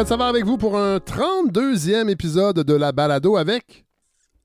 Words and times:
Fred 0.00 0.08
Savard 0.08 0.28
avec 0.28 0.46
vous 0.46 0.56
pour 0.56 0.78
un 0.78 0.96
32e 0.96 2.08
épisode 2.08 2.60
de 2.60 2.72
la 2.72 2.90
balado 2.90 3.36
avec. 3.36 3.84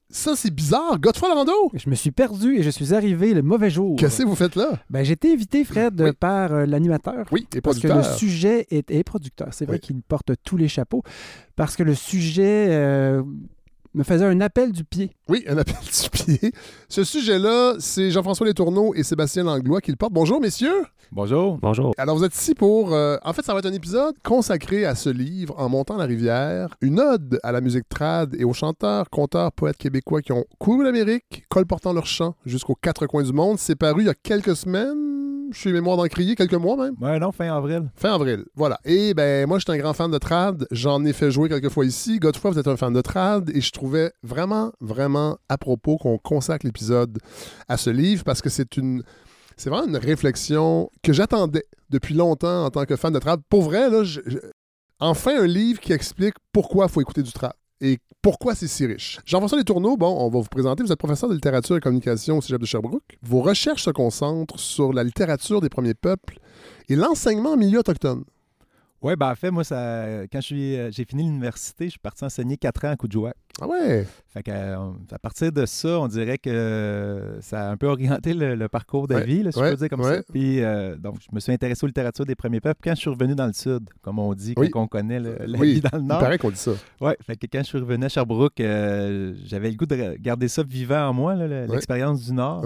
Ça, 0.09 0.35
c'est 0.35 0.53
bizarre. 0.53 0.99
Godefroy 0.99 1.29
Lando! 1.33 1.53
Je 1.73 1.89
me 1.89 1.95
suis 1.95 2.11
perdu 2.11 2.57
et 2.57 2.61
je 2.61 2.69
suis 2.69 2.93
arrivé 2.93 3.33
le 3.33 3.41
mauvais 3.41 3.69
jour. 3.69 3.95
Qu'est-ce 3.95 4.23
que 4.23 4.27
vous 4.27 4.35
faites 4.35 4.57
là? 4.57 4.71
Ben, 4.89 5.05
j'ai 5.05 5.13
été 5.13 5.31
invité, 5.31 5.63
Fred, 5.63 6.01
Oui. 6.01 6.11
par 6.11 6.51
euh, 6.51 6.65
l'animateur. 6.65 7.25
Oui, 7.31 7.47
et 7.55 7.61
Parce 7.61 7.79
que 7.79 7.87
producteur. 7.87 8.11
le 8.11 8.17
sujet 8.17 8.67
est, 8.69 8.91
est 8.91 9.05
producteur. 9.05 9.47
C'est 9.53 9.63
vrai 9.65 9.75
Oui. 9.77 9.79
qu'il 9.79 10.01
porte 10.01 10.33
tous 10.43 10.57
les 10.57 10.67
chapeaux. 10.67 11.03
Parce 11.55 11.77
que 11.77 11.83
le 11.83 11.95
sujet 11.95 12.67
euh, 12.71 13.23
me 13.95 14.03
faisait 14.03 14.25
un 14.25 14.41
appel 14.41 14.71
du 14.71 14.83
pied. 14.83 15.11
Oui, 15.29 15.43
un 15.47 15.57
appel 15.57 15.75
du 15.75 16.09
pied. 16.09 16.51
Ce 16.89 17.03
sujet-là, 17.03 17.75
c'est 17.79 18.11
Jean-François 18.11 18.45
Létourneau 18.45 18.93
et 18.93 19.03
Sébastien 19.03 19.43
Langlois 19.43 19.81
qui 19.81 19.91
le 19.91 19.97
portent. 19.97 20.13
Bonjour, 20.13 20.39
messieurs! 20.41 20.83
Bonjour. 21.11 21.59
Bonjour. 21.61 21.93
Alors, 21.97 22.17
vous 22.17 22.23
êtes 22.23 22.33
ici 22.35 22.55
pour. 22.55 22.93
euh, 22.93 23.17
en 23.23 23.31
fait, 23.31 23.45
ça 23.45 23.53
va 23.53 23.59
être 23.59 23.67
un 23.67 23.73
épisode 23.73 24.15
consacré 24.23 24.85
à 24.85 24.95
ce 24.95 25.09
livre, 25.09 25.53
En 25.57 25.69
montant 25.69 25.97
la 25.97 26.05
rivière, 26.05 26.75
une 26.81 26.99
ode 26.99 27.39
à 27.43 27.51
la 27.51 27.61
musique 27.61 27.87
trad 27.87 28.35
et 28.37 28.43
aux 28.43 28.53
chanteurs, 28.53 29.09
conteurs, 29.11 29.51
poètes 29.51 29.77
québécois 29.77 30.21
qui 30.23 30.31
ont 30.31 30.45
couru 30.59 30.83
l'Amérique, 30.83 31.45
colportant 31.47 31.93
leur 31.93 32.07
chant 32.07 32.35
jusqu'aux 32.45 32.75
quatre 32.75 33.05
coins 33.05 33.23
du 33.23 33.33
monde. 33.33 33.59
C'est 33.59 33.75
paru 33.75 34.01
il 34.01 34.07
y 34.07 34.09
a 34.09 34.15
quelques 34.15 34.55
semaines, 34.55 35.14
suis 35.59 35.71
mémoire 35.71 35.97
d'en 35.97 36.05
crier, 36.07 36.35
quelques 36.35 36.53
mois 36.53 36.75
même. 36.77 36.95
Ouais, 37.01 37.19
non, 37.19 37.31
fin 37.31 37.55
avril. 37.55 37.89
Fin 37.95 38.13
avril. 38.15 38.45
Voilà. 38.55 38.79
Et 38.85 39.13
ben, 39.13 39.47
moi, 39.47 39.57
je 39.59 39.63
suis 39.63 39.71
un 39.71 39.81
grand 39.81 39.93
fan 39.93 40.09
de 40.11 40.17
trad. 40.17 40.67
J'en 40.71 41.03
ai 41.05 41.13
fait 41.13 41.31
jouer 41.31 41.49
quelques 41.49 41.69
fois 41.69 41.85
ici. 41.85 42.19
Godefroy, 42.19 42.51
vous 42.51 42.59
êtes 42.59 42.67
un 42.67 42.77
fan 42.77 42.93
de 42.93 43.01
trad. 43.01 43.49
Et 43.49 43.61
je 43.61 43.71
trouvais 43.71 44.11
vraiment, 44.23 44.71
vraiment 44.81 45.37
à 45.49 45.57
propos 45.57 45.97
qu'on 45.97 46.17
consacre 46.17 46.65
l'épisode 46.65 47.19
à 47.67 47.77
ce 47.77 47.89
livre 47.89 48.23
parce 48.23 48.41
que 48.41 48.49
c'est 48.49 48.77
une. 48.77 49.03
C'est 49.57 49.69
vraiment 49.69 49.87
une 49.87 49.97
réflexion 49.97 50.89
que 51.01 51.13
j'attendais 51.13 51.63
depuis 51.89 52.13
longtemps 52.13 52.65
en 52.65 52.69
tant 52.69 52.83
que 52.85 52.95
fan 52.97 53.13
de 53.13 53.19
trad. 53.19 53.39
Pour 53.49 53.61
vrai, 53.61 53.89
là, 53.89 54.03
je- 54.03 54.19
je- 54.25 54.37
enfin 54.99 55.41
un 55.43 55.47
livre 55.47 55.79
qui 55.79 55.93
explique 55.93 56.35
pourquoi 56.51 56.85
il 56.87 56.91
faut 56.91 56.99
écouter 57.01 57.23
du 57.23 57.31
trad 57.31 57.53
pourquoi 58.25 58.55
c'est 58.55 58.67
si 58.67 58.87
riche? 58.87 59.19
Jean-François 59.23 59.59
Letourneau, 59.59 59.97
bon, 59.97 60.07
on 60.07 60.29
va 60.29 60.39
vous 60.39 60.47
présenter. 60.49 60.81
Vous 60.81 60.91
êtes 60.91 60.97
professeur 60.97 61.29
de 61.29 61.35
littérature 61.35 61.77
et 61.77 61.79
communication 61.79 62.39
au 62.39 62.41
Cégep 62.41 62.59
de 62.59 62.65
Sherbrooke. 62.65 63.19
Vos 63.21 63.41
recherches 63.41 63.83
se 63.83 63.91
concentrent 63.91 64.57
sur 64.59 64.93
la 64.93 65.03
littérature 65.03 65.61
des 65.61 65.69
premiers 65.69 65.93
peuples 65.93 66.39
et 66.89 66.95
l'enseignement 66.95 67.51
en 67.51 67.55
milieu 67.55 67.81
autochtone. 67.81 68.23
Ouais, 69.05 69.15
ben 69.15 69.29
en 69.29 69.35
fait, 69.35 69.51
moi, 69.51 69.63
ça, 69.63 70.05
quand 70.31 70.41
je 70.41 70.45
suis, 70.47 70.75
euh, 70.79 70.89
j'ai 70.91 71.05
fini 71.05 71.21
l'université, 71.25 71.85
je 71.85 71.89
suis 71.91 71.99
parti 71.99 72.23
enseigner 72.25 72.57
quatre 72.57 72.83
ans 72.85 72.89
à 72.89 72.95
Coudjouac. 72.95 73.35
Ah 73.61 73.67
ouais? 73.67 74.07
Fait 74.33 74.41
que, 74.41 74.49
euh, 74.51 74.77
à 75.11 75.19
partir 75.19 75.51
de 75.51 75.63
ça, 75.67 75.99
on 75.99 76.07
dirait 76.07 76.39
que 76.39 77.37
ça 77.39 77.67
a 77.67 77.71
un 77.71 77.77
peu 77.77 77.85
orienté 77.85 78.33
le, 78.33 78.55
le 78.55 78.67
parcours 78.67 79.07
de 79.07 79.13
Ouais, 79.13 79.23
vie, 79.23 79.43
là, 79.43 79.51
si 79.51 79.59
ouais, 79.59 79.67
je 79.67 79.71
peux 79.73 79.77
dire 79.77 79.89
comme 79.89 80.01
ouais. 80.01 80.15
ça. 80.17 80.23
Puis, 80.33 80.63
euh, 80.63 80.95
donc, 80.95 81.17
je 81.21 81.27
me 81.33 81.39
suis 81.39 81.51
intéressé 81.51 81.83
aux 81.83 81.87
littératures 81.87 82.25
des 82.25 82.33
premiers 82.35 82.61
peuples 82.61 82.79
quand 82.83 82.95
je 82.95 83.01
suis 83.01 83.09
revenu 83.11 83.35
dans 83.35 83.45
le 83.45 83.53
Sud, 83.53 83.87
comme 84.01 84.17
on 84.17 84.33
dit, 84.33 84.55
Oui. 84.57 84.71
quand 84.71 84.81
on 84.81 84.87
connaît 84.87 85.19
le- 85.19 85.37
la 85.45 85.59
Oui, 85.59 85.73
vie 85.75 85.81
dans 85.81 85.97
le 85.97 86.03
Il 86.03 86.07
Nord. 86.07 86.19
paraît 86.19 86.39
qu'on 86.39 86.49
dit 86.49 86.57
ça. 86.57 86.71
Ouais, 86.99 87.15
fait 87.21 87.35
que 87.35 87.45
quand 87.45 87.59
je 87.59 87.67
suis 87.67 87.77
revenu 87.77 88.05
à 88.05 88.09
Sherbrooke, 88.09 88.59
euh, 88.59 89.35
j'avais 89.45 89.69
le 89.69 89.75
goût 89.77 89.85
de 89.85 90.15
garder 90.19 90.47
ça 90.47 90.63
vivant 90.63 91.09
en 91.09 91.13
moi, 91.13 91.35
l'expérience 91.35 92.25
du 92.25 92.33
Nord. 92.33 92.65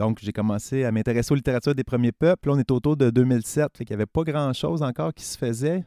Donc, 0.00 0.20
j'ai 0.22 0.32
commencé 0.32 0.84
à 0.84 0.92
m'intéresser 0.92 1.30
aux 1.30 1.34
littératures 1.34 1.74
des 1.74 1.84
premiers 1.84 2.10
peuples. 2.10 2.48
Là, 2.48 2.54
on 2.54 2.58
est 2.58 2.70
autour 2.70 2.96
de 2.96 3.10
2007, 3.10 3.76
fait 3.76 3.84
qu'il 3.84 3.94
n'y 3.94 4.00
avait 4.00 4.06
pas 4.06 4.22
grand-chose 4.22 4.82
encore 4.82 5.12
qui 5.12 5.24
se 5.24 5.36
faisait. 5.36 5.84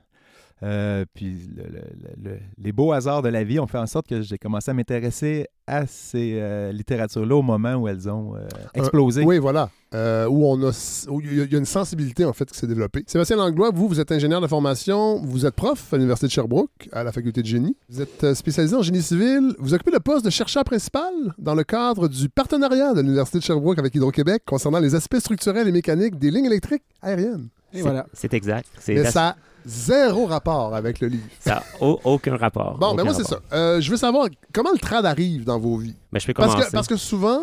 Euh, 0.63 1.03
puis 1.13 1.35
le- 1.55 1.63
le- 1.63 2.29
le- 2.31 2.39
les 2.57 2.71
beaux 2.71 2.93
hasards 2.93 3.21
de 3.21 3.27
la 3.29 3.43
vie 3.43 3.59
ont 3.59 3.67
fait 3.67 3.77
en 3.77 3.85
sorte 3.85 4.07
que 4.07 4.21
j'ai 4.21 4.37
commencé 4.37 4.71
à 4.71 4.73
m'intéresser 4.73 5.47
à 5.67 5.85
ces 5.87 6.35
euh, 6.39 6.71
littératures-là 6.71 7.35
au 7.35 7.41
moment 7.41 7.73
où 7.75 7.87
elles 7.87 8.07
ont 8.09 8.35
euh, 8.35 8.47
explosé. 8.73 9.23
Oui, 9.25 9.39
voilà. 9.39 9.69
Euh, 9.93 10.25
où 10.27 10.45
on 10.45 10.61
a, 10.63 10.71
où 11.09 11.19
il 11.21 11.35
y 11.37 11.41
a- 11.41 11.43
il 11.43 11.51
y 11.51 11.55
a 11.55 11.59
une 11.59 11.65
sensibilité, 11.65 12.23
en 12.25 12.31
fait, 12.33 12.49
qui 12.49 12.57
s'est 12.57 12.67
développée. 12.67 13.03
Sébastien 13.07 13.35
Langlois, 13.35 13.71
vous, 13.73 13.87
vous 13.89 13.99
êtes 13.99 14.11
ingénieur 14.11 14.39
de 14.41 14.47
formation, 14.47 15.19
vous 15.23 15.45
êtes 15.45 15.53
prof 15.55 15.93
à 15.93 15.97
l'Université 15.97 16.27
de 16.27 16.31
Sherbrooke, 16.31 16.89
à 16.93 17.03
la 17.03 17.11
faculté 17.11 17.41
de 17.41 17.47
génie. 17.47 17.75
Vous 17.89 18.01
êtes 18.01 18.33
spécialisé 18.33 18.75
en 18.75 18.81
génie 18.81 19.01
civil. 19.01 19.53
Vous 19.59 19.73
occupez 19.73 19.91
le 19.91 19.99
poste 19.99 20.23
de 20.25 20.29
chercheur 20.29 20.63
principal 20.63 21.11
dans 21.37 21.55
le 21.55 21.63
cadre 21.63 22.07
du 22.07 22.29
partenariat 22.29 22.93
de 22.93 23.01
l'Université 23.01 23.39
de 23.39 23.43
Sherbrooke 23.43 23.79
avec 23.79 23.93
Hydro-Québec 23.95 24.43
concernant 24.45 24.79
les 24.79 24.95
aspects 24.95 25.19
structurels 25.19 25.67
et 25.67 25.71
mécaniques 25.73 26.17
des 26.17 26.31
lignes 26.31 26.45
électriques 26.45 26.83
aériennes. 27.01 27.49
Et 27.73 27.77
C'est- 27.77 27.81
voilà. 27.83 28.05
C'est 28.13 28.33
exact. 28.33 28.67
C'est 28.79 28.93
Mais 28.93 29.03
la- 29.03 29.11
ça 29.11 29.35
zéro 29.65 30.25
rapport 30.25 30.75
avec 30.75 30.99
le 30.99 31.07
livre. 31.07 31.27
ça 31.39 31.63
aucun 31.79 32.37
rapport. 32.37 32.77
Bon, 32.77 32.93
ben 32.95 33.03
Aucun 33.03 33.03
moi, 33.03 33.13
c'est 33.13 33.27
ça. 33.27 33.39
Euh, 33.53 33.81
je 33.81 33.89
veux 33.89 33.97
savoir 33.97 34.27
comment 34.53 34.71
le 34.71 34.79
trad 34.79 35.05
arrive 35.05 35.43
dans 35.45 35.59
vos 35.59 35.77
vies. 35.77 35.95
Ben, 36.11 36.19
je 36.19 36.27
peux 36.27 36.33
Parce 36.33 36.55
que, 36.65 36.71
parce 36.71 36.87
que 36.87 36.97
souvent, 36.97 37.41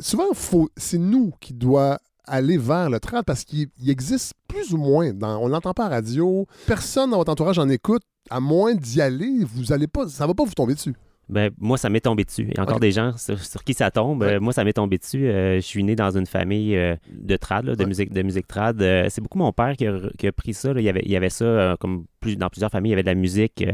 souvent 0.00 0.28
c'est 0.76 0.98
nous 0.98 1.32
qui 1.40 1.52
doit 1.52 1.98
aller 2.26 2.58
vers 2.58 2.90
le 2.90 3.00
trad 3.00 3.24
parce 3.24 3.44
qu'il 3.44 3.68
il 3.80 3.90
existe 3.90 4.34
plus 4.48 4.72
ou 4.72 4.76
moins. 4.76 5.12
Dans, 5.12 5.38
on 5.38 5.48
l'entend 5.48 5.74
pas 5.74 5.86
à 5.86 5.88
la 5.88 5.96
radio. 5.96 6.46
Personne 6.66 7.10
dans 7.10 7.18
votre 7.18 7.32
entourage 7.32 7.58
en 7.58 7.68
écoute. 7.68 8.02
À 8.28 8.38
moins 8.38 8.74
d'y 8.74 9.00
aller, 9.00 9.44
vous 9.44 9.72
allez 9.72 9.88
pas, 9.88 10.06
ça 10.08 10.26
va 10.26 10.34
pas 10.34 10.44
vous 10.44 10.52
tomber 10.52 10.74
dessus. 10.74 10.94
Ben, 11.30 11.50
moi, 11.58 11.78
ça 11.78 11.88
m'est 11.90 12.00
tombé 12.00 12.24
dessus. 12.24 12.46
Il 12.50 12.56
y 12.56 12.58
a 12.58 12.62
encore 12.62 12.80
des 12.80 12.90
gens 12.92 13.16
sur, 13.16 13.38
sur 13.42 13.62
qui 13.64 13.72
ça 13.72 13.90
tombe. 13.90 14.22
Ouais. 14.22 14.34
Euh, 14.34 14.40
moi, 14.40 14.52
ça 14.52 14.64
m'est 14.64 14.72
tombé 14.72 14.98
dessus. 14.98 15.26
Euh, 15.28 15.56
je 15.56 15.60
suis 15.60 15.84
né 15.84 15.94
dans 15.96 16.16
une 16.16 16.26
famille 16.26 16.76
euh, 16.76 16.96
de 17.10 17.36
trad, 17.36 17.64
là, 17.64 17.74
de, 17.76 17.80
Ouais. 17.82 17.86
musique, 17.86 18.12
de 18.12 18.22
musique 18.22 18.46
trad. 18.46 18.78
C'est 19.08 19.20
beaucoup 19.20 19.38
mon 19.38 19.52
père 19.52 19.76
qui 19.76 19.86
a, 19.86 19.98
qui 20.18 20.26
a 20.26 20.32
pris 20.32 20.54
ça. 20.54 20.72
là. 20.74 20.80
Il, 20.80 20.84
y 20.84 20.88
avait, 20.88 21.02
il 21.04 21.10
y 21.10 21.16
avait 21.16 21.30
ça, 21.30 21.76
comme 21.80 22.04
plus, 22.20 22.36
dans 22.36 22.48
plusieurs 22.48 22.70
familles, 22.70 22.90
il 22.90 22.92
y 22.92 22.94
avait 22.94 23.02
de 23.04 23.08
la 23.08 23.14
musique 23.14 23.64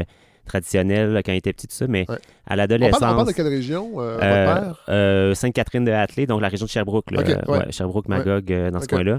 traditionnelle 0.47 1.21
quand 1.25 1.33
il 1.33 1.37
était 1.37 1.53
petit, 1.53 1.67
tout 1.67 1.75
ça. 1.75 1.87
Mais 1.89 2.07
Ouais. 2.09 2.17
à 2.47 2.55
On 2.55 2.57
l'adolescence. 2.57 3.01
parle, 3.01 3.13
on 3.13 3.17
parle 3.17 3.29
de 3.29 3.33
quelle 3.33 3.49
région, 3.49 3.93
euh, 3.99 4.19
euh, 4.23 4.47
votre 4.47 4.61
père? 4.65 4.85
euh, 4.89 5.35
Sainte-Catherine 5.35 5.85
de 5.85 5.93
Hatley, 5.93 6.27
donc 6.27 6.41
la 6.41 6.49
région 6.49 6.67
de 6.67 6.71
Sherbrooke. 6.71 7.11
là. 7.11 7.23
Ouais. 7.49 7.71
Sherbrooke, 7.73 8.09
Magog, 8.09 8.45
dans 8.73 8.81
ce 8.81 8.87
coin-là. 8.89 9.19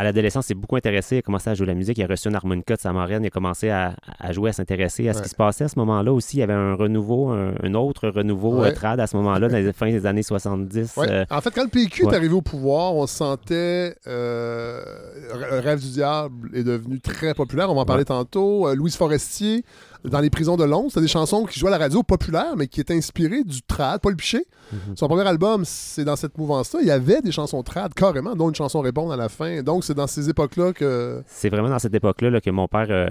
À 0.00 0.04
l'adolescence, 0.04 0.44
il 0.44 0.48
s'est 0.48 0.54
beaucoup 0.54 0.76
intéressé. 0.76 1.16
Il 1.16 1.18
a 1.20 1.22
commencé 1.22 1.50
à 1.50 1.54
jouer 1.54 1.66
de 1.66 1.72
la 1.72 1.74
musique. 1.74 1.98
Il 1.98 2.04
a 2.04 2.06
reçu 2.06 2.28
une 2.28 2.34
harmonica 2.36 2.76
de 2.76 2.80
sa 2.80 2.92
marraine. 2.92 3.24
Il 3.24 3.28
a 3.28 3.30
commencé 3.30 3.68
à, 3.70 3.96
à 4.20 4.32
jouer, 4.32 4.50
à 4.50 4.52
s'intéresser 4.52 5.08
à 5.08 5.14
ce 5.14 5.22
qui 5.22 5.28
se 5.28 5.34
passait 5.34 5.64
à 5.64 5.68
ce 5.68 5.76
moment-là 5.78 6.12
aussi. 6.12 6.36
Il 6.36 6.40
y 6.40 6.42
avait 6.44 6.52
un 6.52 6.74
renouveau, 6.74 7.30
un, 7.30 7.54
un 7.60 7.74
autre 7.74 8.08
renouveau 8.08 8.70
trad 8.72 9.00
à 9.00 9.06
ce 9.08 9.16
moment-là, 9.16 9.48
dans 9.48 9.56
les 9.56 9.72
fins 9.72 9.90
des 9.90 10.06
années 10.06 10.22
70. 10.22 10.94
Ouais. 10.98 11.06
euh, 11.10 11.24
En 11.30 11.40
fait, 11.40 11.50
quand 11.52 11.64
le 11.64 11.68
PQ 11.70 12.04
est 12.04 12.14
arrivé 12.14 12.34
au 12.34 12.42
pouvoir, 12.42 12.94
on 12.94 13.06
se 13.08 13.16
sentait. 13.16 13.96
Rêve 14.06 15.80
du 15.80 15.90
diable 15.90 16.50
est 16.54 16.64
devenu 16.64 17.00
très 17.00 17.34
populaire. 17.34 17.70
On 17.70 17.74
va 17.74 17.80
en 17.80 17.86
parler 17.86 18.04
tantôt. 18.04 18.72
Louise 18.74 18.94
Forestier, 18.96 19.64
dans 20.04 20.20
Les 20.20 20.30
prisons 20.30 20.56
de 20.56 20.64
Londres, 20.64 20.88
c'était 20.88 21.00
des 21.02 21.08
chansons 21.08 21.44
qui 21.44 21.58
jouaient 21.58 21.68
à 21.68 21.78
la 21.78 21.84
radio 21.84 22.02
populaire, 22.02 22.56
mais 22.56 22.66
qui 22.68 22.80
étaient 22.80 22.94
inspirées 22.96 23.42
du 23.44 23.62
trad. 23.62 24.00
Paul 24.00 24.14
Piché, 24.16 24.44
mhm. 24.72 24.96
son 24.96 25.08
premier 25.08 25.26
album, 25.26 25.64
c'est 25.64 26.04
dans 26.04 26.16
cette 26.16 26.36
mouvance-là. 26.38 26.80
Il 26.82 26.86
y 26.88 26.90
avait 26.90 27.20
des 27.20 27.32
chansons 27.32 27.62
trad, 27.62 27.92
carrément, 27.94 28.36
dont 28.36 28.48
une 28.48 28.54
chanson 28.54 28.80
répond 28.80 29.10
à 29.10 29.16
la 29.16 29.28
fin. 29.28 29.62
Donc, 29.62 29.84
c'est 29.84 29.94
dans 29.94 30.06
ces 30.06 30.28
époques-là 30.30 30.72
que. 30.72 31.22
C'est 31.26 31.48
vraiment 31.48 31.68
dans 31.70 31.78
cette 31.78 31.94
époque-là 31.94 32.30
là, 32.30 32.40
que 32.40 32.50
mon 32.50 32.68
père 32.68 32.86
euh, 32.90 33.08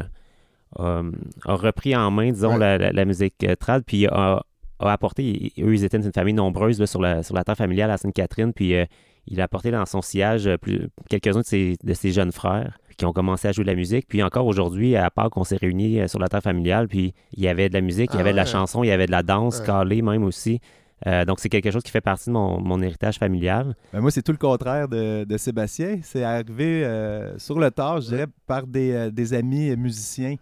a, 0.78 1.02
a 1.46 1.56
repris 1.56 1.96
en 1.96 2.12
main, 2.12 2.32
disons, 2.32 2.54
Ouais. 2.54 2.60
la, 2.60 2.78
la- 2.78 2.92
la 2.92 3.06
musique 3.06 3.36
euh, 3.44 3.56
trad, 3.56 3.84
puis 3.86 4.08
a, 4.08 4.44
a 4.80 4.92
apporté, 4.92 5.54
eux, 5.60 5.74
ils 5.74 5.84
étaient 5.84 5.98
une 5.98 6.12
famille 6.14 6.34
nombreuse 6.34 6.80
là, 6.80 6.88
sur, 6.88 7.02
la, 7.02 7.24
sur 7.24 7.36
la 7.36 7.44
terre 7.44 7.58
familiale 7.58 7.92
à 7.92 7.98
Sainte-Catherine, 7.98 8.54
puis 8.54 8.76
euh, 8.76 8.86
il 9.28 9.42
a 9.42 9.46
apporté 9.46 9.72
dans 9.72 9.86
son 9.86 10.02
sillage 10.02 10.48
euh, 10.48 10.56
quelques-uns 11.10 11.42
de 11.42 11.46
ses, 11.46 11.76
de 11.84 11.94
ses 11.94 12.12
jeunes 12.12 12.32
frères 12.32 12.78
qui 12.98 13.06
ont 13.06 13.14
commencé 13.14 13.48
à 13.48 13.52
jouer 13.52 13.64
de 13.64 13.70
la 13.70 13.76
musique. 13.76 14.08
Puis 14.08 14.22
encore 14.24 14.46
aujourd'hui, 14.48 14.96
à 14.96 15.10
part 15.10 15.30
qu'on 15.30 15.44
s'est 15.44 15.58
réunis 15.58 16.02
euh, 16.02 16.08
sur 16.08 16.20
la 16.20 16.28
terre 16.28 16.42
familiale, 16.42 16.88
puis 16.88 17.14
il 17.34 17.44
y 17.44 17.48
avait 17.48 17.70
de 17.70 17.74
la 17.76 17.82
musique, 17.82 18.10
il 18.14 18.16
y 18.16 18.18
Ah 18.18 18.22
avait 18.22 18.32
de 18.32 18.36
la 18.38 18.44
ouais. 18.44 18.50
chanson, 18.50 18.84
il 18.84 18.88
y 18.88 18.92
avait 18.92 19.06
de 19.06 19.12
la 19.12 19.24
danse, 19.24 19.60
Ouais. 19.60 19.66
calée 19.66 20.02
même 20.02 20.24
aussi. 20.24 20.60
Euh, 21.06 21.26
donc 21.26 21.40
c'est 21.40 21.50
quelque 21.50 21.70
chose 21.70 21.84
qui 21.84 21.92
fait 21.92 22.02
partie 22.02 22.26
de 22.30 22.34
mon, 22.34 22.60
mon 22.60 22.82
héritage 22.82 23.20
familial. 23.20 23.76
Ben, 23.94 24.02
moi, 24.02 24.10
c'est 24.10 24.24
tout 24.24 24.32
le 24.32 24.38
contraire 24.40 24.88
de, 24.88 25.26
de 25.26 25.38
Sébastien. 25.38 26.00
C'est 26.02 26.24
arrivé 26.24 26.84
euh, 26.84 27.38
sur 27.38 27.60
le 27.60 27.70
tard, 27.70 28.02
je 28.02 28.08
dirais, 28.08 28.26
par 28.48 28.66
des, 28.66 28.92
euh, 28.94 29.12
des 29.12 29.36
amis 29.36 29.76
musiciens 29.78 30.36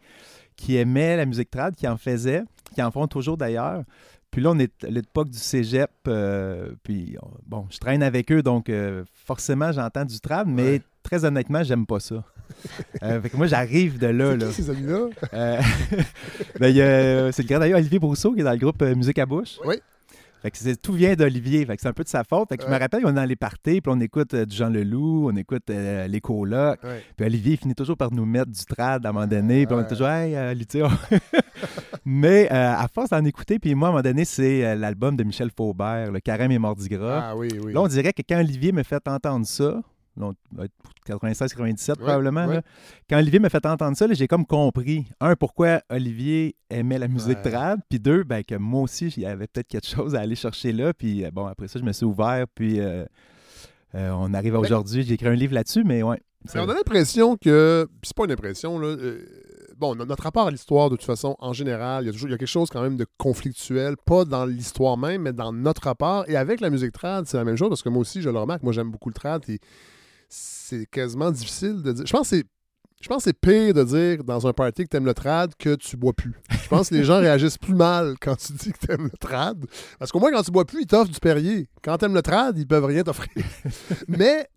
qui 0.56 0.78
aimaient 0.78 1.18
la 1.18 1.25
musique 1.25 1.52
trad, 1.52 1.75
qui 1.75 1.86
en 1.90 1.98
faisaient, 1.98 2.44
qui 2.74 2.81
en 2.81 2.90
font 2.90 3.07
toujours 3.07 3.36
d'ailleurs. 3.36 3.84
Puis 4.31 4.42
là, 4.42 4.52
on 4.52 4.60
est 4.60 4.81
à 4.86 4.88
l'époque 4.90 5.30
du 5.30 5.38
cégep, 5.38 5.90
euh, 6.07 6.72
puis 6.84 7.18
on- 7.22 7.28
bon, 7.46 7.66
je 7.69 7.78
traîne 7.78 8.02
avec 8.04 8.31
eux, 8.31 8.42
donc 8.42 8.69
euh, 8.69 9.04
forcément, 9.13 9.74
j'entends 9.74 10.06
du 10.06 10.19
trad, 10.22 10.48
mais 10.48 10.63
Ouais. 10.63 10.81
très 11.04 11.25
honnêtement, 11.25 11.63
j'aime 11.63 11.86
pas 11.86 12.00
ça. 12.00 12.24
Euh, 13.03 13.21
fait 13.21 13.30
que 13.30 13.38
moi, 13.38 13.47
j'arrive 13.47 13.97
de 14.00 14.07
là. 14.07 14.31
C'est 14.31 14.38
là. 14.38 14.47
qui 14.47 14.53
ces 14.53 14.69
amis-là? 14.69 15.07
Euh, 15.33 15.62
ben, 16.59 16.68
il 16.69 16.75
y 16.75 16.81
a- 16.81 17.31
c'est 17.31 17.44
le 17.44 17.47
grand 17.47 17.59
d'ailleurs 17.59 17.80
Olivier 17.80 18.00
Brousseau 18.00 18.33
qui 18.33 18.42
est 18.42 18.44
dans 18.44 18.51
le 18.51 18.57
groupe 18.57 18.81
euh, 18.81 18.95
Musique 18.95 19.19
à 19.19 19.25
bouche. 19.25 19.57
Oui. 19.65 19.75
Fait 20.42 20.51
que 20.51 20.57
c'est- 20.57 20.80
tout 20.80 20.94
vient 20.94 21.15
d'Olivier. 21.15 21.65
Fait 21.65 21.75
que 21.75 21.81
c'est 21.81 21.88
un 21.88 21.94
peu 21.94 22.03
de 22.03 22.09
sa 22.09 22.24
faute. 22.24 22.50
Fait 22.50 22.57
que 22.57 22.63
je 22.63 22.68
me 22.68 22.74
Ouais. 22.74 22.80
rappelle 22.80 23.01
qu'on 23.01 23.09
est 23.09 23.13
dans 23.13 23.25
les 23.25 23.36
parties, 23.36 23.81
puis 23.81 23.92
on 23.94 24.00
écoute 24.00 24.33
euh, 24.36 24.45
du 24.45 24.56
Jean 24.56 24.69
Leloup, 24.69 25.30
on 25.31 25.36
écoute 25.36 25.63
euh, 25.71 26.07
les 26.07 26.21
colocs. 26.21 26.80
Ouais. 26.83 27.03
Puis 27.18 27.25
Olivier 27.25 27.53
il 27.53 27.57
finit 27.57 27.74
toujours 27.75 27.97
par 27.97 28.12
nous 28.12 28.25
mettre 28.25 28.51
du 28.51 28.63
trad 28.65 29.03
à 29.06 29.09
un 29.09 29.12
moment 29.12 29.25
donné. 29.27 29.65
Puis 29.65 29.75
on 29.75 29.81
est 29.81 29.88
toujours, 29.88 30.07
hey, 30.07 30.36
euh, 30.36 30.53
on- 30.83 30.89
Mais 32.06 32.47
euh, 32.51 32.74
à 32.75 32.88
force 32.94 33.09
d'en 33.09 33.25
écouter, 33.25 33.57
puis 33.57 33.74
moi, 33.74 33.88
à 33.88 33.89
un 33.89 33.94
moment 33.94 34.03
donné, 34.03 34.25
c'est 34.25 34.63
euh, 34.63 34.75
l'album 34.75 35.15
de 35.15 35.24
Michel 35.24 35.50
Faubert, 35.56 36.12
Le 36.12 36.19
Carême 36.19 36.51
et 36.51 36.59
Mardi 36.59 36.88
Gras. 36.89 37.30
Ah 37.31 37.36
oui, 37.36 37.47
oui. 37.63 37.74
Là, 37.74 37.81
on 37.81 37.88
dirait 37.88 38.13
que 38.13 38.21
quand 38.27 38.39
Olivier 38.39 38.71
me 38.71 38.83
fait 38.83 39.07
entendre 39.07 39.47
ça, 39.47 39.81
là, 40.18 40.28
on 40.28 40.34
doit 40.56 40.66
être 40.66 40.74
96-97 41.08 41.96
probablement, 41.96 42.46
ouais. 42.48 42.56
là, 42.56 42.62
quand 43.10 43.18
Olivier 43.18 43.40
me 43.40 43.50
fait 43.50 43.66
entendre 43.66 43.96
ça, 43.98 44.08
j'ai 44.12 44.28
comme 44.28 44.46
compris, 44.46 45.06
un, 45.20 45.36
pourquoi 45.36 45.82
Olivier 45.90 46.56
aimait 46.70 46.98
la 47.00 47.08
musique 47.08 47.38
Ouais. 47.44 47.52
trad, 47.52 47.80
puis 47.90 48.00
deux, 48.00 48.24
ben, 48.24 48.44
que 48.44 48.56
moi 48.56 48.82
aussi, 48.82 49.08
il 49.18 49.24
y 49.24 49.26
avait 49.26 49.48
peut-être 49.48 49.68
quelque 49.68 49.88
chose 49.88 50.16
à 50.16 50.22
aller 50.22 50.36
chercher 50.36 50.72
là, 50.72 50.94
puis 50.94 51.26
euh, 51.26 51.32
bon, 51.32 51.46
après 51.46 51.68
ça, 51.68 51.80
je 51.80 51.84
me 51.84 51.92
suis 51.94 52.06
ouvert, 52.06 52.46
puis 52.56 52.80
euh, 52.80 53.06
euh, 53.96 54.12
on 54.14 54.34
arrive 54.34 54.56
à 54.56 54.60
Ben- 54.60 54.66
aujourd'hui, 54.66 55.04
j'ai 55.04 55.14
écrit 55.16 55.28
un 55.28 55.36
livre 55.36 55.54
là-dessus, 55.54 55.84
mais 55.84 56.04
ouais. 56.04 56.22
Mais 56.54 56.60
on 56.62 56.70
a 56.70 56.76
l'impression 56.76 57.38
que. 57.38 57.88
C'est 58.04 58.16
pas 58.16 58.26
une 58.26 58.32
impression, 58.32 58.78
là. 58.78 58.86
euh, 58.90 59.26
bon, 59.78 59.96
no- 59.96 60.06
notre 60.06 60.22
rapport 60.22 60.46
à 60.46 60.52
l'histoire, 60.52 60.92
de 60.92 60.96
toute 60.96 61.06
façon, 61.06 61.36
en 61.40 61.54
général, 61.54 62.04
il 62.04 62.06
y 62.06 62.10
a 62.10 62.12
toujours 62.12 62.30
il 62.30 62.34
y 62.34 62.36
a 62.36 62.38
quelque 62.38 62.48
chose 62.48 62.70
quand 62.70 62.84
même 62.84 62.98
de 62.98 63.08
conflictuel, 63.18 63.96
pas 63.98 64.26
dans 64.26 64.46
l'histoire 64.46 64.96
même, 64.96 65.24
mais 65.24 65.34
dans 65.34 65.52
notre 65.52 65.82
rapport. 65.86 66.24
Et 66.30 66.36
avec 66.38 66.62
la 66.62 66.70
musique 66.70 66.92
trad, 66.92 67.26
c'est 67.26 67.38
la 67.38 67.46
même 67.46 67.56
chose, 67.58 67.70
parce 67.70 67.82
que 67.82 67.90
moi 67.90 68.02
aussi, 68.02 68.22
je 68.22 68.30
le 68.30 68.38
remarque, 68.38 68.62
moi 68.62 68.74
j'aime 68.74 68.92
beaucoup 68.92 69.10
le 69.10 69.16
trad, 69.16 69.42
et 69.50 69.60
c'est 70.38 70.86
quasiment 70.88 71.32
difficile 71.32 71.82
de 71.82 71.92
dire. 71.94 72.06
Je 72.06 72.12
pense 72.12 72.30
que 72.30 72.38
c'est. 72.38 72.44
Je 73.02 73.08
pense 73.10 73.18
que 73.18 73.24
c'est 73.26 73.40
pire 73.40 73.74
de 73.74 73.84
dire 73.84 74.24
dans 74.24 74.48
un 74.48 74.54
party 74.54 74.84
que 74.86 74.88
t'aimes 74.90 75.06
le 75.06 75.14
trad 75.14 75.54
que 75.60 75.76
tu 75.76 75.96
bois 75.96 76.14
plus. 76.14 76.34
Je 76.50 76.68
pense 76.70 76.90
que 76.90 76.96
les 76.96 77.04
gens 77.04 77.20
réagissent 77.20 77.58
plus 77.58 77.76
mal 77.76 78.16
quand 78.22 78.36
tu 78.36 78.54
dis 78.54 78.72
que 78.72 78.86
t'aimes 78.88 79.04
le 79.12 79.18
trad. 79.20 79.64
Parce 80.00 80.12
qu'au 80.12 80.20
moins, 80.20 80.32
quand 80.32 80.42
tu 80.44 80.50
bois 80.52 80.66
plus, 80.66 80.82
ils 80.84 80.88
t'offrent 80.88 81.12
du 81.12 81.20
Perrier. 81.20 81.68
Quand 81.84 81.98
t'aimes 81.98 82.16
le 82.16 82.22
trad, 82.24 82.58
ils 82.58 82.66
peuvent 82.66 82.86
rien 82.86 83.04
t'offrir. 83.04 83.30
Mais 84.08 84.48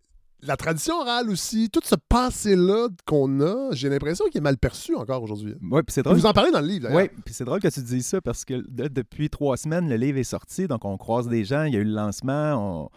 la 0.40 0.56
tradition 0.56 0.94
orale 1.00 1.28
aussi, 1.30 1.68
tout 1.68 1.80
ce 1.84 1.96
passé-là 2.08 2.88
qu'on 3.06 3.40
a, 3.40 3.70
j'ai 3.72 3.88
l'impression 3.90 4.24
qu'il 4.26 4.38
est 4.38 4.40
mal 4.42 4.56
perçu 4.56 4.94
encore 4.94 5.22
aujourd'hui. 5.22 5.56
Oui, 5.60 5.82
puis 5.82 5.92
c'est 5.92 6.02
drôle. 6.04 6.16
Vous 6.16 6.24
en 6.26 6.32
parlez 6.32 6.52
dans 6.52 6.60
le 6.60 6.68
livre. 6.68 6.88
Oui, 6.92 7.08
puis 7.24 7.34
c'est 7.34 7.44
drôle 7.44 7.60
que 7.60 7.68
tu 7.68 7.82
dises 7.82 8.06
ça 8.06 8.20
parce 8.22 8.44
que 8.44 8.54
de- 8.68 8.88
depuis 8.88 9.28
trois 9.30 9.56
semaines, 9.56 9.88
le 9.90 9.96
livre 9.96 10.16
est 10.18 10.24
sorti, 10.24 10.68
donc 10.68 10.84
on 10.84 10.96
croise 10.96 11.26
des 11.28 11.44
gens, 11.44 11.64
il 11.64 11.74
y 11.74 11.76
a 11.76 11.80
eu 11.80 11.84
le 11.84 11.92
lancement, 11.92 12.84
on- 12.84 12.88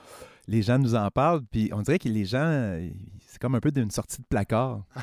les 0.47 0.61
gens 0.61 0.79
nous 0.79 0.95
en 0.95 1.09
parlent, 1.09 1.41
puis 1.51 1.69
on 1.73 1.81
dirait 1.81 1.99
que 1.99 2.09
les 2.09 2.25
gens, 2.25 2.77
c'est 3.27 3.39
comme 3.39 3.55
un 3.55 3.59
peu 3.59 3.71
d'une 3.71 3.91
sortie 3.91 4.19
de 4.19 4.25
placard. 4.29 4.83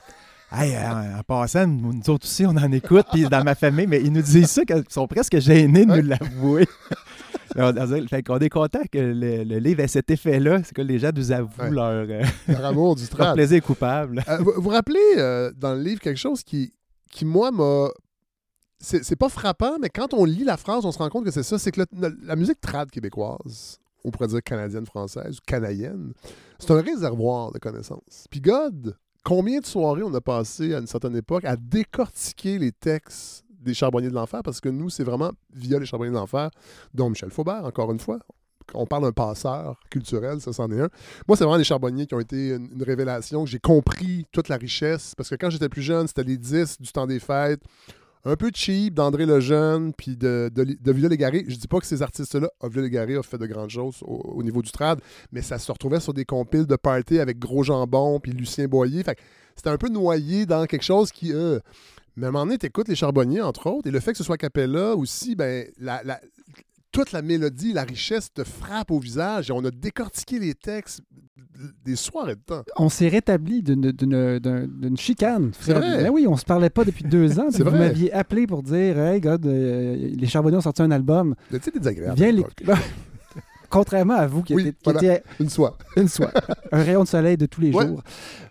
Hey, 0.51 0.75
en, 0.79 1.19
en 1.19 1.23
passant, 1.25 1.67
nous 1.67 1.93
nous 1.93 2.09
autres 2.09 2.25
aussi, 2.27 2.47
on 2.47 2.57
en 2.57 2.73
écoute, 2.73 3.05
puis 3.13 3.25
dans 3.29 3.45
ma 3.45 3.55
famille, 3.55 3.87
mais 3.87 4.01
ils 4.01 4.11
nous 4.11 4.23
disent 4.23 4.51
ça, 4.51 4.65
qu'ils 4.65 4.83
sont 4.89 5.07
presque 5.07 5.39
gênés 5.41 5.85
de 5.85 5.95
nous 5.95 6.09
l'avouer. 6.09 6.67
on, 7.57 8.39
est 8.39 8.49
content 8.49 8.81
que 8.91 8.99
le, 8.99 9.45
le 9.45 9.59
livre 9.59 9.81
ait 9.81 9.89
cet 9.89 10.11
effet-là, 10.11 10.63
c'est 10.65 10.75
que 10.75 10.81
les 10.81 10.99
gens 10.99 11.11
nous 11.15 11.33
avouent 11.33 11.51
Ouais. 11.59 11.71
leur, 11.71 12.07
euh, 12.09 12.23
Leur 12.49 12.65
amour 12.65 12.97
du 12.97 13.05
leur 13.19 13.35
plaisir 13.35 13.63
coupable. 13.63 14.25
Euh, 14.27 14.39
vous 14.39 14.53
vous 14.57 14.71
rappelez 14.71 14.99
euh, 15.19 15.53
dans 15.55 15.75
le 15.75 15.83
livre 15.83 16.01
quelque 16.01 16.17
chose 16.19 16.43
qui, 16.43 16.73
qui 17.11 17.27
moi, 17.27 17.51
m'a. 17.51 17.89
C'est 18.81 19.05
c'est 19.05 19.17
pas 19.17 19.29
frappant, 19.29 19.77
mais 19.81 19.91
quand 19.91 20.15
on 20.15 20.25
lit 20.25 20.45
la 20.45 20.57
phrase, 20.57 20.87
on 20.87 20.93
se 20.93 20.99
rend 20.99 21.11
compte 21.11 21.25
que 21.25 21.31
c'est 21.31 21.43
ça. 21.43 21.59
C'est 21.59 21.73
que 21.73 21.83
le- 21.93 22.17
la 22.23 22.37
musique 22.37 22.61
trad 22.61 22.91
québécoise, 22.91 23.81
on 24.09 24.11
pourrait 24.11 24.29
dire 24.29 24.43
canadienne, 24.43 24.87
française 24.87 25.39
ou 25.39 25.43
canadienne, 25.47 26.13
c'est 26.59 26.71
un 26.71 26.81
réservoir 26.81 27.53
de 27.53 27.59
connaissances. 27.59 28.27
Puis 28.31 28.41
God, 28.41 28.97
combien 29.25 29.61
de 29.61 29.67
soirées 29.67 30.03
on 30.03 30.15
a 30.15 30.21
passé 30.21 30.75
à 30.75 30.79
une 30.79 30.87
certaine 30.87 31.17
époque 31.17 31.45
à 31.45 31.57
décortiquer 31.57 32.59
les 32.59 32.73
textes 32.73 33.45
des 33.61 33.75
Charbonniers 33.75 34.09
de 34.09 34.15
l'Enfer, 34.15 34.41
parce 34.43 34.61
que 34.61 34.69
nous, 34.69 34.89
c'est 34.89 35.05
vraiment 35.05 35.33
via 35.53 35.79
les 35.79 35.87
Charbonniers 35.87 36.13
de 36.13 36.17
l'Enfer, 36.17 36.51
dont 36.95 37.11
Michel 37.11 37.31
Faubert, 37.31 37.65
encore 37.65 37.93
une 37.93 37.99
fois. 37.99 38.19
On 38.75 38.87
parle 38.87 39.05
d'un 39.05 39.13
passeur 39.13 39.81
culturel, 39.91 40.41
ça 40.41 40.53
c'en 40.53 40.71
est 40.71 40.81
un. 40.81 40.91
Moi, 41.27 41.37
c'est 41.37 41.45
vraiment 41.45 41.57
les 41.57 41.65
charbonniers 41.65 42.07
qui 42.07 42.15
ont 42.15 42.21
été 42.21 42.51
une, 42.51 42.69
une 42.73 42.83
révélation, 42.83 43.47
j'ai 43.47 43.59
compris 43.59 44.27
toute 44.31 44.49
la 44.49 44.57
richesse. 44.57 45.15
Parce 45.17 45.31
que 45.31 45.37
quand 45.37 45.49
j'étais 45.49 45.71
plus 45.71 45.81
jeune, 45.81 46.07
c'était 46.07 46.25
les 46.25 46.37
10 46.37 46.79
du 46.79 46.93
temps 46.93 47.07
des 47.07 47.19
fêtes, 47.19 47.63
un 48.25 48.37
peu 48.37 48.51
cheap 48.55 48.95
d'André 48.95 49.27
Lejeune, 49.27 49.93
puis 49.95 50.17
de, 50.17 50.51
de, 50.55 50.65
de 50.65 50.93
Villa 50.93 51.09
Légaré. 51.09 51.45
Je 51.49 51.57
dis 51.57 51.69
pas 51.69 51.79
que 51.79 51.87
ces 51.87 52.03
artistes-là, 52.03 52.49
ah, 52.61 52.69
Villa 52.69 52.83
Légaré 52.83 53.17
a 53.17 53.23
fait 53.23 53.39
de 53.39 53.47
grandes 53.47 53.71
choses 53.71 53.99
au, 54.03 54.17
au 54.17 54.43
niveau 54.43 54.61
du 54.63 54.71
trad, 54.71 55.01
mais 55.33 55.43
ça 55.43 55.59
se 55.59 55.71
retrouvait 55.71 56.01
sur 56.01 56.13
des 56.15 56.25
compiles 56.25 56.67
de 56.67 56.77
party 56.77 57.19
avec 57.21 57.39
Gros 57.39 57.63
Jambon, 57.63 58.21
puis 58.21 58.33
Lucien 58.33 58.67
Boyer. 58.67 59.03
Fait 59.03 59.19
c'était 59.57 59.71
un 59.71 59.77
peu 59.79 59.89
noyé 59.89 60.47
dans 60.47 60.67
quelque 60.67 60.85
chose 60.85 61.11
qui. 61.11 61.33
euh, 61.33 61.59
mais 62.17 62.27
à 62.27 62.29
un 62.29 62.33
moment 62.33 62.47
donné, 62.47 62.59
t'écoutes 62.59 62.89
les 62.89 62.97
charbonniers, 62.97 63.43
entre 63.43 63.69
autres, 63.69 63.87
et 63.89 63.91
le 63.93 64.01
fait 64.01 64.13
que 64.13 64.19
ce 64.19 64.25
soit 64.25 64.37
Capella 64.37 64.95
aussi, 64.97 65.35
ben, 65.37 65.67
la- 65.79 66.03
toute 67.05 67.13
la 67.13 67.23
mélodie, 67.23 67.73
la 67.73 67.85
richesse 67.85 68.33
te 68.33 68.45
frappe 68.45 68.91
au 68.91 68.99
visage, 68.99 69.51
et 69.51 69.53
on 69.53 69.65
a 69.65 69.71
décortiqué 69.71 70.39
les 70.39 70.55
textes 70.55 71.01
des 71.85 71.97
soirées 71.97 72.35
de 72.37 72.41
temps. 72.41 72.63
On 72.77 72.89
s'est 72.89 73.09
rétabli 73.09 73.63
d'une- 73.63 73.91
d'une 73.93 74.39
d'un- 74.39 74.67
d'une 74.67 74.97
chicane. 74.97 75.51
C'est 75.61 75.73
vrai. 75.75 76.05
Ben 76.05 76.11
oui, 76.11 76.27
on 76.29 76.37
se 76.37 76.45
parlait 76.45 76.71
pas 76.71 76.85
depuis 76.85 77.05
deux 77.05 77.39
ans. 77.41 77.49
Vous 77.53 77.65
m'aviez 77.71 78.13
appelé 78.13 78.47
pour 78.47 78.63
dire 78.63 78.99
Hey, 78.99 79.21
God, 79.21 79.45
euh, 79.47 80.11
les 80.15 80.27
Charbonniers 80.27 80.57
ont 80.57 80.61
sorti 80.61 80.83
un 80.83 80.91
album. 80.91 81.35
C'était 81.51 81.73
désagréable. 81.79 82.17
Viens. 82.17 82.77
Contrairement 83.71 84.15
à 84.15 84.27
vous 84.27 84.43
qui, 84.43 84.55
Oui, 84.55 84.69
étiez- 84.69 84.75
voilà. 84.93 85.21
Une 85.41 85.51
soie. 85.51 85.77
une 85.97 86.09
soie, 86.09 86.33
un 86.73 86.83
rayon 86.83 87.03
de 87.05 87.09
soleil 87.09 87.37
de 87.37 87.45
tous 87.45 87.61
les 87.61 87.71
Ouais. 87.73 87.87
jours. 87.87 88.03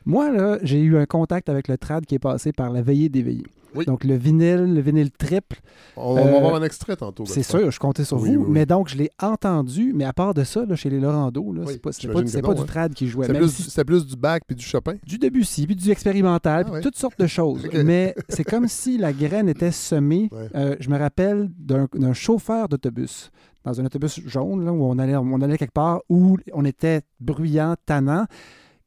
Moi, 0.05 0.31
là, 0.31 0.59
j'ai 0.61 0.79
eu 0.79 0.95
un 0.95 1.05
contact 1.07 1.49
avec 1.49 1.67
le 1.67 1.77
trad 1.77 2.05
qui 2.05 2.13
est 2.15 2.19
passé 2.19 2.51
par 2.51 2.69
la 2.71 2.83
veillée 2.83 3.09
des 3.09 3.23
veillées. 3.23 3.47
Oui. 3.75 3.85
Donc, 3.85 4.03
le 4.03 4.15
vinyle, 4.15 4.73
le 4.73 4.81
vinyle 4.81 5.11
triple, 5.11 5.57
On, 5.95 6.13
va 6.15 6.21
Euh, 6.21 6.39
voir 6.39 6.55
un 6.55 6.63
extrait 6.63 6.95
tantôt. 6.95 7.25
c'est 7.25 7.43
sûr, 7.43 7.69
je 7.71 7.79
comptais 7.79 8.03
sur 8.05 8.21
Oui, 8.21 8.35
vous. 8.35 8.43
oui. 8.43 8.47
Mais 8.49 8.65
donc, 8.65 8.87
je 8.89 8.97
l'ai 8.97 9.09
entendu, 9.21 9.93
mais 9.95 10.05
à 10.05 10.13
part 10.13 10.33
de 10.33 10.43
ça, 10.43 10.65
là, 10.65 10.75
chez 10.75 10.89
les 10.89 10.99
Laurando, 10.99 11.53
c'est 11.67 11.81
pas, 11.81 11.89
pas, 11.91 12.21
non, 12.21 12.53
du 12.53 12.61
hein. 12.61 12.65
trad 12.65 12.93
qui 12.93 13.07
jouait. 13.07 13.27
C'est 13.27 13.33
plus, 13.33 13.49
si- 13.51 13.63
du- 13.63 13.69
c'était 13.69 13.83
plus 13.85 14.05
du 14.05 14.15
bac 14.15 14.43
puis 14.47 14.55
du 14.55 14.63
Chopin. 14.63 14.93
du 15.05 15.17
Debussy, 15.17 15.65
puis 15.65 15.75
du 15.75 15.89
expérimental, 15.91 16.65
Ah 16.67 16.71
puis 16.73 16.81
toutes 16.81 16.97
sortes 16.97 17.19
de 17.19 17.27
choses. 17.27 17.67
Mais 17.85 18.15
c'est 18.29 18.43
comme 18.43 18.67
si 18.67 18.97
la 18.97 19.11
graine 19.13 19.49
était 19.49 19.71
semée. 19.71 20.29
Euh, 20.55 20.75
je 20.79 20.89
me 20.89 20.97
rappelle 20.97 21.49
d'un 21.57 21.87
d'un 21.93 22.13
chauffeur 22.13 22.67
d'autobus, 22.69 23.31
dans 23.65 23.79
un 23.81 23.85
autobus 23.85 24.21
jaune, 24.27 24.65
là, 24.65 24.71
où 24.71 24.83
on 24.83 24.97
allait, 24.99 25.15
on 25.17 25.41
allait 25.41 25.57
quelque 25.57 25.73
part, 25.73 26.01
où 26.09 26.37
on 26.53 26.63
était 26.65 27.01
bruyant, 27.19 27.75
tannant. 27.85 28.25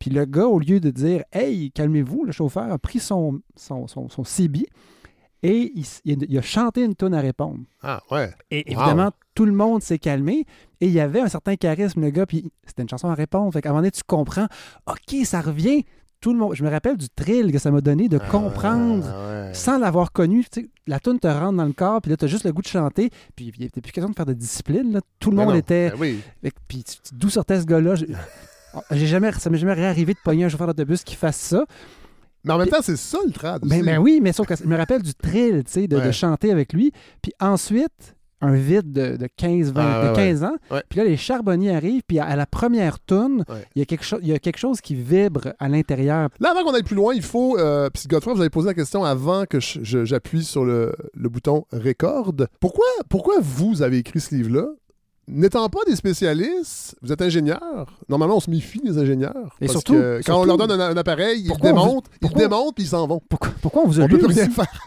Puis 0.00 0.11
le 0.11 0.25
gars, 0.25 0.47
au 0.47 0.58
lieu 0.58 0.81
de 0.81 0.91
dire 0.91 1.23
Hey, 1.32 1.70
calmez-vous, 1.70 2.25
le 2.25 2.32
chauffeur 2.32 2.73
a 2.73 2.79
pris 2.79 2.99
son, 2.99 3.41
son, 3.55 3.87
son, 3.87 4.08
son 4.08 4.25
CB 4.25 4.67
et 5.43 5.73
il, 6.05 6.38
a- 6.38 6.43
chanté 6.43 6.82
une 6.85 6.94
tonne 6.94 7.14
à 7.14 7.20
répondre. 7.20 7.61
Ah, 7.82 8.02
ouais. 8.11 8.31
Et 8.50 8.64
Wow. 8.69 8.73
évidemment, 8.82 9.11
tout 9.35 9.47
le 9.47 9.52
monde 9.52 9.82
s'est 9.82 9.99
calmé 9.99 10.44
et 10.82 10.87
il 10.87 10.93
y 10.93 11.00
avait 11.00 11.20
un 11.20 11.29
certain 11.29 11.56
charisme, 11.56 12.00
le 12.02 12.11
gars, 12.11 12.26
puis 12.26 12.50
c'était 12.67 12.82
une 12.82 12.88
chanson 12.91 13.08
à 13.08 13.14
répondre. 13.14 13.52
Fait 13.52 13.62
qu'à 13.62 13.69
un 13.70 13.73
moment 13.73 13.81
donné, 13.82 13.91
tu 13.93 14.02
comprends, 14.06 14.49
OK, 14.87 15.17
ça 15.25 15.41
revient. 15.41 15.85
Tout 16.20 16.35
le 16.35 16.38
monde. 16.38 16.55
Je 16.55 16.62
me 16.62 16.69
rappelle 16.69 16.99
du 16.99 17.08
thrill 17.08 17.50
que 17.50 17.58
ça 17.58 17.70
m'a 17.70 17.81
donné 17.81 18.06
de 18.11 18.19
comprendre 18.19 19.06
Ah, 19.08 19.47
ouais. 19.47 19.55
sans 19.55 19.79
l'avoir 19.79 20.12
connu. 20.12 20.44
Tu 20.52 20.61
sais, 20.61 20.70
la 20.87 21.00
tune 21.00 21.19
te 21.19 21.26
rentre 21.26 21.56
dans 21.56 21.64
le 21.64 21.73
corps, 21.73 22.02
puis 22.02 22.11
là, 22.11 22.19
tu 22.19 22.26
as 22.26 22.29
juste 22.29 22.44
le 22.44 22.52
goût 22.52 22.61
de 22.61 22.67
chanter. 22.67 23.08
Puis 23.35 23.50
il 23.56 23.62
n'était 23.64 23.81
plus 23.81 23.91
question 23.93 24.11
de 24.11 24.14
faire 24.14 24.26
de 24.26 24.35
discipline. 24.35 24.93
là. 24.93 25.00
Tout 25.19 25.31
le 25.31 25.38
monde 25.38 25.49
non. 25.49 25.55
était. 25.55 25.88
Ben 25.93 25.97
oui. 25.99 26.20
Puis 26.69 26.85
d'où 27.14 27.31
sortait 27.31 27.58
ce 27.58 27.64
gars-là? 27.64 27.94
J'ai- 28.91 28.99
J'ai 28.99 29.07
jamais, 29.07 29.33
ça 29.33 29.50
m'est 29.50 29.59
jamais 29.59 29.75
réarrivé 29.75 30.15
de 30.15 30.19
pogner 30.23 30.45
un 30.45 30.49
chauffeur 30.49 30.67
d'autobus 30.69 31.03
qui 31.05 31.15
fasse 31.17 31.37
ça. 31.37 31.65
Mais 32.45 32.53
en 32.55 32.59
même 32.59 32.69
temps, 32.69 32.79
c'est 32.83 32.97
ça 32.97 33.19
le 33.27 33.33
trad. 33.33 33.62
Ben, 33.67 33.85
ben 33.85 33.99
oui, 33.99 34.21
mais 34.23 34.33
sauf 34.33 34.47
que 34.47 34.57
je 34.57 34.65
me 34.65 34.77
rappelle 34.77 35.03
du 35.03 35.12
thrill, 35.15 35.62
tu 35.65 35.73
sais, 35.73 35.87
de, 35.87 36.11
chanter 36.11 36.50
avec 36.50 36.73
lui. 36.73 36.91
Puis 37.21 37.33
ensuite, 37.39 38.17
un 38.41 38.55
vide 38.55 38.91
de, 38.93 39.19
de 39.19 39.29
15, 39.37 39.73
20, 39.73 39.83
Ah, 39.83 40.03
ouais, 40.05 40.09
de 40.11 40.15
15 40.17 40.45
ans. 40.45 40.57
Ouais. 40.71 40.83
Puis 40.89 40.99
là, 40.99 41.05
les 41.05 41.19
charbonniers 41.19 41.77
arrivent, 41.77 42.00
puis 42.07 42.19
à, 42.19 42.25
à 42.25 42.37
la 42.37 42.47
première 42.47 42.97
Ouais. 43.11 43.67
il 43.75 43.81
y, 43.81 43.83
a 43.83 43.85
quelque 43.85 44.07
il 44.23 44.29
y 44.29 44.33
a 44.33 44.39
quelque 44.39 44.57
chose 44.57 44.81
qui 44.81 44.95
vibre 44.95 45.53
à 45.59 45.69
l'intérieur. 45.69 46.31
Là, 46.41 46.53
avant 46.53 46.65
qu'on 46.65 46.73
aille 46.73 46.83
plus 46.83 46.97
loin, 46.97 47.12
il 47.12 47.21
faut. 47.23 47.59
Euh, 47.59 47.91
puis 47.91 48.05
Godefroy, 48.09 48.33
vous 48.33 48.41
avez 48.41 48.49
posé 48.49 48.69
la 48.69 48.75
question 48.75 49.05
avant 49.05 49.45
que 49.45 49.59
j'appuie 49.61 50.43
sur 50.45 50.65
le, 50.65 50.95
le 51.12 51.29
bouton 51.29 51.67
record. 51.73 52.33
Pourquoi, 52.59 52.87
pourquoi 53.11 53.35
vous 53.43 53.83
avez 53.83 53.99
écrit 53.99 54.21
ce 54.21 54.35
livre-là? 54.35 54.67
N'étant 55.33 55.69
pas 55.69 55.81
des 55.87 55.95
spécialistes, 55.97 56.97
vous 57.03 57.13
êtes 57.13 57.23
ingénieur. 57.23 57.87
Normalement, 58.09 58.37
on 58.37 58.41
se 58.41 58.51
méfie 58.51 58.81
des 58.81 58.99
ingénieurs. 58.99 59.55
Et 59.61 59.67
parce 59.67 59.73
surtout- 59.73 59.95
que 59.95 60.21
quand 60.27 60.41
on 60.41 60.45
leur 60.45 60.57
donne 60.57 60.73
un, 60.73 60.81
un 60.81 60.97
appareil, 60.97 61.43
ils 61.45 61.49
le 61.51 61.57
démontent, 61.61 62.09
ils 62.23 62.29
le 62.29 62.35
démontent, 62.35 62.75
puis 62.75 62.85
ils 62.85 62.89
s'en 62.89 63.07
vont. 63.07 63.21
Pourquoi, 63.29 63.51
pourquoi 63.63 63.83
on 63.85 63.87
vous 63.87 64.01
a 64.01 64.05
On 64.05 64.07
lu 64.07 64.15
peut 64.15 64.19
plus 64.19 64.27
aussi? 64.33 64.41
rien 64.41 64.51
faire. 64.51 64.87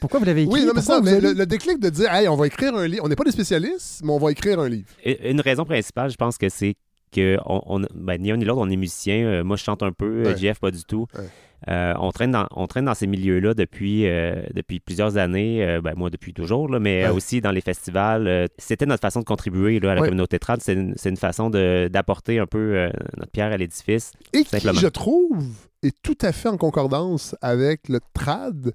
Pourquoi 0.00 0.20
vous 0.20 0.26
l'avez 0.26 0.42
écrit? 0.42 0.54
Oui, 0.60 0.64
non, 0.64 0.72
mais 0.74 0.82
ça, 0.82 1.00
le, 1.00 1.32
le 1.32 1.46
déclic 1.46 1.80
de 1.80 1.88
dire, 1.90 2.12
hey, 2.14 2.28
on 2.28 2.36
va 2.36 2.46
écrire 2.46 2.74
un 2.76 2.86
livre. 2.86 3.02
On 3.04 3.08
n'est 3.08 3.16
pas 3.16 3.24
des 3.24 3.32
spécialistes, 3.32 4.00
mais 4.04 4.12
on 4.12 4.18
va 4.18 4.30
écrire 4.30 4.60
un 4.60 4.68
livre. 4.68 4.86
Et- 5.04 5.30
Une 5.30 5.40
raison 5.40 5.64
principale, 5.64 6.10
je 6.10 6.16
pense 6.16 6.38
que 6.38 6.48
c'est 6.48 6.76
que 7.10 7.38
on, 7.46 7.60
on- 7.66 7.86
ben, 7.94 8.20
ni 8.20 8.30
un 8.30 8.36
ni 8.36 8.44
l'autre, 8.44 8.60
on 8.60 8.70
est 8.70 8.76
musicien. 8.76 9.24
Euh, 9.24 9.44
moi, 9.44 9.56
je 9.56 9.64
chante 9.64 9.82
un 9.82 9.92
peu, 9.92 10.24
Ouais. 10.24 10.36
Jeff, 10.36 10.58
pas 10.60 10.70
du 10.70 10.84
tout. 10.84 11.06
Ouais. 11.16 11.24
Euh, 11.68 11.92
on, 12.00 12.10
traîne 12.10 12.30
dans, 12.30 12.46
on 12.52 12.66
traîne 12.66 12.86
dans 12.86 12.94
ces 12.94 13.06
milieux-là 13.06 13.52
depuis, 13.52 14.06
euh, 14.06 14.42
depuis 14.54 14.80
plusieurs 14.80 15.18
années. 15.18 15.62
Euh, 15.62 15.82
ben, 15.82 15.92
moi, 15.94 16.08
depuis 16.08 16.32
toujours, 16.32 16.68
là, 16.70 16.78
mais 16.80 17.02
Ouais. 17.04 17.10
euh, 17.10 17.12
aussi 17.14 17.40
dans 17.42 17.50
les 17.50 17.60
festivals. 17.60 18.26
Euh, 18.26 18.46
C'était 18.56 18.86
notre 18.86 19.02
façon 19.02 19.20
de 19.20 19.26
contribuer 19.26 19.78
là, 19.78 19.92
à 19.92 19.94
la 19.96 20.00
communauté 20.00 20.38
trad. 20.38 20.60
C'est 20.62 20.72
une, 20.72 20.94
une 21.04 21.16
façon 21.18 21.50
d'apporter 21.50 22.38
un 22.38 22.46
peu 22.46 22.58
euh, 22.76 22.90
notre 23.18 23.30
pierre 23.30 23.52
à 23.52 23.56
l'édifice. 23.58 24.12
Et 24.32 24.44
qui, 24.44 24.56
je 24.58 24.86
trouve, 24.88 25.44
est 25.82 25.94
tout 26.02 26.16
à 26.22 26.32
fait 26.32 26.48
en 26.48 26.56
concordance 26.56 27.36
avec 27.42 27.88
le 27.90 28.00
trad, 28.14 28.72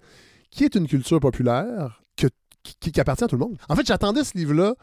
qui 0.52 0.64
est 0.64 0.76
une 0.76 0.88
culture 0.88 1.20
populaire 1.20 2.02
que- 2.16 2.28
qui, 2.62 2.92
qui 2.92 3.00
appartient 3.00 3.24
à 3.24 3.28
tout 3.28 3.36
le 3.36 3.46
monde. 3.46 3.58
En 3.68 3.76
fait, 3.76 3.86
j'attendais 3.88 4.24
ce 4.24 4.38
livre-là 4.38 4.76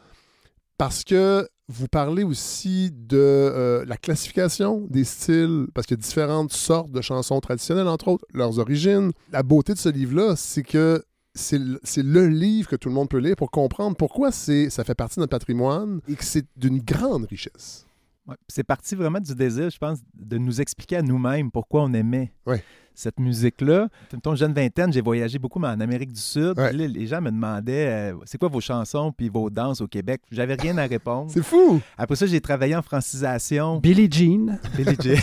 parce 0.82 1.04
que 1.04 1.48
vous 1.68 1.86
parlez 1.86 2.24
aussi 2.24 2.90
de 2.90 3.16
euh, 3.16 3.84
la 3.86 3.96
classification 3.96 4.84
des 4.90 5.04
styles, 5.04 5.68
parce 5.72 5.86
qu'il 5.86 5.96
y 5.96 6.00
a 6.00 6.02
différentes 6.02 6.52
sortes 6.52 6.90
de 6.90 7.00
chansons 7.00 7.38
traditionnelles, 7.38 7.86
entre 7.86 8.08
autres, 8.08 8.24
leurs 8.34 8.58
origines. 8.58 9.12
La 9.30 9.44
beauté 9.44 9.74
de 9.74 9.78
ce 9.78 9.88
livre-là, 9.88 10.34
c'est 10.34 10.64
que 10.64 11.04
c'est 11.36 11.58
le, 11.58 12.26
livre 12.26 12.68
que 12.68 12.74
tout 12.74 12.88
le 12.88 12.96
monde 12.96 13.08
peut 13.08 13.18
lire 13.18 13.36
pour 13.36 13.52
comprendre 13.52 13.96
pourquoi 13.96 14.32
ça 14.32 14.82
fait 14.82 14.96
partie 14.96 15.14
de 15.14 15.20
notre 15.20 15.30
patrimoine 15.30 16.00
et 16.08 16.16
que 16.16 16.24
c'est 16.24 16.46
d'une 16.56 16.80
grande 16.80 17.26
richesse. 17.26 17.86
Ouais. 18.26 18.36
C'est 18.48 18.62
parti 18.64 18.94
vraiment 18.94 19.18
du 19.20 19.34
désir, 19.34 19.68
je 19.70 19.78
pense, 19.78 19.98
de 20.14 20.38
nous 20.38 20.60
expliquer 20.60 20.96
à 20.98 21.02
nous-mêmes 21.02 21.50
pourquoi 21.50 21.82
on 21.82 21.92
aimait 21.92 22.32
Ouais. 22.46 22.62
cette 22.94 23.18
musique-là. 23.18 23.88
Mettons, 24.12 24.36
jeune 24.36 24.52
vingtaine, 24.52 24.92
j'ai 24.92 25.00
voyagé 25.00 25.40
beaucoup 25.40 25.58
en 25.60 25.80
Amérique 25.80 26.12
du 26.12 26.20
Sud. 26.20 26.56
Ouais. 26.56 26.68
Puis 26.68 26.78
là, 26.78 26.86
les 26.86 27.06
gens 27.08 27.20
me 27.20 27.30
demandaient 27.30 28.12
euh, 28.12 28.14
c'est 28.24 28.38
quoi 28.38 28.48
vos 28.48 28.60
chansons 28.60 29.10
puis 29.10 29.28
vos 29.28 29.50
danses 29.50 29.80
au 29.80 29.88
Québec? 29.88 30.20
J'avais 30.30 30.54
rien 30.54 30.78
à 30.78 30.86
répondre. 30.86 31.30
C'est 31.34 31.42
fou! 31.42 31.80
Après 31.98 32.14
ça, 32.14 32.26
j'ai 32.26 32.40
travaillé 32.40 32.76
en 32.76 32.82
francisation. 32.82 33.78
Billie 33.80 34.08
Jean. 34.10 34.56
Billy 34.76 34.96
J. 35.00 35.14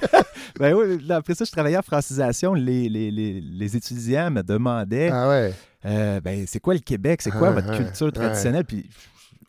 ben 0.60 0.72
oui, 0.74 1.04
après 1.10 1.34
ça, 1.34 1.44
je 1.44 1.50
travaillais 1.50 1.76
en 1.78 1.82
francisation. 1.82 2.54
Les, 2.54 2.88
les, 2.88 3.10
les, 3.10 3.40
les 3.40 3.76
étudiants 3.76 4.30
me 4.30 4.42
demandaient 4.42 5.10
Ah 5.12 5.28
ouais. 5.28 5.54
euh, 5.84 6.20
ben, 6.20 6.44
c'est 6.46 6.60
quoi 6.60 6.74
le 6.74 6.80
Québec? 6.80 7.22
C'est 7.22 7.30
quoi 7.32 7.48
Ouais, 7.48 7.54
votre 7.54 7.70
ouais, 7.72 7.76
culture 7.84 8.06
ouais. 8.06 8.12
traditionnelle? 8.12 8.64
Puis 8.64 8.88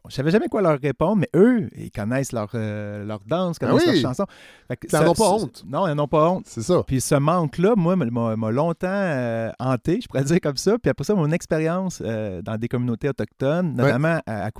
je 0.10 0.16
savais 0.16 0.32
jamais 0.32 0.48
quoi 0.48 0.62
leur 0.62 0.80
répondre, 0.80 1.18
mais 1.18 1.30
eux, 1.36 1.70
ils 1.76 1.92
connaissent 1.92 2.32
leur, 2.32 2.50
euh, 2.54 3.04
leur 3.06 3.20
danse, 3.28 3.60
connaissent 3.60 3.84
Ah 3.86 3.90
oui. 3.92 4.02
leurs 4.02 4.12
chansons. 4.12 4.26
Fait 4.68 4.78
que 4.78 4.88
Ils 4.88 4.96
en 4.96 5.00
ça- 5.02 5.10
ont 5.10 5.14
pas 5.14 5.30
honte. 5.32 5.64
Non, 5.68 5.88
ils 5.88 5.94
n'en 5.96 6.04
ont 6.04 6.08
pas 6.08 6.30
honte. 6.30 6.46
C'est 6.48 6.62
ça. 6.62 6.82
Puis 6.86 7.02
ce 7.02 7.16
manque-là, 7.16 7.74
moi, 7.76 7.96
m'a 7.96 8.52
longtemps 8.52 8.88
euh, 8.88 9.52
hanté, 9.60 10.00
je 10.02 10.08
pourrais 10.08 10.24
dire 10.24 10.40
comme 10.42 10.58
ça. 10.58 10.78
Puis 10.78 10.90
après 10.90 11.04
ça, 11.04 11.14
mon 11.16 11.32
expérience 11.32 12.02
euh, 12.06 12.42
dans 12.42 12.58
des 12.58 12.68
communautés 12.68 13.10
autochtones, 13.10 13.74
notamment 13.76 14.20
à, 14.26 14.46
à 14.46 14.52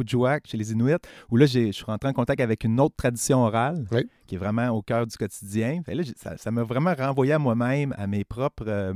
chez 0.46 0.58
les 0.58 0.72
Inuits, 0.74 0.96
où 1.32 1.38
là, 1.38 1.46
je 1.46 1.72
suis 1.72 1.86
rentré 1.86 2.10
en 2.10 2.14
contact 2.14 2.42
avec 2.42 2.64
une 2.64 2.80
autre 2.80 2.96
tradition 2.98 3.44
orale 3.44 3.86
qui 4.26 4.36
est 4.36 4.38
vraiment 4.38 4.70
au 4.70 4.82
cœur 4.82 5.08
du 5.08 5.16
quotidien. 5.16 5.82
Fait 5.86 5.96
là, 5.96 6.04
ça 6.18 6.36
ça 6.38 6.52
m'a 6.52 6.64
vraiment 6.64 6.94
renvoyé 6.98 7.34
à 7.34 7.40
moi-même, 7.40 7.94
à 7.98 8.08
mes 8.08 8.24
propres... 8.24 8.94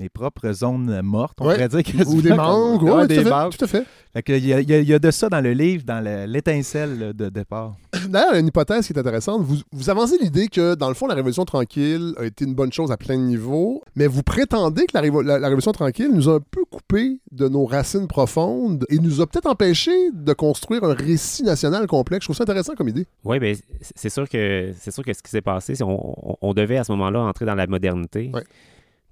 mes 0.00 0.08
propres 0.08 0.50
zones 0.52 1.00
mortes, 1.02 1.36
on 1.40 1.46
Ouais. 1.46 1.54
pourrait 1.68 1.82
dire. 1.82 2.08
Ou 2.08 2.22
des 2.22 2.30
mangues. 2.32 2.82
Ouais, 2.82 3.06
des 3.06 3.16
tout, 3.16 3.20
à 3.20 3.24
fait, 3.24 3.30
mangues. 3.30 3.56
tout 3.56 3.64
à 3.64 3.68
fait. 3.68 3.84
Fait 4.14 4.22
que 4.22 4.32
il, 4.32 4.46
y 4.46 4.52
a, 4.54 4.60
il 4.60 4.90
y 4.90 4.98
de 4.98 5.10
ça 5.10 5.28
dans 5.28 5.40
le 5.42 5.52
livre, 5.52 5.84
dans 5.84 6.02
le- 6.02 6.24
l'étincelle 6.26 7.12
de 7.14 7.28
départ. 7.28 7.74
D'ailleurs, 8.08 8.30
il 8.30 8.34
y 8.34 8.36
a 8.38 8.40
une 8.40 8.46
hypothèse 8.48 8.86
qui 8.86 8.92
est 8.94 8.98
intéressante. 8.98 9.42
Vous, 9.42 9.58
vous 9.70 9.90
avancez 9.90 10.16
l'idée 10.20 10.48
que, 10.48 10.74
dans 10.74 10.88
le 10.88 10.94
fond, 10.94 11.06
la 11.06 11.14
Révolution 11.14 11.44
tranquille 11.44 12.14
a 12.18 12.24
été 12.24 12.44
une 12.46 12.54
bonne 12.54 12.72
chose 12.72 12.90
à 12.90 12.96
plein 12.96 13.16
de 13.16 13.22
niveaux, 13.22 13.82
mais 13.94 14.06
vous 14.06 14.22
prétendez 14.22 14.86
que 14.86 14.92
la, 14.94 15.02
Révo- 15.02 15.22
la- 15.22 15.38
la 15.38 15.46
Révolution 15.48 15.72
tranquille 15.72 16.10
nous 16.12 16.28
a 16.28 16.36
un 16.36 16.40
peu 16.50 16.64
coupé 16.64 17.20
de 17.30 17.48
nos 17.48 17.66
racines 17.66 18.08
profondes 18.08 18.86
et 18.88 18.98
nous 18.98 19.20
a 19.20 19.26
peut-être 19.26 19.46
empêché 19.46 19.92
de 20.12 20.32
construire 20.32 20.82
un 20.82 20.94
récit 20.94 21.42
national 21.44 21.86
complexe. 21.86 22.24
Je 22.24 22.26
trouve 22.28 22.36
ça 22.36 22.44
intéressant 22.44 22.74
comme 22.74 22.88
idée. 22.88 23.06
Oui, 23.24 23.38
bien, 23.38 23.52
c'est 23.94 24.08
sûr 24.10 24.28
que 24.28 24.72
c'est 24.78 24.90
sûr 24.92 25.04
que 25.04 25.12
ce 25.12 25.22
qui 25.22 25.30
s'est 25.30 25.40
passé, 25.42 25.74
c'est 25.74 25.84
on, 25.84 26.30
on- 26.32 26.36
on 26.40 26.54
devait 26.54 26.78
à 26.78 26.84
ce 26.84 26.92
moment-là 26.92 27.20
entrer 27.20 27.44
dans 27.44 27.54
la 27.54 27.66
modernité. 27.66 28.30
Ouais. 28.34 28.42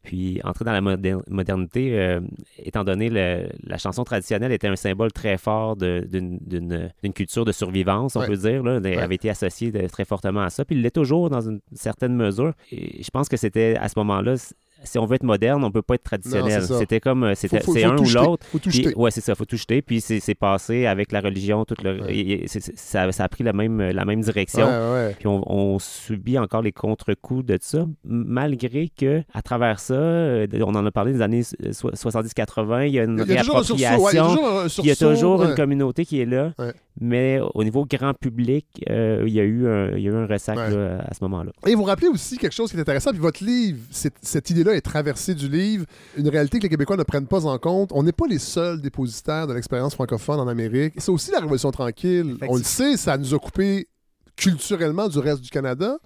Puis 0.02 0.40
entrer 0.44 0.64
dans 0.64 0.72
la 0.72 0.80
moder- 0.80 1.16
modernité, 1.28 1.98
euh, 1.98 2.20
étant 2.58 2.84
donné 2.84 3.10
le- 3.10 3.48
la 3.64 3.78
chanson 3.78 4.04
traditionnelle 4.04 4.52
était 4.52 4.68
un 4.68 4.76
symbole 4.76 5.12
très 5.12 5.36
fort 5.38 5.76
d'une 5.76 7.12
culture 7.14 7.44
de 7.44 7.52
survivance, 7.52 8.16
on 8.16 8.20
Ouais. 8.20 8.26
peut 8.28 8.36
dire, 8.36 8.62
là, 8.62 8.76
Elle 8.76 8.96
Ouais. 8.96 8.98
avait 9.02 9.16
été 9.16 9.28
associée 9.28 9.70
de- 9.70 9.86
très 9.88 10.04
fortement 10.04 10.40
à 10.42 10.50
ça. 10.50 10.64
Puis 10.64 10.76
il 10.76 10.82
l'est 10.82 10.90
toujours 10.94 11.28
dans 11.30 11.40
une 11.40 11.60
certaine 11.74 12.14
mesure. 12.14 12.52
Et 12.72 13.02
je 13.02 13.10
pense 13.10 13.28
que 13.28 13.36
c'était 13.36 13.76
à 13.78 13.88
ce 13.88 13.98
moment-là, 13.98 14.34
si 14.84 14.98
on 14.98 15.06
veut 15.06 15.16
être 15.16 15.22
moderne, 15.22 15.64
on 15.64 15.70
peut 15.70 15.82
pas 15.82 15.94
être 15.94 16.02
traditionnel. 16.04 16.62
C'était 16.62 17.00
comme, 17.00 17.24
euh, 17.24 17.34
c'était- 17.34 17.60
c'est 17.60 17.84
un 17.84 17.96
ou 17.96 18.04
l'autre. 18.08 18.46
Faut 18.46 18.58
tout 18.58 18.68
Puis- 18.70 18.82
jeter. 18.84 18.94
ouais, 18.96 19.10
c'est 19.10 19.20
ça, 19.20 19.34
faut 19.34 19.44
tout 19.44 19.56
jeter. 19.56 19.82
Puis 19.82 20.00
c'est 20.00 20.34
passé 20.34 20.86
avec 20.86 21.12
la 21.12 21.20
religion, 21.20 21.64
tout 21.64 21.74
le, 21.82 22.02
Ouais. 22.02 22.14
et- 22.14 22.44
et 22.44 22.48
c'est- 22.48 22.60
c'est- 22.60 22.76
ça, 22.78 23.10
ça 23.12 23.24
a 23.24 23.28
pris 23.28 23.44
la 23.44 23.52
même, 23.52 23.80
la 23.80 24.04
même 24.04 24.20
direction. 24.20 24.66
Ouais, 24.66 24.92
ouais. 24.92 25.16
Puis 25.18 25.26
on, 25.26 25.42
on 25.52 25.78
subit 25.78 26.38
encore 26.38 26.62
les 26.62 26.72
contre-coups 26.72 27.44
de 27.44 27.58
ça, 27.60 27.86
malgré 28.04 28.88
que 28.88 29.22
à 29.34 29.42
travers 29.42 29.80
ça, 29.80 29.94
euh, 29.94 30.46
on 30.60 30.74
en 30.74 30.84
a 30.86 30.90
parlé 30.90 31.12
des 31.12 31.22
années 31.22 31.42
so- 31.42 31.90
70-80, 31.94 32.84
il 32.86 32.94
y 32.94 33.00
a 33.00 33.04
une 33.04 33.24
Il 33.26 33.32
y 33.32 33.36
a 33.36 33.40
toujours 33.40 33.58
un 33.58 33.62
sursaut. 33.62 34.82
il 34.82 34.86
y 34.86 34.90
a 34.90 34.96
toujours 34.96 35.42
une 35.44 35.54
communauté 35.54 36.04
qui 36.04 36.20
est 36.20 36.26
là. 36.26 36.52
Mais 37.00 37.40
au 37.54 37.64
niveau 37.64 37.84
grand 37.84 38.14
public, 38.14 38.66
euh, 38.90 39.24
il, 39.26 39.32
y 39.32 39.40
a 39.40 39.44
eu 39.44 39.66
un, 39.68 39.96
il 39.96 40.02
y 40.02 40.08
a 40.08 40.12
eu 40.12 40.14
un 40.16 40.26
ressac 40.26 40.56
Ouais. 40.58 40.70
là, 40.70 41.04
à 41.06 41.14
ce 41.14 41.18
moment-là. 41.22 41.52
Et 41.66 41.74
vous 41.74 41.84
rappelez 41.84 42.08
aussi 42.08 42.38
quelque 42.38 42.54
chose 42.54 42.70
qui 42.70 42.76
est 42.76 42.80
intéressant, 42.80 43.10
puis 43.10 43.20
votre 43.20 43.44
livre, 43.44 43.78
cette, 43.90 44.50
idée-là 44.50 44.74
est 44.74 44.80
traversée 44.80 45.34
du 45.34 45.48
livre, 45.48 45.84
une 46.16 46.28
réalité 46.28 46.58
que 46.58 46.64
les 46.64 46.68
Québécois 46.68 46.96
ne 46.96 47.02
prennent 47.02 47.26
pas 47.26 47.46
en 47.46 47.58
compte. 47.58 47.90
On 47.92 48.02
n'est 48.02 48.12
pas 48.12 48.26
les 48.28 48.38
seuls 48.38 48.80
dépositaires 48.80 49.46
de 49.46 49.54
l'expérience 49.54 49.94
francophone 49.94 50.40
en 50.40 50.48
Amérique. 50.48 50.94
C'est 50.98 51.10
aussi 51.10 51.30
la 51.30 51.40
Révolution 51.40 51.70
tranquille. 51.70 52.36
On 52.48 52.56
le 52.56 52.62
sait, 52.62 52.96
ça 52.96 53.16
nous 53.16 53.34
a 53.34 53.38
coupé 53.38 53.86
culturellement 54.36 55.08
du 55.08 55.18
reste 55.18 55.40
du 55.42 55.50
Canada, 55.50 55.98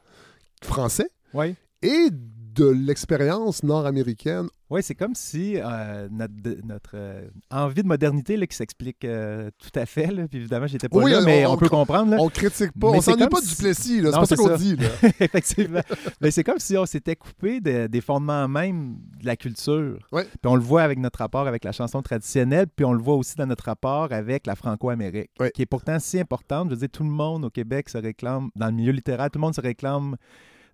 français, 0.63 1.09
Oui. 1.35 1.55
et 1.83 2.09
de 2.55 2.67
l'expérience 2.67 3.63
nord-américaine. 3.63 4.47
Oui, 4.69 4.83
c'est 4.83 4.95
comme 4.95 5.15
si 5.15 5.57
euh, 5.59 6.09
notre, 6.11 6.93
euh, 6.95 7.29
envie 7.51 7.83
de 7.83 7.87
modernité 7.89 8.39
là, 8.39 8.47
qui 8.47 8.57
s'explique 8.57 9.05
euh, 9.05 9.51
tout 9.59 9.79
à 9.79 9.85
fait. 9.85 10.07
Là, 10.07 10.27
puis 10.29 10.39
évidemment, 10.39 10.67
j'étais 10.67 10.89
pas 10.89 10.97
Oui, 10.99 11.11
là, 11.13 11.19
on- 11.21 11.25
mais 11.25 11.45
on, 11.47 11.53
on- 11.53 11.57
peut 11.59 11.69
comprendre. 11.69 12.11
là. 12.13 12.17
On 12.21 12.29
critique 12.29 12.73
pas, 12.79 12.91
Mais 12.91 12.99
on 12.99 13.01
s'ennuie 13.03 13.29
pas 13.29 13.41
du 13.41 13.47
si- 13.47 13.57
Duplessis, 13.57 14.01
là. 14.01 14.11
c'est 14.13 14.19
pas 14.19 14.27
ça 14.27 14.37
qu'on 14.37 14.57
dit. 14.57 14.77
Là. 14.77 14.89
Effectivement. 15.21 15.81
Mais 16.23 16.31
c'est 16.31 16.43
comme 16.45 16.59
si 16.59 16.77
on 16.79 16.87
s'était 16.87 17.17
coupé 17.17 17.61
de- 17.61 17.87
des 17.87 18.01
fondements 18.01 18.49
même 18.49 18.97
de 19.21 19.27
la 19.27 19.37
culture. 19.37 19.99
Ouais. 20.11 20.25
Puis 20.25 20.47
on 20.47 20.55
le 20.57 20.63
voit 20.63 20.83
avec 20.83 20.99
notre 20.99 21.19
rapport 21.19 21.47
avec 21.47 21.65
la 21.65 21.73
chanson 21.73 22.01
traditionnelle, 22.01 22.67
puis 22.75 22.85
on 22.87 22.93
le 22.95 23.03
voit 23.03 23.17
aussi 23.17 23.37
dans 23.37 23.47
notre 23.47 23.65
rapport 23.65 24.11
avec 24.13 24.47
la 24.47 24.57
franco-amérique, 24.57 25.31
Ouais. 25.39 25.51
qui 25.55 25.63
est 25.63 25.67
pourtant 25.67 25.99
si 25.99 26.19
importante. 26.19 26.69
Je 26.71 26.75
veux 26.75 26.81
dire, 26.81 26.91
tout 26.91 27.05
le 27.05 27.11
monde 27.11 27.45
au 27.45 27.51
Québec 27.51 27.91
se 27.91 27.99
réclame, 27.99 28.49
dans 28.57 28.67
le 28.67 28.73
milieu 28.73 28.93
littéraire, 28.93 29.31
tout 29.31 29.39
le 29.39 29.43
monde 29.43 29.55
se 29.55 29.61
réclame 29.61 30.17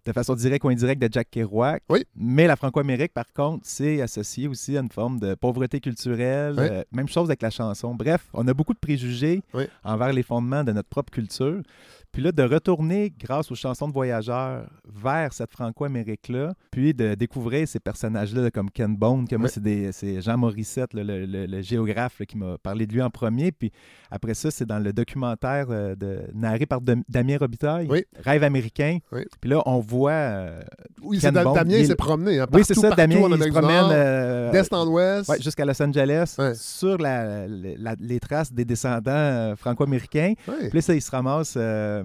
de 0.09 0.13
façon 0.15 0.35
directe 0.35 0.65
ou 0.65 0.69
indirecte 0.71 1.01
de 1.03 1.09
Jack 1.13 1.31
Kerouac. 1.31 1.83
Oui. 1.91 2.05
Mais 2.17 2.47
la 2.47 2.57
franco-amérique, 2.57 3.13
par 3.13 3.31
contre, 3.33 3.61
c'est 3.67 4.01
associé 4.01 4.49
aussi 4.49 4.77
à 4.77 4.81
une 4.81 4.89
forme 4.91 5.21
de 5.21 5.35
pauvreté 5.35 5.81
culturelle. 5.81 6.55
Oui. 6.59 6.65
Euh, 6.71 6.83
même 6.93 7.09
chose 7.09 7.29
avec 7.29 7.43
la 7.43 7.51
chanson. 7.51 7.95
Bref, 7.95 8.27
on 8.33 8.49
a 8.49 8.55
beaucoup 8.55 8.73
de 8.75 8.79
préjugés 8.79 9.43
Oui. 9.55 9.65
envers 9.85 10.13
les 10.13 10.23
fondements 10.23 10.65
de 10.65 10.73
notre 10.73 10.89
propre 10.89 11.13
culture. 11.13 11.61
Puis 12.11 12.23
là, 12.23 12.33
de 12.33 12.43
retourner, 12.43 13.13
grâce 13.21 13.51
aux 13.53 13.55
chansons 13.55 13.87
de 13.87 13.93
voyageurs, 13.93 14.67
vers 14.89 15.35
cette 15.35 15.53
franco-amérique-là, 15.53 16.55
puis 16.71 16.95
de 16.95 17.15
découvrir 17.15 17.69
ces 17.69 17.81
personnages-là 17.81 18.41
là, 18.43 18.51
comme 18.51 18.71
Ken 18.71 18.97
Bone, 18.97 19.29
que 19.29 19.37
moi, 19.37 19.49
c'est 19.51 20.23
Jean 20.23 20.39
Morissette, 20.39 20.95
là, 20.95 21.05
le, 21.05 21.27
le- 21.27 21.45
le 21.45 21.61
géographe, 21.61 22.19
là, 22.21 22.25
qui 22.25 22.39
m'a 22.39 22.57
parlé 22.59 22.87
de 22.87 22.95
lui 22.95 23.03
en 23.03 23.11
premier. 23.11 23.53
Puis 23.53 23.71
après 24.11 24.33
ça, 24.33 24.51
c'est 24.51 24.65
dans 24.65 24.79
le 24.79 24.95
documentaire 24.95 25.67
euh, 25.69 25.95
de, 25.95 26.21
narré 26.33 26.65
par 26.65 26.81
Dam- 26.81 27.05
Damien 27.11 27.37
Robitaille. 27.39 27.87
Rêve 28.25 28.43
américain. 28.43 28.99
Puis 29.41 29.51
là, 29.51 29.63
on 29.67 29.79
voit... 29.81 29.98
euh, 30.07 30.61
Oui, 31.03 31.19
Ken 31.19 31.33
Damien 31.35 31.65
il- 31.79 31.87
s'est 31.87 31.95
promené. 31.97 32.39
Hein, 32.39 32.47
oui, 32.53 32.63
c'est 32.65 32.75
ça, 32.75 32.83
partout 32.83 32.97
Damien, 32.97 33.23
en 33.23 33.33
il 33.37 33.43
se 33.43 33.49
promène 33.49 33.85
euh, 33.91 34.53
d'est 34.53 34.73
en 34.73 34.87
ouest. 34.87 35.29
ouais, 35.29 35.41
jusqu'à 35.41 35.65
Los 35.65 35.83
Angeles 35.83 36.35
Ouais. 36.39 36.53
sur 36.55 36.99
la- 36.99 37.47
la- 37.49 37.95
les 37.99 38.21
traces 38.21 38.53
des 38.53 38.65
descendants 38.65 39.11
euh, 39.13 39.57
franco-américains. 39.57 40.35
Ouais. 40.47 40.69
Puis 40.69 40.71
là, 40.75 40.81
ça, 40.83 40.95
il 40.95 41.01
se 41.03 41.11
ramasse 41.11 41.55
euh, 41.57 42.03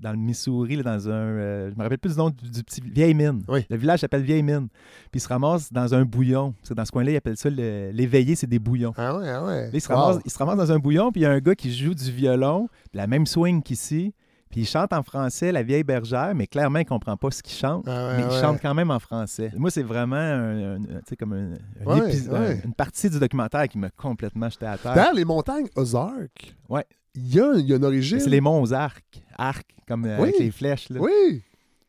dans 0.00 0.12
le 0.12 0.18
Missouri, 0.18 0.76
là, 0.76 0.82
dans 0.84 1.08
un. 1.08 1.68
je 1.70 1.74
me 1.76 1.82
rappelle 1.82 1.98
plus 1.98 2.12
du 2.12 2.18
nom 2.18 2.30
du, 2.30 2.50
du 2.50 2.62
petit 2.62 2.80
Vieille 2.80 3.14
Mine. 3.14 3.42
Le 3.68 3.76
village 3.76 4.00
s'appelle 4.00 4.22
Vieille 4.22 4.42
Mine. 4.42 4.68
Puis 5.10 5.18
il 5.18 5.20
se 5.20 5.28
ramasse 5.28 5.72
dans 5.72 5.94
un 5.94 6.04
bouillon. 6.04 6.54
Dans 6.70 6.84
ce 6.84 6.92
coin-là, 6.92 7.10
ils 7.12 7.16
appellent 7.16 7.36
ça 7.36 7.50
l'éveillé, 7.50 8.34
c'est 8.36 8.46
des 8.46 8.58
bouillons. 8.58 8.92
Ah 8.96 9.16
ouais, 9.16 9.28
ah 9.28 9.44
ouais. 9.44 9.62
Là, 9.64 9.70
il, 9.72 9.80
se 9.80 9.88
Wow. 9.92 9.98
ramasse, 9.98 10.22
il 10.24 10.30
se 10.30 10.38
ramasse 10.38 10.56
dans 10.56 10.72
un 10.72 10.78
bouillon, 10.78 11.10
puis 11.10 11.22
il 11.22 11.24
y 11.24 11.26
a 11.26 11.30
un 11.30 11.38
gars 11.40 11.54
qui 11.54 11.74
joue 11.74 11.94
du 11.94 12.10
violon, 12.12 12.68
la 12.94 13.06
même 13.06 13.26
swing 13.26 13.62
qu'ici. 13.62 14.12
Puis 14.50 14.62
il 14.62 14.66
chante 14.66 14.92
en 14.92 15.02
français 15.02 15.52
La 15.52 15.62
vieille 15.62 15.84
bergère, 15.84 16.34
mais 16.34 16.46
clairement, 16.46 16.78
il 16.78 16.84
ne 16.84 16.88
comprend 16.88 17.16
pas 17.16 17.30
ce 17.30 17.42
qu'il 17.42 17.54
chante. 17.56 17.84
Ah 17.86 18.08
ouais, 18.08 18.16
mais 18.16 18.22
il 18.22 18.28
ouais. 18.34 18.40
chante 18.40 18.58
quand 18.62 18.74
même 18.74 18.90
en 18.90 18.98
français. 18.98 19.50
Moi, 19.56 19.70
c'est 19.70 19.82
vraiment 19.82 20.16
un- 20.16 20.76
un- 20.76 21.00
comme 21.18 21.32
un- 21.34 21.58
Ouais, 21.86 22.60
une 22.64 22.74
partie 22.74 23.10
du 23.10 23.18
documentaire 23.18 23.68
qui 23.68 23.78
m'a 23.78 23.90
complètement 23.90 24.48
jeté 24.48 24.66
à 24.66 24.78
terre. 24.78 24.94
D'ailleurs, 24.94 25.14
les 25.14 25.24
montagnes 25.24 25.68
Ozark, 25.76 26.56
Ouais. 26.68 26.84
il 27.14 27.26
y, 27.26 27.36
y 27.36 27.40
a 27.40 27.76
une 27.76 27.84
origine. 27.84 28.20
C'est 28.20 28.30
les 28.30 28.40
monts 28.40 28.62
aux 28.62 28.72
arcs. 28.72 29.22
Arcs, 29.36 29.66
comme 29.86 30.04
euh, 30.06 30.16
Oui. 30.18 30.28
avec 30.28 30.38
les 30.38 30.50
flèches. 30.50 30.88
Là. 30.90 31.00
Oui, 31.00 31.42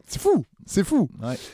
c'est 0.05 0.19
fou, 0.21 0.45
c'est 0.65 0.83
fou. 0.83 1.09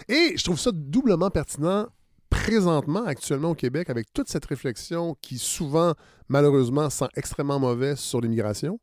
Et 0.09 0.33
je 0.37 0.43
trouve 0.43 0.59
ça 0.59 0.71
doublement 0.73 1.29
pertinent 1.29 1.87
présentement, 2.29 3.05
actuellement 3.05 3.51
au 3.51 3.55
Québec, 3.55 3.89
avec 3.89 4.11
toute 4.13 4.27
cette 4.29 4.45
réflexion 4.45 5.15
qui 5.21 5.37
souvent, 5.37 5.93
malheureusement, 6.27 6.89
sent 6.89 7.07
extrêmement 7.15 7.59
mauvais 7.59 7.95
sur 7.95 8.21
l'immigration, 8.21 8.79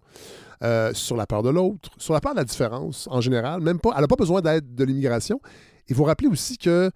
euh, 0.63 0.93
sur 0.95 1.17
la 1.17 1.27
peur 1.27 1.43
de 1.43 1.51
l'autre, 1.51 1.91
sur 1.99 2.15
la 2.15 2.21
peur 2.21 2.33
de 2.33 2.39
la 2.39 2.45
différence 2.45 3.09
en 3.11 3.21
général. 3.21 3.61
Même 3.61 3.81
pas, 3.81 3.91
elle 3.95 4.03
n'a 4.03 4.09
pas 4.09 4.17
besoin 4.17 4.41
d'aide 4.41 4.75
de 4.75 4.85
l'immigration. 4.85 5.41
Il 5.89 5.97
faut 5.97 6.05
rappeler 6.05 6.29
aussi 6.29 6.57
que, 6.59 6.91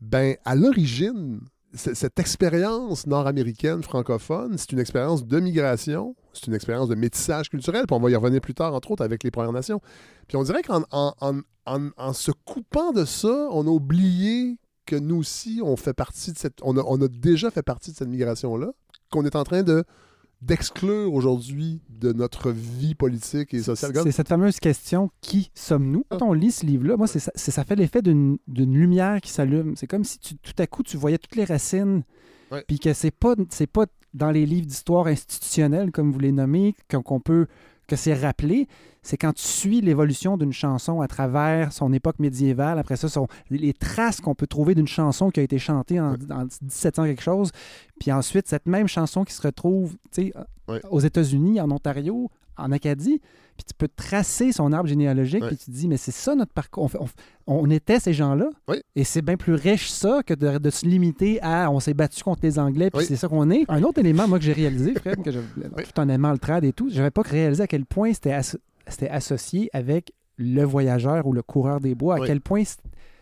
ben, 0.00 0.36
à 0.44 0.54
l'origine, 0.54 1.40
cette 1.74 2.18
expérience 2.18 3.06
nord-américaine 3.06 3.82
francophone, 3.82 4.56
c'est 4.56 4.72
une 4.72 4.78
expérience 4.78 5.26
de 5.26 5.40
migration, 5.40 6.16
c'est 6.32 6.46
une 6.46 6.54
expérience 6.54 6.88
de 6.88 6.94
métissage 6.94 7.50
culturel, 7.50 7.84
puis 7.86 7.94
on 7.96 8.00
va 8.00 8.10
y 8.10 8.14
revenir 8.16 8.40
plus 8.40 8.54
tard, 8.54 8.74
entre 8.74 8.90
autres, 8.90 9.04
avec 9.04 9.22
les 9.22 9.30
Premières 9.30 9.52
Nations. 9.52 9.80
Puis 10.26 10.36
on 10.36 10.42
dirait 10.42 10.62
qu'en 10.62 10.82
en, 10.90 11.14
en- 11.20 11.40
en- 11.66 11.90
en 11.96 12.12
se 12.12 12.30
coupant 12.44 12.92
de 12.92 13.04
ça, 13.04 13.48
on 13.50 13.66
a 13.66 13.70
oublié 13.70 14.58
que 14.86 14.96
nous 14.96 15.16
aussi, 15.16 15.60
on 15.62 15.76
fait 15.76 15.92
partie 15.92 16.32
de 16.32 16.38
cette. 16.38 16.58
On 16.62 16.76
a, 16.78 16.82
on 16.86 17.00
a 17.02 17.08
déjà 17.08 17.50
fait 17.50 17.62
partie 17.62 17.92
de 17.92 17.96
cette 17.96 18.08
migration-là, 18.08 18.68
qu'on 19.10 19.24
est 19.26 19.36
en 19.36 19.44
train 19.44 19.62
de 19.62 19.84
d'exclure 20.40 21.12
aujourd'hui 21.12 21.80
de 21.88 22.12
notre 22.12 22.50
vie 22.52 22.94
politique 22.94 23.52
et 23.54 23.62
sociale. 23.62 23.92
C'est 24.04 24.12
cette 24.12 24.28
fameuse 24.28 24.60
question 24.60 25.10
qui 25.20 25.50
sommes-nous? 25.54 26.04
Quand 26.10 26.22
on 26.22 26.32
lit 26.32 26.52
ce 26.52 26.64
livre-là, 26.64 26.96
moi, 26.96 27.06
c'est 27.08 27.18
ça, 27.18 27.32
ça 27.34 27.64
fait 27.64 27.74
l'effet 27.76 28.02
d'une 28.02 28.38
lumière 28.48 29.20
qui 29.20 29.30
s'allume. 29.30 29.74
C'est 29.76 29.86
comme 29.88 30.04
si 30.04 30.18
tu- 30.18 30.36
tout 30.36 30.52
à 30.58 30.66
coup, 30.66 30.82
tu 30.82 30.96
voyais 30.96 31.18
toutes 31.18 31.34
les 31.36 31.44
racines, 31.44 32.02
puis 32.68 32.78
que 32.78 32.92
c'est 32.92 33.10
pas, 33.10 33.34
c'est 33.50 33.66
pas 33.66 33.86
dans 34.14 34.30
les 34.30 34.46
livres 34.46 34.66
d'histoire 34.66 35.06
institutionnelle, 35.08 35.90
comme 35.90 36.12
vous 36.12 36.18
les 36.20 36.32
nommez, 36.32 36.74
qu'on 37.04 37.20
peut 37.20 37.46
que 37.88 37.96
c'est 37.96 38.14
rappelé, 38.14 38.68
c'est 39.02 39.16
quand 39.16 39.32
tu 39.32 39.42
suis 39.42 39.80
l'évolution 39.80 40.36
d'une 40.36 40.52
chanson 40.52 41.00
à 41.00 41.08
travers 41.08 41.72
son 41.72 41.92
époque 41.92 42.18
médiévale, 42.18 42.78
après 42.78 42.96
ça, 42.96 43.08
son, 43.08 43.26
les 43.50 43.72
traces 43.72 44.20
qu'on 44.20 44.34
peut 44.34 44.46
trouver 44.46 44.74
d'une 44.74 44.86
chanson 44.86 45.30
qui 45.30 45.40
a 45.40 45.42
été 45.42 45.58
chantée 45.58 45.98
en, 45.98 46.14
en 46.30 46.44
1700 46.44 47.04
quelque 47.04 47.22
chose, 47.22 47.50
puis 47.98 48.12
ensuite, 48.12 48.46
cette 48.46 48.66
même 48.66 48.86
chanson 48.86 49.24
qui 49.24 49.32
se 49.32 49.42
retrouve 49.42 49.96
aux 50.90 51.00
États-Unis, 51.00 51.60
en 51.60 51.70
Ontario, 51.70 52.30
en 52.58 52.70
Acadie, 52.72 53.20
puis 53.56 53.64
tu 53.66 53.74
peux 53.76 53.88
tracer 53.88 54.52
son 54.52 54.72
arbre 54.72 54.88
généalogique, 54.88 55.44
puis 55.46 55.56
tu 55.56 55.66
te 55.66 55.70
dis, 55.70 55.88
mais 55.88 55.96
c'est 55.96 56.12
ça 56.12 56.34
notre 56.34 56.52
parcours. 56.52 56.84
On, 56.84 56.88
fait- 56.88 56.98
on 57.00 57.04
f- 57.06 57.12
on 57.46 57.70
était 57.70 57.98
ces 58.00 58.12
gens-là, 58.12 58.50
Oui. 58.68 58.76
et 58.94 59.04
c'est 59.04 59.22
bien 59.22 59.36
plus 59.36 59.54
riche 59.54 59.88
ça 59.90 60.22
que 60.24 60.34
de, 60.34 60.58
de 60.58 60.70
se 60.70 60.86
limiter 60.86 61.40
à 61.42 61.70
on 61.70 61.80
s'est 61.80 61.94
battu 61.94 62.22
contre 62.22 62.40
les 62.42 62.58
Anglais, 62.58 62.90
puis 62.90 63.00
Oui. 63.00 63.06
c'est 63.06 63.16
ça 63.16 63.26
qu'on 63.28 63.50
est. 63.50 63.64
Un 63.68 63.82
autre 63.82 63.98
élément, 63.98 64.28
moi, 64.28 64.38
que 64.38 64.44
j'ai 64.44 64.52
réalisé, 64.52 64.94
Fred, 64.94 65.22
que 65.22 65.30
je, 65.30 65.38
tout 65.94 66.00
en 66.00 66.08
aimant 66.08 66.32
le 66.32 66.38
trad 66.38 66.64
et 66.64 66.72
tout, 66.72 66.88
j'avais 66.90 67.10
pas 67.10 67.22
réalisé 67.22 67.62
à 67.62 67.66
quel 67.66 67.84
point 67.86 68.12
c'était 68.12 68.32
asso- 68.32 68.58
c'était 68.86 69.08
associé 69.08 69.70
avec 69.72 70.12
le 70.36 70.62
voyageur 70.62 71.26
ou 71.26 71.32
le 71.32 71.42
coureur 71.42 71.80
des 71.80 71.94
bois, 71.96 72.16
à 72.22 72.26
quel 72.26 72.40
point 72.40 72.62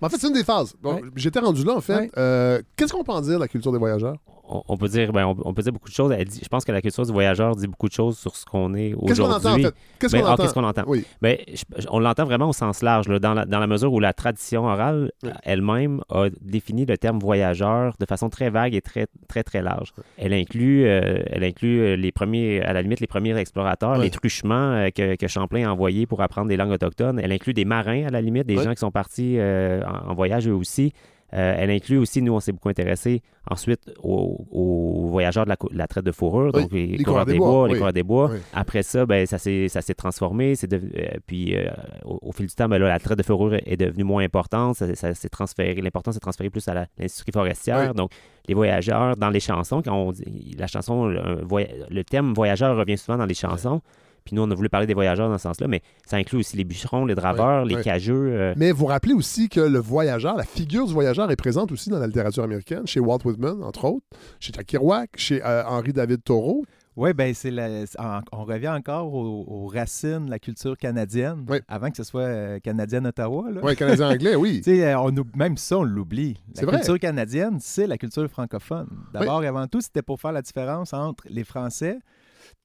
En 0.02 0.08
fait, 0.08 0.16
c'est 0.18 0.28
une 0.28 0.34
des 0.34 0.44
phases. 0.44 0.74
Bon, 0.82 0.94
Ouais. 0.96 1.02
J'étais 1.16 1.38
rendu 1.40 1.64
là, 1.64 1.74
en 1.74 1.80
fait. 1.80 1.96
Ouais. 1.96 2.10
Euh, 2.18 2.60
Qu'est-ce 2.76 2.92
qu'on 2.92 3.02
peut 3.04 3.12
en 3.12 3.20
dire 3.20 3.34
de 3.36 3.40
la 3.40 3.48
culture 3.48 3.72
des 3.72 3.78
voyageurs? 3.78 4.16
On, 4.48 4.62
on 4.68 4.76
peut 4.76 4.86
dire, 4.88 5.12
ben, 5.12 5.26
on, 5.26 5.34
on 5.44 5.54
peut 5.54 5.62
dire 5.62 5.72
beaucoup 5.72 5.88
de 5.88 5.94
choses. 5.94 6.12
Elle 6.16 6.24
dit- 6.28 6.40
je 6.40 6.48
pense 6.48 6.64
que 6.64 6.70
la 6.70 6.80
culture 6.80 7.04
du 7.04 7.10
voyageur 7.12 7.56
dit 7.56 7.66
beaucoup 7.66 7.88
de 7.88 7.92
choses 7.92 8.16
sur 8.16 8.36
ce 8.36 8.44
qu'on 8.44 8.74
est 8.74 8.94
aujourd'hui. 8.94 9.08
Qu'est-ce 9.08 9.20
qu'on 9.20 9.32
entend, 9.32 9.52
en 9.54 9.56
fait? 9.58 9.74
Qu'est-ce 9.98 10.12
Ben, 10.12 10.20
qu'on 10.22 10.28
ah, 10.28 10.32
entend? 10.34 10.42
qu'est-ce 10.44 10.54
qu'on 10.54 10.62
entend? 10.64 10.84
Oui. 10.86 11.04
Ben, 11.20 11.36
je- 11.48 11.86
on 11.90 11.98
l'entend 11.98 12.24
vraiment 12.26 12.48
au 12.48 12.52
sens 12.52 12.80
large, 12.82 13.08
là, 13.08 13.18
dans, 13.18 13.34
la, 13.34 13.44
dans 13.44 13.58
la 13.58 13.66
mesure 13.66 13.92
où 13.92 13.98
la 13.98 14.12
tradition 14.12 14.64
orale 14.66 15.10
Oui. 15.24 15.30
elle-même 15.42 16.00
a 16.10 16.26
défini 16.42 16.86
le 16.86 16.96
terme 16.96 17.18
voyageur 17.18 17.94
de 17.98 18.06
façon 18.06 18.28
très 18.28 18.50
vague 18.50 18.74
et 18.76 18.80
très, 18.82 19.08
très, 19.26 19.42
très 19.42 19.62
large. 19.62 19.92
Elle 20.16 20.32
inclut, 20.32 20.84
euh, 20.86 21.22
elle 21.26 21.42
inclut 21.42 21.80
euh, 21.80 21.96
les 21.96 22.12
premiers, 22.12 22.60
à 22.62 22.72
la 22.72 22.82
limite, 22.82 23.00
les 23.00 23.06
premiers 23.08 23.36
explorateurs, 23.36 23.96
Oui. 23.98 24.04
les 24.04 24.10
truchements 24.10 24.54
euh, 24.74 24.90
que, 24.90 25.16
que 25.16 25.26
Champlain 25.26 25.66
a 25.68 25.72
envoyés 25.72 26.06
pour 26.06 26.22
apprendre 26.22 26.46
des 26.48 26.56
langues 26.56 26.70
autochtones. 26.70 27.18
Elle 27.18 27.32
inclut 27.32 27.52
des 27.54 27.64
marins, 27.64 28.04
à 28.06 28.10
la 28.10 28.20
limite, 28.20 28.46
des 28.46 28.56
Oui. 28.56 28.62
gens 28.62 28.70
qui 28.74 28.78
sont 28.80 28.92
partis 28.92 29.38
euh, 29.40 29.82
en, 29.86 30.10
en 30.10 30.14
voyage 30.14 30.48
eux 30.48 30.54
aussi. 30.54 30.92
Euh, 31.34 31.54
elle 31.58 31.70
inclut 31.70 31.98
aussi, 31.98 32.22
nous, 32.22 32.32
on 32.32 32.38
s'est 32.38 32.52
beaucoup 32.52 32.68
intéressé 32.68 33.20
ensuite 33.50 33.90
aux, 34.00 34.46
aux 34.52 35.08
voyageurs 35.08 35.44
de 35.44 35.52
la, 35.72 35.86
traite 35.88 36.04
de 36.04 36.12
fourrure, 36.12 36.52
Oui, 36.54 36.62
donc 36.62 36.72
les, 36.72 36.86
les 36.86 37.02
coureurs 37.04 37.26
des 37.26 37.36
bois, 37.36 37.64
oui. 37.64 37.76
coureurs 37.78 37.92
des 37.92 38.04
bois. 38.04 38.30
Oui. 38.32 38.38
Après 38.54 38.84
ça, 38.84 39.06
ben, 39.06 39.26
ça 39.26 39.36
s'est 39.38 39.94
transformé. 39.96 40.52
devenu- 40.54 40.92
euh, 40.96 41.18
puis 41.26 41.56
euh, 41.56 41.66
au, 42.04 42.20
au 42.22 42.32
fil 42.32 42.46
du 42.46 42.54
temps, 42.54 42.68
ben, 42.68 42.78
là, 42.78 42.86
la 42.86 43.00
traite 43.00 43.18
de 43.18 43.24
fourrure 43.24 43.54
est 43.66 43.76
devenue 43.76 44.04
moins 44.04 44.22
importante. 44.22 44.76
Ça, 44.76 44.94
ça 44.94 45.14
s'est 45.14 45.28
transféré. 45.28 45.74
L'importance 45.74 46.14
s'est 46.14 46.20
transférée 46.20 46.48
plus 46.48 46.66
à 46.68 46.74
l'industrie 46.96 47.32
forestière. 47.32 47.92
Donc, 47.92 48.12
les 48.46 48.54
voyageurs 48.54 49.16
dans 49.16 49.30
les 49.30 49.40
chansons, 49.40 49.82
quand 49.82 49.96
on 49.96 50.12
dit 50.12 50.54
la 50.56 50.68
chanson, 50.68 51.06
le 51.08 52.02
thème 52.04 52.34
voyageur 52.34 52.76
revient 52.76 52.96
souvent 52.96 53.18
dans 53.18 53.26
les 53.26 53.34
chansons. 53.34 53.82
Puis 54.26 54.34
nous, 54.36 54.42
on 54.42 54.50
a 54.50 54.54
voulu 54.54 54.68
parler 54.68 54.86
des 54.86 54.92
voyageurs 54.94 55.30
dans 55.30 55.38
ce 55.38 55.44
sens-là, 55.44 55.68
mais 55.68 55.80
ça 56.04 56.16
inclut 56.18 56.40
aussi 56.40 56.56
les 56.56 56.64
bûcherons, 56.64 57.06
les 57.06 57.14
draveurs, 57.14 57.62
Oui, 57.62 57.70
les 57.70 57.76
oui. 57.76 57.82
cageux. 57.82 58.28
euh, 58.32 58.54
Mais 58.56 58.72
vous 58.72 58.86
rappelez 58.86 59.14
aussi 59.14 59.48
que 59.48 59.60
le 59.60 59.78
voyageur, 59.78 60.36
la 60.36 60.44
figure 60.44 60.86
du 60.86 60.92
voyageur 60.92 61.30
est 61.30 61.36
présente 61.36 61.72
aussi 61.72 61.88
dans 61.88 61.98
la 61.98 62.06
littérature 62.08 62.42
américaine, 62.44 62.86
chez 62.86 63.00
Walt 63.00 63.20
Whitman, 63.24 63.62
entre 63.62 63.84
autres, 63.86 64.04
chez 64.40 64.52
Jack 64.52 64.66
Kerouac, 64.66 65.10
chez 65.16 65.42
euh, 65.44 65.62
Henri 65.64 65.92
David 65.92 66.22
Thoreau. 66.24 66.64
Oui, 66.98 67.12
ben 67.12 67.34
c'est 67.34 67.50
la- 67.50 67.84
c'est 67.84 68.00
en- 68.00 68.20
on 68.32 68.44
revient 68.44 68.70
encore 68.70 69.12
aux, 69.12 69.44
aux 69.46 69.66
racines 69.66 70.24
de 70.24 70.30
la 70.30 70.38
culture 70.38 70.78
canadienne, 70.78 71.44
Oui. 71.46 71.58
avant 71.68 71.90
que 71.90 71.96
ce 71.98 72.04
soit 72.04 72.22
euh, 72.22 72.58
canadienne-Ottawa. 72.58 73.50
là. 73.50 73.60
Oui, 73.62 73.76
canadien-anglais, 73.76 74.34
oui. 74.36 74.62
Tu 74.64 74.76
sais, 74.76 74.94
on 74.94 75.12
même 75.36 75.58
ça, 75.58 75.76
on 75.78 75.82
l'oublie. 75.82 76.40
C'est 76.54 76.62
La 76.62 76.68
vrai. 76.68 76.76
culture 76.78 76.98
canadienne, 76.98 77.58
c'est 77.60 77.86
la 77.86 77.98
culture 77.98 78.26
francophone. 78.28 78.88
D'abord 79.12 79.44
et 79.44 79.46
avant 79.46 79.66
tout, 79.66 79.82
c'était 79.82 80.00
pour 80.02 80.18
faire 80.20 80.32
la 80.32 80.40
différence 80.42 80.94
entre 80.94 81.22
les 81.28 81.44
Français 81.44 81.98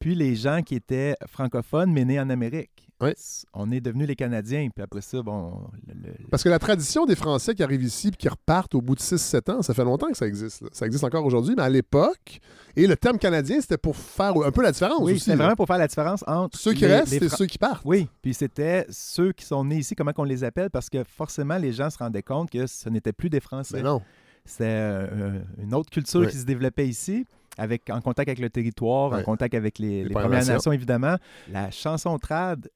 puis 0.02 0.16
les 0.16 0.36
gens 0.36 0.62
qui 0.62 0.76
étaient 0.76 1.16
francophones 1.28 1.94
mais 1.94 2.04
nés 2.04 2.20
en 2.20 2.30
Amérique. 2.30 2.90
Oui. 3.00 3.14
On 3.54 3.72
est 3.72 3.82
devenus 3.82 4.08
les 4.08 4.16
Canadiens, 4.16 4.68
puis 4.76 4.84
après 4.84 5.02
ça, 5.02 5.24
bon... 5.24 5.62
le- 5.88 5.94
le- 6.10 6.28
Parce 6.30 6.44
que 6.44 6.50
la 6.50 6.60
tradition 6.60 7.08
des 7.08 7.16
Français 7.16 7.56
qui 7.56 7.64
arrivent 7.64 7.82
ici 7.82 8.10
et 8.10 8.12
qui 8.12 8.30
repartent 8.30 8.76
au 8.76 8.82
bout 8.82 8.94
de 8.94 9.00
6-7 9.00 9.52
ans, 9.52 9.62
ça 9.64 9.74
fait 9.74 9.84
longtemps 9.84 10.08
que 10.12 10.18
ça 10.18 10.28
existe. 10.28 10.62
là. 10.62 10.68
Ça 10.72 10.86
existe 10.86 11.04
encore 11.04 11.26
aujourd'hui, 11.26 11.56
mais 11.58 11.64
à 11.64 11.70
l'époque, 11.70 12.40
et 12.76 12.86
le 12.86 12.96
terme 12.96 13.18
canadien, 13.18 13.60
c'était 13.60 13.80
pour 13.80 13.96
faire 13.98 14.34
un 14.46 14.52
peu 14.52 14.62
la 14.62 14.72
différence 14.72 15.00
Oui, 15.02 15.14
aussi. 15.14 15.22
c'était 15.22 15.36
vraiment 15.38 15.56
pour 15.56 15.66
faire 15.66 15.80
la 15.80 15.88
différence 15.88 16.24
entre 16.28 16.60
Ceux 16.60 16.74
qui 16.74 16.82
les- 16.82 16.98
restent 16.98 17.12
les 17.20 17.26
et 17.26 17.30
ceux 17.30 17.48
qui 17.48 17.58
partent. 17.58 17.82
Oui, 17.86 18.08
puis 18.22 18.36
c'était 18.36 18.86
ceux 18.92 19.32
qui 19.32 19.46
sont 19.46 19.66
nés 19.66 19.78
ici, 19.78 19.96
comment 19.96 20.14
qu'on 20.14 20.24
les 20.24 20.44
appelle, 20.44 20.70
parce 20.70 20.88
que 20.90 21.04
forcément, 21.04 21.58
les 21.58 21.74
gens 21.74 21.90
se 21.90 21.98
rendaient 21.98 22.22
compte 22.22 22.52
que 22.52 22.68
ce 22.68 22.88
n'était 22.90 23.14
plus 23.14 23.32
des 23.32 23.40
Français. 23.40 23.78
Mais 23.78 23.84
non. 23.84 24.04
C'était 24.46 24.66
euh, 24.68 25.40
une 25.60 25.74
autre 25.74 25.90
culture 25.90 26.28
qui 26.30 26.38
se 26.38 26.46
développait 26.46 26.88
ici, 26.88 27.26
avec, 27.58 27.90
en 27.90 28.02
contact 28.02 28.30
avec 28.30 28.40
le 28.40 28.50
territoire, 28.50 29.14
en 29.14 29.24
contact 29.24 29.54
avec 29.54 29.80
les, 29.80 30.04
Les 30.04 30.04
les 30.06 30.10
Premières 30.10 30.30
Nations. 30.40 30.54
Nations, 30.56 30.72
évidemment. 30.72 31.16
La 31.50 31.72
chanson 31.72 32.18
trad 32.18 32.70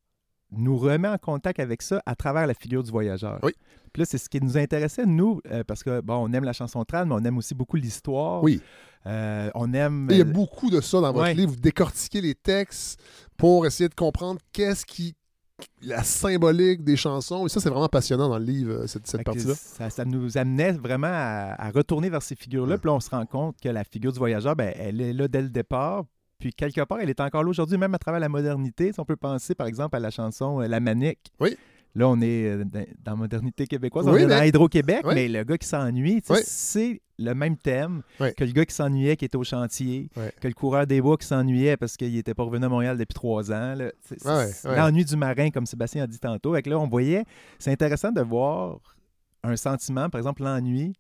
nous 0.52 0.78
remet 0.78 1.08
en 1.08 1.18
contact 1.18 1.60
avec 1.60 1.82
ça 1.82 2.02
à 2.06 2.16
travers 2.16 2.46
la 2.48 2.54
figure 2.54 2.84
du 2.84 2.92
voyageur. 2.92 3.40
Oui. 3.44 3.52
Puis 3.92 4.02
là, 4.02 4.06
c'est 4.06 4.18
ce 4.18 4.30
qui 4.30 4.42
nous 4.42 4.58
intéressait, 4.58 5.06
nous, 5.06 5.42
euh, 5.52 5.64
parce 5.66 5.84
que, 5.84 6.02
bon, 6.02 6.16
on 6.16 6.34
aime 6.34 6.44
la 6.44 6.54
chanson 6.54 6.84
trad, 6.84 7.08
mais 7.08 7.16
on 7.16 7.24
aime 7.24 7.38
aussi 7.38 7.56
beaucoup 7.56 7.78
l'histoire. 7.78 8.44
Oui. 8.44 8.62
Euh, 9.08 9.50
on 9.56 9.74
aime... 9.74 10.08
Et 10.10 10.16
il 10.16 10.18
y 10.20 10.22
a 10.22 10.26
beaucoup 10.26 10.70
de 10.70 10.82
ça 10.82 11.00
dans 11.00 11.12
votre 11.14 11.26
Ouais. 11.26 11.34
livre. 11.34 11.52
Vous 11.52 11.60
décortiquez 11.60 12.22
les 12.22 12.36
textes 12.36 13.00
pour 13.38 13.66
essayer 13.66 13.88
de 13.90 13.96
comprendre 13.96 14.40
qu'est-ce 14.52 14.86
qui. 14.86 15.16
La 15.82 16.04
symbolique 16.04 16.84
des 16.84 16.98
chansons. 16.98 17.46
Et 17.46 17.50
ça, 17.50 17.60
c'est 17.60 17.70
vraiment 17.70 17.88
passionnant 17.88 18.30
dans 18.30 18.40
le 18.40 18.46
livre, 18.46 18.72
euh, 18.72 18.88
cette, 18.88 19.08
cette 19.08 19.24
partie-là. 19.24 19.54
Ça, 19.56 19.90
ça 19.90 20.06
nous 20.06 20.38
amenait 20.38 20.74
vraiment 20.74 21.08
à, 21.10 21.56
à 21.58 21.72
retourner 21.72 22.10
vers 22.10 22.22
ces 22.22 22.36
figures-là. 22.36 22.74
Ouais. 22.74 22.78
Puis 22.78 22.88
là, 22.88 22.94
on 22.94 23.00
se 23.00 23.10
rend 23.10 23.26
compte 23.26 23.56
que 23.62 23.70
la 23.70 23.84
figure 23.84 24.12
du 24.12 24.20
voyageur, 24.20 24.56
ben, 24.56 24.74
elle 24.78 25.02
est 25.02 25.14
là 25.14 25.28
dès 25.28 25.42
le 25.42 25.50
départ. 25.50 26.04
Puis 26.40 26.52
quelque 26.52 26.82
part, 26.82 27.00
elle 27.00 27.10
est 27.10 27.22
encore 27.22 27.44
là 27.44 27.50
aujourd'hui, 27.50 27.78
même 27.78 27.94
à 27.96 28.00
travers 28.00 28.20
la 28.20 28.30
modernité. 28.30 28.92
Si 28.92 29.00
on 29.00 29.06
peut 29.06 29.16
penser, 29.16 29.56
par 29.56 29.68
exemple, 29.68 29.96
à 29.96 30.00
la 30.00 30.12
chanson 30.12 30.62
euh, 30.62 30.68
La 30.68 30.80
Manique. 30.80 31.32
Oui. 31.40 31.58
Là, 31.96 32.10
on 32.10 32.20
est 32.20 32.46
euh, 32.46 32.64
dans, 32.66 32.86
la 33.06 33.16
modernité 33.16 33.68
québécoise, 33.68 34.06
Oui, 34.06 34.12
on 34.12 34.18
est 34.18 34.26
mais- 34.26 34.36
dans 34.40 34.44
Hydro-Québec, 34.44 35.02
Oui. 35.06 35.16
mais 35.16 35.28
le 35.30 35.44
gars 35.46 35.58
qui 35.58 35.68
s'ennuie, 35.68 36.22
Oui. 36.30 36.38
c'est 36.44 37.02
le 37.18 37.34
même 37.34 37.56
thème 37.56 38.02
que 38.20 38.44
le 38.44 38.52
gars 38.52 38.66
qui 38.66 38.76
s'ennuyait, 38.76 39.16
qui 39.16 39.24
était 39.24 39.38
au 39.38 39.46
chantier, 39.46 40.10
que 40.42 40.48
le 40.50 40.54
coureur 40.54 40.86
des 40.86 41.00
bois 41.00 41.16
qui 41.16 41.26
s'ennuyait 41.26 41.78
parce 41.78 41.96
qu'il 41.96 42.14
n'était 42.14 42.34
pas 42.34 42.44
revenu 42.44 42.66
à 42.66 42.70
Montréal 42.70 42.98
depuis 42.98 43.14
trois 43.14 43.50
ans. 43.54 43.76
L'ennui 44.66 45.06
du 45.06 45.16
marin, 45.16 45.50
comme 45.52 45.66
Sébastien 45.66 46.04
a 46.04 46.08
dit 46.08 46.20
tantôt. 46.20 46.54
Fait 46.54 46.62
que 46.62 46.70
là, 46.70 46.78
on 46.78 46.88
voyait, 46.88 47.24
c'est 47.60 47.72
intéressant 47.72 48.12
de 48.12 48.22
voir 48.22 48.80
un 49.44 49.56
sentiment, 49.56 50.10
par 50.10 50.20
exemple 50.20 50.44
l'ennui, 50.44 50.94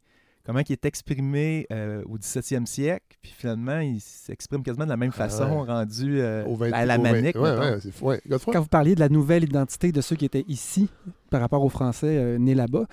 comment 0.46 0.60
il 0.60 0.72
est 0.72 0.86
exprimé 0.86 1.66
euh, 1.72 2.04
au 2.08 2.18
17e 2.18 2.66
siècle, 2.66 3.18
puis 3.22 3.32
finalement, 3.36 3.80
il 3.80 4.00
s'exprime 4.00 4.64
quasiment 4.64 4.86
de 4.86 4.90
la 4.92 4.98
même 4.98 5.12
Ah 5.14 5.18
façon, 5.28 5.62
ouais. 5.62 5.72
rendu 5.74 6.20
euh, 6.22 6.46
Au 6.46 6.56
20 6.56 6.72
à 6.72 6.86
la 6.86 6.98
au 7.00 7.02
20 7.02 7.12
manique. 7.12 7.36
Ouais, 7.36 7.52
mettons. 7.52 7.62
ouais, 7.62 7.80
c'est 7.82 7.92
fou. 7.92 8.06
Ouais. 8.06 8.22
Godefroy? 8.28 8.54
Quand 8.54 8.62
vous 8.62 8.68
parliez 8.68 8.96
de 8.96 9.00
la 9.00 9.10
nouvelle 9.10 9.44
identité 9.44 9.92
de 9.92 10.02
ceux 10.02 10.16
qui 10.16 10.26
étaient 10.26 10.46
ici 10.48 10.90
par 11.30 11.42
rapport 11.42 11.64
aux 11.64 11.70
Français 11.70 12.18
euh, 12.18 12.38
nés 12.38 12.56
là-bas, 12.56 12.86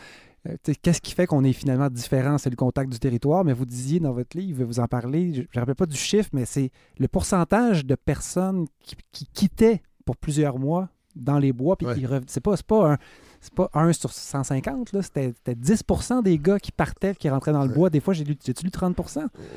euh, 0.48 0.56
qu'est-ce 0.82 1.00
qui 1.00 1.12
fait 1.12 1.26
qu'on 1.26 1.44
est 1.44 1.52
finalement 1.52 1.88
différent? 1.88 2.36
C'est 2.38 2.50
le 2.50 2.56
contact 2.56 2.90
du 2.90 2.98
territoire, 2.98 3.44
mais 3.44 3.52
vous 3.52 3.66
disiez 3.66 4.00
dans 4.00 4.12
votre 4.12 4.36
livre, 4.36 4.64
vous 4.64 4.80
en 4.80 4.86
parlez, 4.88 5.32
je 5.34 5.40
ne 5.42 5.46
me 5.54 5.60
rappelle 5.60 5.74
pas 5.76 5.86
du 5.86 5.96
chiffre, 5.96 6.30
mais 6.32 6.44
c'est 6.46 6.70
le 6.98 7.06
pourcentage 7.06 7.84
de 7.86 7.94
personnes 7.94 8.66
qui, 8.80 8.96
qui 9.12 9.26
quittaient 9.26 9.82
pour 10.04 10.16
plusieurs 10.16 10.58
mois 10.58 10.88
dans 11.14 11.38
les 11.38 11.52
bois, 11.52 11.76
puis 11.76 11.86
Ouais. 11.86 11.94
qui 11.94 12.06
revenaient. 12.06 12.24
C'est 12.26 12.40
pas, 12.40 12.56
c'est 12.56 12.66
pas 12.66 12.92
un. 12.94 12.98
C'est 13.44 13.52
pas 13.54 13.68
1 13.74 13.92
sur 13.92 14.10
150, 14.12 14.92
là. 14.92 15.02
C'était, 15.02 15.32
c'était 15.34 15.54
10% 15.54 16.22
des 16.22 16.38
gars 16.38 16.60
qui 16.60 16.70
partaient 16.70 17.12
qui 17.16 17.28
rentraient 17.28 17.52
dans 17.52 17.64
le 17.64 17.72
bois. 17.74 17.90
Des 17.90 17.98
fois, 17.98 18.14
j'ai 18.14 18.22
lu, 18.22 18.36
lu 18.62 18.70
30 18.70 18.96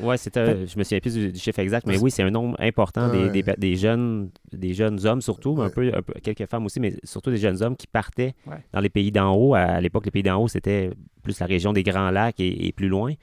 Ouais, 0.01 0.17
c'était, 0.17 0.65
je 0.65 0.77
me 0.79 0.83
souviens 0.83 0.99
plus 0.99 1.13
du, 1.13 1.31
du 1.31 1.39
chiffre 1.39 1.59
exact, 1.59 1.85
mais 1.85 1.99
oui, 1.99 2.09
c'est 2.09 2.23
un 2.23 2.31
nombre 2.31 2.55
important 2.59 3.09
des, 3.09 3.19
Ouais. 3.25 3.29
des, 3.29 3.43
pe- 3.43 3.59
des 3.59 3.75
jeunes, 3.75 4.31
des 4.51 4.73
jeunes 4.73 5.05
hommes 5.05 5.21
surtout, 5.21 5.53
mais 5.55 5.61
un, 5.61 5.65
Ouais. 5.65 5.71
peu, 5.71 5.91
un 5.95 6.01
peu- 6.01 6.13
quelques 6.23 6.47
femmes 6.47 6.65
aussi, 6.65 6.79
mais 6.79 6.95
surtout 7.03 7.29
des 7.29 7.37
jeunes 7.37 7.61
hommes 7.61 7.75
qui 7.75 7.85
partaient 7.85 8.33
Ouais. 8.47 8.57
dans 8.73 8.79
les 8.79 8.89
pays 8.89 9.11
d'en 9.11 9.35
haut. 9.35 9.53
À, 9.53 9.59
à 9.59 9.81
l'époque, 9.81 10.05
les 10.05 10.11
pays 10.11 10.23
d'en 10.23 10.41
haut, 10.41 10.47
c'était 10.47 10.89
plus 11.21 11.39
la 11.39 11.45
région 11.45 11.71
des 11.71 11.83
Grands 11.83 12.09
Lacs 12.09 12.39
et, 12.39 12.67
et 12.67 12.71
plus 12.71 12.87
loin. 12.87 13.13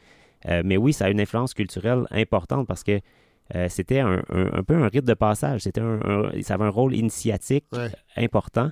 Euh, 0.49 0.63
mais 0.65 0.77
oui, 0.77 0.93
ça 0.93 1.07
a 1.07 1.11
une 1.11 1.21
influence 1.21 1.55
culturelle 1.55 2.05
importante 2.13 2.69
parce 2.69 2.85
que 2.85 3.01
euh, 3.57 3.67
c'était 3.69 3.99
un, 3.99 4.23
un- 4.31 4.53
un 4.59 4.63
peu 4.63 4.75
un 4.75 4.87
rite 4.89 5.05
de 5.05 5.15
passage. 5.15 5.63
C'était 5.63 5.81
un, 5.81 6.01
un- 6.05 6.43
ça 6.43 6.55
avait 6.55 6.65
un 6.65 6.69
rôle 6.71 6.95
initiatique 6.95 7.65
Ouais. 7.73 7.91
important. 8.17 8.71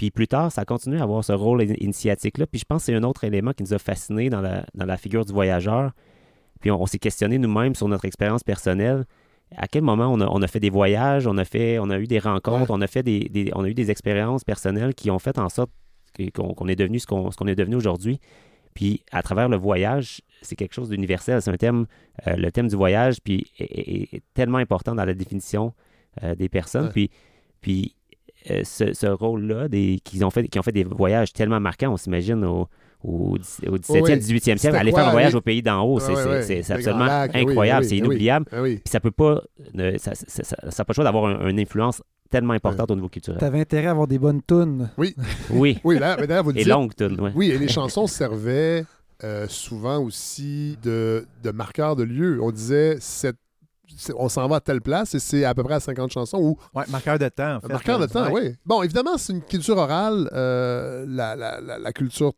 Puis 0.00 0.10
plus 0.10 0.28
tard, 0.28 0.50
ça 0.50 0.62
a 0.62 0.64
continué 0.64 0.98
à 0.98 1.02
avoir 1.02 1.22
ce 1.22 1.32
rôle 1.34 1.60
in- 1.60 1.74
initiatique-là. 1.78 2.46
Puis 2.46 2.60
je 2.60 2.64
pense 2.64 2.80
que 2.80 2.86
c'est 2.86 2.94
un 2.94 3.02
autre 3.02 3.22
élément 3.24 3.52
qui 3.52 3.62
nous 3.64 3.74
a 3.74 3.78
fascinés 3.78 4.30
dans 4.30 4.40
la, 4.40 4.64
dans 4.74 4.86
la 4.86 4.96
figure 4.96 5.26
du 5.26 5.32
voyageur. 5.34 5.92
Puis 6.62 6.70
on, 6.70 6.80
on 6.80 6.86
s'est 6.86 6.98
questionné 6.98 7.36
nous-mêmes 7.36 7.74
sur 7.74 7.86
notre 7.86 8.06
expérience 8.06 8.42
personnelle. 8.42 9.04
À 9.58 9.68
quel 9.68 9.82
moment 9.82 10.06
on 10.10 10.18
a, 10.22 10.26
on 10.26 10.40
a 10.40 10.46
fait 10.46 10.58
des 10.58 10.70
voyages, 10.70 11.26
on 11.26 11.36
a, 11.36 11.44
fait, 11.44 11.78
on 11.78 11.90
a 11.90 11.98
eu 11.98 12.06
des 12.06 12.18
rencontres, 12.18 12.70
on, 12.70 12.80
a 12.80 12.86
fait 12.86 13.02
des, 13.02 13.28
des- 13.28 13.50
on 13.54 13.62
a 13.64 13.68
eu 13.68 13.74
des 13.74 13.90
expériences 13.90 14.42
personnelles 14.42 14.94
qui 14.94 15.10
ont 15.10 15.18
fait 15.18 15.38
en 15.38 15.50
sorte 15.50 15.70
qu'on 16.34 16.66
est 16.68 16.76
devenu 16.76 16.98
ce 16.98 17.06
qu'on 17.06 17.46
est 17.46 17.54
devenu 17.54 17.76
aujourd'hui. 17.76 18.20
Puis 18.72 19.02
à 19.12 19.22
travers 19.22 19.50
le 19.50 19.58
voyage, 19.58 20.22
c'est 20.40 20.56
quelque 20.56 20.72
chose 20.74 20.88
d'universel. 20.88 21.42
C'est 21.42 21.50
un 21.50 21.56
thème, 21.58 21.84
euh, 22.26 22.36
le 22.36 22.50
thème 22.50 22.68
du 22.68 22.76
voyage, 22.76 23.18
puis 23.22 23.46
est, 23.58 23.64
est- 23.64 24.14
est 24.14 24.22
tellement 24.32 24.58
important 24.58 24.94
dans 24.94 25.04
la 25.04 25.12
définition 25.12 25.74
euh, 26.22 26.34
des 26.34 26.48
personnes. 26.48 26.86
Ouais. 26.86 26.92
Puis, 26.92 27.10
puis 27.60 27.94
euh, 28.50 28.62
ce, 28.64 28.92
ce 28.94 29.06
rôle-là, 29.06 29.68
des, 29.68 29.98
qui, 30.04 30.22
ont 30.24 30.30
fait, 30.30 30.46
qui 30.48 30.58
ont 30.58 30.62
fait 30.62 30.72
des 30.72 30.84
voyages 30.84 31.32
tellement 31.32 31.60
marquants, 31.60 31.92
on 31.92 31.96
s'imagine 31.96 32.44
au, 32.44 32.68
au, 33.02 33.34
au 33.34 33.36
17e, 33.38 34.00
Oui. 34.02 34.10
18e 34.12 34.56
siècle, 34.58 34.76
aller 34.76 34.92
faire 34.92 35.08
un 35.08 35.12
voyage 35.12 35.32
oui. 35.34 35.38
au 35.38 35.42
pays 35.42 35.62
d'en 35.62 35.82
haut. 35.82 36.00
C'est 36.00 36.70
absolument 36.70 37.04
Lacs, 37.06 37.32
oui, 37.34 37.40
incroyable, 37.42 37.82
oui, 37.82 37.88
c'est 37.88 37.94
oui. 37.94 37.98
inoubliable. 37.98 38.46
Ah 38.52 38.62
oui. 38.62 38.76
Puis 38.76 38.90
ça 38.90 39.00
peut 39.00 39.10
pas, 39.10 39.42
ne- 39.74 39.98
ça 39.98 40.14
ça- 40.14 40.42
ça- 40.44 40.56
ça 40.62 40.66
n'a 40.78 40.84
pas 40.84 40.92
le 40.92 40.94
choix 40.94 41.04
d'avoir 41.04 41.26
un- 41.26 41.48
une 41.48 41.58
influence 41.60 42.02
tellement 42.30 42.52
importante 42.54 42.90
au 42.90 42.94
niveau 42.94 43.08
culturel. 43.08 43.40
T'avais 43.40 43.60
intérêt 43.60 43.86
à 43.88 43.90
avoir 43.90 44.06
des 44.06 44.18
bonnes 44.18 44.40
tunes. 44.46 44.88
Oui, 44.96 45.14
Oui, 45.50 45.78
là, 45.98 46.16
mais 46.20 46.26
d'ailleurs, 46.26 46.44
vous 46.44 46.52
le 46.52 46.56
et 46.58 46.62
dites. 46.62 46.68
longue 46.72 46.94
tune, 46.94 47.20
ouais. 47.20 47.32
Oui, 47.34 47.50
et 47.50 47.58
les 47.58 47.68
chansons 47.68 48.06
servaient 48.06 48.84
euh, 49.24 49.46
souvent 49.48 49.98
aussi 50.02 50.78
de, 50.82 51.26
de 51.42 51.50
marqueurs 51.50 51.94
de 51.96 52.04
lieu. 52.04 52.38
On 52.42 52.50
disait, 52.52 52.96
cette- 53.00 53.36
on 54.16 54.28
s'en 54.28 54.46
va 54.48 54.56
à 54.56 54.60
telle 54.60 54.80
place 54.80 55.14
et 55.14 55.18
c'est 55.18 55.44
à 55.44 55.54
peu 55.54 55.62
près 55.62 55.74
à 55.74 55.80
50 55.80 56.12
chansons 56.12 56.38
ou 56.38 56.56
Ouais, 56.74 56.84
marqueur 56.88 57.18
de 57.18 57.28
temps, 57.28 57.56
en 57.56 57.60
fait. 57.60 57.68
marqueur 57.68 57.98
de 57.98 58.06
temps, 58.06 58.32
oui. 58.32 58.54
Bon, 58.66 58.82
évidemment, 58.82 59.16
c'est 59.18 59.32
une 59.32 59.42
culture 59.42 59.76
orale, 59.76 60.28
euh, 60.32 61.04
la, 61.08 61.36
la- 61.36 61.60
la- 61.60 61.78
la 61.78 61.92
culture 61.92 62.32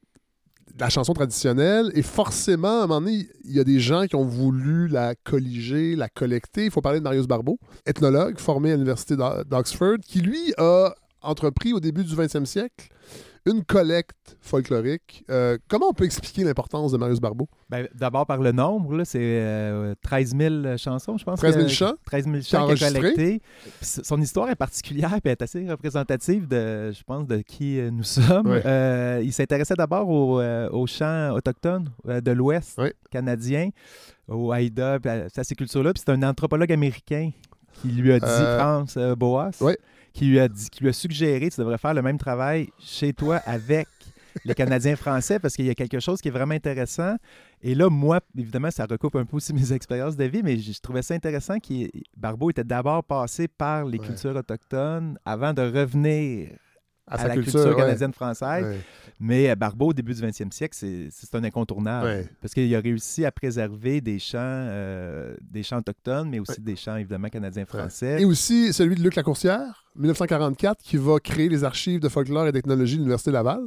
la 0.79 0.89
chanson 0.89 1.13
traditionnelle, 1.13 1.91
et 1.95 2.01
forcément, 2.01 2.81
à 2.81 2.85
un 2.85 2.87
moment 2.87 3.01
donné, 3.03 3.29
il 3.45 3.53
y 3.53 3.61
a 3.61 3.65
des 3.65 3.79
gens 3.79 4.07
qui 4.07 4.17
ont 4.17 4.25
voulu 4.25 4.89
la 4.89 5.15
colliger, 5.15 5.97
la 5.97 6.09
collecter. 6.09 6.65
Il 6.65 6.71
faut 6.71 6.81
parler 6.81 6.99
de 6.99 7.05
Marius 7.05 7.27
Barbeau, 7.27 7.59
ethnologue 7.85 8.39
formé 8.39 8.71
à 8.71 8.75
l'Université 8.75 9.15
d'O- 9.15 9.45
d'Oxford, 9.45 9.99
qui, 10.07 10.21
lui, 10.23 10.55
a 10.57 10.95
entrepris 11.21 11.75
au 11.75 11.79
début 11.81 12.05
du 12.05 12.15
20e 12.17 12.47
siècle 12.47 12.89
une 13.47 13.65
collecte 13.65 14.37
folklorique. 14.41 15.25
Euh, 15.31 15.59
comment 15.69 15.89
on 15.89 15.93
peut 15.93 16.05
expliquer 16.05 16.45
l'importance 16.45 16.93
de 16.93 16.97
Marius 16.97 17.21
Barbeau? 17.21 17.49
Ben, 17.71 17.89
D'abord 17.95 18.25
par 18.27 18.39
le 18.39 18.53
nombre, 18.53 18.95
là, 18.95 19.05
c'est 19.05 19.19
euh, 19.21 19.95
13 20.03 20.37
000 20.37 20.77
chansons, 20.77 21.19
je 21.19 21.25
pense. 21.25 21.39
13 21.41 21.55
000 21.55 21.67
que- 21.67 21.73
chants? 21.73 21.95
13 22.07 22.25
000 22.27 22.37
Qui 22.37 22.41
a 22.41 22.43
chants 22.43 22.49
qu'il 22.49 22.57
a 22.57 22.89
enregistré? 22.89 23.01
collectés. 23.01 23.43
Son 23.81 24.21
histoire 24.21 24.49
est 24.51 24.55
particulière 24.57 25.13
et 25.25 25.29
est 25.29 25.43
assez 25.43 25.69
représentative 25.69 26.47
de, 26.47 26.93
je 26.93 27.03
pense, 27.05 27.27
de 27.27 27.39
qui 27.39 27.79
euh, 27.81 27.91
nous 27.91 28.05
sommes. 28.05 28.47
Euh, 28.65 29.21
il 29.25 29.33
s'intéressait 29.33 29.75
d'abord 29.75 30.09
aux, 30.09 30.41
aux 30.41 30.87
chants 30.87 31.31
autochtones 31.35 31.89
de 32.05 32.31
l'Ouest 32.31 32.79
Ouais. 32.79 32.95
canadien, 33.11 33.71
au 34.29 34.53
Haïda, 34.53 34.99
puis 35.01 35.11
à, 35.11 35.27
à 35.37 35.45
ces 35.45 35.55
cultures-là. 35.55 35.93
Puis 35.93 36.03
c'est 36.07 36.13
un 36.13 36.23
anthropologue 36.23 36.71
américain 36.73 37.31
qui 37.81 37.89
lui 37.89 38.13
a 38.13 38.21
dit, 38.21 38.27
France 38.59 38.97
Boas. 39.17 39.51
Qui, 40.13 40.27
lui 40.27 40.41
a 40.41 40.49
dit, 40.49 40.69
qui 40.71 40.83
lui 40.83 40.91
a 40.91 40.93
suggéré, 40.93 41.51
tu 41.51 41.61
devrais 41.61 41.79
faire 41.79 41.95
le 41.95 42.03
même 42.03 42.19
travail 42.19 42.69
chez 42.79 43.13
toi 43.13 43.37
avec 43.47 43.87
les 44.45 44.55
Canadiens 44.55 44.97
français 44.97 45.39
parce 45.39 45.55
qu'il 45.55 45.67
y 45.67 45.71
a 45.71 45.75
quelque 45.75 46.01
chose 46.01 46.21
qui 46.21 46.29
est 46.29 46.33
vraiment 46.33 46.55
intéressant. 46.55 47.17
Et 47.63 47.75
là, 47.75 47.91
moi, 47.91 48.21
évidemment, 48.37 48.71
ça 48.71 48.87
recoupe 48.87 49.17
un 49.17 49.25
peu 49.27 49.37
aussi 49.37 49.53
mes 49.53 49.73
expériences 49.73 50.17
de 50.17 50.25
vie, 50.25 50.43
mais 50.43 50.57
je 50.59 50.73
je 50.73 50.81
trouvais 50.81 51.03
ça 51.03 51.15
intéressant 51.15 51.59
que 51.59 51.89
Barbeau 52.17 52.51
était 52.51 52.65
d'abord 52.65 53.05
passé 53.05 53.47
par 53.47 53.85
les 53.85 53.99
Ouais. 53.99 54.07
cultures 54.07 54.35
autochtones 54.37 55.19
avant 55.25 55.53
de 55.53 55.63
revenir 55.63 56.49
à, 57.07 57.19
sa 57.19 57.29
la 57.29 57.35
culture, 57.35 57.77
canadienne-française. 57.77 58.65
Ouais. 58.65 58.81
Mais 59.19 59.51
euh, 59.51 59.55
Barbeau, 59.55 59.89
au 59.89 59.93
début 59.93 60.15
du 60.15 60.21
20e 60.21 60.53
siècle, 60.53 60.77
c'est 60.77 61.35
un 61.35 61.45
incontournable. 61.45 62.07
Ouais. 62.07 62.29
Parce 62.41 62.55
qu'il 62.55 62.75
a 62.75 62.81
réussi 62.81 63.25
à 63.25 63.33
préserver 63.33 64.01
des 64.01 64.19
chants, 64.19 64.39
euh, 64.39 65.37
des 65.41 65.63
chants 65.63 65.79
autochtones, 65.79 66.29
mais 66.31 66.39
aussi 66.39 66.61
des 66.61 66.77
chants, 66.77 66.97
évidemment, 66.97 67.29
canadiens-français. 67.29 68.21
Et 68.21 68.25
aussi 68.25 68.73
celui 68.73 68.95
de 68.95 69.03
Luc 69.03 69.15
Lacourcière, 69.15 69.85
1944, 69.97 70.83
qui 70.83 70.97
va 70.97 71.19
créer 71.19 71.49
les 71.49 71.65
archives 71.65 72.01
de 72.01 72.09
folklore 72.09 72.47
et 72.47 72.53
d'ethnologie 72.53 72.95
de 72.95 73.01
l'Université 73.01 73.31
Laval. 73.31 73.61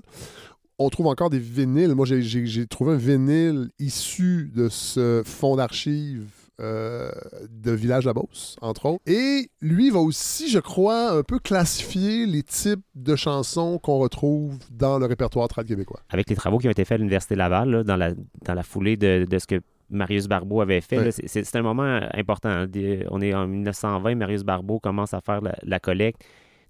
On 0.77 0.89
trouve 0.89 1.07
encore 1.07 1.29
des 1.29 1.39
vinyles. 1.39 1.95
Moi, 1.95 2.05
j'ai 2.05 2.67
trouvé 2.67 2.93
un 2.93 2.97
vinyle 2.97 3.69
issu 3.79 4.51
de 4.53 4.67
ce 4.67 5.23
fonds 5.25 5.55
d'archives 5.55 6.25
euh, 6.61 7.11
de 7.49 7.71
Village 7.71 8.05
Labos, 8.05 8.55
entre 8.61 8.85
autres. 8.87 8.99
Et 9.05 9.49
lui 9.61 9.89
va 9.89 9.99
aussi, 9.99 10.49
je 10.49 10.59
crois, 10.59 11.11
un 11.11 11.23
peu 11.23 11.39
classifier 11.39 12.25
les 12.25 12.43
types 12.43 12.81
de 12.95 13.15
chansons 13.15 13.77
qu'on 13.79 13.97
retrouve 13.99 14.57
dans 14.71 14.99
le 14.99 15.05
répertoire 15.05 15.47
trad 15.47 15.67
québécois. 15.67 15.99
avec 16.09 16.29
les 16.29 16.35
travaux 16.35 16.57
qui 16.57 16.67
ont 16.67 16.71
été 16.71 16.85
faits 16.85 16.95
à 16.95 16.97
l'Université 16.99 17.35
Laval, 17.35 17.69
là, 17.69 17.83
dans, 17.83 17.97
la, 17.97 18.11
dans 18.45 18.53
la 18.53 18.63
foulée 18.63 18.97
de, 18.97 19.25
de 19.29 19.39
ce 19.39 19.47
que 19.47 19.61
Marius 19.89 20.27
Barbeau 20.27 20.61
avait 20.61 20.81
fait, 20.81 21.11
c'est- 21.11 21.55
un 21.55 21.61
moment 21.61 21.99
important. 22.13 22.49
hein. 22.49 22.67
On 23.11 23.21
est 23.21 23.33
en 23.33 23.47
1920, 23.47 24.15
Marius 24.15 24.43
Barbeau 24.43 24.79
commence 24.79 25.13
à 25.13 25.21
faire 25.21 25.41
la, 25.41 25.55
la 25.63 25.79
collecte. 25.79 26.21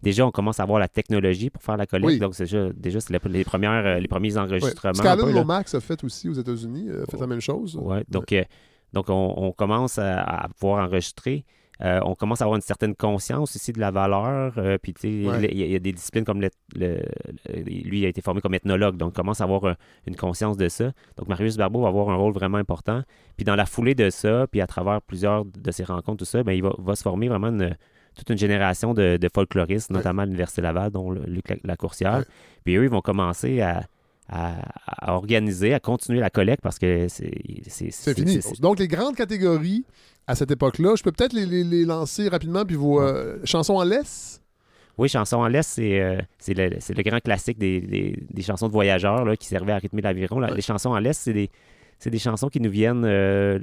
Déjà, 0.04 0.26
on 0.28 0.32
commence 0.32 0.60
à 0.60 0.64
avoir 0.64 0.80
la 0.80 0.90
technologie 0.90 1.50
pour 1.50 1.64
faire 1.64 1.78
la 1.78 1.86
collecte. 1.86 2.12
Oui. 2.12 2.20
Donc, 2.20 2.38
déjà, 2.38 2.70
déjà 2.74 3.00
c'est 3.00 3.14
la- 3.14 3.20
les, 3.30 3.44
premières, 3.46 3.86
euh, 3.86 4.00
les 4.00 4.08
premiers 4.10 4.38
enregistrements. 4.38 4.92
Peu, 4.94 5.28
là. 5.28 5.32
Lomax 5.32 5.74
a 5.76 5.80
fait 5.80 6.04
aussi 6.04 6.28
aux 6.30 6.34
États-Unis, 6.34 6.90
a 6.92 7.06
fait 7.10 7.18
la 7.20 7.28
même 7.28 7.40
chose. 7.40 7.78
Ouais, 7.82 8.04
donc, 8.10 8.32
euh, 8.34 8.44
donc 8.96 9.10
on, 9.10 9.34
on 9.38 9.52
commence 9.52 10.00
à, 10.00 10.22
à 10.24 10.48
pouvoir 10.50 10.84
enregistrer. 10.86 11.46
Euh, 11.82 12.00
on 12.06 12.16
commence 12.16 12.40
à 12.42 12.46
avoir 12.46 12.56
une 12.56 12.62
certaine 12.62 12.96
conscience 12.96 13.54
aussi 13.58 13.74
de 13.74 13.82
la 13.82 13.92
valeur. 13.92 14.54
euh, 14.58 14.78
puis, 14.82 14.94
tu 14.94 15.02
sais, 15.24 15.30
Ouais. 15.30 15.50
il 15.52 15.58
y, 15.60 15.62
a- 15.64 15.66
il 15.66 15.72
y 15.74 15.76
a 15.76 15.80
des 15.80 15.92
disciplines 15.92 16.24
comme 16.24 16.40
le, 16.42 16.50
lui, 17.54 18.00
il 18.00 18.06
a 18.06 18.08
été 18.08 18.22
formé 18.22 18.42
comme 18.42 18.54
ethnologue, 18.54 18.98
donc 18.98 19.14
commence 19.14 19.42
à 19.42 19.44
avoir 19.44 19.76
une 20.08 20.16
conscience 20.16 20.58
de 20.58 20.70
ça. 20.70 20.92
Donc, 21.18 21.28
Marius 21.28 21.58
Barbeau 21.58 21.82
va 21.82 21.90
avoir 21.90 22.10
un 22.10 22.16
rôle 22.16 22.34
vraiment 22.34 22.58
important. 22.58 23.02
Puis, 23.36 23.44
dans 23.44 23.56
la 23.56 23.66
foulée 23.66 23.96
de 23.96 24.10
ça, 24.10 24.48
puis 24.50 24.62
à 24.62 24.68
travers 24.68 25.02
plusieurs 25.02 25.46
de 25.46 25.72
ses 25.72 25.84
rencontres, 25.84 26.20
tout 26.20 26.26
ça, 26.26 26.44
ben, 26.44 26.54
il 26.54 26.64
va, 26.64 26.74
va 26.78 26.96
se 26.96 27.04
former 27.04 27.28
vraiment 27.28 27.48
une- 27.50 27.76
toute 28.18 28.30
une 28.30 28.38
génération 28.38 28.94
de, 28.94 29.18
de 29.18 29.30
folkloristes, 29.34 29.90
Ouais. 29.92 29.98
notamment 29.98 30.22
à 30.22 30.26
l'Université 30.26 30.62
Laval, 30.62 30.90
dont 30.92 31.12
Luc 31.12 31.50
La- 31.50 31.58
Lacourcière. 31.66 32.20
Ouais. 32.20 32.26
Puis, 32.64 32.76
eux, 32.78 32.84
ils 32.86 32.90
vont 32.90 33.02
commencer 33.02 33.60
à, 33.62 33.82
à- 34.30 34.56
à 34.88 35.14
organiser, 35.14 35.74
à 35.74 35.80
continuer 35.80 36.20
la 36.20 36.30
collecte 36.30 36.62
parce 36.62 36.80
que 36.80 37.08
c'est 37.08 38.14
fini. 38.16 38.40
Donc, 38.60 38.80
les 38.80 38.88
grandes 38.88 39.16
catégories 39.16 39.84
à 40.28 40.36
cette 40.36 40.52
époque-là, 40.52 40.96
je 40.98 41.04
peux 41.04 41.12
peut-être 41.12 41.34
les, 41.34 41.46
les- 41.46 41.64
les 41.64 41.86
lancer 41.86 42.28
rapidement, 42.30 42.66
puis 42.66 42.76
vos 42.76 43.00
euh, 43.02 43.38
chansons 43.44 43.76
en 43.76 43.84
laisse? 43.84 44.42
Oui, 44.98 45.10
Chanson 45.10 45.38
en 45.38 45.48
laisse, 45.50 45.68
c'est 45.68 46.00
euh, 46.00 46.18
c'est 46.40 46.54
le, 46.54 47.04
grand 47.04 47.20
classique 47.20 47.58
des, 47.58 47.82
des- 47.82 48.18
des 48.32 48.42
chansons 48.42 48.68
de 48.68 48.72
voyageurs 48.72 49.26
là, 49.26 49.36
qui 49.36 49.46
servaient 49.48 49.74
à 49.74 49.78
rythmer 49.78 50.02
l'aviron. 50.02 50.40
Les 50.40 50.62
chansons 50.62 50.92
en 50.92 51.00
laisse, 51.00 51.18
c'est 51.18 51.34
des, 51.34 51.50
c'est 52.00 52.10
des 52.10 52.20
chansons 52.20 52.50
qui 52.50 52.60
nous 52.60 52.70
viennent. 52.70 53.04
euh, 53.06 53.60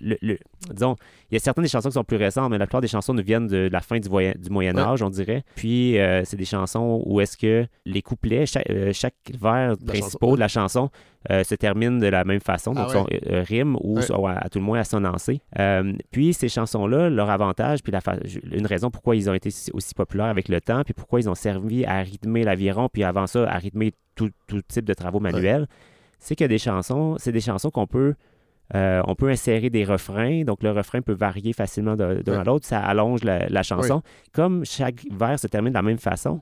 le- 0.00 0.18
le- 0.22 0.38
disons, 0.72 0.96
il 1.30 1.34
y 1.34 1.36
a 1.36 1.40
certaines 1.40 1.64
des 1.64 1.68
chansons 1.70 1.88
qui 1.88 1.94
sont 1.94 2.04
plus 2.04 2.16
récentes, 2.16 2.50
mais 2.50 2.58
la 2.58 2.66
plupart 2.66 2.80
des 2.80 2.88
chansons 2.88 3.14
nous 3.14 3.22
viennent 3.22 3.46
de 3.46 3.68
la 3.70 3.80
fin 3.80 3.98
du, 3.98 4.08
du 4.08 4.50
Moyen 4.50 4.74
Ouais. 4.74 4.82
Âge, 4.82 5.02
on 5.02 5.10
dirait. 5.10 5.44
Puis, 5.54 5.98
euh, 5.98 6.22
c'est 6.24 6.36
des 6.36 6.44
chansons 6.44 7.02
où 7.06 7.20
est-ce 7.20 7.36
que 7.36 7.66
les 7.84 8.02
couplets, 8.02 8.46
chaque, 8.46 8.68
euh, 8.70 8.92
chaque 8.92 9.14
vers 9.40 9.74
La 9.86 9.94
chanson, 9.94 10.34
de 10.34 10.40
la 10.40 10.48
chanson 10.48 10.90
se 11.28 11.54
terminent 11.56 11.98
de 11.98 12.06
la 12.06 12.22
même 12.24 12.38
façon, 12.40 12.72
Ah 12.76 12.82
donc 12.84 12.88
ouais. 13.10 13.20
sont 13.20 13.42
rimes 13.48 13.76
ou 13.80 13.96
Ouais. 13.96 14.02
sont 14.02 14.24
à, 14.26 14.34
à 14.34 14.48
tout 14.48 14.60
le 14.60 14.64
moins 14.64 14.78
assonancés. 14.78 15.40
Euh, 15.58 15.92
puis, 16.12 16.32
ces 16.34 16.48
chansons-là, 16.48 17.10
leur 17.10 17.30
avantage, 17.30 17.82
puis 17.82 17.90
la 17.92 18.00
une 18.52 18.66
raison 18.66 18.90
pourquoi 18.90 19.16
ils 19.16 19.28
ont 19.28 19.34
été 19.34 19.50
si- 19.50 19.72
aussi 19.72 19.92
populaires 19.94 20.26
avec 20.26 20.48
le 20.48 20.60
temps, 20.60 20.82
puis 20.84 20.94
pourquoi 20.94 21.18
ils 21.18 21.28
ont 21.28 21.34
servi 21.34 21.84
à 21.84 21.98
rythmer 21.98 22.44
l'aviron, 22.44 22.88
puis 22.92 23.02
avant 23.02 23.26
ça, 23.26 23.42
à 23.50 23.58
rythmer 23.58 23.92
tout, 24.14 24.30
tout 24.46 24.60
type 24.68 24.84
de 24.84 24.94
travaux 24.94 25.18
manuels, 25.20 25.66
c'est 26.18 26.36
que 26.36 26.44
des 26.44 26.58
chansons, 26.58 27.16
c'est 27.18 27.32
des 27.32 27.40
chansons 27.40 27.70
qu'on 27.70 27.86
peut 27.86 28.14
euh, 28.74 29.00
on 29.06 29.14
peut 29.14 29.28
insérer 29.30 29.70
des 29.70 29.84
refrains, 29.84 30.42
donc 30.42 30.62
le 30.64 30.72
refrain 30.72 31.00
peut 31.00 31.12
varier 31.12 31.52
facilement 31.52 31.94
d'un 31.94 32.16
Ouais. 32.16 32.28
à 32.36 32.42
l'autre, 32.42 32.66
ça 32.66 32.80
allonge 32.80 33.22
la, 33.22 33.48
la 33.48 33.62
chanson. 33.62 34.02
Comme 34.32 34.64
chaque 34.64 35.04
vers 35.12 35.38
se 35.38 35.46
termine 35.46 35.70
de 35.72 35.78
la 35.78 35.82
même 35.82 35.98
façon, 35.98 36.40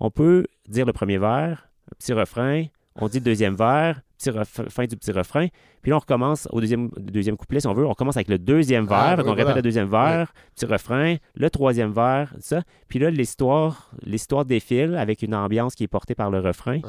on 0.00 0.10
peut 0.10 0.46
dire 0.68 0.86
le 0.86 0.94
premier 0.94 1.18
vers, 1.18 1.68
un 1.92 1.96
petit 1.98 2.14
refrain, 2.14 2.64
on 2.94 3.08
dit 3.08 3.18
le 3.18 3.24
deuxième 3.24 3.54
vers, 3.56 4.00
petit 4.16 4.30
fin 4.70 4.86
du 4.86 4.96
petit 4.96 5.12
refrain, 5.12 5.48
puis 5.82 5.90
là 5.90 5.96
on 5.96 6.00
recommence 6.00 6.48
au 6.50 6.62
deuxième, 6.62 6.88
deuxième 6.96 7.36
couplet 7.36 7.60
si 7.60 7.66
on 7.66 7.74
veut, 7.74 7.86
on 7.86 7.92
commence 7.92 8.16
avec 8.16 8.28
le 8.28 8.38
deuxième 8.38 8.86
vers, 8.86 8.98
Ah, 8.98 9.16
donc 9.16 9.26
oui, 9.26 9.32
on 9.32 9.34
répète 9.34 9.44
voilà. 9.48 9.56
le 9.56 9.62
deuxième 9.62 9.88
vers, 9.90 10.32
petit 10.54 10.64
refrain, 10.64 11.16
le 11.34 11.50
troisième 11.50 11.92
vers, 11.92 12.34
ça, 12.40 12.62
puis 12.88 12.98
là 12.98 13.10
l'histoire, 13.10 13.90
l'histoire 14.02 14.46
défile 14.46 14.96
avec 14.96 15.20
une 15.20 15.34
ambiance 15.34 15.74
qui 15.74 15.84
est 15.84 15.88
portée 15.88 16.14
par 16.14 16.30
le 16.30 16.40
refrain, 16.40 16.80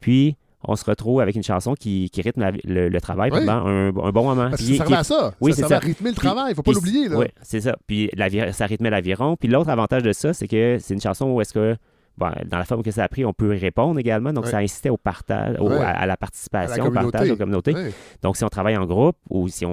puis 0.00 0.36
on 0.66 0.76
se 0.76 0.84
retrouve 0.84 1.20
avec 1.20 1.36
une 1.36 1.42
chanson 1.42 1.74
qui, 1.74 2.10
qui 2.10 2.22
rythme 2.22 2.40
la- 2.40 2.50
le, 2.64 2.88
le 2.88 3.00
travail 3.00 3.30
Oui. 3.32 3.40
pendant 3.40 3.66
un, 3.66 3.88
un 3.88 4.10
bon 4.12 4.24
moment. 4.24 4.50
Parce 4.50 4.62
que 4.62 4.68
ça 4.68 4.76
servait 4.76 4.96
à 4.96 5.04
ça. 5.04 5.34
Oui, 5.40 5.52
ça 5.52 5.56
c'est 5.56 5.60
servait 5.62 5.74
ça. 5.74 5.76
à 5.76 5.86
rythmer 5.86 6.10
le 6.10 6.14
Puis- 6.16 6.26
travail. 6.26 6.52
Il 6.52 6.54
faut 6.54 6.62
pas 6.62 6.72
l'oublier. 6.72 7.08
Oui, 7.14 7.26
c'est 7.42 7.60
ça. 7.60 7.76
Puis 7.86 8.10
ça 8.52 8.66
rythmait 8.66 8.90
l'aviron. 8.90 9.36
Puis 9.36 9.48
l'autre 9.48 9.70
avantage 9.70 10.02
de 10.02 10.12
ça, 10.12 10.32
c'est 10.34 10.48
que 10.48 10.78
c'est 10.80 10.94
une 10.94 11.00
chanson 11.00 11.26
où 11.30 11.40
est-ce 11.40 11.52
que, 11.52 11.76
bon, 12.16 12.30
dans 12.46 12.58
la 12.58 12.64
forme 12.64 12.82
que 12.82 12.90
ça 12.90 13.04
a 13.04 13.08
pris, 13.08 13.24
on 13.24 13.32
peut 13.32 13.56
y 13.56 13.58
répondre 13.58 13.98
également. 13.98 14.32
Donc 14.32 14.46
ça 14.46 14.58
incitait 14.58 14.90
au 14.90 14.96
partage, 14.96 15.56
au- 15.60 15.70
à, 15.70 15.76
à 15.86 15.92
la 15.92 15.98
À 16.00 16.06
la 16.06 16.16
participation, 16.16 16.86
au 16.86 16.90
partage, 16.90 17.30
aux 17.30 17.36
communautés. 17.36 17.74
Donc 18.22 18.36
si 18.36 18.44
on 18.44 18.48
travaille 18.48 18.76
en 18.76 18.86
groupe 18.86 19.16
ou 19.30 19.48
si 19.48 19.64
on, 19.66 19.70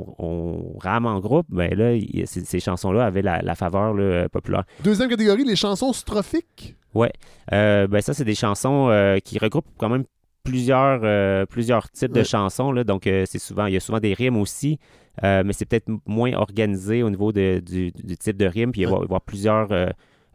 on- 0.00 0.14
on 0.18 0.78
rame 0.78 1.06
en 1.06 1.20
groupe, 1.20 1.46
ben 1.48 1.72
là, 1.74 1.92
il- 1.94 2.26
ces, 2.26 2.44
ces 2.44 2.60
chansons-là 2.60 3.04
avaient 3.04 3.22
la, 3.22 3.42
la 3.42 3.54
faveur 3.54 3.94
là, 3.94 4.28
populaire. 4.28 4.64
Deuxième 4.82 5.08
catégorie, 5.10 5.44
les 5.44 5.56
chansons 5.56 5.92
strophiques. 5.92 6.76
Euh, 7.52 7.86
ben 7.88 8.00
ça, 8.00 8.14
c'est 8.14 8.24
des 8.24 8.36
chansons 8.36 8.88
euh, 8.88 9.18
qui 9.18 9.38
regroupent 9.38 9.66
quand 9.78 9.88
même 9.88 10.04
plusieurs, 10.44 11.00
euh, 11.02 11.46
plusieurs 11.46 11.90
types 11.90 12.12
de 12.12 12.18
Ouais. 12.20 12.24
chansons. 12.24 12.70
Là. 12.70 12.84
Donc, 12.84 13.06
euh, 13.06 13.24
c'est 13.26 13.38
souvent, 13.40 13.66
il 13.66 13.74
y 13.74 13.76
a 13.76 13.80
souvent 13.80 13.98
des 14.00 14.14
rimes 14.14 14.36
aussi, 14.36 14.78
euh, 15.24 15.42
mais 15.44 15.52
c'est 15.52 15.64
peut-être 15.64 15.88
moins 16.06 16.32
organisé 16.34 17.02
au 17.02 17.10
niveau 17.10 17.32
de- 17.32 17.60
du, 17.64 17.90
du 17.92 18.16
type 18.16 18.36
de 18.36 18.46
rime. 18.46 18.70
Puis 18.70 18.82
il 18.82 18.86
va 18.86 18.98
y 18.98 19.02
avoir 19.02 19.20
plusieurs 19.22 19.72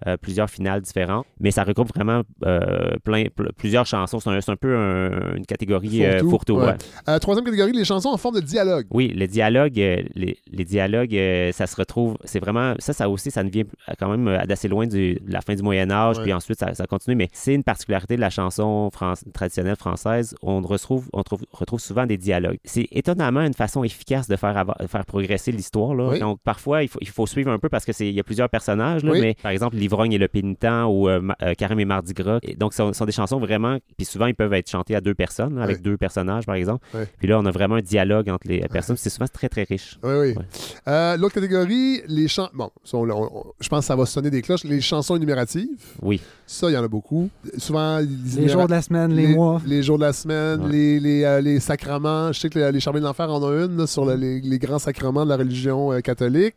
euh, 0.08 0.18
plusieurs 0.18 0.50
finales 0.50 0.82
différentes. 0.82 1.26
Mais 1.40 1.52
ça 1.52 1.64
regroupe 1.64 1.94
vraiment 1.94 2.22
euh, 2.46 2.96
plein, 3.04 3.26
pl- 3.26 3.52
plusieurs 3.58 3.86
chansons. 3.86 4.20
C'est 4.20 4.50
un, 4.50 4.56
peu 4.56 4.76
un- 4.76 5.36
une 5.36 5.46
catégorie 5.46 6.06
euh, 6.06 6.20
Fourre-tout, 6.30 6.56
ouais. 6.58 7.20
troisième 7.20 7.46
catégorie, 7.46 7.72
les 7.74 7.86
chansons 7.86 8.10
en 8.10 8.18
forme 8.18 8.36
de 8.36 8.42
dialogue. 8.42 8.86
Oui, 8.92 9.08
le 9.10 9.28
dialogue, 9.28 9.74
les, 9.76 10.38
les 10.52 10.66
dialogues, 10.66 11.18
ça 11.54 11.68
se 11.68 11.76
retrouve, 11.76 12.18
c'est 12.24 12.40
vraiment, 12.40 12.74
ça, 12.80 12.94
ça 12.94 13.10
aussi, 13.10 13.32
ça 13.32 13.44
ne 13.44 13.50
vient 13.50 13.64
quand 14.00 14.16
même 14.16 14.46
d'assez 14.46 14.68
loin 14.68 14.88
du- 14.88 15.16
de 15.16 15.32
la 15.34 15.42
fin 15.42 15.56
du 15.56 15.64
Moyen 15.64 15.90
Âge, 15.92 16.18
Ouais. 16.18 16.24
puis 16.24 16.34
ensuite, 16.34 16.60
ça, 16.60 16.74
ça 16.74 16.86
continue, 16.88 17.16
mais 17.16 17.28
c'est 17.34 17.54
une 17.54 17.64
particularité 17.64 18.16
de 18.16 18.22
la 18.22 18.30
chanson 18.30 18.90
traditionnelle 19.34 19.76
française. 19.76 20.36
On 20.42 20.62
retrouve, 20.62 21.08
on 21.14 21.24
trouve- 21.24 21.46
retrouve 21.52 21.80
souvent 21.80 22.06
des 22.06 22.18
dialogues. 22.18 22.58
C'est 22.64 22.88
étonnamment 22.92 23.42
une 23.42 23.54
façon 23.54 23.84
efficace 23.84 24.28
de 24.28 24.36
faire, 24.36 24.64
faire 24.88 25.06
progresser 25.06 25.52
l'histoire. 25.52 25.92
Oui. 25.92 26.20
Donc, 26.20 26.40
parfois, 26.44 26.84
il 26.84 26.88
faut, 26.90 27.00
il 27.02 27.08
faut 27.10 27.26
suivre 27.28 27.52
un 27.52 27.60
peu 27.60 27.70
parce 27.70 27.86
qu'il 27.86 28.12
y 28.12 28.20
a 28.20 28.24
plusieurs 28.24 28.50
personnages, 28.50 29.04
là, 29.04 29.12
Oui. 29.12 29.22
mais 29.22 29.36
par 29.42 29.52
exemple, 29.52 29.76
L'Ivrogne 29.90 30.14
et 30.14 30.18
le 30.20 30.28
Pénitent 30.28 30.68
ou 30.88 31.10
euh, 31.10 31.20
Ma- 31.20 31.36
euh, 31.42 31.56
Carême 31.56 31.80
et 31.80 31.86
Mardi 31.86 32.14
Gras. 32.14 32.38
Et 32.44 32.54
donc, 32.56 32.74
ce 32.74 32.78
sont, 32.78 32.94
sont 32.94 33.06
des 33.06 33.12
chansons 33.12 33.40
vraiment, 33.40 33.78
puis 33.98 34.06
souvent, 34.06 34.28
ils 34.28 34.36
peuvent 34.36 34.54
être 34.54 34.70
chantés 34.70 34.94
à 34.96 35.02
deux 35.02 35.16
personnes, 35.16 35.56
là, 35.56 35.64
avec 35.64 35.78
Oui. 35.78 35.82
deux 35.82 35.98
personnages, 35.98 36.46
par 36.46 36.54
exemple. 36.54 36.86
Oui. 36.94 37.02
Puis 37.18 37.28
là, 37.28 37.40
on 37.40 37.46
a 37.48 37.52
vraiment 37.52 37.76
un 37.76 37.82
dialogue 37.82 38.30
entre 38.30 38.48
les 38.48 38.60
personnes. 38.72 38.98
C'est 38.98 39.10
souvent 39.10 39.26
très, 39.28 39.50
très 39.50 39.64
riche. 39.64 39.98
Oui, 40.04 40.12
oui. 40.14 40.28
Ouais. 40.38 40.46
Euh, 40.88 41.18
L'autre 41.18 41.34
catégorie, 41.34 42.02
les 42.08 42.28
chansons. 42.28 42.52
Bon, 42.54 42.70
ça, 42.84 42.98
on- 42.98 43.10
on- 43.10 43.46
je 43.60 43.68
pense 43.68 43.80
que 43.80 43.86
ça 43.86 43.96
va 43.96 44.06
sonner 44.06 44.30
des 44.30 44.44
cloches. 44.44 44.64
Les 44.64 44.80
chansons 44.80 45.16
énumératives. 45.16 45.68
Oui. 46.04 46.22
Ça, 46.46 46.70
il 46.70 46.74
y 46.74 46.78
en 46.78 46.84
a 46.84 46.88
beaucoup. 46.88 47.30
Souvent, 47.58 47.98
Les 48.38 48.48
jours 48.48 48.66
de 48.68 48.72
la 48.72 48.82
semaine, 48.84 49.12
les, 49.14 49.34
mois. 49.34 49.60
Les 49.66 49.82
jours 49.82 49.98
de 49.98 50.04
la 50.04 50.14
semaine, 50.14 50.62
Ouais. 50.66 50.72
les, 50.72 51.00
les, 51.00 51.24
euh, 51.24 51.42
les 51.42 51.60
sacrements. 51.60 52.32
Je 52.32 52.40
sais 52.40 52.50
que 52.50 52.60
les, 52.60 52.72
les 52.72 52.80
Charmés 52.80 53.00
de 53.00 53.06
l'Enfer 53.06 53.28
en 53.32 53.42
ont 53.42 53.66
une 53.66 53.76
là, 53.78 53.88
sur 53.88 54.06
le- 54.06 54.16
les, 54.16 54.40
les 54.42 54.60
grands 54.60 54.78
sacrements 54.80 55.24
de 55.26 55.30
la 55.30 55.38
religion 55.38 55.92
euh, 55.94 56.00
catholique. 56.02 56.56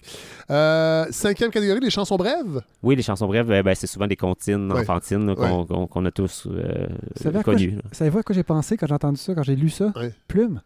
Euh, 0.51 1.07
cinquième 1.11 1.51
catégorie, 1.51 1.81
les 1.81 1.91
chansons 1.91 2.17
brèves. 2.17 2.61
Oui, 2.83 2.97
les 2.97 3.03
chansons 3.03 3.22
brèves, 3.27 3.51
euh, 3.51 3.63
ben, 3.63 3.75
c'est 3.75 3.87
souvent 3.87 4.07
des 4.07 4.17
comptines 4.17 4.71
Ouais. 4.73 4.81
enfantines 4.81 5.27
là, 5.27 5.35
qu'on 5.35 5.65
qu'on- 5.67 5.87
qu'on 5.87 6.05
a 6.07 6.11
tous 6.11 6.47
euh, 6.51 6.87
savez 7.17 7.43
connues. 7.43 7.79
Savez-vous 7.93 8.19
à 8.19 8.23
quoi 8.23 8.35
j'ai 8.35 8.43
pensé 8.43 8.77
quand 8.77 8.87
j'ai 8.87 8.95
entendu 8.95 9.19
ça, 9.19 9.35
quand 9.35 9.43
j'ai 9.43 9.57
lu 9.57 9.69
ça? 9.71 9.93
Ouais. 9.97 10.13
Plume. 10.29 10.61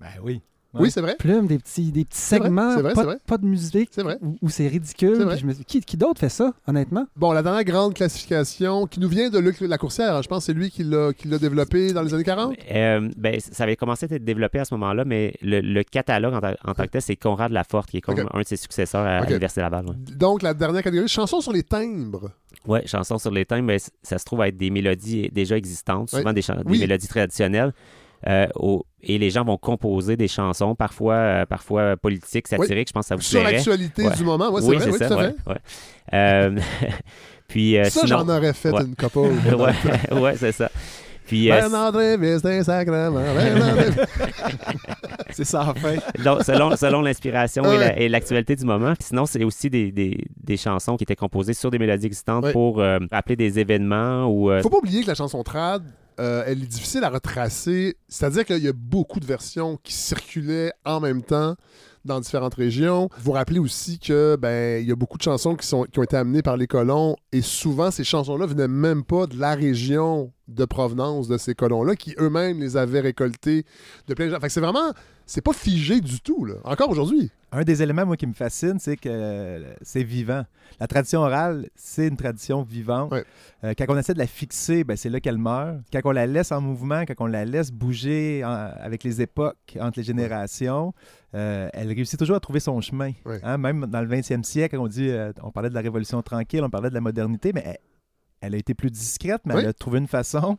Ben 0.00 0.08
oui. 0.22 0.40
Oui, 0.74 0.90
c'est 0.90 1.00
vrai. 1.00 1.16
Plume, 1.18 1.46
des 1.46 1.58
petits, 1.58 1.92
des 1.92 2.04
petits 2.04 2.18
segments, 2.18 2.74
c'est 2.76 2.82
vrai, 2.82 2.94
pas, 2.94 3.00
c'est 3.00 3.06
vrai. 3.06 3.18
pas 3.26 3.38
de 3.38 3.44
musique, 3.46 3.90
C'est 3.92 4.02
vrai. 4.02 4.16
où, 4.22 4.36
où 4.40 4.48
c'est 4.48 4.66
ridicule. 4.68 5.16
C'est 5.16 5.24
vrai. 5.24 5.36
je 5.38 5.46
me 5.46 5.52
qui, 5.52 5.80
qui 5.80 5.96
d'autre 5.96 6.18
fait 6.20 6.28
ça, 6.28 6.52
honnêtement? 6.66 7.06
Bon, 7.16 7.32
la 7.32 7.42
dernière 7.42 7.64
grande 7.64 7.94
classification 7.94 8.86
qui 8.86 8.98
nous 9.00 9.08
vient 9.08 9.28
de 9.30 9.38
Luc 9.38 9.60
Lacourcière. 9.60 10.16
hein, 10.16 10.22
Je 10.22 10.28
pense 10.28 10.38
que 10.40 10.44
c'est 10.46 10.52
lui 10.58 10.70
qui 10.70 10.84
l'a 10.84 11.12
qui 11.12 11.28
l'a 11.28 11.38
développé 11.38 11.92
dans 11.92 12.02
les 12.02 12.14
années 12.14 12.24
40. 12.24 12.54
Euh, 12.70 13.10
ben, 13.16 13.38
ça 13.40 13.64
avait 13.64 13.76
commencé 13.76 14.06
à 14.10 14.14
être 14.14 14.24
développé 14.24 14.58
à 14.60 14.64
ce 14.64 14.74
moment-là, 14.74 15.04
mais 15.04 15.34
le, 15.42 15.60
le 15.60 15.82
catalogue 15.84 16.34
en, 16.34 16.40
ta- 16.40 16.56
en 16.64 16.74
tant 16.74 16.84
que 16.84 16.88
tel, 16.90 17.02
c'est 17.02 17.16
Conrad 17.16 17.52
Laforte, 17.52 17.90
qui 17.90 17.98
est 17.98 18.00
comme 18.00 18.18
Ok. 18.18 18.26
un 18.32 18.40
de 18.40 18.46
ses 18.46 18.56
successeurs 18.56 19.04
à, 19.06 19.16
à 19.18 19.20
Ok. 19.22 19.28
l'Université 19.28 19.60
Laval. 19.60 19.86
Ouais. 19.86 19.94
Donc, 20.16 20.42
la 20.42 20.54
dernière 20.54 20.82
catégorie, 20.82 21.08
chansons 21.08 21.40
sur 21.40 21.52
les 21.52 21.62
timbres. 21.64 22.30
Ouais, 22.66 22.86
chansons 22.86 23.18
sur 23.18 23.30
les 23.30 23.44
thèmes, 23.44 23.66
ben, 23.66 23.78
ça 24.02 24.18
se 24.18 24.24
trouve 24.24 24.40
à 24.40 24.48
être 24.48 24.56
des 24.56 24.70
mélodies 24.70 25.28
déjà 25.32 25.56
existantes, 25.56 26.12
Ouais. 26.12 26.20
souvent 26.20 26.32
des, 26.32 26.40
des 26.42 26.52
Oui. 26.70 26.78
mélodies 26.78 27.08
traditionnelles. 27.08 27.72
Euh, 28.28 28.46
au- 28.56 28.84
et 29.02 29.18
les 29.18 29.30
gens 29.30 29.44
vont 29.44 29.56
composer 29.56 30.16
des 30.16 30.28
chansons, 30.28 30.74
parfois, 30.74 31.14
euh, 31.14 31.46
parfois 31.46 31.96
politiques, 31.96 32.48
satiriques, 32.48 32.88
je 32.88 32.92
pense 32.92 33.04
que 33.04 33.08
ça 33.08 33.16
vous 33.16 33.22
Sur 33.22 33.40
plairait. 33.40 33.56
l'actualité 33.56 34.04
Ouais. 34.06 34.14
du 34.14 34.24
moment. 34.24 34.50
Ouais, 34.52 34.60
c'est 34.60 34.68
oui, 34.68 34.76
vrai, 34.76 34.84
c'est 34.86 34.92
oui, 34.92 34.98
ça. 34.98 35.08
tout 35.08 35.14
à 35.14 35.54
fait. 35.54 35.60
Euh, 36.14 36.58
puis, 37.48 37.76
Ça, 37.84 37.90
sinon- 37.90 38.06
j'en 38.06 38.28
aurais 38.28 38.52
fait 38.52 38.70
une 38.70 38.94
couple. 38.94 39.18
ouais, 40.12 40.20
ouais, 40.20 40.36
c'est 40.36 40.52
ça. 40.52 40.70
Puis, 41.26 41.48
Davis. 41.48 41.62
C'est 45.30 45.44
sans 45.44 45.72
fin. 45.74 45.94
Donc, 46.22 46.42
selon 46.42 46.76
selon 46.76 47.00
l'inspiration 47.00 47.64
et 47.64 47.68
Ouais. 47.68 47.78
la- 47.78 47.98
et 47.98 48.08
l'actualité 48.08 48.56
du 48.56 48.64
moment. 48.64 48.94
Puis 48.94 49.04
sinon, 49.08 49.24
c'est 49.24 49.42
aussi 49.44 49.70
des, 49.70 49.90
des, 49.90 50.18
des 50.42 50.56
chansons 50.56 50.96
qui 50.96 51.04
étaient 51.04 51.16
composées 51.16 51.54
sur 51.54 51.70
des 51.70 51.78
mélodies 51.78 52.06
existantes 52.06 52.44
Ouais. 52.44 52.52
pour 52.52 52.80
euh, 52.80 52.98
rappeler 53.10 53.36
des 53.36 53.58
événements 53.58 54.26
ou. 54.26 54.50
euh, 54.50 54.60
Faut 54.62 54.68
pas 54.68 54.78
oublier 54.78 55.02
que 55.02 55.06
la 55.08 55.14
chanson 55.14 55.42
trad, 55.42 55.82
euh, 56.20 56.44
elle 56.46 56.62
est 56.62 56.66
difficile 56.66 57.04
à 57.04 57.10
retracer. 57.10 57.96
C'est-à-dire 58.08 58.44
qu'il 58.44 58.62
y 58.62 58.68
a 58.68 58.72
beaucoup 58.72 59.20
de 59.20 59.26
versions 59.26 59.78
qui 59.82 59.92
circulaient 59.92 60.72
en 60.84 61.00
même 61.00 61.22
temps 61.22 61.56
dans 62.04 62.20
différentes 62.20 62.54
régions. 62.54 63.08
Vous 63.20 63.32
rappelez 63.32 63.58
aussi 63.58 63.98
que 63.98 64.36
ben 64.36 64.82
il 64.82 64.88
y 64.88 64.92
a 64.92 64.96
beaucoup 64.96 65.18
de 65.18 65.22
chansons 65.22 65.54
qui, 65.54 65.66
qui 65.68 65.98
ont 65.98 66.02
été 66.02 66.16
amenées 66.16 66.42
par 66.42 66.56
les 66.56 66.66
colons 66.66 67.16
et 67.30 67.42
souvent 67.42 67.90
ces 67.90 68.04
chansons-là 68.04 68.46
venaient 68.46 68.68
même 68.68 69.04
pas 69.04 69.26
de 69.26 69.38
la 69.38 69.54
région 69.54 70.32
de 70.48 70.64
provenance 70.64 71.28
de 71.28 71.38
ces 71.38 71.54
colons-là 71.54 71.94
qui 71.96 72.14
eux-mêmes 72.18 72.60
les 72.60 72.76
avaient 72.76 73.00
récoltées 73.00 73.64
de 74.08 74.14
plein 74.14 74.26
de 74.26 74.30
gens. 74.30 74.40
Fait 74.40 74.48
que 74.48 74.52
c'est 74.52 74.60
vraiment 74.60 74.92
c'est 75.24 75.40
pas 75.40 75.52
figé 75.52 76.00
du 76.00 76.20
tout 76.20 76.44
là. 76.44 76.54
Encore 76.64 76.90
aujourd'hui. 76.90 77.30
Un 77.54 77.62
des 77.64 77.82
éléments, 77.82 78.06
moi, 78.06 78.16
qui 78.16 78.26
me 78.26 78.32
fascine, 78.32 78.78
c'est 78.80 78.96
que 78.96 79.62
c'est 79.82 80.02
vivant. 80.02 80.42
La 80.80 80.86
tradition 80.86 81.20
orale, 81.20 81.68
c'est 81.74 82.08
une 82.08 82.16
tradition 82.16 82.62
vivante. 82.62 83.12
Ouais. 83.12 83.24
Euh, 83.62 83.74
quand 83.76 83.84
on 83.90 83.96
essaie 83.98 84.14
de 84.14 84.18
la 84.18 84.26
fixer, 84.26 84.84
ben, 84.84 84.96
c'est 84.96 85.10
là 85.10 85.20
qu'elle 85.20 85.36
meurt. 85.36 85.76
Quand 85.92 86.00
on 86.04 86.12
la 86.12 86.26
laisse 86.26 86.50
en 86.50 86.62
mouvement, 86.62 87.02
quand 87.02 87.12
on 87.20 87.26
la 87.26 87.44
laisse 87.44 87.70
bouger 87.70 88.42
en- 88.42 88.48
avec 88.80 89.04
les 89.04 89.20
époques, 89.20 89.76
entre 89.78 89.98
les 89.98 90.02
générations, 90.04 90.94
euh, 91.34 91.68
elle 91.74 91.88
réussit 91.88 92.18
toujours 92.18 92.36
à 92.36 92.40
trouver 92.40 92.60
son 92.60 92.80
chemin. 92.80 93.12
Ouais. 93.26 93.38
Hein, 93.42 93.58
Même 93.58 93.84
dans 93.86 94.00
le 94.00 94.08
20e 94.08 94.42
siècle, 94.44 94.76
on 94.78 94.88
dit, 94.88 95.10
euh, 95.10 95.32
on 95.42 95.50
parlait 95.50 95.68
de 95.70 95.74
la 95.74 95.82
révolution 95.82 96.22
tranquille, 96.22 96.62
on 96.64 96.70
parlait 96.70 96.88
de 96.90 96.94
la 96.94 97.00
modernité, 97.02 97.52
mais 97.54 97.62
elle, 97.66 97.78
elle 98.42 98.54
a 98.54 98.58
été 98.58 98.74
plus 98.74 98.90
discrète, 98.90 99.40
mais 99.46 99.54
Oui. 99.54 99.60
elle 99.62 99.68
a 99.68 99.72
trouvé 99.72 99.98
une 99.98 100.06
façon 100.08 100.58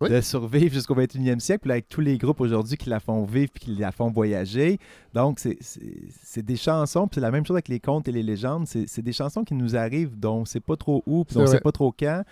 Oui. 0.00 0.08
de 0.08 0.20
survivre 0.22 0.72
jusqu'au 0.72 0.94
21e 0.94 1.40
siècle, 1.40 1.60
puis 1.62 1.70
avec 1.72 1.88
tous 1.88 2.00
les 2.00 2.16
groupes 2.16 2.40
aujourd'hui 2.40 2.78
qui 2.78 2.88
la 2.88 3.00
font 3.00 3.24
vivre 3.24 3.50
puis 3.52 3.64
qui 3.66 3.76
la 3.76 3.92
font 3.92 4.10
voyager. 4.10 4.78
Donc, 5.12 5.38
c'est- 5.38 6.42
des 6.42 6.56
chansons, 6.56 7.06
puis 7.06 7.16
c'est 7.16 7.20
la 7.20 7.30
même 7.30 7.44
chose 7.44 7.56
avec 7.56 7.68
les 7.68 7.80
contes 7.80 8.08
et 8.08 8.12
les 8.12 8.22
légendes. 8.22 8.66
C'est 8.66 9.02
des 9.02 9.12
chansons 9.12 9.44
qui 9.44 9.54
nous 9.54 9.76
arrivent, 9.76 10.18
dont 10.18 10.36
on 10.36 10.40
ne 10.40 10.44
sait 10.46 10.60
pas 10.60 10.76
trop 10.76 11.02
où, 11.06 11.24
puis 11.24 11.34
C'est 11.34 11.38
dont 11.38 11.44
on 11.44 11.48
ne 11.48 11.50
sait 11.54 11.60
pas 11.60 11.72
trop 11.72 11.92
quand, 11.92 12.22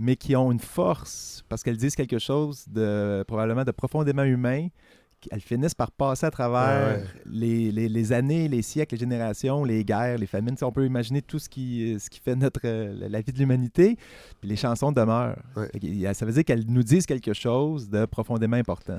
mais 0.00 0.16
qui 0.16 0.34
ont 0.34 0.50
une 0.50 0.58
force, 0.58 1.44
parce 1.48 1.62
qu'elles 1.62 1.76
disent 1.76 1.94
quelque 1.94 2.18
chose 2.18 2.64
de 2.68 3.24
probablement 3.28 3.62
de 3.64 3.70
profondément 3.70 4.24
humain. 4.24 4.66
Elles 5.30 5.40
finissent 5.40 5.74
par 5.74 5.90
passer 5.90 6.26
à 6.26 6.30
travers 6.30 6.60
Ah 6.60 6.98
ouais. 6.98 7.04
les, 7.26 7.70
les- 7.72 7.88
les 7.88 8.12
années, 8.12 8.48
les 8.48 8.62
siècles, 8.62 8.94
les 8.94 9.00
générations, 9.00 9.64
les 9.64 9.84
guerres, 9.84 10.18
les 10.18 10.26
famines. 10.26 10.54
Tu 10.54 10.58
sais, 10.60 10.64
on 10.64 10.72
peut 10.72 10.84
imaginer 10.86 11.22
tout 11.22 11.38
ce 11.38 11.48
qui, 11.48 11.96
ce 12.00 12.10
qui 12.10 12.18
fait 12.20 12.34
notre, 12.34 12.60
euh, 12.64 12.94
la- 13.08 13.20
vie 13.20 13.32
de 13.32 13.38
l'humanité. 13.38 13.96
Puis 14.40 14.48
les 14.48 14.56
chansons 14.56 14.92
demeurent. 14.92 15.36
Ouais. 15.56 16.14
Ça 16.14 16.26
veut 16.26 16.32
dire 16.32 16.44
qu'elles 16.44 16.66
nous 16.66 16.82
disent 16.82 17.06
quelque 17.06 17.32
chose 17.32 17.88
de 17.88 18.04
profondément 18.06 18.56
important. 18.56 18.98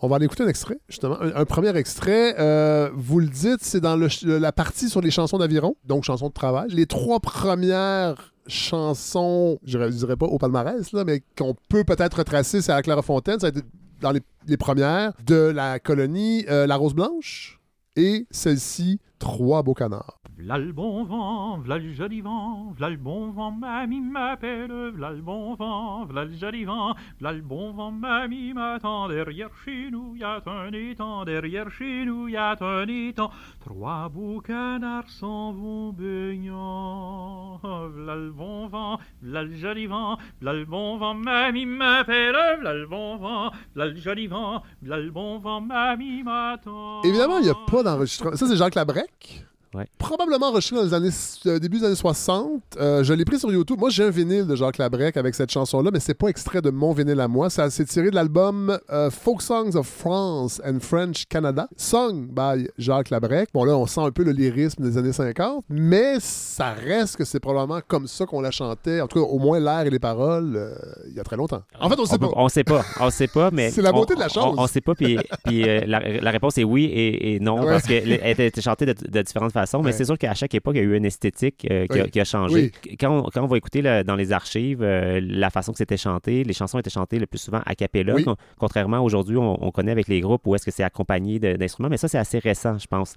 On 0.00 0.08
va 0.08 0.16
aller 0.16 0.24
écouter 0.24 0.42
un 0.42 0.48
extrait, 0.48 0.78
justement. 0.88 1.20
Un, 1.20 1.34
un 1.36 1.44
premier 1.44 1.76
extrait. 1.76 2.34
euh, 2.40 2.90
vous 2.94 3.20
le 3.20 3.28
dites, 3.28 3.62
c'est 3.62 3.80
dans 3.80 3.96
le 3.96 4.08
la 4.38 4.52
partie 4.52 4.88
sur 4.88 5.00
les 5.00 5.10
chansons 5.10 5.38
d'aviron, 5.38 5.76
donc 5.84 6.04
chansons 6.04 6.28
de 6.28 6.32
travail. 6.32 6.68
Les 6.70 6.86
trois 6.86 7.20
premières 7.20 8.32
chansons, 8.46 9.58
je 9.64 9.78
je 9.78 9.96
dirais 9.96 10.16
pas 10.16 10.26
au 10.26 10.38
palmarès, 10.38 10.92
là, 10.92 11.04
mais 11.04 11.22
qu'on 11.38 11.54
peut 11.68 11.84
peut-être 11.84 12.18
retracer, 12.18 12.60
c'est 12.62 12.72
à 12.72 12.82
Clairefontaine. 12.82 13.38
Ça 13.38 13.46
a 13.46 13.50
été 13.50 13.60
dans 14.02 14.12
les, 14.12 14.56
premières 14.56 15.12
de 15.24 15.34
la 15.34 15.78
colonie 15.78 16.44
euh, 16.50 16.66
La 16.66 16.76
Rose 16.76 16.94
Blanche 16.94 17.60
et 17.96 18.26
celle-ci, 18.30 19.00
Trois 19.22 19.62
beaux 19.62 19.72
canards. 19.72 20.18
V'là 20.36 20.58
le 20.58 20.72
bon 20.72 21.04
vent, 21.04 21.58
v'là 21.58 21.78
le 21.78 21.92
joli 21.92 22.20
vent, 22.22 22.72
v'là 22.76 22.90
le 22.90 22.96
bon 22.96 23.30
vent, 23.30 23.52
mamie 23.52 24.00
m'appelle, 24.00 24.90
v'là 24.90 25.10
le 25.12 25.20
bon 25.22 25.54
vent, 25.54 26.04
v'là 26.06 26.24
le 26.24 26.32
joli 26.32 26.64
vent, 26.64 26.94
v'là 27.20 27.32
le 27.32 27.40
bon 27.40 27.72
vent, 27.72 27.92
mamie 27.92 28.52
m'attend, 28.52 29.06
derrière 29.06 29.50
chez 29.64 29.90
nous 29.92 30.16
y 30.16 30.24
a 30.24 30.42
un 30.46 30.72
étang, 30.72 31.24
derrière 31.24 31.70
chez 31.70 32.04
nous 32.04 32.26
y 32.26 32.36
a 32.36 32.56
un 32.60 32.88
étang, 32.88 33.30
trois 33.60 34.08
beaux 34.08 34.40
canards 34.40 35.08
s'en 35.08 35.52
vont 35.52 35.92
baignant, 35.92 37.60
v'là 37.62 38.16
le 38.16 38.32
bon 38.32 38.66
vent, 38.66 38.98
v'là 39.22 39.44
le 39.44 39.54
joli 39.54 39.86
vent, 39.86 40.16
v'là 40.40 40.52
le 40.54 40.64
bon 40.64 40.96
vent, 40.96 41.14
mamie 41.14 41.66
m'appelle, 41.66 42.58
v'là 42.58 42.74
le 42.74 42.88
bon 42.88 43.18
vent, 43.18 43.52
v'là 43.76 43.86
le 43.86 43.94
joli 43.94 44.26
vent, 44.26 44.62
v'là 44.82 44.98
le 44.98 45.12
bon 45.12 45.38
vent, 45.38 45.60
mamie 45.60 46.24
m'attend. 46.24 47.02
Évidemment, 47.02 47.38
il 47.38 47.44
n'y 47.44 47.50
a 47.50 47.54
pas 47.70 47.84
d'enregistrement. 47.84 48.34
Ça, 48.34 48.48
c'est 48.48 48.56
Jacques 48.56 48.74
Labrec. 48.74 49.11
Tack. 49.20 49.51
Ouais. 49.74 49.86
Probablement 49.96 50.48
enregistré 50.48 50.76
dans 50.76 50.82
les 50.84 50.92
années, 50.92 51.08
euh, 51.46 51.58
début 51.58 51.78
des 51.78 51.86
années 51.86 51.94
60. 51.94 52.60
Euh, 52.78 53.02
je 53.02 53.14
l'ai 53.14 53.24
pris 53.24 53.38
sur 53.38 53.50
YouTube. 53.50 53.78
Moi, 53.80 53.88
j'ai 53.88 54.04
un 54.04 54.10
vinyle 54.10 54.46
de 54.46 54.54
Jacques 54.54 54.76
Labrec 54.76 55.16
avec 55.16 55.34
cette 55.34 55.50
chanson-là, 55.50 55.90
mais 55.90 55.98
c'est 56.00 56.12
pas 56.12 56.28
extrait 56.28 56.60
de 56.60 56.68
mon 56.70 56.92
vinyle 56.92 57.18
à 57.20 57.26
moi. 57.28 57.48
Ça 57.48 57.70
c'est 57.70 57.86
tiré 57.86 58.10
de 58.10 58.14
l'album 58.14 58.78
euh, 58.90 59.10
Folk 59.10 59.40
Songs 59.40 59.74
of 59.76 59.86
France 59.86 60.60
and 60.66 60.80
French 60.80 61.24
Canada, 61.26 61.68
sung 61.76 62.26
by 62.28 62.68
Jacques 62.76 63.08
Labrec. 63.08 63.48
Bon, 63.54 63.64
là, 63.64 63.76
on 63.78 63.86
sent 63.86 64.00
un 64.02 64.10
peu 64.10 64.24
le 64.24 64.32
lyrisme 64.32 64.82
des 64.82 64.98
années 64.98 65.12
50, 65.12 65.64
mais 65.70 66.16
ça 66.20 66.72
reste 66.72 67.16
que 67.16 67.24
c'est 67.24 67.40
probablement 67.40 67.80
comme 67.88 68.06
ça 68.06 68.26
qu'on 68.26 68.42
la 68.42 68.50
chantait, 68.50 69.00
en 69.00 69.06
tout 69.06 69.20
cas, 69.20 69.26
au 69.26 69.38
moins 69.38 69.58
l'air 69.58 69.86
et 69.86 69.90
les 69.90 69.98
paroles, 69.98 70.76
il 71.08 71.14
y 71.14 71.20
a 71.20 71.24
très 71.24 71.36
longtemps. 71.36 71.62
En 71.80 71.88
fait, 71.88 71.98
on 71.98 72.04
sait 72.04 72.18
peut- 72.18 72.26
pas. 72.28 72.34
On 72.36 72.48
sait 72.50 72.64
pas. 72.64 72.84
On 73.00 73.08
sait 73.08 73.26
pas, 73.28 73.50
mais. 73.50 73.70
C'est 73.70 73.80
la 73.80 73.92
beauté 73.92 74.12
on- 74.12 74.16
de 74.16 74.20
la 74.20 74.26
on- 74.26 74.28
chose. 74.28 74.54
On, 74.58 74.66
sait 74.66 74.80
pas, 74.82 74.94
puis, 74.94 75.16
la, 75.46 76.20
la 76.20 76.30
réponse 76.30 76.58
est 76.58 76.64
oui 76.64 76.84
et, 76.84 77.36
et 77.36 77.40
non, 77.40 77.60
Ouais. 77.60 77.66
parce 77.72 77.84
qu'elle 77.84 78.12
était 78.12 78.60
chantée 78.60 78.84
de, 78.84 78.92
de 79.08 79.22
différentes 79.22 79.52
façons. 79.52 79.61
Façon, 79.62 79.78
mais 79.80 79.86
Ouais. 79.86 79.92
c'est 79.92 80.04
sûr 80.04 80.18
qu'à 80.18 80.34
chaque 80.34 80.54
époque, 80.54 80.74
il 80.76 80.78
y 80.78 80.80
a 80.80 80.84
eu 80.84 80.96
une 80.96 81.04
esthétique 81.04 81.66
euh, 81.70 81.86
qui, 81.86 81.98
a, 82.00 82.04
Oui. 82.04 82.10
qui 82.10 82.20
a 82.20 82.24
changé. 82.24 82.70
Quand, 83.00 83.18
on, 83.18 83.22
quand 83.30 83.42
on 83.42 83.46
va 83.46 83.56
écouter 83.56 83.82
le- 83.82 84.02
dans 84.04 84.16
les 84.16 84.32
archives 84.32 84.82
euh, 84.82 85.20
la 85.22 85.50
façon 85.50 85.72
que 85.72 85.78
c'était 85.78 85.96
chanté, 85.96 86.44
les 86.44 86.52
chansons 86.52 86.78
étaient 86.78 86.90
chantées 86.90 87.18
le 87.18 87.26
plus 87.26 87.38
souvent 87.38 87.60
a 87.64 87.74
cappella, 87.74 88.14
Oui. 88.14 88.24
con- 88.24 88.36
contrairement 88.58 89.00
aujourd'hui, 89.00 89.36
on, 89.36 89.64
on 89.64 89.70
connaît 89.70 89.92
avec 89.92 90.08
les 90.08 90.20
groupes 90.20 90.46
où 90.46 90.54
est-ce 90.54 90.64
que 90.64 90.70
c'est 90.70 90.82
accompagné 90.84 91.38
d'instruments, 91.38 91.88
mais 91.88 91.96
ça, 91.96 92.08
c'est 92.08 92.18
assez 92.18 92.38
récent, 92.38 92.78
je 92.78 92.86
pense, 92.86 93.14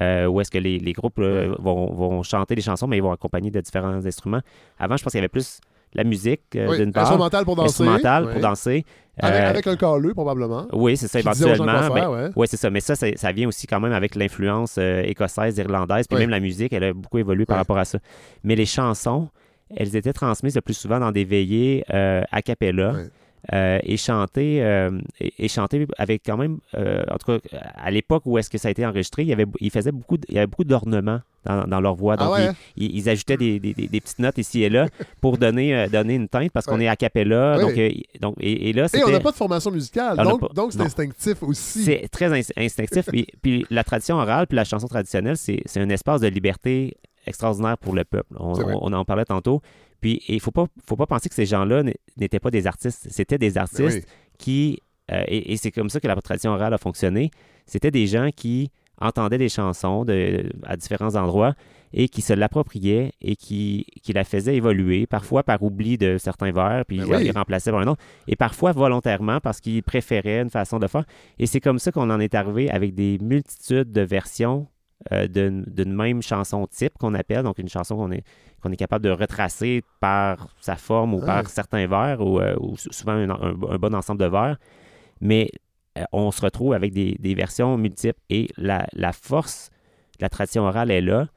euh, 0.00 0.26
où 0.26 0.40
est-ce 0.40 0.50
que 0.50 0.58
les, 0.58 0.78
les 0.78 0.92
groupes 0.92 1.18
vont, 1.20 1.92
vont 1.92 2.22
chanter 2.22 2.54
des 2.54 2.62
chansons, 2.62 2.86
mais 2.86 2.96
ils 2.98 3.02
vont 3.02 3.12
accompagner 3.12 3.50
de 3.50 3.60
différents 3.60 4.04
instruments. 4.06 4.40
Avant, 4.78 4.96
je 4.96 5.02
pense 5.02 5.12
qu'il 5.12 5.18
y 5.18 5.20
avait 5.20 5.28
plus 5.28 5.60
la 5.94 6.04
musique, 6.04 6.42
euh, 6.56 6.68
Oui, 6.70 6.78
d'une 6.78 6.92
part, 6.92 7.04
instrumental 7.04 7.44
pour 7.44 7.56
danser. 7.56 7.68
instrumentale 7.68 8.24
Oui. 8.26 8.32
pour 8.32 8.40
danser. 8.42 8.84
Avec, 9.20 9.40
Euh, 9.40 9.50
avec 9.50 9.66
un 9.66 9.76
calleux, 9.76 10.14
probablement. 10.14 10.66
oui, 10.72 10.96
c'est 10.96 11.08
ça, 11.08 11.18
éventuellement. 11.18 11.88
ben, 11.92 12.08
ouais. 12.08 12.30
oui, 12.36 12.46
c'est 12.48 12.56
ça. 12.56 12.70
Mais 12.70 12.78
ça, 12.80 12.94
ça 12.94 13.32
vient 13.32 13.48
aussi 13.48 13.66
quand 13.66 13.80
même 13.80 13.92
avec 13.92 14.14
l'influence 14.14 14.76
euh, 14.78 15.02
écossaise, 15.02 15.58
irlandaise, 15.58 16.06
puis 16.06 16.14
Ouais. 16.16 16.22
même 16.22 16.30
la 16.30 16.38
musique, 16.40 16.72
elle 16.72 16.84
a 16.84 16.92
beaucoup 16.92 17.18
évolué 17.18 17.44
par 17.44 17.56
Ouais. 17.56 17.60
rapport 17.60 17.78
à 17.78 17.84
ça. 17.84 17.98
Mais 18.44 18.54
les 18.54 18.66
chansons, 18.66 19.28
elles 19.76 19.96
étaient 19.96 20.12
transmises 20.12 20.54
le 20.54 20.60
plus 20.60 20.74
souvent 20.74 21.00
dans 21.00 21.10
des 21.10 21.24
veillées 21.24 21.84
a 21.88 22.42
cappella. 22.42 22.92
Euh, 23.52 23.78
et 23.84 23.96
chantées 23.96 24.62
euh, 24.64 24.90
et, 25.20 25.46
avec 25.96 26.22
quand 26.26 26.36
même 26.36 26.58
euh, 26.74 27.04
en 27.08 27.16
tout 27.18 27.38
cas 27.38 27.58
à 27.76 27.88
l'époque 27.92 28.22
où 28.26 28.36
est-ce 28.36 28.50
que 28.50 28.58
ça 28.58 28.66
a 28.66 28.70
été 28.72 28.84
enregistré 28.84 29.22
il 29.22 29.28
y 29.28 29.32
avait 29.32 29.46
ils 29.60 29.70
faisaient 29.70 29.92
beaucoup 29.92 30.16
de- 30.18 30.26
il 30.28 30.34
y 30.34 30.38
avait 30.38 30.48
beaucoup 30.48 30.64
d'ornements 30.64 31.20
dans, 31.44 31.62
dans 31.64 31.80
leur 31.80 31.94
voix 31.94 32.16
Ah 32.18 32.24
donc 32.24 32.34
ouais, 32.34 32.44
ils- 32.44 32.48
hein? 32.48 32.54
ils, 32.94 33.08
ajoutaient 33.08 33.36
des, 33.36 33.60
des- 33.60 33.72
des- 33.74 34.00
petites 34.00 34.18
notes 34.18 34.38
ici 34.38 34.64
et 34.64 34.68
là 34.68 34.86
pour 35.22 35.38
donner 35.38 35.86
donner 35.88 36.16
une 36.16 36.28
teinte 36.28 36.50
parce 36.50 36.66
qu'on 36.66 36.80
est 36.80 36.88
a 36.88 36.96
cappella 36.96 37.58
donc, 37.60 37.74
donc 38.20 38.34
et, 38.40 38.70
et 38.70 38.72
là 38.72 38.86
Et 38.92 39.04
on 39.04 39.08
n'a 39.10 39.20
pas 39.20 39.30
de 39.30 39.36
formation 39.36 39.70
musicale, 39.70 40.16
donc 40.16 40.40
pas- 40.40 40.48
donc 40.52 40.72
c'est 40.72 40.80
instinctif 40.80 41.40
aussi. 41.44 41.84
c'est 41.84 42.08
très 42.10 42.32
ins- 42.32 42.52
instinctif. 42.56 43.06
puis, 43.12 43.26
puis 43.40 43.64
la 43.70 43.84
tradition 43.84 44.16
orale, 44.16 44.48
puis 44.48 44.56
la 44.56 44.64
chanson 44.64 44.88
traditionnelle, 44.88 45.36
c'est 45.36 45.62
un 45.76 45.88
espace 45.90 46.20
de 46.20 46.26
liberté 46.28 46.96
extraordinaire 47.24 47.78
pour 47.78 47.94
le 47.94 48.04
peuple. 48.04 48.34
On 48.38 48.92
en 48.92 49.04
parlait 49.04 49.24
tantôt. 49.24 49.62
Puis 50.00 50.22
il 50.28 50.36
ne 50.36 50.40
faut 50.40 50.50
pas, 50.50 50.66
faut 50.84 50.96
pas 50.96 51.06
penser 51.06 51.28
que 51.28 51.34
ces 51.34 51.46
gens-là 51.46 51.82
n'étaient 52.16 52.40
pas 52.40 52.50
des 52.50 52.66
artistes. 52.66 53.08
C'était 53.10 53.38
des 53.38 53.52
Ben 53.52 53.62
artistes 53.62 54.06
oui. 54.06 54.14
qui... 54.38 54.82
euh, 55.10 55.22
et 55.26 55.52
et 55.52 55.56
c'est 55.56 55.70
comme 55.72 55.90
ça 55.90 56.00
que 56.00 56.06
la 56.08 56.16
tradition 56.16 56.52
orale 56.52 56.74
a 56.74 56.78
fonctionné. 56.78 57.30
C'était 57.66 57.90
des 57.90 58.06
gens 58.06 58.30
qui 58.34 58.70
entendaient 59.00 59.38
des 59.38 59.48
chansons 59.48 60.04
de, 60.04 60.50
à 60.64 60.76
différents 60.76 61.14
endroits 61.14 61.54
et 61.92 62.08
qui 62.08 62.20
se 62.20 62.32
l'appropriaient 62.32 63.12
et 63.20 63.36
qui, 63.36 63.86
qui 64.02 64.12
la 64.12 64.24
faisaient 64.24 64.56
évoluer, 64.56 65.06
parfois 65.06 65.42
par 65.42 65.62
oubli 65.62 65.96
de 65.96 66.18
certains 66.18 66.52
vers, 66.52 66.84
puis 66.86 66.98
Ben 66.98 67.06
ils 67.06 67.14
oui. 67.14 67.24
les 67.24 67.30
remplaçaient 67.30 67.70
par 67.70 67.80
un 67.80 67.86
autre, 67.86 68.02
et 68.26 68.36
parfois 68.36 68.72
volontairement 68.72 69.40
parce 69.40 69.60
qu'ils 69.60 69.82
préféraient 69.82 70.40
une 70.40 70.50
façon 70.50 70.78
de 70.78 70.86
faire. 70.86 71.04
Et 71.38 71.46
c'est 71.46 71.60
comme 71.60 71.78
ça 71.78 71.90
qu'on 71.92 72.10
en 72.10 72.20
est 72.20 72.34
arrivé 72.34 72.68
avec 72.70 72.94
des 72.94 73.18
multitudes 73.22 73.90
de 73.92 74.02
versions 74.02 74.66
euh, 75.12 75.26
d'une 75.28 75.92
même 75.94 76.22
chanson 76.22 76.66
type 76.66 76.94
qu'on 76.98 77.14
appelle, 77.14 77.42
donc 77.44 77.58
une 77.58 77.68
chanson 77.68 77.96
qu'on 77.96 78.10
est, 78.10 78.24
qu'on 78.60 78.72
est 78.72 78.76
capable 78.76 79.04
de 79.04 79.10
retracer 79.10 79.82
par 80.00 80.48
sa 80.60 80.76
forme 80.76 81.14
ou 81.14 81.20
Ah. 81.22 81.26
par 81.26 81.48
certains 81.50 81.86
vers 81.86 82.20
ou, 82.20 82.40
euh, 82.40 82.56
ou 82.60 82.76
sou- 82.76 82.92
souvent 82.92 83.12
un, 83.12 83.30
un- 83.30 83.56
un 83.70 83.78
bon 83.78 83.94
ensemble 83.94 84.20
de 84.20 84.26
vers. 84.26 84.56
Mais 85.20 85.50
euh, 85.96 86.04
on 86.12 86.30
se 86.30 86.40
retrouve 86.40 86.72
avec 86.74 86.92
des, 86.92 87.16
des 87.20 87.34
versions 87.34 87.76
multiples 87.78 88.20
et 88.28 88.48
la, 88.56 88.86
la 88.92 89.12
force 89.12 89.70
de 90.18 90.24
la 90.24 90.28
tradition 90.28 90.64
orale 90.64 90.90
est 90.90 91.00
là. 91.00 91.28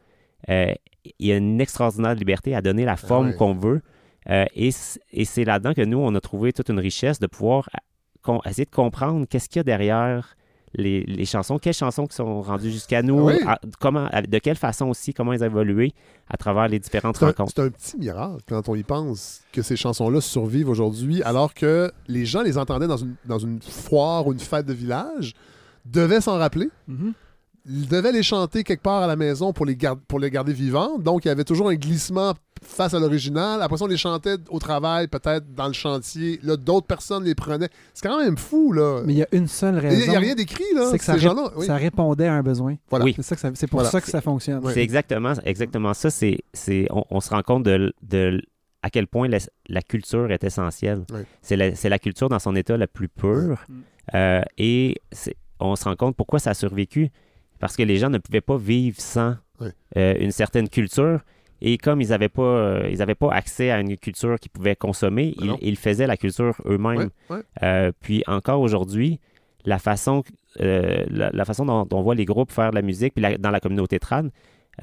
Il 0.47 1.27
y 1.27 1.31
a 1.31 1.37
une 1.37 1.61
extraordinaire 1.61 2.15
liberté 2.15 2.55
à 2.55 2.61
donner 2.61 2.85
la 2.85 2.95
forme 2.97 3.27
ouais. 3.29 3.35
qu'on 3.35 3.53
veut. 3.53 3.81
Et 4.55 4.69
et 5.11 5.25
c'est 5.25 5.43
là-dedans 5.45 5.73
que 5.73 5.81
nous, 5.85 5.97
on 5.99 6.13
a 6.15 6.21
trouvé 6.21 6.51
toute 6.53 6.69
une 6.69 6.79
richesse 6.79 7.19
de 7.19 7.27
pouvoir 7.27 7.69
essayer 8.45 8.65
de 8.65 8.69
comprendre 8.71 9.25
qu'est-ce 9.27 9.49
qu'il 9.49 9.59
y 9.59 9.61
a 9.61 9.63
derrière 9.63 10.35
les, 10.73 11.03
les 11.03 11.25
chansons, 11.25 11.57
quelles 11.59 11.73
chansons 11.73 12.07
qui 12.07 12.15
sont 12.15 12.41
rendues 12.41 12.71
jusqu'à 12.71 13.01
nous, 13.01 13.25
Oui. 13.27 13.33
à- 13.45 13.59
comment, 13.79 14.07
à- 14.11 14.21
de 14.21 14.37
quelle 14.39 14.55
façon 14.55 14.87
aussi, 14.87 15.13
comment 15.13 15.33
elles 15.33 15.43
ont 15.43 15.47
évolué 15.47 15.93
à 16.29 16.37
travers 16.37 16.67
les 16.67 16.79
différentes 16.79 17.17
C'est 17.17 17.25
un, 17.25 17.27
rencontres. 17.27 17.51
c'est 17.55 17.61
un 17.63 17.69
petit 17.69 17.97
miracle 17.97 18.41
quand 18.47 18.69
on 18.69 18.75
y 18.75 18.83
pense 18.83 19.41
que 19.51 19.61
ces 19.61 19.75
chansons-là 19.75 20.21
survivent 20.21 20.69
aujourd'hui, 20.69 21.21
alors 21.23 21.53
que 21.53 21.91
les 22.07 22.25
gens 22.25 22.41
les 22.41 22.57
entendaient 22.57 22.87
dans 22.87 22.97
une, 22.97 23.15
dans 23.25 23.39
une 23.39 23.61
foire 23.61 24.25
ou 24.27 24.33
une 24.33 24.39
fête 24.39 24.65
de 24.65 24.73
village, 24.73 25.33
devaient 25.85 26.21
s'en 26.21 26.37
rappeler. 26.37 26.69
Mhm. 26.87 27.13
Ils 27.67 27.87
devaient 27.87 28.11
les 28.11 28.23
chanter 28.23 28.63
quelque 28.63 28.81
part 28.81 29.03
à 29.03 29.07
la 29.07 29.15
maison 29.15 29.53
pour 29.53 29.65
les, 29.65 29.75
gar- 29.75 29.97
pour 30.07 30.19
les 30.19 30.31
garder 30.31 30.53
vivants. 30.53 30.97
Donc, 30.97 31.25
il 31.25 31.27
y 31.27 31.31
avait 31.31 31.43
toujours 31.43 31.69
un 31.69 31.75
glissement 31.75 32.33
face 32.63 32.93
à 32.93 32.99
l'original. 32.99 33.61
Après 33.61 33.77
ça, 33.77 33.85
on 33.85 33.87
les 33.87 33.97
chantait 33.97 34.35
au 34.49 34.59
travail, 34.59 35.07
peut-être 35.07 35.53
dans 35.53 35.67
le 35.67 35.73
chantier. 35.73 36.39
Là, 36.43 36.55
d'autres 36.57 36.87
personnes 36.87 37.23
les 37.23 37.35
prenaient. 37.35 37.69
C'est 37.93 38.07
quand 38.07 38.19
même 38.23 38.37
fou, 38.37 38.71
là. 38.71 39.01
Mais 39.05 39.13
il 39.13 39.17
y 39.19 39.23
a 39.23 39.27
une 39.31 39.47
seule 39.47 39.75
Il 39.75 39.79
raison. 39.79 40.11
n'y 40.11 40.15
a 40.15 40.19
rien 40.19 40.35
d'écrit, 40.35 40.63
là. 40.75 40.89
C'est 40.91 40.97
que 40.99 41.03
ça, 41.03 41.13
Ces 41.13 41.19
ré- 41.19 41.35
gens-là, 41.35 41.51
oui. 41.57 41.65
ça 41.65 41.75
répondait 41.75 42.27
à 42.27 42.33
un 42.33 42.43
besoin. 42.43 42.75
Voilà. 42.89 43.05
Oui. 43.05 43.15
C'est 43.19 43.67
pour 43.67 43.79
Voilà. 43.79 43.89
ça 43.89 43.99
que 44.01 44.07
ça 44.09 44.21
fonctionne. 44.21 44.61
C'est 44.73 44.81
exactement, 44.83 45.33
exactement 45.43 45.93
ça. 45.93 46.09
C'est, 46.09 46.37
c'est, 46.53 46.87
on, 46.91 47.03
on 47.09 47.19
se 47.19 47.29
rend 47.31 47.41
compte 47.41 47.63
de, 47.63 47.93
de 48.03 48.41
à 48.83 48.89
quel 48.89 49.07
point 49.07 49.27
la, 49.27 49.37
la 49.67 49.81
culture 49.81 50.31
est 50.31 50.43
essentielle. 50.43 51.03
C'est, 51.41 51.55
la, 51.55 51.75
c'est 51.75 51.89
la 51.89 51.99
culture 51.99 52.29
dans 52.29 52.39
son 52.39 52.55
état 52.55 52.77
le 52.77 52.87
plus 52.87 53.09
pur. 53.09 53.57
Mm. 53.69 53.81
Euh, 54.15 54.41
et 54.57 54.97
on 55.59 55.75
se 55.75 55.83
rend 55.83 55.95
compte 55.95 56.15
pourquoi 56.15 56.39
ça 56.39 56.51
a 56.51 56.53
survécu. 56.53 57.09
Parce 57.59 57.75
que 57.75 57.83
les 57.83 57.97
gens 57.97 58.09
ne 58.09 58.17
pouvaient 58.17 58.41
pas 58.41 58.57
vivre 58.57 58.99
sans 58.99 59.35
euh, 59.97 60.15
une 60.19 60.31
certaine 60.31 60.67
culture. 60.67 61.21
Et 61.61 61.77
comme 61.77 62.01
ils 62.01 62.09
n'avaient 62.09 62.29
pas, 62.29 62.41
euh, 62.41 62.89
ils 62.91 63.01
avaient 63.01 63.15
pas 63.15 63.31
accès 63.31 63.69
à 63.71 63.79
une 63.79 63.95
culture 63.97 64.39
qu'ils 64.39 64.51
pouvaient 64.51 64.75
consommer, 64.75 65.35
Ben 65.39 65.55
ils, 65.61 65.77
faisaient 65.77 66.07
la 66.07 66.17
culture 66.17 66.55
eux-mêmes. 66.65 67.09
Ouais, 67.29 67.35
ouais. 67.37 67.41
Euh, 67.63 67.91
puis 67.99 68.23
encore 68.27 68.61
aujourd'hui, 68.61 69.19
la 69.65 69.77
façon, 69.77 70.23
euh, 70.59 71.05
la, 71.09 71.29
la 71.31 71.45
façon 71.45 71.65
dont, 71.65 71.85
dont 71.85 71.99
on 71.99 72.01
voit 72.01 72.15
les 72.15 72.25
groupes 72.25 72.51
faire 72.51 72.71
de 72.71 72.75
la 72.75 72.81
musique, 72.81 73.13
puis 73.13 73.21
la- 73.21 73.37
dans 73.37 73.51
la 73.51 73.59
communauté 73.59 73.99
trad, 73.99 74.31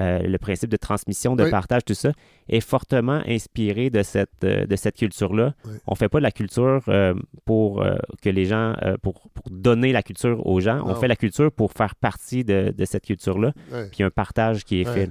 euh, 0.00 0.20
le 0.20 0.38
principe 0.38 0.70
de 0.70 0.76
transmission, 0.76 1.34
de 1.36 1.44
Oui. 1.44 1.50
partage, 1.50 1.84
tout 1.84 1.94
ça, 1.94 2.12
est 2.48 2.60
fortement 2.60 3.20
inspiré 3.26 3.90
de 3.90 4.02
cette, 4.02 4.44
euh, 4.44 4.66
de 4.66 4.76
cette 4.76 4.96
culture-là. 4.96 5.54
Oui. 5.64 5.72
On 5.86 5.94
fait 5.94 6.08
pas 6.08 6.18
de 6.18 6.22
la 6.22 6.30
culture 6.30 6.82
euh, 6.88 7.14
pour 7.44 7.82
euh, 7.82 7.96
que 8.22 8.30
les 8.30 8.44
gens, 8.44 8.74
pour, 9.02 9.28
pour 9.34 9.44
donner 9.50 9.92
la 9.92 10.02
culture 10.02 10.46
aux 10.46 10.60
gens. 10.60 10.82
On 10.86 10.94
fait 10.94 11.08
la 11.08 11.16
culture 11.16 11.50
pour 11.50 11.72
faire 11.72 11.94
partie 11.94 12.44
de, 12.44 12.72
de 12.76 12.84
cette 12.84 13.04
culture-là. 13.04 13.52
Puis 13.70 13.98
il 13.98 14.00
y 14.00 14.02
a 14.02 14.06
un 14.06 14.10
partage 14.10 14.64
qui 14.64 14.80
est 14.82 14.84
fait. 14.84 15.08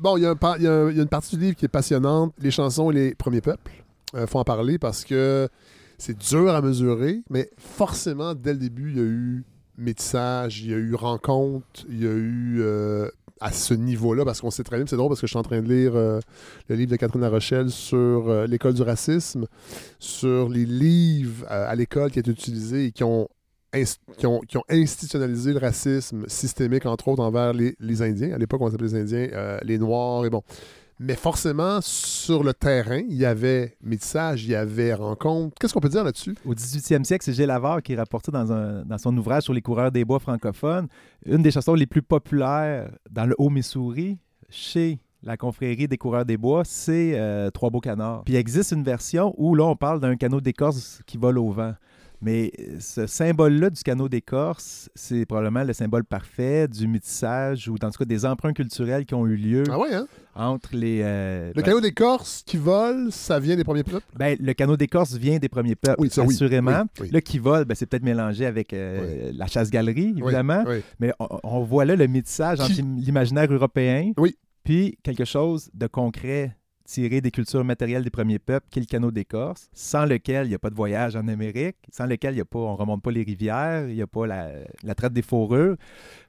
bon, 0.00 0.16
il 0.16 0.20
y, 0.22 0.24
y 0.24 0.68
a 0.68 1.02
une 1.02 1.08
partie 1.08 1.36
du 1.36 1.42
livre 1.42 1.56
qui 1.56 1.64
est 1.64 1.68
passionnante. 1.68 2.34
Les 2.38 2.50
chansons 2.50 2.90
et 2.90 2.94
les 2.94 3.14
premiers 3.14 3.40
peuples. 3.40 3.70
Il 4.14 4.26
faut 4.26 4.38
en 4.38 4.44
parler 4.44 4.78
parce 4.78 5.04
que 5.04 5.48
c'est 5.98 6.18
dur 6.18 6.50
à 6.54 6.60
mesurer, 6.60 7.22
mais 7.30 7.48
forcément, 7.58 8.34
dès 8.34 8.52
le 8.54 8.58
début, 8.58 8.90
il 8.90 8.96
y 8.96 9.00
a 9.00 9.04
eu 9.04 9.44
métissage, 9.76 10.62
il 10.62 10.70
y 10.70 10.74
a 10.74 10.76
eu 10.76 10.94
rencontre, 10.94 11.84
il 11.88 12.02
y 12.02 12.06
a 12.06 12.10
eu 12.10 12.60
euh, 12.60 13.08
à 13.40 13.52
ce 13.52 13.74
niveau-là, 13.74 14.24
parce 14.24 14.40
qu'on 14.40 14.50
sait 14.50 14.62
très 14.62 14.76
bien, 14.76 14.86
c'est 14.86 14.96
drôle 14.96 15.08
parce 15.08 15.20
que 15.20 15.26
je 15.26 15.32
suis 15.32 15.38
en 15.38 15.42
train 15.42 15.60
de 15.60 15.68
lire 15.68 15.92
euh, 15.94 16.20
le 16.68 16.76
livre 16.76 16.90
de 16.90 16.96
Catherine 16.96 17.22
La 17.22 17.30
Rochelle 17.30 17.70
sur 17.70 18.28
euh, 18.28 18.46
l'école 18.46 18.74
du 18.74 18.82
racisme, 18.82 19.46
sur 19.98 20.48
les 20.48 20.64
livres 20.64 21.46
à 21.48 21.74
l'école 21.74 22.10
qui 22.10 22.18
étaient 22.18 22.30
utilisés 22.30 22.86
et 22.86 22.92
qui 22.92 23.04
ont, 23.04 23.28
institutionnalisé 24.68 25.52
le 25.52 25.58
racisme 25.58 26.24
systémique, 26.28 26.84
entre 26.86 27.08
autres, 27.08 27.22
envers 27.22 27.54
les, 27.54 27.74
les 27.80 28.02
Indiens. 28.02 28.32
À 28.32 28.38
l'époque, 28.38 28.60
on 28.60 28.70
s'appelait 28.70 28.88
les 28.88 28.94
Indiens, 28.96 29.58
les 29.62 29.78
Noirs, 29.78 30.26
et 30.26 30.30
bon. 30.30 30.42
Mais 31.04 31.16
forcément, 31.16 31.80
sur 31.80 32.44
le 32.44 32.54
terrain, 32.54 33.00
il 33.08 33.16
y 33.16 33.24
avait 33.24 33.76
métissage, 33.82 34.44
il 34.44 34.50
y 34.50 34.54
avait 34.54 34.94
rencontre. 34.94 35.56
Qu'est-ce 35.58 35.74
qu'on 35.74 35.80
peut 35.80 35.88
dire 35.88 36.04
là-dessus? 36.04 36.36
Au 36.46 36.54
18e 36.54 37.02
siècle, 37.02 37.24
c'est 37.24 37.32
Gilles 37.32 37.46
Lavard 37.46 37.82
qui 37.82 37.96
rapportait 37.96 38.30
dans, 38.30 38.98
son 38.98 39.16
ouvrage 39.16 39.42
sur 39.42 39.52
les 39.52 39.62
coureurs 39.62 39.90
des 39.90 40.04
bois 40.04 40.20
francophones 40.20 40.86
une 41.26 41.42
des 41.42 41.50
chansons 41.50 41.74
les 41.74 41.86
plus 41.86 42.02
populaires 42.02 42.88
dans 43.10 43.26
le 43.26 43.34
Haut-Missouri, 43.38 44.18
chez 44.48 45.00
la 45.24 45.36
confrérie 45.36 45.88
des 45.88 45.98
coureurs 45.98 46.24
des 46.24 46.36
bois, 46.36 46.62
c'est 46.64 47.12
euh, 47.14 47.50
Trois 47.50 47.70
beaux 47.70 47.80
canards. 47.80 48.22
Puis 48.24 48.34
il 48.34 48.36
existe 48.36 48.72
une 48.72 48.82
version 48.82 49.34
où 49.38 49.54
là, 49.54 49.64
on 49.64 49.76
parle 49.76 50.00
d'un 50.00 50.16
canot 50.16 50.40
d'écorce 50.40 51.00
qui 51.06 51.16
vole 51.16 51.38
au 51.38 51.50
vent. 51.50 51.74
Mais 52.24 52.52
euh, 52.60 52.76
ce 52.78 53.06
symbole-là 53.08 53.68
du 53.70 53.82
canot 53.82 54.08
d'écorce, 54.08 54.88
c'est 54.94 55.26
probablement 55.26 55.64
le 55.64 55.72
symbole 55.72 56.04
parfait 56.04 56.68
du 56.68 56.86
métissage 56.86 57.68
ou, 57.68 57.74
en 57.82 57.90
tout 57.90 57.98
cas, 57.98 58.04
des 58.04 58.24
emprunts 58.24 58.52
culturels 58.52 59.04
qui 59.04 59.14
ont 59.14 59.26
eu 59.26 59.34
lieu 59.36 59.64
Ah 59.68 59.78
ouais, 59.78 59.92
hein? 59.92 60.06
entre 60.36 60.70
les... 60.76 61.00
euh, 61.02 61.48
Le 61.48 61.54
ben- 61.54 61.62
canot 61.62 61.80
des 61.80 61.92
Corses 61.92 62.42
qui 62.46 62.56
vole, 62.56 63.10
ça 63.10 63.40
vient 63.40 63.56
des 63.56 63.64
premiers 63.64 63.82
peuples? 63.82 64.06
ben, 64.16 64.36
le 64.40 64.52
canot 64.54 64.76
d'écorce 64.76 65.14
vient 65.14 65.38
des 65.38 65.48
premiers 65.48 65.74
peuples, 65.74 66.00
Oui, 66.00 66.10
ça, 66.10 66.22
assurément. 66.22 66.82
Oui, 67.00 67.06
oui. 67.06 67.10
Là, 67.10 67.20
qui 67.20 67.38
vole, 67.40 67.64
ben, 67.64 67.74
c'est 67.74 67.86
peut-être 67.86 68.04
mélangé 68.04 68.46
avec 68.46 68.72
euh, 68.72 69.32
la 69.34 69.46
chasse-galerie, 69.48 70.14
évidemment. 70.16 70.64
Mais 71.00 71.12
on, 71.18 71.26
on 71.42 71.60
voit 71.64 71.84
là 71.84 71.96
le 71.96 72.06
métissage 72.06 72.60
entre 72.60 72.72
Qui- 72.72 72.82
l'imaginaire 72.82 73.52
européen, 73.52 74.12
Oui. 74.16 74.36
puis 74.62 74.96
quelque 75.02 75.24
chose 75.24 75.70
de 75.74 75.86
concret 75.88 76.56
tiré 76.92 77.22
des 77.22 77.30
cultures 77.30 77.64
matérielles 77.64 78.04
des 78.04 78.10
premiers 78.10 78.38
peuples, 78.38 78.66
qui 78.70 78.78
est 78.78 78.82
le 78.82 78.86
canot 78.86 79.10
d'écorce, 79.10 79.70
sans 79.72 80.04
lequel 80.04 80.46
il 80.46 80.50
n'y 80.50 80.54
a 80.54 80.58
pas 80.58 80.68
de 80.68 80.74
voyage 80.74 81.16
en 81.16 81.26
Amérique, 81.26 81.76
sans 81.90 82.04
lequel 82.04 82.34
il 82.34 82.38
y 82.38 82.40
a 82.42 82.44
pas, 82.44 82.58
on 82.58 82.76
remonte 82.76 83.02
pas 83.02 83.10
les 83.10 83.22
rivières, 83.22 83.88
il 83.88 83.94
n'y 83.94 84.02
a 84.02 84.06
pas 84.06 84.26
la, 84.26 84.94
traite 84.94 85.14
des 85.14 85.22
fourrures. 85.22 85.76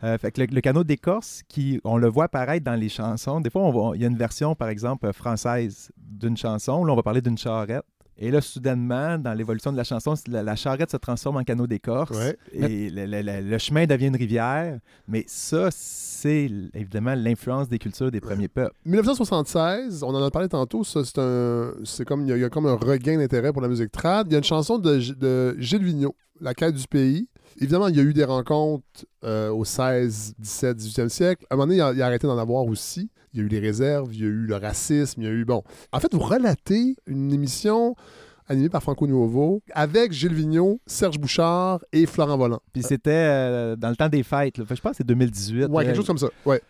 Euh, 0.03 0.17
fait 0.17 0.31
que 0.31 0.41
le, 0.41 0.61
canot 0.61 0.85
d'écorce, 0.85 1.43
qui, 1.49 1.81
on 1.83 1.97
le 1.97 2.07
voit 2.07 2.25
apparaître 2.25 2.63
dans 2.63 2.79
les 2.79 2.89
chansons. 2.89 3.41
Des 3.41 3.49
fois, 3.49 3.91
il 3.95 4.01
y 4.01 4.05
a 4.05 4.07
une 4.07 4.17
version, 4.17 4.55
par 4.55 4.69
exemple, 4.69 5.11
française 5.11 5.91
d'une 5.97 6.37
chanson. 6.37 6.85
Là, 6.85 6.93
on 6.93 6.95
va 6.95 7.03
parler 7.03 7.21
d'une 7.21 7.37
charrette. 7.37 7.83
Et 8.25 8.31
là, 8.31 8.39
soudainement, 8.39 9.17
dans 9.17 9.33
l'évolution 9.33 9.71
de 9.73 9.77
la 9.77 9.83
chanson, 9.83 10.13
la, 10.29 10.41
la 10.43 10.55
charrette 10.55 10.89
se 10.91 10.95
transforme 10.97 11.35
en 11.37 11.43
canot 11.43 11.67
d'écorce. 11.67 12.17
Ouais. 12.17 12.37
Et 12.53 12.89
le, 12.89 13.05
le- 13.05 13.21
le- 13.21 13.41
le 13.49 13.57
chemin 13.57 13.85
devient 13.85 14.07
une 14.07 14.15
rivière. 14.15 14.79
Mais 15.09 15.25
ça, 15.27 15.67
c'est 15.71 16.49
évidemment 16.73 17.15
l'influence 17.15 17.67
des 17.67 17.79
cultures 17.79 18.11
des 18.11 18.21
premiers 18.21 18.47
peuples. 18.47 18.73
1976, 18.85 20.03
on 20.03 20.15
en 20.15 20.23
a 20.23 20.31
parlé 20.31 20.47
tantôt, 20.47 20.83
ça 20.83 21.03
c'est 21.03 21.19
un 21.19 21.71
c'est 21.83 22.05
comme 22.05 22.21
il 22.21 22.29
y, 22.29 22.31
a- 22.31 22.37
il 22.37 22.41
y 22.41 22.45
a 22.45 22.49
comme 22.49 22.65
un 22.65 22.75
regain 22.75 23.17
d'intérêt 23.17 23.51
pour 23.51 23.61
la 23.61 23.67
musique 23.67 23.91
trad. 23.91 24.27
Il 24.29 24.31
y 24.31 24.35
a 24.35 24.37
une 24.37 24.43
chanson 24.43 24.77
de, 24.79 24.99
de 25.13 25.55
Gilles 25.59 25.83
Vigneault, 25.83 26.15
La 26.41 26.53
quête 26.53 26.75
du 26.75 26.87
pays. 26.87 27.27
Évidemment, 27.59 27.87
il 27.87 27.95
y 27.95 27.99
a 27.99 28.03
eu 28.03 28.13
des 28.13 28.23
rencontres 28.23 28.83
euh, 29.23 29.49
au 29.49 29.65
16, 29.65 30.35
17, 30.39 30.77
18e 30.77 31.09
siècle. 31.09 31.45
À 31.49 31.53
un 31.53 31.57
moment 31.57 31.67
donné, 31.67 31.77
il 31.77 31.81
a, 31.81 31.93
il 31.93 32.01
a 32.01 32.05
arrêté 32.05 32.27
d'en 32.27 32.37
avoir 32.37 32.65
aussi. 32.65 33.09
Il 33.33 33.39
y 33.39 33.43
a 33.43 33.45
eu 33.45 33.49
les 33.49 33.59
réserves, 33.59 34.13
il 34.13 34.21
y 34.21 34.23
a 34.23 34.27
eu 34.27 34.45
le 34.45 34.55
racisme, 34.55 35.21
il 35.21 35.25
y 35.25 35.27
a 35.27 35.31
eu 35.31 35.45
bon. 35.45 35.63
En 35.91 35.99
fait, 35.99 36.13
vous 36.13 36.19
relatez 36.19 36.95
une 37.07 37.33
émission 37.33 37.95
animée 38.47 38.69
par 38.69 38.83
Franco 38.83 39.07
Nuovo 39.07 39.61
avec 39.71 40.11
Gilles 40.11 40.33
Vigneault, 40.33 40.79
Serge 40.85 41.17
Bouchard 41.17 41.83
et 41.91 42.05
Florent 42.05 42.37
Volant. 42.37 42.59
Puis 42.73 42.83
c'était 42.83 43.09
euh, 43.11 43.75
dans 43.75 43.89
le 43.89 43.95
temps 43.95 44.09
des 44.09 44.23
fêtes. 44.23 44.57
là. 44.57 44.65
Fait 44.65 44.73
que 44.73 44.77
Je 44.77 44.81
pense 44.81 44.91
que 44.91 44.97
c'est 44.97 45.07
2018. 45.07 45.65
Ouais, 45.65 45.85
quelque 45.85 45.95
chose 45.95 46.05
comme 46.07 46.17
ça. 46.17 46.27
Ouais. 46.45 46.61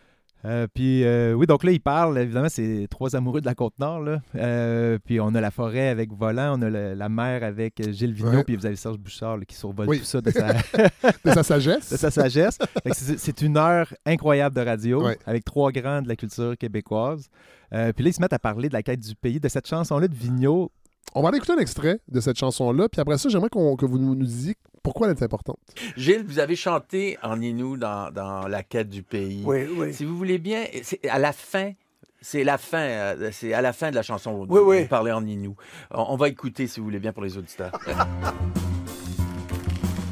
Euh, 0.46 0.66
puis 0.72 1.04
euh, 1.04 1.32
oui, 1.32 1.46
donc 1.46 1.64
là, 1.64 1.72
il 1.72 1.80
parle, 1.80 2.18
évidemment, 2.18 2.48
c'est 2.50 2.86
trois 2.90 3.16
amoureux 3.16 3.40
de 3.40 3.46
la 3.46 3.54
Côte-Nord. 3.54 4.00
là. 4.00 4.20
Euh, 4.36 4.98
puis 5.04 5.18
on 5.20 5.34
a 5.34 5.40
la 5.40 5.50
forêt 5.50 5.88
avec 5.88 6.12
Volant, 6.12 6.58
on 6.58 6.62
a 6.62 6.68
le- 6.70 6.94
la 6.94 7.08
mer 7.08 7.42
avec 7.42 7.80
Gilles 7.92 8.12
Vigneault, 8.12 8.36
Ouais. 8.38 8.44
puis 8.44 8.56
vous 8.56 8.66
avez 8.66 8.76
Serge 8.76 8.98
Bouchard 8.98 9.38
là, 9.38 9.44
qui 9.46 9.54
survole 9.56 9.88
Oui. 9.88 9.98
tout 10.00 10.04
ça 10.04 10.20
de 10.20 10.30
sa, 10.30 10.52
De 11.24 11.30
sa 11.30 11.42
sagesse. 11.42 11.90
de 11.92 11.96
sa 11.96 12.10
sagesse. 12.10 12.58
C'est 12.92 13.40
une 13.42 13.56
heure 13.56 13.92
incroyable 14.04 14.54
de 14.54 14.60
radio 14.60 15.04
Ouais. 15.06 15.18
avec 15.26 15.44
trois 15.44 15.72
grands 15.72 16.02
de 16.02 16.08
la 16.08 16.16
culture 16.16 16.56
québécoise. 16.58 17.28
Puis 17.70 17.80
là, 18.04 18.10
ils 18.10 18.12
se 18.12 18.20
mettent 18.20 18.32
à 18.34 18.38
parler 18.38 18.68
de 18.68 18.74
la 18.74 18.82
quête 18.82 19.00
du 19.00 19.14
pays, 19.14 19.40
de 19.40 19.48
cette 19.48 19.66
chanson-là 19.66 20.08
de 20.08 20.14
Vigneault. 20.14 20.70
On 21.14 21.22
va 21.22 21.28
aller 21.28 21.36
écouter 21.36 21.52
un 21.52 21.58
extrait 21.58 22.00
de 22.08 22.20
cette 22.20 22.36
chanson-là, 22.36 22.88
puis 22.88 23.00
après 23.00 23.18
ça, 23.18 23.28
j'aimerais 23.28 23.48
qu'on- 23.48 23.76
que 23.76 23.86
vous 23.86 23.98
nous, 23.98 24.14
nous 24.16 24.24
disiez 24.26 24.56
pourquoi 24.82 25.06
elle 25.08 25.16
est 25.16 25.22
importante. 25.22 25.58
Gilles, 25.96 26.24
vous 26.26 26.40
avez 26.40 26.56
chanté 26.56 27.16
en 27.22 27.40
Inou 27.40 27.76
dans, 27.76 28.10
dans 28.10 28.48
La 28.48 28.62
quête 28.64 28.88
du 28.88 29.02
pays. 29.04 29.42
Oui, 29.44 29.66
oui. 29.76 29.94
Si 29.94 30.04
vous 30.04 30.16
voulez 30.16 30.38
bien, 30.38 30.64
c'est 30.82 31.06
à 31.08 31.18
la 31.20 31.32
fin. 31.32 31.72
C'est 32.20 32.42
la 32.42 32.56
fin, 32.58 32.78
euh, 32.78 33.28
c'est 33.32 33.52
à 33.52 33.60
la 33.60 33.72
fin 33.74 33.90
de 33.90 33.94
la 33.94 34.02
chanson. 34.02 34.46
Oui, 34.48 34.60
vous 34.60 34.70
oui. 34.70 34.84
parlez 34.86 35.12
en 35.12 35.24
Inou. 35.26 35.54
On, 35.90 36.06
on 36.08 36.16
va 36.16 36.28
écouter 36.28 36.66
si 36.66 36.80
vous 36.80 36.84
voulez 36.86 36.98
bien 36.98 37.12
pour 37.12 37.22
les 37.22 37.36
auditeurs. 37.36 37.70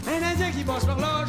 Un 0.07 0.23
Indien 0.23 0.51
qui 0.51 0.63
passe 0.65 0.85
par 0.85 0.99
là, 1.01 1.22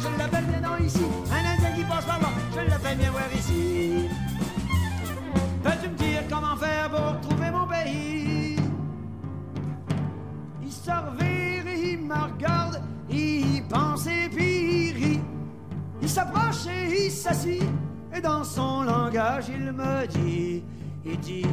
et 14.06 14.28
puis 14.28 14.88
il. 14.90 15.20
Il 16.02 16.08
s'approche 16.08 16.66
et 16.66 17.06
il 17.06 17.10
s'assit, 17.10 17.62
et 18.14 18.20
dans 18.20 18.44
son 18.44 18.82
langage 18.82 19.48
il 19.48 19.72
me 19.72 20.06
dit, 20.06 20.62
il 21.04 21.18
dit, 21.20 21.46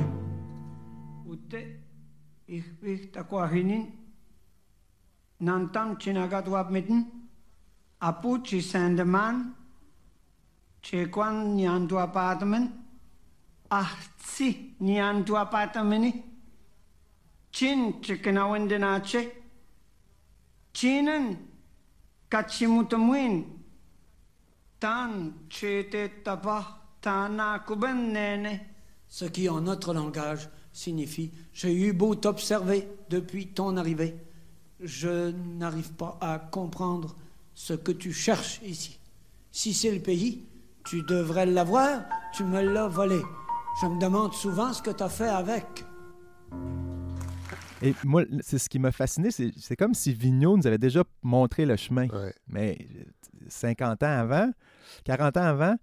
Ute, 1.32 1.80
ich 2.48 3.12
takwahinin. 3.12 3.88
Nantam 5.40 5.98
chinagatwap 5.98 6.70
mitten. 6.70 7.06
Apuchi 8.02 8.62
Sandeman. 8.62 9.54
Chekwan 10.82 11.56
nyantu 11.56 11.98
apartment. 11.98 12.72
Ahti 13.70 14.76
nyantu 14.82 15.38
apartmeni. 15.38 16.24
Chin 17.52 18.02
chikinawindinache. 18.02 19.32
Chinen 20.74 21.38
Ce 29.10 29.26
qui 29.26 29.50
en 29.50 29.60
notre 29.60 29.94
langage 29.94 30.50
signifie 30.72 31.32
J'ai 31.54 31.74
eu 31.74 31.92
beau 31.92 32.16
t'observer 32.16 32.88
depuis 33.10 33.48
ton 33.48 33.76
arrivée. 33.76 34.16
Je 34.80 35.32
n'arrive 35.58 35.92
pas 35.92 36.18
à 36.22 36.40
comprendre 36.40 37.18
ce 37.54 37.74
que 37.74 37.92
tu 37.92 38.14
cherches 38.14 38.62
ici. 38.64 38.98
Si 39.52 39.74
c'est 39.74 39.92
le 39.92 40.00
pays, 40.00 40.46
tu 40.86 41.04
devrais 41.04 41.46
l'avoir, 41.46 42.04
tu 42.34 42.46
me 42.46 42.62
l'as 42.62 42.88
volé. 42.88 43.22
Je 43.82 43.88
me 43.88 44.00
demande 44.00 44.34
souvent 44.34 44.72
ce 44.72 44.82
que 44.82 44.92
tu 44.92 45.04
as 45.04 45.10
fait 45.10 45.28
avec. 45.28 45.84
Et 47.82 47.94
moi, 48.04 48.24
c'est 48.42 48.58
ce 48.60 48.70
qui 48.70 48.78
m'a 48.80 48.92
fasciné, 48.92 49.30
c'est 49.32 49.76
comme 49.76 49.94
si 49.94 50.14
Vigneault 50.14 50.58
nous 50.58 50.68
avait 50.68 50.78
déjà 50.78 51.04
montré 51.24 51.66
le 51.66 51.76
chemin. 51.76 52.08
Ouais. 52.10 52.34
mais 52.48 52.78
euh, 52.96 53.04
50 53.50 54.04
ans 54.04 54.08
avant, 54.08 54.52
40 55.06 55.38
ans 55.38 55.42
avant. 55.44 55.76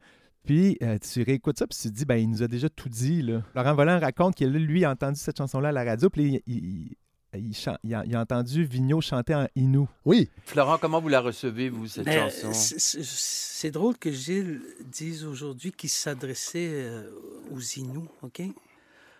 Puis 0.44 0.78
euh, 0.82 0.96
tu 0.99 1.22
réécoutes 1.22 1.59
ça, 1.59 1.66
puis 1.66 1.76
tu 1.78 1.88
te 1.88 1.94
dis, 1.94 2.05
ben, 2.07 2.16
il 2.16 2.30
nous 2.30 2.42
a 2.42 2.49
déjà 2.49 2.68
tout 2.70 2.88
dit. 2.88 3.20
Là. 3.22 3.42
Laurent 3.55 3.74
Volant 3.74 3.99
raconte 3.99 4.34
qu'il 4.36 4.46
a, 4.46 4.59
lui, 4.59 4.86
entendu 4.86 5.18
cette 5.18 5.36
chanson-là 5.38 5.68
à 5.68 5.72
la 5.72 5.84
radio, 5.84 6.09
puis 6.09 6.40
il, 6.46 6.55
il- 6.57 6.96
il 7.34 7.55
chan- 7.55 7.76
il 7.84 7.94
a, 7.94 8.03
il 8.07 8.16
a 8.16 8.20
entendu 8.22 8.64
Vigneault 8.64 9.03
chanter 9.03 9.34
en 9.34 9.46
Inou. 9.55 9.86
Oui, 10.07 10.30
Florent, 10.46 10.78
comment 10.78 10.99
vous 11.01 11.09
la 11.11 11.20
recevez, 11.20 11.68
vous, 11.68 11.86
cette 11.86 12.07
Ben, 12.07 12.30
chanson? 12.30 12.53
c'est- 12.55 13.70
drôle 13.70 13.99
que 13.99 14.11
Gilles 14.11 14.62
dise 14.90 15.26
aujourd'hui 15.26 15.72
qu'il 15.72 15.90
s'adressait 15.90 16.70
euh, 16.72 17.11
aux 17.51 17.61
Inuits, 17.61 18.09
OK? 18.22 18.40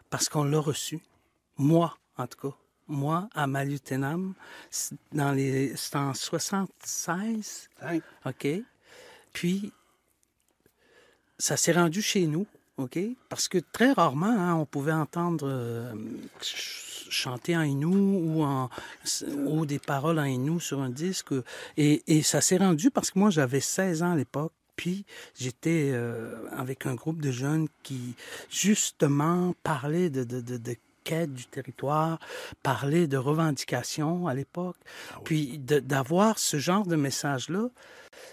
Parce 0.09 0.31
qu'on 0.31 0.45
l'a 0.45 0.59
reçu. 0.61 1.01
Moi, 1.59 1.95
en 2.17 2.27
tout 2.27 2.49
cas. 2.49 2.57
Moi, 2.89 3.29
à 3.35 3.47
Malutenam, 3.47 4.35
c'est 4.71 4.97
dans 5.13 5.33
les... 5.33 5.75
c'est 5.77 5.97
en 5.97 6.15
76, 6.15 7.69
OK? 8.25 8.49
Puis, 9.33 9.73
ça 11.39 11.57
s'est 11.57 11.73
rendu 11.73 12.01
chez 12.03 12.27
nous, 12.27 12.47
OK? 12.79 12.99
Parce 13.29 13.49
que 13.49 13.59
très 13.59 13.93
rarement, 13.93 14.27
hein, 14.27 14.55
on 14.55 14.65
pouvait 14.65 14.93
entendre 14.93 15.47
euh, 15.49 15.93
ch- 16.41 17.07
chanter 17.11 17.57
en 17.57 17.63
Inou 17.63 17.93
ou, 17.95 18.43
en, 18.43 18.71
ou 19.47 19.67
des 19.67 19.79
paroles 19.79 20.19
en 20.19 20.25
Inou 20.25 20.59
sur 20.61 20.81
un 20.81 20.91
disque. 20.91 21.35
Et, 21.77 22.03
et 22.07 22.23
ça 22.23 22.41
s'est 22.41 22.57
rendu 22.57 22.91
parce 22.91 23.11
que 23.11 23.19
moi, 23.19 23.31
j'avais 23.31 23.61
16 23.61 24.03
ans 24.03 24.13
à 24.13 24.17
l'époque. 24.17 24.53
Puis 24.77 25.05
j'étais 25.37 25.91
euh, 25.93 26.49
avec 26.53 26.87
un 26.87 26.95
groupe 26.95 27.21
de 27.21 27.33
jeunes 27.33 27.67
qui, 27.83 28.15
justement, 28.49 29.53
parlaient 29.65 30.09
de, 30.09 30.23
de, 30.23 30.41
de, 30.41 30.57
de 30.57 30.77
quête 31.09 31.33
du 31.33 31.47
territoire, 31.47 32.19
parlaient 32.63 33.07
de 33.07 33.17
revendications 33.17 34.27
à 34.27 34.35
l'époque. 34.35 34.77
Puis 35.25 35.59
de- 35.59 35.81
d'avoir 35.81 36.39
ce 36.39 36.59
genre 36.59 36.87
de 36.87 36.97
message-là, 36.97 37.69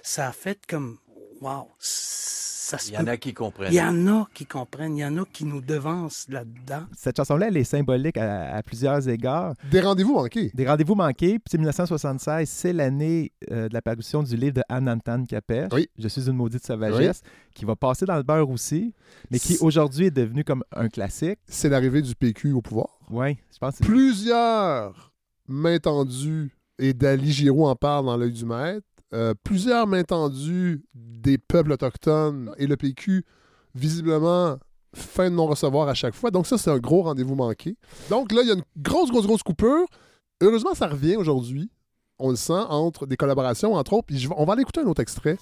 ça 0.03 0.27
a 0.27 0.31
fait 0.31 0.59
comme, 0.67 0.97
wow, 1.41 1.67
ça 1.79 2.77
se 2.79 2.89
Il 2.89 2.95
y 2.95 2.97
en 2.97 3.05
a 3.07 3.17
qui 3.17 3.33
comprennent. 3.33 3.71
il 3.71 3.75
y 3.75 3.81
en 3.81 4.07
a 4.07 4.27
qui 4.33 4.45
comprennent, 4.45 4.97
il 4.97 5.01
y 5.01 5.05
en 5.05 5.17
a 5.17 5.25
qui 5.31 5.45
nous 5.45 5.61
devancent 5.61 6.25
là-dedans. 6.29 6.85
Cette 6.97 7.17
chanson-là, 7.17 7.47
elle 7.49 7.57
est 7.57 7.63
symbolique 7.63 8.17
à, 8.17 8.55
à 8.55 8.63
plusieurs 8.63 9.07
égards. 9.07 9.53
des 9.69 9.81
rendez-vous 9.81 10.13
manqués. 10.15 10.49
Des 10.53 10.67
rendez-vous 10.67 10.95
manqués, 10.95 11.33
puis 11.37 11.43
c'est 11.51 11.57
1976, 11.59 12.49
c'est 12.49 12.73
l'année 12.73 13.31
euh, 13.51 13.69
de 13.69 13.73
la 13.73 13.81
parution 13.83 14.23
du 14.23 14.35
livre 14.35 14.53
de 14.55 14.63
Anantan 14.69 15.25
Capet, 15.25 15.67
Oui. 15.73 15.87
Je 15.99 16.07
suis 16.07 16.27
une 16.27 16.35
maudite 16.37 16.65
sauvagesse, 16.65 17.21
qui 17.53 17.65
va 17.65 17.75
passer 17.75 18.05
dans 18.05 18.17
le 18.17 18.23
beurre 18.23 18.49
aussi, 18.49 18.93
mais 19.29 19.37
qui 19.39 19.57
aujourd'hui 19.61 20.07
est 20.07 20.11
devenu 20.11 20.43
comme 20.43 20.63
un 20.75 20.89
classique. 20.89 21.39
C'est 21.47 21.69
l'arrivée 21.69 22.01
du 22.01 22.15
PQ 22.15 22.53
au 22.53 22.61
pouvoir. 22.61 22.89
Oui, 23.11 23.37
je 23.53 23.57
pense 23.59 23.77
que 23.77 23.83
c'est 23.83 23.89
Plusieurs 23.89 25.13
mains 25.47 25.77
tendues, 25.77 26.51
et 26.79 26.93
Dali 26.93 27.31
Giroux 27.31 27.67
en 27.67 27.75
parle 27.75 28.05
dans 28.07 28.17
l'œil 28.17 28.31
du 28.33 28.43
maître, 28.45 28.85
euh, 29.15 29.33
plusieurs 29.43 29.87
mains 29.87 30.03
tendues 30.03 30.83
des 30.93 31.37
peuples 31.37 31.71
autochtones 31.71 32.53
et 32.57 32.67
le 32.67 32.75
PQ, 32.75 33.23
visiblement, 33.73 34.57
fin 34.93 35.29
de 35.29 35.35
non-recevoir 35.35 35.87
à 35.87 35.93
chaque 35.93 36.13
fois. 36.13 36.31
Donc 36.31 36.47
ça, 36.47 36.57
c'est 36.57 36.69
un 36.69 36.79
gros 36.79 37.03
rendez-vous 37.03 37.35
manqué. 37.35 37.77
Donc 38.09 38.33
là, 38.33 38.41
il 38.41 38.49
y 38.49 38.51
a 38.51 38.55
une 38.55 38.63
grosse, 38.77 39.09
grosse, 39.09 39.25
grosse 39.25 39.43
coupure. 39.43 39.85
Heureusement, 40.41 40.73
ça 40.73 40.87
revient 40.87 41.15
aujourd'hui. 41.15 41.71
On 42.19 42.29
le 42.29 42.35
sent 42.35 42.53
entre 42.53 43.05
des 43.05 43.15
collaborations, 43.15 43.73
entre 43.73 43.93
autres. 43.93 44.07
Puis 44.07 44.27
on 44.35 44.43
va 44.43 44.53
aller 44.53 44.63
écouter 44.63 44.81
un 44.81 44.87
autre 44.87 45.01
extrait. 45.01 45.37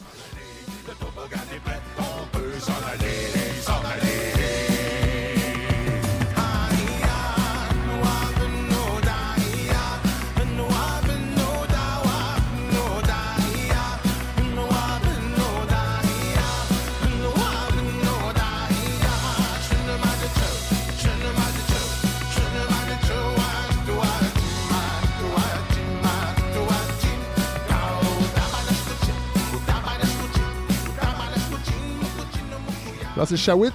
Là, 33.16 33.26
c'est 33.28 33.38
Shawit 33.38 33.74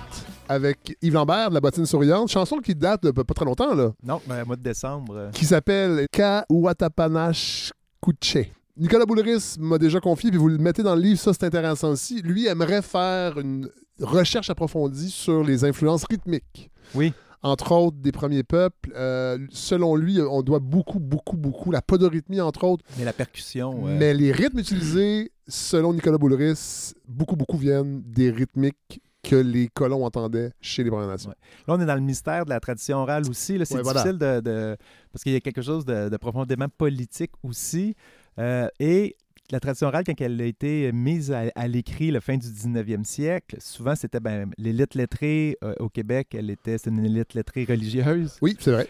avec 0.48 0.96
Yves 1.02 1.14
Lambert 1.14 1.50
de 1.50 1.54
la 1.54 1.60
bottine 1.60 1.86
souriante, 1.86 2.28
chanson 2.28 2.56
qui 2.58 2.74
date 2.74 3.04
de 3.04 3.10
pas 3.10 3.34
très 3.34 3.44
longtemps, 3.44 3.74
là, 3.74 3.92
Non, 4.02 4.20
mais 4.28 4.44
mois 4.44 4.56
de 4.56 4.62
décembre. 4.62 5.14
euh, 5.16 5.30
qui 5.30 5.44
s'appelle 5.44 6.06
Kawatapanash 6.10 7.72
Kuche. 8.02 8.48
Nicolas 8.76 9.04
Boulris 9.06 9.56
m'a 9.58 9.78
déjà 9.78 10.00
confié, 10.00 10.30
puis 10.30 10.38
vous 10.38 10.48
le 10.48 10.58
mettez 10.58 10.82
dans 10.82 10.94
le 10.94 11.02
livre, 11.02 11.20
ça 11.20 11.32
c'est 11.32 11.44
intéressant 11.44 11.90
aussi. 11.90 12.22
Lui 12.22 12.46
aimerait 12.46 12.82
faire 12.82 13.38
une 13.38 13.68
recherche 14.00 14.50
approfondie 14.50 15.10
sur 15.10 15.44
les 15.44 15.64
influences 15.64 16.04
rythmiques. 16.08 16.70
Oui. 16.94 17.12
Entre 17.42 17.70
autres, 17.70 17.96
des 17.98 18.10
premiers 18.10 18.42
peuples. 18.42 18.92
Euh, 18.96 19.38
selon 19.50 19.94
lui, 19.94 20.20
on 20.20 20.42
doit 20.42 20.58
beaucoup, 20.58 20.98
beaucoup, 20.98 21.36
beaucoup, 21.36 21.70
la 21.70 21.82
podorythmie, 21.82 22.40
entre 22.40 22.64
autres, 22.64 22.84
Mais 22.98 23.04
la 23.04 23.12
percussion. 23.12 23.86
euh, 23.86 23.96
mais 23.98 24.14
les 24.14 24.32
rythmes 24.32 24.58
utilisés, 24.58 25.30
selon 25.46 25.92
Nicolas 25.92 26.18
Boulris, 26.18 26.94
beaucoup, 27.06 27.36
beaucoup 27.36 27.56
viennent 27.56 28.02
des 28.04 28.30
rythmiques 28.30 29.00
que 29.28 29.36
les 29.36 29.68
colons 29.68 30.04
entendaient 30.04 30.52
chez 30.60 30.82
les 30.84 30.90
Premières 30.90 31.08
Nations. 31.08 31.30
Là, 31.66 31.74
on 31.74 31.80
est 31.80 31.86
dans 31.86 31.94
le 31.94 32.00
mystère 32.00 32.44
de 32.44 32.50
la 32.50 32.60
tradition 32.60 32.98
orale 32.98 33.24
aussi. 33.28 33.58
C'est 33.64 33.74
Ouais, 33.74 33.82
voilà. 33.82 34.02
difficile 34.02 34.18
de, 34.18 34.40
de- 34.40 34.76
Parce 35.12 35.22
qu'il 35.22 35.32
y 35.32 35.36
a 35.36 35.40
quelque 35.40 35.62
chose 35.62 35.84
de, 35.84 36.08
de 36.08 36.16
profondément 36.16 36.68
politique 36.68 37.32
aussi. 37.42 37.94
Euh, 38.38 38.68
et 38.80 39.16
la 39.50 39.60
tradition 39.60 39.88
orale, 39.88 40.04
quand 40.06 40.20
elle 40.20 40.40
a 40.40 40.44
été 40.44 40.92
mise 40.92 41.32
à, 41.32 41.42
à 41.54 41.68
l'écrit 41.68 42.10
la 42.10 42.20
fin 42.20 42.36
du 42.36 42.46
19e 42.46 43.04
siècle, 43.04 43.56
souvent, 43.60 43.94
c'était 43.94 44.20
ben, 44.20 44.50
l'élite 44.58 44.94
lettrée 44.94 45.56
euh, 45.64 45.74
au 45.80 45.88
Québec, 45.88 46.28
elle 46.34 46.50
était 46.50 46.78
c'est 46.78 46.90
une 46.90 47.04
élite 47.04 47.34
lettrée 47.34 47.64
religieuse. 47.68 48.36
Oui, 48.42 48.56
c'est 48.60 48.72
vrai. 48.72 48.88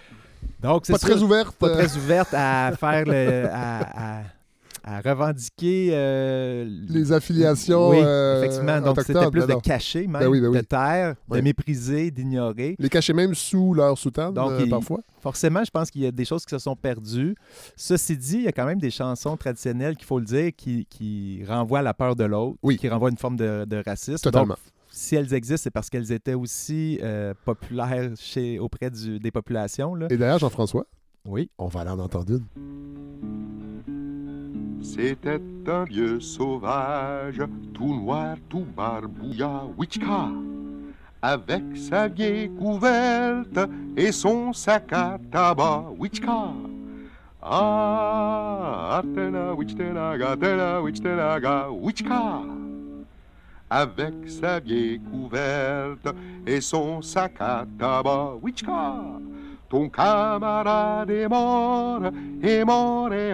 Donc, 0.61 0.87
c'est 0.87 0.93
Pas 0.93 0.99
très 1.01 1.21
ouverte. 1.23 1.57
pas 1.57 1.69
euh, 1.69 1.75
très 1.75 1.97
ouverte 1.97 2.31
à 2.33 2.73
faire 2.79 3.05
le. 3.07 3.47
à, 3.51 4.19
à- 4.21 4.23
à 4.91 5.01
revendiquer 5.03 5.91
euh, 5.93 6.65
les 6.89 7.13
affiliations 7.13 7.91
Oui, 7.91 7.99
euh, 8.01 8.39
effectivement. 8.43 8.81
Donc, 8.81 8.99
c'était 9.03 9.31
plus 9.31 9.47
ben 9.47 9.57
de 9.57 9.61
cacher, 9.61 10.07
même, 10.07 10.23
Ben 10.23 10.29
oui, 10.29 10.41
ben 10.41 10.49
oui. 10.49 10.57
de 10.57 10.63
taire, 10.63 11.15
de 11.31 11.41
mépriser, 11.43 12.11
d'ignorer. 12.11 12.75
Les 12.79 12.89
cacher 12.89 13.13
même 13.13 13.35
sous 13.35 13.75
leur 13.75 13.99
soutane, 13.99 14.33
Donc, 14.33 14.53
euh, 14.53 14.61
il- 14.65 14.71
parfois. 14.71 15.01
Forcément, 15.21 15.63
je 15.63 15.71
pense 15.71 15.91
qu'il 15.91 16.03
y 16.03 16.07
a 16.07 16.11
des 16.11 16.25
choses 16.25 16.45
qui 16.47 16.51
se 16.55 16.59
sont 16.59 16.75
perdues. 16.75 17.35
Ceci 17.77 18.17
dit, 18.17 18.37
il 18.37 18.43
y 18.45 18.49
a 18.49 18.53
quand 18.53 18.65
même 18.65 18.79
des 18.81 18.91
chansons 18.91 19.37
traditionnelles, 19.37 19.95
qu'il 19.97 20.07
faut 20.07 20.19
le 20.21 20.25
dire, 20.25 20.53
qui, 20.57 20.87
qui 20.89 21.45
renvoient 21.47 21.81
à 21.81 21.83
la 21.83 21.93
peur 21.93 22.17
de 22.17 22.25
l'autre, 22.25 22.57
Oui. 22.63 22.79
qui 22.79 22.89
renvoient 22.89 23.09
à 23.09 23.13
une 23.13 23.19
forme 23.19 23.37
de, 23.37 23.67
de 23.67 23.83
racisme. 23.85 24.23
Totalement. 24.23 24.55
Donc, 24.55 24.59
si 24.91 25.17
elles 25.17 25.35
existent, 25.35 25.65
c'est 25.65 25.71
parce 25.71 25.91
qu'elles 25.91 26.13
étaient 26.13 26.35
aussi 26.35 26.99
populaires 27.45 28.11
chez, 28.17 28.59
auprès 28.59 28.91
du- 28.91 29.19
des 29.21 29.31
populations. 29.31 29.95
Là. 29.95 30.07
Et 30.11 30.17
d'ailleurs, 30.17 30.39
Jean-François, 30.39 30.87
Oui. 31.27 31.51
on 31.59 31.67
va 31.67 31.81
aller 31.81 31.91
en 31.91 31.99
entendre 31.99 32.33
une. 32.33 32.45
C'était 34.99 35.41
un 35.69 35.85
vieux 35.85 36.19
sauvage, 36.19 37.41
tout 37.73 37.95
noir, 37.95 38.35
tout 38.49 38.67
barbouillard, 38.77 39.69
Wichka, 39.79 40.29
avec 41.23 41.63
sa 41.77 42.09
vieille 42.09 42.51
couverte 42.51 43.61
et 43.97 44.11
son 44.11 44.53
sac 44.53 44.93
à 44.93 45.17
tabac, 45.31 45.85
Wichka. 45.97 46.49
Ah, 47.41 49.01
Atena, 49.01 49.55
Wichtenaga, 49.55 50.33
Atena, 50.33 50.83
Wichtenaga, 50.83 51.71
Wichka. 51.71 52.43
Avec 53.71 54.15
sa 54.27 54.59
vieille 54.59 54.99
couverte 54.99 56.09
et 56.45 56.61
son 56.61 57.03
sac 57.03 57.35
à 57.39 57.65
tabac, 57.79 58.35
Wichka. 58.43 59.21
Ton 59.71 59.91
camarade 59.91 61.11
est 61.11 61.29
mort, 61.29 62.01
est 62.43 62.65
mort 62.65 63.13
et. 63.13 63.33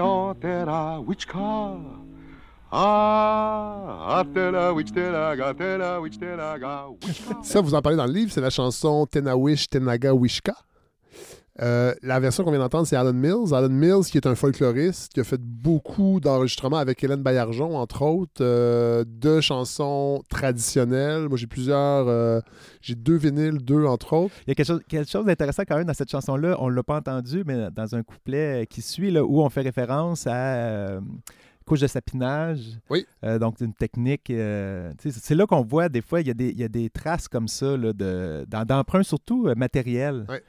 Ah, 2.77 4.25
Wichtelaga, 4.73 5.47
Atena, 5.47 6.01
Wichtelaga, 6.01 6.87
Wichka. 6.89 7.37
Ça, 7.43 7.61
vous 7.61 7.73
en 7.73 7.81
parlez 7.81 7.97
dans 7.97 8.07
le 8.07 8.13
livre, 8.13 8.33
c'est 8.33 8.41
la 8.41 8.51
chanson 8.51 9.07
Tenawish 9.07 9.69
Tenaga 9.69 10.13
Wishka? 10.13 10.55
Euh, 11.63 11.95
la 12.03 12.19
version 12.19 12.43
qu'on 12.43 12.51
vient 12.51 12.59
d'entendre, 12.59 12.87
c'est 12.87 12.97
Alan 12.97 13.13
Mills. 13.13 13.55
Alan 13.55 13.69
Mills, 13.69 14.05
qui 14.11 14.17
est 14.19 14.27
un 14.27 14.35
folkloriste, 14.35 15.13
qui 15.13 15.21
a 15.21 15.25
fait 15.25 15.41
beaucoup 15.41 16.19
d'enregistrements 16.19 16.79
avec 16.79 17.03
Hélène 17.05 17.23
Baillargeon, 17.23 17.77
entre 17.77 18.03
autres, 18.03 18.43
euh, 18.43 19.05
de 19.07 19.41
chansons 19.41 20.23
traditionnelles. 20.29 21.29
Moi, 21.29 21.39
j'ai 21.39 21.47
plusieurs. 21.47 22.09
euh, 22.09 22.41
j'ai 22.81 22.97
deux 22.97 23.17
vinyles, 23.17 23.59
deux, 23.59 23.85
entre 23.87 24.15
autres. 24.15 24.35
Il 24.47 24.51
y 24.51 24.53
a 24.53 24.55
quelque 24.55 25.09
chose, 25.09 25.25
d'intéressant 25.25 25.63
quand 25.67 25.77
même 25.77 25.87
dans 25.87 25.95
cette 25.95 26.11
chanson-là. 26.11 26.57
On 26.59 26.71
ne 26.71 26.75
l'a 26.75 26.83
pas 26.83 26.97
entendu, 26.97 27.45
mais 27.47 27.71
dans 27.71 27.95
un 27.95 28.03
couplet 28.03 28.67
qui 28.69 28.83
suit, 28.83 29.13
là, 29.13 29.25
où 29.25 29.41
on 29.41 29.49
fait 29.49 29.63
référence 29.63 30.27
à 30.27 30.35
euh, 30.35 31.01
couche 31.65 31.81
de 31.81 31.87
sapinage. 31.87 32.79
Oui. 32.91 33.07
Euh, 33.25 33.39
donc, 33.39 33.61
une 33.61 33.75
technique. 33.75 34.31
euh, 34.31 34.93
c'est 34.99 35.35
là 35.35 35.47
qu'on 35.47 35.63
voit 35.63 35.89
des 35.89 36.03
fois, 36.03 36.21
il 36.21 36.27
y, 36.27 36.31
a 36.31 36.35
des- 36.35 36.51
il 36.51 36.59
y 36.59 36.65
a 36.65 36.69
des 36.69 36.91
traces 36.91 37.29
comme 37.29 37.49
ça, 37.49 37.77
là, 37.77 37.93
de, 37.93 38.45
surtout 39.03 39.49
euh, 39.49 39.55
matériel. 39.55 40.27
Ouais. 40.29 40.43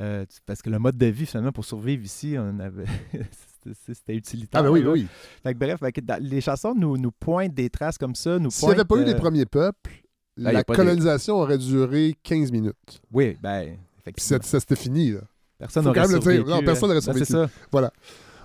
Euh, 0.00 0.24
parce 0.46 0.62
que 0.62 0.70
le 0.70 0.78
mode 0.78 0.96
de 0.96 1.06
vie, 1.06 1.26
finalement, 1.26 1.52
pour 1.52 1.64
survivre 1.64 2.04
ici, 2.04 2.36
on 2.38 2.58
avait. 2.60 2.84
c'était- 3.86 4.14
utilitaire. 4.14 4.60
Ah, 4.60 4.62
ben 4.62 4.70
oui, 4.70 4.82
là. 4.82 4.90
oui. 4.92 5.06
Fait 5.42 5.52
que 5.54 5.58
bref, 5.58 5.80
fait 5.80 5.92
que 5.92 6.00
dans- 6.00 6.22
les 6.22 6.40
chansons 6.40 6.74
nous, 6.74 6.96
nous 6.96 7.10
pointent 7.12 7.54
des 7.54 7.68
traces 7.70 7.98
comme 7.98 8.14
ça. 8.14 8.38
S'il 8.50 8.68
n'y 8.68 8.74
avait 8.74 8.84
pas 8.84 8.96
eu 8.96 9.04
les 9.04 9.14
premiers 9.14 9.46
peuples, 9.46 9.90
a 10.44 10.52
la 10.52 10.64
colonisation 10.64 11.36
aurait 11.36 11.58
duré 11.58 12.14
15 12.22 12.52
minutes. 12.52 13.00
Oui, 13.12 13.36
ben, 13.42 13.64
Puis 13.64 13.78
effectivement. 14.00 14.38
ça, 14.42 14.48
ça, 14.48 14.60
c'était 14.60 14.76
fini. 14.76 15.10
là. 15.12 15.20
Personne 15.58 15.82
faut 15.82 15.88
n'aurait 15.88 16.06
dire. 16.06 16.22
survécu. 16.22 16.48
Non, 16.48 16.62
personne 16.62 16.88
n'aurait 16.88 17.00
Ben, 17.04 17.12
C'est 17.14 17.24
survécu. 17.24 17.52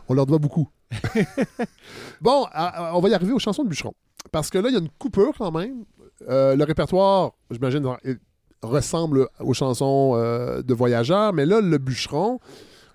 On 0.10 0.14
leur 0.14 0.26
doit 0.26 0.38
beaucoup. 0.40 0.68
bon, 2.22 2.46
à- 2.52 2.90
à- 2.90 2.96
on 2.96 3.00
va 3.00 3.10
y 3.10 3.14
arriver 3.14 3.34
aux 3.34 3.40
chansons 3.40 3.64
de 3.64 3.70
Bûcheron. 3.70 3.94
Parce 4.32 4.50
que 4.50 4.58
là, 4.58 4.70
il 4.70 4.74
y 4.74 4.78
a 4.78 4.80
une 4.80 4.90
coupure 4.90 5.34
quand 5.38 5.52
même. 5.52 5.84
Euh, 6.30 6.56
le 6.56 6.64
répertoire, 6.64 7.32
j'imagine, 7.52 7.86
ressemble 8.62 9.28
aux 9.40 9.54
chansons 9.54 10.14
euh, 10.16 10.62
de 10.62 10.74
voyageurs, 10.74 11.34
mais 11.34 11.46
là, 11.46 11.60
le 11.62 11.78
Bûcheron, 11.78 12.40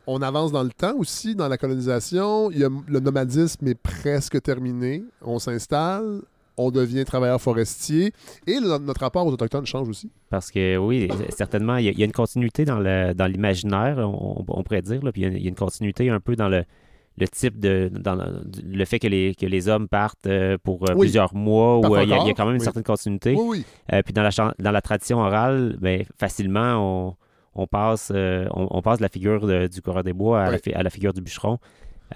on 0.07 0.23
avance 0.23 0.53
dans 0.53 0.63
le 0.63 0.71
temps 0.71 0.95
aussi, 0.97 1.35
dans 1.35 1.49
la 1.49 1.59
colonisation. 1.59 2.49
Le 2.51 3.01
nomadisme 3.01 3.67
est 3.69 3.75
presque 3.75 4.41
terminé. 4.43 5.03
On 5.21 5.39
s'installe, 5.39 6.23
on 6.57 6.71
devient 6.71 7.05
travailleur 7.05 7.41
forestier, 7.41 8.13
et 8.47 8.59
notre 8.61 9.01
rapport 9.01 9.27
aux 9.27 9.33
Autochtones 9.33 9.67
change 9.67 9.89
aussi. 9.89 10.11
Parce 10.31 10.51
que 10.51 10.79
oui, 10.79 11.09
certainement, 11.37 11.77
il 11.77 11.85
y, 11.99 12.03
a- 12.03 12.07
une 12.07 12.13
continuité 12.13 12.65
dans 12.65 12.79
l'imaginaire, 13.27 13.99
on, 13.99 14.45
on 14.49 14.63
pourrait 14.63 14.83
dire. 14.83 15.03
Là, 15.05 15.13
puis 15.13 15.23
il 15.23 15.43
y 15.43 15.47
a 15.47 15.49
une 15.51 15.55
continuité 15.55 16.09
un 16.09 16.21
peu 16.21 16.35
dans 16.37 16.49
le, 16.49 16.65
le 17.21 17.29
type 17.29 17.59
de. 17.59 17.91
dans 17.93 18.15
le, 18.15 18.85
fait 18.85 18.99
que 18.99 19.07
les, 19.09 19.35
que 19.35 19.47
les 19.47 19.69
hommes 19.69 19.89
partent 19.89 20.27
euh, 20.27 20.57
pour 20.63 20.83
euh, 20.89 20.95
Oui. 20.95 21.01
plusieurs 21.07 21.35
mois, 21.35 21.79
où 21.79 21.95
euh, 21.97 22.03
il 22.05 22.09
y, 22.09 22.13
a- 22.13 22.19
y 22.27 22.35
quand 22.35 22.45
même 22.47 22.55
une 22.55 22.61
oui. 22.61 22.65
certaine 22.65 22.83
continuité. 22.83 23.35
Oui, 23.37 23.65
oui. 23.91 24.01
Puis 24.05 24.13
dans 24.15 24.23
la, 24.23 24.31
dans 24.59 24.71
la 24.71 24.81
tradition 24.83 25.19
orale, 25.19 25.77
ben, 25.81 26.05
facilement, 26.19 26.77
on, 27.07 27.17
on 27.63 27.67
passe, 27.67 28.13
on, 28.15 28.69
on 28.71 28.83
passe 28.83 28.99
de 28.99 29.03
la 29.03 29.09
figure 29.09 29.47
de- 29.47 29.67
du 29.67 29.83
coureur 29.83 30.05
des 30.05 30.13
bois 30.13 30.51
la, 30.51 30.59
à 30.75 30.83
la 30.83 30.91
figure 30.91 31.13
du 31.13 31.21
bûcheron 31.21 31.59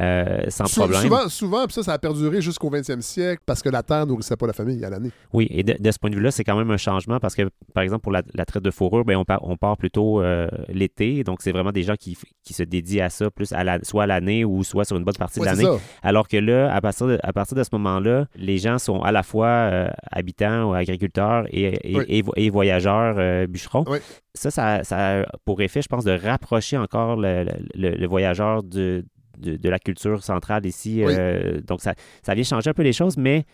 euh, 0.00 0.44
sans 0.48 0.66
Sou- 0.66 0.80
problème. 0.80 1.02
Souvent, 1.02 1.28
souvent 1.28 1.64
puis 1.66 1.74
ça, 1.74 1.82
ça 1.82 1.92
a 1.92 1.98
perduré 1.98 2.40
jusqu'au 2.40 2.70
20e 2.70 3.00
siècle 3.02 3.42
parce 3.46 3.62
que 3.62 3.68
la 3.68 3.82
terre 3.82 4.06
nourrissait 4.06 4.36
pas 4.36 4.46
la 4.46 4.52
famille 4.52 4.82
à 4.84 4.90
l'année. 4.90 5.10
Oui, 5.32 5.46
et 5.50 5.62
de, 5.62 5.76
de 5.78 5.90
ce 5.90 5.98
point 5.98 6.10
de 6.10 6.14
vue-là, 6.16 6.30
c'est 6.30 6.44
quand 6.44 6.56
même 6.56 6.70
un 6.70 6.76
changement 6.76 7.18
parce 7.20 7.34
que, 7.34 7.48
par 7.74 7.82
exemple, 7.82 8.02
pour 8.02 8.12
la, 8.12 8.22
la 8.34 8.44
traite 8.44 8.62
de 8.62 8.70
fourrure, 8.70 9.04
ben, 9.04 9.16
on, 9.16 9.24
part, 9.24 9.40
on 9.42 9.56
part 9.56 9.76
plutôt 9.76 10.22
euh, 10.22 10.48
l'été. 10.68 11.24
Donc, 11.24 11.42
c'est 11.42 11.52
vraiment 11.52 11.72
des 11.72 11.82
gens 11.82 11.94
qui, 11.96 12.16
se 12.50 12.62
dédient 12.62 13.06
à 13.06 13.10
ça, 13.10 13.30
plus 13.30 13.52
à 13.52 13.64
la, 13.64 13.78
soit 13.82 14.04
à 14.04 14.06
l'année 14.06 14.44
ou 14.44 14.62
soit 14.64 14.84
sur 14.84 14.96
une 14.96 15.04
bonne 15.04 15.14
partie 15.14 15.40
Ouais, 15.40 15.50
de 15.50 15.56
l'année. 15.62 15.78
Alors 16.02 16.28
que 16.28 16.36
là, 16.36 16.72
à 16.74 16.80
partir 16.80 17.06
de, 17.06 17.18
à 17.22 17.32
partir 17.32 17.56
de 17.56 17.62
ce 17.62 17.70
moment-là, 17.72 18.26
les 18.36 18.58
gens 18.58 18.78
sont 18.78 19.00
à 19.02 19.12
la 19.12 19.22
fois 19.22 19.46
euh, 19.46 19.88
habitants 20.10 20.70
ou 20.70 20.74
agriculteurs 20.74 21.46
et, 21.50 21.92
et, 21.92 21.96
Oui. 21.98 22.04
et 22.08 22.22
vo- 22.22 22.32
et 22.36 22.50
voyageurs 22.50 23.46
bûcherons. 23.48 23.84
Oui. 23.88 23.98
Ça, 24.34 24.50
ça, 24.50 24.82
ça 24.84 25.20
a 25.20 25.24
pour 25.44 25.60
effet, 25.60 25.82
je 25.82 25.88
pense, 25.88 26.04
de 26.04 26.12
rapprocher 26.12 26.76
encore 26.78 27.16
le, 27.16 27.44
le- 27.74 27.90
le 27.94 28.06
voyageur 28.06 28.62
de, 28.62 29.04
de, 29.38 29.56
de 29.56 29.68
la 29.68 29.78
culture 29.78 30.22
centrale 30.22 30.66
ici. 30.66 31.02
Oui. 31.04 31.12
Euh, 31.16 31.60
donc, 31.60 31.80
ça, 31.80 31.94
ça 32.22 32.34
vient 32.34 32.44
changer 32.44 32.70
un 32.70 32.74
peu 32.74 32.82
les 32.82 32.92
choses, 32.92 33.16
mais 33.16 33.44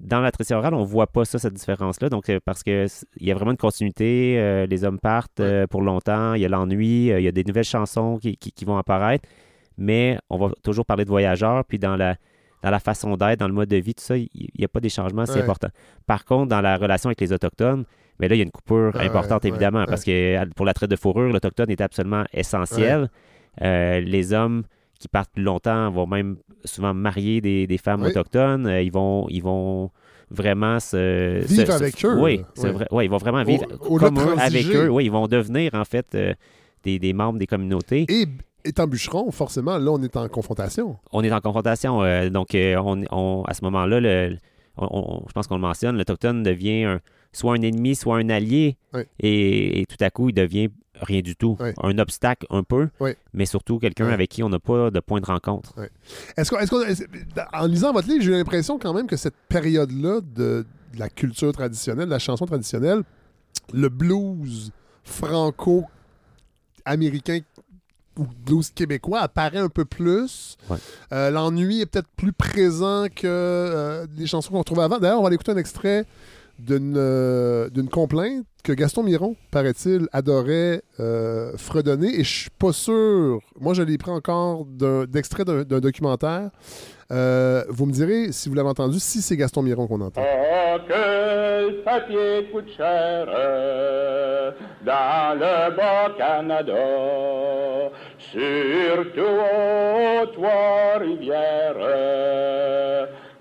dans 0.00 0.20
la 0.20 0.30
tradition 0.30 0.58
orale, 0.58 0.74
on 0.74 0.84
voit 0.84 1.06
pas 1.06 1.24
ça, 1.24 1.38
cette 1.38 1.54
différence-là. 1.54 2.08
Donc, 2.10 2.28
euh, 2.28 2.38
parce 2.44 2.62
que 2.62 2.86
c- 2.86 3.06
il 3.18 3.26
y 3.26 3.30
a 3.30 3.34
vraiment 3.34 3.52
une 3.52 3.56
continuité. 3.56 4.36
euh, 4.38 4.66
les 4.66 4.84
hommes 4.84 4.98
partent 4.98 5.40
Ouais. 5.40 5.66
pour 5.66 5.80
longtemps. 5.82 6.34
Il 6.34 6.42
y 6.42 6.44
a 6.44 6.48
l'ennui. 6.48 7.06
il 7.06 7.20
y 7.20 7.28
a 7.28 7.32
des 7.32 7.44
nouvelles 7.44 7.64
chansons 7.64 8.18
qui, 8.18 8.36
qui- 8.36 8.52
qui 8.52 8.64
vont 8.64 8.76
apparaître. 8.76 9.26
Mais 9.78 10.18
on 10.30 10.36
va 10.38 10.50
toujours 10.62 10.84
parler 10.86 11.04
de 11.04 11.08
voyageurs. 11.10 11.64
Puis 11.64 11.78
dans 11.78 11.96
la, 11.96 12.16
dans 12.62 12.70
la 12.70 12.78
façon 12.78 13.16
d'être, 13.16 13.38
dans 13.40 13.48
le 13.48 13.54
mode 13.54 13.68
de 13.68 13.76
vie, 13.76 13.94
tout 13.94 14.02
ça, 14.04 14.16
il 14.16 14.28
n'y 14.58 14.64
a 14.64 14.68
pas 14.68 14.80
des 14.80 14.88
changements, 14.90 15.24
c'est 15.26 15.34
Ouais. 15.36 15.42
important. 15.42 15.68
Par 16.06 16.24
contre, 16.24 16.48
dans 16.48 16.60
la 16.60 16.76
relation 16.76 17.08
avec 17.08 17.20
les 17.20 17.32
Autochtones, 17.32 17.84
mais 18.18 18.28
là, 18.28 18.34
il 18.34 18.38
y 18.38 18.40
a 18.42 18.44
une 18.44 18.50
coupure 18.50 18.96
importante, 19.00 19.44
ouais, 19.44 19.50
évidemment, 19.50 19.84
parce 19.86 20.04
que 20.04 20.44
pour 20.54 20.64
la 20.66 20.72
traite 20.74 20.90
de 20.90 20.96
fourrure, 20.96 21.30
l'Autochtone 21.32 21.70
est 21.70 21.80
absolument 21.82 22.24
essentiel. 22.32 23.10
Euh, 23.62 24.00
les 24.00 24.32
hommes 24.32 24.64
qui 24.98 25.08
partent 25.08 25.30
plus 25.32 25.42
longtemps 25.42 25.90
vont 25.90 26.06
même 26.06 26.36
souvent 26.64 26.94
marier 26.94 27.40
des, 27.40 27.66
des 27.66 27.78
femmes 27.78 28.02
Oui. 28.02 28.08
autochtones. 28.10 28.66
Euh, 28.66 28.82
ils, 28.82 28.92
vont, 28.92 29.26
ils 29.28 29.42
vont 29.42 29.90
vraiment 30.30 30.80
se... 30.80 31.44
Vivre 31.46 31.66
se- 31.66 31.66
se- 31.66 31.72
avec 31.72 32.04
eux, 32.04 32.20
Oui, 32.20 32.42
vrai. 32.56 32.86
Ouais, 32.90 33.04
ils 33.04 33.10
vont 33.10 33.18
vraiment 33.18 33.42
vivre 33.44 33.64
au 33.80 33.96
comme 33.98 34.18
eux, 34.18 34.34
avec 34.38 34.66
eux. 34.66 34.88
Oui, 34.88 35.04
ils 35.06 35.10
vont 35.12 35.26
devenir, 35.28 35.74
en 35.74 35.84
fait, 35.84 36.06
euh, 36.14 36.32
des, 36.82 36.98
des 36.98 37.12
membres 37.12 37.38
des 37.38 37.46
communautés. 37.46 38.06
Et 38.08 38.26
étant 38.64 38.86
bûcheron, 38.86 39.30
forcément, 39.30 39.78
là, 39.78 39.90
on 39.92 40.02
est 40.02 40.16
en 40.16 40.28
confrontation. 40.28 40.96
On 41.12 41.22
est 41.22 41.32
en 41.32 41.40
confrontation. 41.40 42.02
euh, 42.02 42.28
donc, 42.30 42.54
euh, 42.54 42.76
on, 42.84 43.02
on- 43.12 43.44
à 43.44 43.54
ce 43.54 43.62
moment-là, 43.64 44.00
le- 44.00 44.36
on- 44.78 45.22
je 45.28 45.32
pense 45.32 45.46
qu'on 45.46 45.54
le 45.56 45.60
mentionne, 45.60 45.96
l'Autochtone 45.96 46.42
devient 46.42 46.84
un- 46.84 47.00
soit 47.32 47.52
un 47.54 47.62
ennemi, 47.62 47.94
soit 47.94 48.16
un 48.16 48.28
allié. 48.30 48.76
Et 49.20 49.84
tout 49.88 50.02
à 50.04 50.10
coup, 50.10 50.30
il 50.30 50.34
devient 50.34 50.68
rien 51.00 51.20
du 51.20 51.36
tout. 51.36 51.56
Un 51.82 51.98
obstacle 51.98 52.46
un 52.50 52.62
peu, 52.62 52.88
mais 53.32 53.46
surtout 53.46 53.78
quelqu'un 53.78 54.08
avec 54.08 54.30
qui 54.30 54.42
on 54.42 54.48
n'a 54.48 54.58
pas 54.58 54.90
de 54.90 55.00
point 55.00 55.20
de 55.20 55.26
rencontre. 55.26 55.74
Est-ce 56.36 56.50
qu'on, 56.50 56.58
en 57.52 57.66
lisant 57.66 57.92
votre 57.92 58.08
livre, 58.08 58.22
j'ai 58.22 58.32
eu 58.32 58.36
l'impression 58.36 58.78
quand 58.78 58.94
même 58.94 59.06
que 59.06 59.16
cette 59.16 59.36
période-là 59.48 60.20
de, 60.20 60.66
de 60.94 60.98
la 60.98 61.08
culture 61.08 61.52
traditionnelle, 61.52 62.06
de 62.06 62.10
la 62.10 62.18
chanson 62.18 62.46
traditionnelle, 62.46 63.02
le 63.72 63.88
blues 63.88 64.72
franco-américain 65.04 67.40
ou 68.18 68.24
blues 68.46 68.70
québécois 68.70 69.20
apparaît 69.20 69.58
un 69.58 69.68
peu 69.68 69.84
plus. 69.84 70.56
Euh, 71.12 71.30
l'ennui 71.30 71.82
est 71.82 71.86
peut-être 71.86 72.08
plus 72.16 72.32
présent 72.32 73.06
que 73.14 73.26
euh, 73.26 74.06
les 74.16 74.26
chansons 74.26 74.52
qu'on 74.52 74.64
trouvait 74.64 74.84
avant. 74.84 74.98
D'ailleurs, 74.98 75.18
on 75.18 75.22
va 75.22 75.26
aller 75.26 75.34
écouter 75.34 75.52
un 75.52 75.58
extrait 75.58 76.06
d'une, 76.58 76.94
euh, 76.96 77.68
d'une 77.70 77.88
complainte 77.88 78.44
que 78.62 78.72
Gaston 78.72 79.04
Miron, 79.04 79.36
paraît-il, 79.52 80.08
adorait 80.12 80.82
euh, 80.98 81.52
fredonner. 81.56 82.18
Et 82.18 82.24
je 82.24 82.40
suis 82.40 82.50
pas 82.50 82.72
sûr. 82.72 83.40
Moi, 83.60 83.74
je 83.74 83.82
l'ai 83.82 83.96
pris 83.98 84.10
encore 84.10 84.64
d'extrait 85.08 85.44
d'un, 85.44 85.62
documentaire. 85.64 86.50
Euh, 87.12 87.62
vous 87.68 87.86
me 87.86 87.92
direz, 87.92 88.32
si 88.32 88.48
vous 88.48 88.56
l'avez 88.56 88.68
entendu, 88.68 88.98
si 88.98 89.22
c'est 89.22 89.36
Gaston 89.36 89.62
Miron 89.62 89.86
qu'on 89.86 90.00
entend. 90.00 90.20
Oh, 90.20 90.78
coûte 92.52 92.68
cher 92.76 93.26
dans 94.84 95.38
le 95.38 95.76
Bas-Canada, 95.76 96.72
surtout 98.18 99.20
aux 99.20 100.26
Trois-Rivières, 100.26 101.76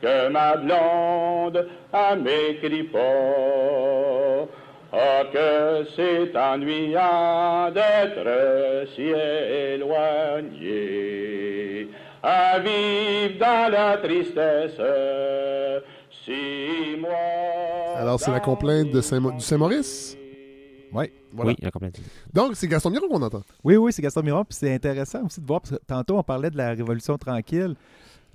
que 0.02 0.30
ma 0.30 0.58
blonde 0.58 1.68
a 1.94 2.16
m'écrit 2.16 2.84
pas. 2.84 4.48
Oh, 4.98 5.24
que 5.34 5.86
c'est 5.96 6.36
ennuyant 6.38 7.70
d'être 7.72 8.88
si 8.96 9.02
éloigné, 10.62 11.90
à 12.24 12.60
vivre 12.60 13.38
dans 13.40 13.72
la 13.72 13.98
tristesse, 13.98 14.80
six 16.24 16.98
mois. 17.00 17.98
Alors, 17.98 18.20
c'est 18.20 18.32
la 18.32 18.40
complainte 18.40 18.92
de 18.92 19.02
Saint- 19.02 19.20
du 19.20 19.40
Saint-Maurice? 19.44 20.18
Oui. 20.94 21.12
Voilà. 21.34 21.52
Oui, 21.52 21.58
la 21.62 21.72
complète. 21.72 22.00
Donc, 22.34 22.52
c'est 22.56 22.68
Gaston 22.70 22.90
Miron 22.90 23.10
qu'on 23.10 23.22
entend. 23.22 23.42
Oui, 23.66 23.76
oui, 23.76 23.92
c'est 23.92 24.02
Gaston 24.02 24.24
Miron. 24.24 24.46
Puis 24.46 24.58
c'est 24.58 24.74
intéressant 24.74 25.26
aussi 25.26 25.42
de 25.42 25.46
voir, 25.46 25.60
parce 25.60 25.72
que 25.72 25.80
tantôt, 25.86 26.18
on 26.18 26.24
parlait 26.24 26.50
de 26.50 26.58
la 26.58 26.70
Révolution 26.70 27.18
tranquille. 27.18 27.76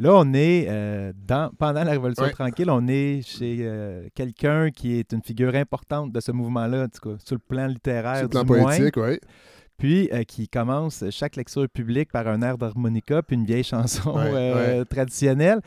Là, 0.01 0.15
on 0.15 0.33
est 0.33 0.67
euh, 0.67 1.13
dans, 1.15 1.51
pendant 1.59 1.85
la 1.85 1.91
Révolution 1.91 2.25
Ouais. 2.25 2.33
tranquille, 2.33 2.71
on 2.71 2.89
est 2.89 3.21
chez 3.21 3.59
euh, 3.61 4.09
quelqu'un 4.15 4.71
qui 4.71 4.95
est 4.99 5.13
une 5.13 5.23
figure 5.23 5.55
importante 5.55 6.11
de 6.11 6.21
ce 6.21 6.33
mouvement-là, 6.33 6.85
en 6.85 6.89
tout 6.89 7.11
cas, 7.11 7.17
sur 7.23 7.35
le 7.37 7.41
plan 7.47 7.67
littéraire. 7.67 8.17
Sur 8.17 8.25
le 8.25 8.29
plan 8.31 8.43
du 8.43 8.49
poétique, 8.49 8.97
oui. 8.97 9.19
Puis 9.77 10.09
euh, 10.13 10.23
qui 10.25 10.49
commence 10.49 11.05
chaque 11.11 11.37
lecture 11.37 11.69
publique 11.69 12.11
par 12.11 12.27
un 12.29 12.41
air 12.41 12.57
d'harmonica, 12.57 13.23
puis 13.23 13.37
une 13.37 13.45
vieille 13.45 13.63
chanson 13.63 14.15
Ouais, 14.17 14.87
traditionnelle. 14.87 15.61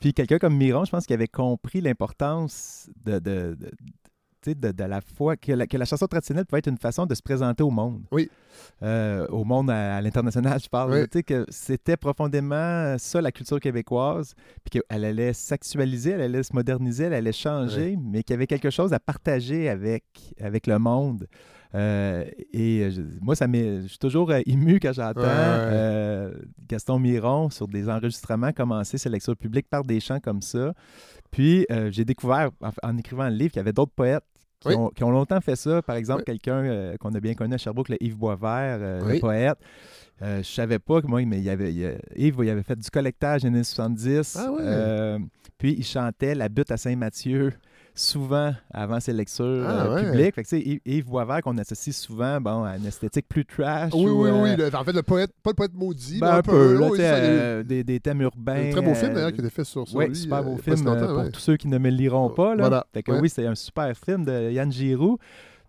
Puis 0.00 0.12
quelqu'un 0.12 0.38
comme 0.38 0.56
Miron, 0.56 0.84
je 0.84 0.90
pense 0.90 1.06
qu'il 1.06 1.14
avait 1.14 1.28
compris 1.28 1.80
l'importance 1.80 2.90
de, 3.04 3.56
de, 4.54 4.70
de 4.72 4.84
la 4.84 5.00
foi, 5.00 5.36
que 5.36 5.52
la, 5.52 5.66
que 5.66 5.76
la 5.76 5.84
chanson 5.84 6.06
traditionnelle 6.06 6.46
pouvait 6.46 6.60
être 6.60 6.68
une 6.68 6.78
façon 6.78 7.06
de 7.06 7.14
se 7.14 7.22
présenter 7.22 7.62
au 7.62 7.70
monde. 7.70 8.02
Oui. 8.12 8.30
Euh, 8.82 9.26
au 9.28 9.44
monde 9.44 9.70
à, 9.70 9.96
à 9.96 10.00
l'international, 10.00 10.58
je 10.62 10.68
parle. 10.68 10.92
Oui. 10.92 11.02
Tu 11.04 11.18
sais, 11.18 11.22
que 11.22 11.44
c'était 11.50 11.96
profondément 11.96 12.96
ça, 12.98 13.20
la 13.20 13.32
culture 13.32 13.60
québécoise, 13.60 14.34
puis 14.64 14.80
qu'elle 14.80 15.04
allait 15.04 15.32
s'actualiser, 15.32 16.10
elle 16.12 16.22
allait 16.22 16.42
se 16.42 16.54
moderniser, 16.54 17.04
elle 17.04 17.14
allait 17.14 17.32
changer, 17.32 17.96
mais 18.00 18.22
qu'il 18.22 18.34
y 18.34 18.36
avait 18.36 18.46
quelque 18.46 18.70
chose 18.70 18.92
à 18.92 18.98
partager 19.00 19.68
avec, 19.68 20.04
avec 20.40 20.66
le 20.66 20.78
monde. 20.78 21.26
Euh, 21.74 22.24
et 22.52 22.82
euh, 22.84 22.90
je- 22.90 23.02
moi, 23.20 23.34
ça 23.36 23.46
m'est, 23.46 23.82
je 23.82 23.88
suis 23.88 23.98
toujours 23.98 24.32
ému 24.46 24.78
quand 24.80 24.92
j'entends 24.94 25.20
Ouais, 25.20 25.26
ouais. 25.26 25.32
euh, 25.32 26.34
Gaston 26.68 26.98
Miron 26.98 27.50
sur 27.50 27.68
des 27.68 27.88
enregistrements 27.88 28.52
commencer 28.52 28.96
ses 28.96 29.10
lectures 29.10 29.36
publiques 29.36 29.68
par 29.68 29.82
des 29.82 30.00
chants 30.00 30.20
comme 30.20 30.40
ça. 30.40 30.72
Puis 31.30 31.66
euh, 31.70 31.90
j'ai 31.90 32.04
découvert, 32.04 32.50
en, 32.62 32.70
en 32.88 32.96
écrivant 32.96 33.28
le 33.28 33.34
livre, 33.34 33.50
qu'il 33.50 33.58
y 33.58 33.60
avait 33.60 33.72
d'autres 33.72 33.92
poètes 33.94 34.24
qui, 34.66 34.76
Oui. 34.76 34.82
ont, 34.82 34.88
qui 34.90 35.04
ont 35.04 35.10
longtemps 35.10 35.40
fait 35.40 35.56
ça. 35.56 35.82
Par 35.82 35.96
exemple, 35.96 36.20
Oui. 36.20 36.24
quelqu'un 36.26 36.64
euh, 36.64 36.96
qu'on 36.98 37.14
a 37.14 37.20
bien 37.20 37.34
connu 37.34 37.54
à 37.54 37.58
Sherbrooke, 37.58 37.88
le 37.90 38.02
Yves 38.02 38.16
Boisvert, 38.16 38.78
euh, 38.80 39.00
Oui. 39.06 39.14
le 39.14 39.20
poète. 39.20 39.58
Euh, 40.22 40.38
je 40.38 40.48
savais 40.48 40.78
pas 40.78 41.02
que 41.02 41.06
moi, 41.06 41.22
mais 41.26 41.38
il 41.38 41.44
y 41.44 41.50
avait, 41.50 41.72
il 41.74 41.86
a- 41.86 41.92
Yves, 42.16 42.36
il 42.42 42.48
avait 42.50 42.62
fait 42.62 42.76
du 42.78 42.88
collectage 42.90 43.42
les 43.42 43.48
années 43.48 43.64
70. 43.64 44.36
Ah. 44.40 44.50
Euh, 44.60 45.18
puis 45.58 45.74
il 45.78 45.84
chantait 45.84 46.34
La 46.34 46.48
butte 46.48 46.70
à 46.70 46.76
Saint-Mathieu 46.76 47.52
souvent 47.96 48.52
avant 48.72 49.00
ses 49.00 49.12
lectures 49.12 49.64
Ah 49.66 49.86
euh, 49.86 49.94
ouais. 49.94 50.04
publiques. 50.04 50.34
Fait 50.34 50.44
que, 50.44 50.54
Yves, 50.56 50.80
Yves 50.84 51.04
Boisvert, 51.06 51.40
qu'on 51.42 51.56
associe 51.58 51.96
souvent 51.96 52.40
bon, 52.40 52.62
à 52.64 52.76
une 52.76 52.86
esthétique 52.86 53.26
plus 53.28 53.44
trash. 53.44 53.92
Oui, 53.94 54.04
ou, 54.10 54.22
oui, 54.24 54.30
euh, 54.30 54.42
oui. 54.42 54.56
le- 54.56 54.74
en 54.76 54.84
fait, 54.84 54.92
le 54.92 55.02
poète, 55.02 55.32
pas 55.42 55.50
le 55.50 55.54
poète 55.56 55.74
maudit, 55.74 56.20
ben, 56.20 56.26
mais 56.30 56.38
un 56.38 56.42
peu, 56.42 56.78
là, 56.78 56.88
oui, 56.90 56.98
ça, 56.98 57.02
euh, 57.14 57.62
des, 57.62 57.82
des 57.82 57.98
thèmes 57.98 58.20
urbains. 58.20 58.68
un 58.68 58.70
très 58.70 58.80
beau 58.82 58.94
film 58.94 59.10
euh, 59.12 59.14
d'ailleurs 59.14 59.32
qui 59.32 59.40
a 59.40 59.44
été 59.44 59.50
fait 59.50 59.64
sur, 59.64 59.88
sur 59.88 59.96
oui, 59.98 60.08
lui. 60.08 60.16
super 60.16 60.38
euh, 60.38 60.42
beau 60.42 60.56
film 60.58 60.86
euh, 60.86 61.14
pour 61.22 61.32
tous 61.32 61.40
ceux 61.40 61.56
qui 61.56 61.68
ne 61.68 61.78
me 61.78 61.88
liront 61.90 62.30
pas. 62.30 62.54
Là. 62.54 62.62
Voilà, 62.68 62.86
Fait 62.92 63.02
que 63.02 63.12
oui, 63.12 63.28
c'est 63.28 63.46
un 63.46 63.54
super 63.54 63.92
film 63.96 64.24
de 64.24 64.50
Yann 64.52 64.70
Giroux. 64.70 65.18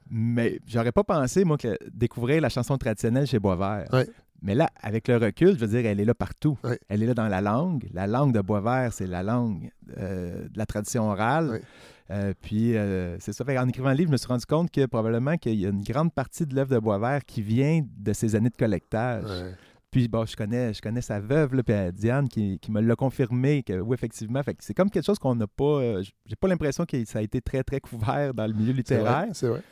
Mais 0.09 0.59
j'aurais 0.65 0.93
pas 0.93 1.03
pensé, 1.03 1.43
moi, 1.43 1.57
que 1.57 1.77
découvrir 1.93 2.39
la 2.41 2.47
chanson 2.49 2.77
traditionnelle 2.77 3.27
chez 3.27 3.39
Boisvert. 3.39 3.87
Ouais. 3.91 4.07
Mais 4.41 4.55
là, 4.55 4.69
avec 4.81 5.07
le 5.07 5.17
recul, 5.17 5.55
je 5.55 5.59
veux 5.59 5.67
dire, 5.67 5.85
elle 5.85 5.99
est 5.99 6.05
là 6.05 6.13
partout. 6.13 6.57
Elle 6.89 7.03
est 7.03 7.07
là 7.07 7.13
dans 7.13 7.27
la 7.27 7.41
langue. 7.41 7.87
La 7.93 8.07
langue 8.07 8.33
de 8.33 8.41
Boisvert, 8.41 8.93
c'est 8.93 9.07
la 9.07 9.23
langue 9.23 9.71
euh, 9.97 10.47
de 10.47 10.57
la 10.57 10.65
tradition 10.65 11.09
orale. 11.09 11.61
Euh, 12.09 12.33
puis, 12.41 12.77
euh, 12.77 13.17
c'est 13.19 13.33
ça. 13.33 13.43
Fait 13.43 13.57
en 13.57 13.67
écrivant 13.67 13.89
le 13.89 13.95
livre, 13.95 14.09
je 14.09 14.13
me 14.13 14.17
suis 14.17 14.27
rendu 14.27 14.45
compte 14.45 14.71
que 14.71 14.85
probablement 14.85 15.37
qu'il 15.37 15.55
y 15.55 15.65
a 15.65 15.69
une 15.69 15.83
grande 15.83 16.13
partie 16.13 16.45
de 16.45 16.55
l'œuvre 16.55 16.73
de 16.73 16.79
Boisvert 16.79 17.25
qui 17.25 17.41
vient 17.41 17.83
de 17.97 18.13
ses 18.13 18.35
années 18.35 18.49
de 18.49 18.55
collectage. 18.55 19.25
Puis 19.89 20.07
bon, 20.07 20.25
je 20.25 20.35
connais, 20.35 20.73
je 20.73 20.81
connais 20.81 21.01
sa 21.01 21.19
veuve, 21.19 21.55
là, 21.55 21.63
puis 21.63 21.73
Diane, 21.93 22.27
qui, 22.27 22.59
qui 22.59 22.71
me 22.71 22.81
l'a 22.81 22.95
confirmé, 22.95 23.63
que 23.63 23.79
oui, 23.79 23.93
effectivement, 23.93 24.43
fait 24.43 24.53
que 24.53 24.63
c'est 24.63 24.73
comme 24.73 24.89
quelque 24.89 25.05
chose 25.05 25.17
qu'on 25.17 25.33
n'a 25.33 25.47
pas. 25.47 26.01
J'ai 26.25 26.35
pas 26.35 26.49
l'impression 26.49 26.85
que 26.85 27.03
ça 27.05 27.19
a 27.19 27.21
été 27.21 27.41
très, 27.41 27.63
très 27.63 27.79
couvert 27.79 28.33
dans 28.33 28.45
le 28.45 28.53
milieu 28.53 28.73
littéraire. 28.73 29.27
c'est 29.31 29.47
vrai. 29.47 29.63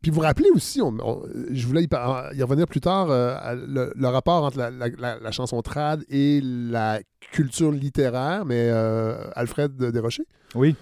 Puis 0.00 0.10
vous 0.10 0.16
vous 0.16 0.20
rappelez 0.22 0.48
aussi, 0.54 0.80
on- 0.82 0.96
on- 1.00 1.22
je 1.50 1.66
voulais 1.66 1.84
y, 1.84 1.88
revenir 2.42 2.66
plus 2.66 2.80
tard, 2.80 3.08
euh, 3.10 3.36
le, 3.54 3.92
le 3.94 4.08
rapport 4.08 4.42
entre 4.44 4.58
la, 4.58 4.70
la- 4.70 4.88
la- 4.88 5.18
la 5.20 5.30
chanson 5.30 5.60
trad 5.62 6.02
et 6.08 6.40
la 6.42 7.00
culture 7.32 7.70
littéraire, 7.70 8.44
mais 8.44 8.68
euh, 8.70 9.16
Alfred 9.36 9.76
Desrochers, 9.76 10.26
Oui, 10.56 10.74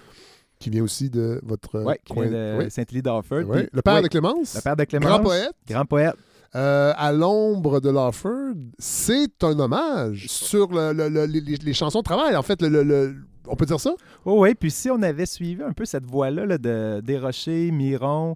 qui 0.59 0.69
vient 0.71 0.83
aussi 0.83 1.09
de 1.09 1.39
votre 1.43 1.83
ouais, 1.83 1.99
qui 2.03 2.13
coin. 2.13 2.27
vient 2.27 2.31
de 2.31 2.57
oui, 2.63 2.71
Saint-Élie. 2.71 3.01
Puis- 3.01 3.69
Le 3.71 3.81
père 3.81 4.01
de 4.01 4.07
Clémence, 4.07 4.55
le 4.55 4.61
père 4.61 4.75
de 4.75 4.83
Clémence. 4.85 5.07
grand 5.09 5.19
poète, 5.21 5.51
Grand 5.67 5.85
poète. 5.85 6.15
euh, 6.55 6.93
à 6.97 7.11
l'ombre 7.11 7.79
de 7.79 7.89
Lawford, 7.91 8.55
c'est 8.79 9.43
un 9.43 9.59
hommage 9.59 10.25
sur 10.29 10.71
le- 10.71 10.93
le- 10.93 11.09
le- 11.09 11.25
les, 11.25 11.39
les 11.41 11.73
chansons 11.73 11.99
de 11.99 12.03
travail. 12.05 12.35
En 12.35 12.41
fait, 12.43 12.59
le- 12.61 13.15
on 13.47 13.55
peut 13.55 13.65
dire 13.65 13.79
ça? 13.79 13.93
Oh, 14.25 14.41
oui, 14.43 14.53
puis 14.55 14.69
si 14.71 14.89
on 14.89 15.01
avait 15.01 15.25
suivi 15.25 15.61
un 15.63 15.73
peu 15.73 15.85
cette 15.85 16.05
voie-là 16.05 16.45
là, 16.45 16.57
de 16.57 17.01
Desrochers, 17.03 17.71
Miron, 17.71 18.35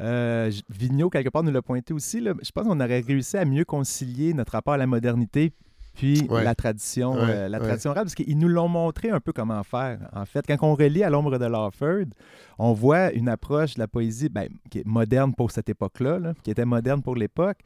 euh, 0.00 0.50
Vigneault, 0.70 1.10
quelque 1.10 1.28
part, 1.30 1.42
nous 1.42 1.52
l'a 1.52 1.62
pointé 1.62 1.92
aussi, 1.94 2.20
là, 2.20 2.32
je 2.42 2.50
pense 2.50 2.64
qu'on 2.66 2.80
aurait 2.80 3.00
réussi 3.00 3.36
à 3.36 3.44
mieux 3.44 3.64
concilier 3.64 4.32
notre 4.34 4.52
rapport 4.52 4.74
à 4.74 4.78
la 4.78 4.86
modernité 4.86 5.52
puis 5.94 6.26
Ouais. 6.30 6.44
la 6.44 6.54
tradition, 6.54 7.14
Ouais, 7.14 7.20
euh, 7.28 7.48
la 7.48 7.58
ouais. 7.58 7.64
tradition 7.66 7.90
orale, 7.90 8.04
parce 8.04 8.14
qu'ils 8.14 8.38
nous 8.38 8.46
l'ont 8.48 8.68
montré 8.68 9.10
un 9.10 9.18
peu 9.18 9.32
comment 9.32 9.62
faire. 9.64 9.98
En 10.12 10.24
fait, 10.26 10.46
quand 10.46 10.56
on 10.62 10.74
relit 10.76 11.02
à 11.02 11.10
l'ombre 11.10 11.38
de 11.38 11.44
Lawford, 11.44 12.04
on 12.58 12.72
voit 12.72 13.12
une 13.12 13.28
approche 13.28 13.74
de 13.74 13.80
la 13.80 13.88
poésie 13.88 14.28
ben, 14.28 14.48
qui 14.70 14.78
est 14.78 14.86
moderne 14.86 15.34
pour 15.34 15.50
cette 15.50 15.68
époque-là, 15.68 16.20
là, 16.20 16.34
qui 16.44 16.52
était 16.52 16.64
moderne 16.64 17.02
pour 17.02 17.16
l'époque, 17.16 17.58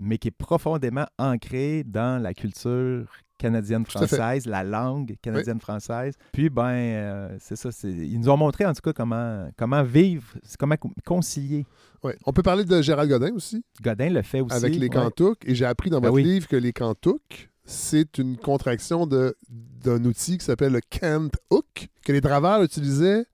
mais 0.00 0.18
qui 0.18 0.28
est 0.28 0.32
profondément 0.32 1.06
ancrée 1.18 1.84
dans 1.84 2.20
la 2.20 2.34
culture 2.34 3.06
canadienne-française, 3.38 4.46
la 4.46 4.64
langue 4.64 5.16
canadienne-française. 5.22 6.14
Puis, 6.32 6.50
ben, 6.50 6.68
euh, 6.72 7.36
c'est 7.40 7.56
ça. 7.56 7.70
Ils 7.84 8.18
nous 8.20 8.28
ont 8.28 8.36
montré, 8.36 8.66
en 8.66 8.72
tout 8.74 8.82
cas, 8.82 8.92
comment, 8.92 9.48
comment 9.56 9.82
vivre, 9.82 10.26
comment 10.58 10.76
co- 10.76 10.90
concilier. 11.06 11.64
Ouais. 12.02 12.16
On 12.26 12.32
peut 12.32 12.42
parler 12.42 12.64
de 12.64 12.82
Gérald 12.82 13.08
Godin 13.10 13.34
aussi, 13.34 13.64
Godin 13.82 14.10
le 14.10 14.22
fait 14.22 14.40
aussi. 14.40 14.54
avec 14.56 14.74
les 14.74 14.80
ouais. 14.80 14.88
cantouks. 14.88 15.42
Et 15.46 15.54
j'ai 15.54 15.64
appris 15.66 15.90
dans 15.90 16.00
Ben 16.00 16.08
votre 16.08 16.16
oui. 16.16 16.24
livre 16.24 16.48
que 16.48 16.56
les 16.56 16.72
cantouks, 16.72 17.50
c'est 17.64 18.18
une 18.18 18.36
contraction 18.36 19.06
d'un 19.06 20.04
outil 20.04 20.38
qui 20.38 20.44
s'appelle 20.44 20.72
le 20.72 20.80
cant 20.80 21.28
hook, 21.50 21.88
que 22.04 22.12
les 22.12 22.20
draveurs 22.20 22.62
utilisaient 22.62 23.24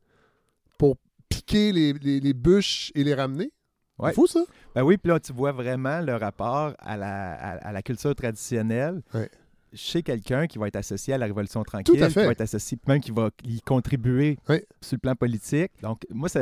pour 0.79 0.97
piquer 1.29 1.73
les, 1.73 1.93
les- 1.95 2.21
les 2.21 2.35
bûches 2.35 2.93
et 2.95 3.03
les 3.03 3.15
ramener. 3.15 3.51
Ouais. 3.99 4.11
C'est 4.11 4.15
fou, 4.15 4.27
ça? 4.27 4.41
Ben 4.75 4.83
oui, 4.83 4.97
puis 4.99 5.11
là, 5.11 5.19
tu 5.21 5.33
vois 5.33 5.53
vraiment 5.53 6.01
le 6.01 6.15
rapport 6.17 6.75
à 6.79 6.97
la, 6.97 7.33
à, 7.33 7.51
à 7.69 7.73
la 7.73 7.83
culture 7.83 8.15
traditionnelle. 8.15 9.03
Ouais. 9.15 9.31
Chez 9.73 10.03
quelqu'un 10.03 10.47
qui 10.47 10.59
va 10.59 10.69
être 10.69 10.77
associé 10.77 11.13
à 11.15 11.19
la 11.19 11.27
Révolution 11.27 11.63
tranquille, 11.65 11.95
qui 12.09 12.15
va 12.15 12.31
être 12.33 12.41
associé, 12.41 12.79
même 12.87 13.01
qui 13.01 13.11
va 13.11 13.31
y 13.45 13.61
contribuer 13.61 14.39
Ouais. 14.49 14.65
sur 14.81 14.95
le 14.95 15.01
plan 15.01 15.15
politique. 15.15 15.73
Donc, 15.83 16.07
moi, 16.11 16.29
ça, 16.29 16.41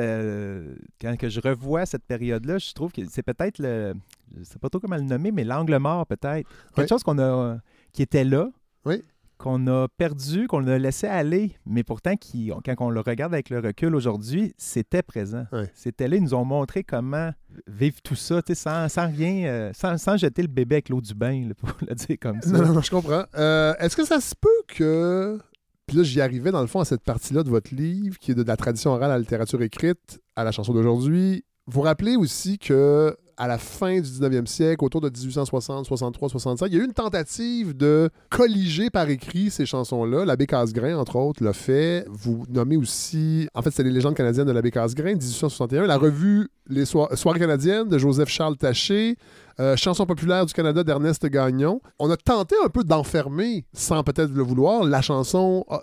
quand 1.00 1.16
que 1.16 1.28
je 1.28 1.40
revois 1.40 1.86
cette 1.86 2.04
période-là, 2.04 2.58
je 2.58 2.72
trouve 2.74 2.92
que 2.92 3.02
c'est 3.08 3.22
peut-être 3.22 3.58
le. 3.58 3.94
Je 4.36 4.44
sais 4.44 4.58
pas 4.58 4.68
trop 4.68 4.78
comment 4.78 4.96
le 4.96 5.02
nommer, 5.02 5.32
mais 5.32 5.42
l'angle 5.44 5.76
mort, 5.78 6.06
peut-être. 6.06 6.48
Quelque 6.76 6.88
chose 6.88 7.02
qu'on 7.02 7.18
a. 7.18 7.58
qui 7.92 8.02
était 8.02 8.24
là, 8.24 8.50
Oui. 8.84 9.02
Qu'on 9.44 9.66
a 9.66 9.88
perdu, 9.98 10.46
qu'on 10.46 10.66
a 10.68 10.78
laissé 10.78 11.06
aller, 11.06 11.52
mais 11.66 11.84
pourtant, 11.84 12.16
qui, 12.16 12.50
quand 12.64 12.74
on 12.78 12.88
le 12.88 13.00
regarde 13.00 13.34
avec 13.34 13.50
le 13.50 13.58
recul 13.58 13.94
aujourd'hui, 13.94 14.54
c'était 14.56 15.02
présent. 15.02 15.44
C'était 15.74 16.08
là, 16.08 16.16
ils 16.16 16.22
nous 16.22 16.32
ont 16.32 16.46
montré 16.46 16.82
comment 16.82 17.30
vivre 17.66 17.96
tout 18.02 18.14
ça, 18.14 18.40
tu 18.40 18.54
sais, 18.54 18.62
sans, 18.62 18.88
sans 18.88 19.06
rien, 19.06 19.44
euh, 19.46 19.70
sans, 19.74 19.98
sans 19.98 20.16
jeter 20.16 20.40
le 20.40 20.48
bébé 20.48 20.76
avec 20.76 20.88
l'eau 20.88 21.02
du 21.02 21.12
bain, 21.12 21.48
là, 21.48 21.54
pour 21.54 21.68
le 21.86 21.94
dire 21.94 22.16
comme 22.18 22.40
ça. 22.40 22.48
Non, 22.52 22.64
non, 22.64 22.72
non, 22.72 22.80
je 22.80 22.90
comprends. 22.90 23.24
Euh, 23.36 23.74
Est-ce 23.80 23.96
que 23.96 24.06
ça 24.06 24.18
se 24.18 24.34
peut 24.34 24.48
que. 24.66 25.38
Puis 25.86 25.98
là, 25.98 26.02
j'y 26.04 26.22
arrivais 26.22 26.50
dans 26.50 26.62
le 26.62 26.66
fond 26.66 26.80
à 26.80 26.86
cette 26.86 27.04
partie-là 27.04 27.42
de 27.42 27.50
votre 27.50 27.74
livre, 27.74 28.18
qui 28.18 28.30
est 28.30 28.34
de 28.34 28.42
la 28.42 28.56
tradition 28.56 28.92
orale 28.92 29.10
à 29.10 29.14
la 29.14 29.18
littérature 29.18 29.60
écrite, 29.60 30.22
à 30.36 30.44
la 30.44 30.52
chanson 30.52 30.72
d'aujourd'hui. 30.72 31.44
Vous 31.66 31.82
rappelez 31.82 32.16
aussi 32.16 32.58
que 32.58 33.14
à 33.36 33.48
la 33.48 33.58
fin 33.58 33.94
du 34.00 34.08
19e 34.08 34.46
siècle, 34.46 34.84
autour 34.84 35.00
de 35.00 35.08
1860, 35.10 35.86
63, 35.86 36.28
65, 36.28 36.66
il 36.68 36.74
y 36.74 36.76
a 36.76 36.80
eu 36.80 36.84
une 36.84 36.92
tentative 36.92 37.76
de 37.76 38.08
colliger 38.30 38.90
par 38.90 39.08
écrit 39.10 39.50
ces 39.50 39.66
chansons-là. 39.66 40.24
L'abbé 40.24 40.46
Casgrain, 40.46 40.96
entre 40.96 41.16
autres, 41.16 41.42
l'a 41.42 41.52
fait. 41.52 42.04
Vous 42.08 42.44
nommez 42.48 42.76
aussi, 42.76 43.48
en 43.54 43.62
fait, 43.62 43.70
c'est 43.72 43.82
les 43.82 43.90
légendes 43.90 44.14
canadiennes 44.14 44.46
de 44.46 44.52
l'abbé 44.52 44.70
Casgrain, 44.70 45.14
1861. 45.14 45.86
La 45.86 45.96
revue 45.96 46.48
Les 46.68 46.84
Soi- 46.84 47.14
Soirées 47.16 47.40
canadiennes 47.40 47.88
de 47.88 47.98
Joseph-Charles 47.98 48.56
Taché. 48.56 49.16
Euh, 49.60 49.76
Chanson 49.76 50.06
populaire 50.06 50.46
du 50.46 50.52
Canada 50.52 50.82
d'Ernest 50.82 51.26
Gagnon. 51.26 51.80
On 51.98 52.10
a 52.10 52.16
tenté 52.16 52.56
un 52.64 52.68
peu 52.68 52.82
d'enfermer, 52.84 53.64
sans 53.72 54.02
peut-être 54.02 54.30
le 54.32 54.42
vouloir, 54.42 54.84
la 54.84 55.00
chanson, 55.02 55.64
euh, 55.70 55.76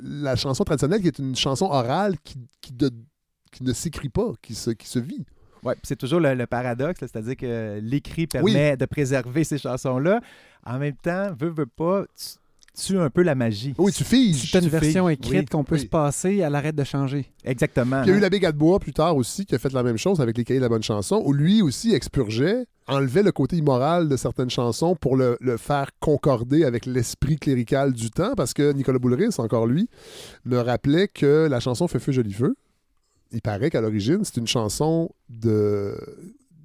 la 0.00 0.34
chanson 0.36 0.64
traditionnelle 0.64 1.00
qui 1.00 1.08
est 1.08 1.18
une 1.18 1.36
chanson 1.36 1.66
orale 1.66 2.16
qui, 2.24 2.36
ne 3.60 3.72
s'écrit 3.72 4.08
pas, 4.08 4.32
qui 4.40 4.54
se 4.54 4.98
vit. 4.98 5.24
Ouais, 5.64 5.74
puis 5.74 5.82
c'est 5.84 5.96
toujours 5.96 6.20
le, 6.20 6.34
le 6.34 6.46
paradoxe, 6.46 6.98
c'est-à-dire 7.00 7.36
que 7.36 7.78
l'écrit 7.82 8.26
permet 8.26 8.76
de 8.76 8.84
préserver 8.86 9.44
ces 9.44 9.58
chansons-là. 9.58 10.20
En 10.66 10.78
même 10.78 10.96
temps, 10.96 11.28
veut, 11.38 11.50
veut 11.50 11.66
pas, 11.66 12.04
tu 12.84 12.96
un 12.98 13.10
peu 13.10 13.22
la 13.22 13.34
magie. 13.34 13.74
Oui, 13.78 13.92
tu 13.92 14.02
figes. 14.02 14.36
Si 14.36 14.50
tu 14.50 14.56
as 14.56 14.60
une 14.60 14.66
Tu 14.66 14.70
version 14.70 15.06
figes, 15.08 15.18
écrite 15.18 15.40
oui. 15.40 15.44
qu'on 15.46 15.62
peut 15.64 15.74
Oui. 15.74 15.82
se 15.82 15.86
passer, 15.86 16.38
elle 16.38 16.54
arrête 16.54 16.74
de 16.74 16.84
changer. 16.84 17.26
Exactement. 17.44 18.00
Puis 18.02 18.10
il 18.10 18.12
y 18.12 18.14
a 18.14 18.18
eu 18.18 18.20
l'abbé 18.20 18.40
Gadebois 18.40 18.78
plus 18.80 18.92
tard 18.94 19.14
aussi 19.16 19.44
qui 19.44 19.54
a 19.54 19.58
fait 19.58 19.72
la 19.72 19.82
même 19.82 19.98
chose 19.98 20.20
avec 20.20 20.36
les 20.38 20.44
cahiers 20.44 20.58
de 20.60 20.64
la 20.64 20.68
bonne 20.70 20.82
chanson, 20.82 21.22
où 21.24 21.32
lui 21.34 21.60
aussi 21.62 21.94
expurgeait, 21.94 22.64
enlevait 22.88 23.22
le 23.22 23.30
côté 23.30 23.56
immoral 23.56 24.08
de 24.08 24.16
certaines 24.16 24.50
chansons 24.50 24.96
pour 24.96 25.16
le, 25.16 25.36
le 25.40 25.58
faire 25.58 25.90
concorder 26.00 26.64
avec 26.64 26.86
l'esprit 26.86 27.36
clérical 27.36 27.92
du 27.92 28.10
temps, 28.10 28.32
parce 28.36 28.54
que 28.54 28.72
Nicolas 28.72 28.98
Boulris, 28.98 29.34
encore 29.38 29.66
lui, 29.66 29.88
me 30.46 30.58
rappelait 30.58 31.08
que 31.08 31.46
la 31.50 31.60
chanson 31.60 31.86
Feu 31.88 31.98
feu 31.98 32.12
joli 32.12 32.32
feu, 32.32 32.54
il 33.32 33.42
paraît 33.42 33.70
qu'à 33.70 33.80
l'origine, 33.80 34.24
c'est 34.24 34.36
une 34.36 34.46
chanson 34.46 35.10
de 35.28 35.96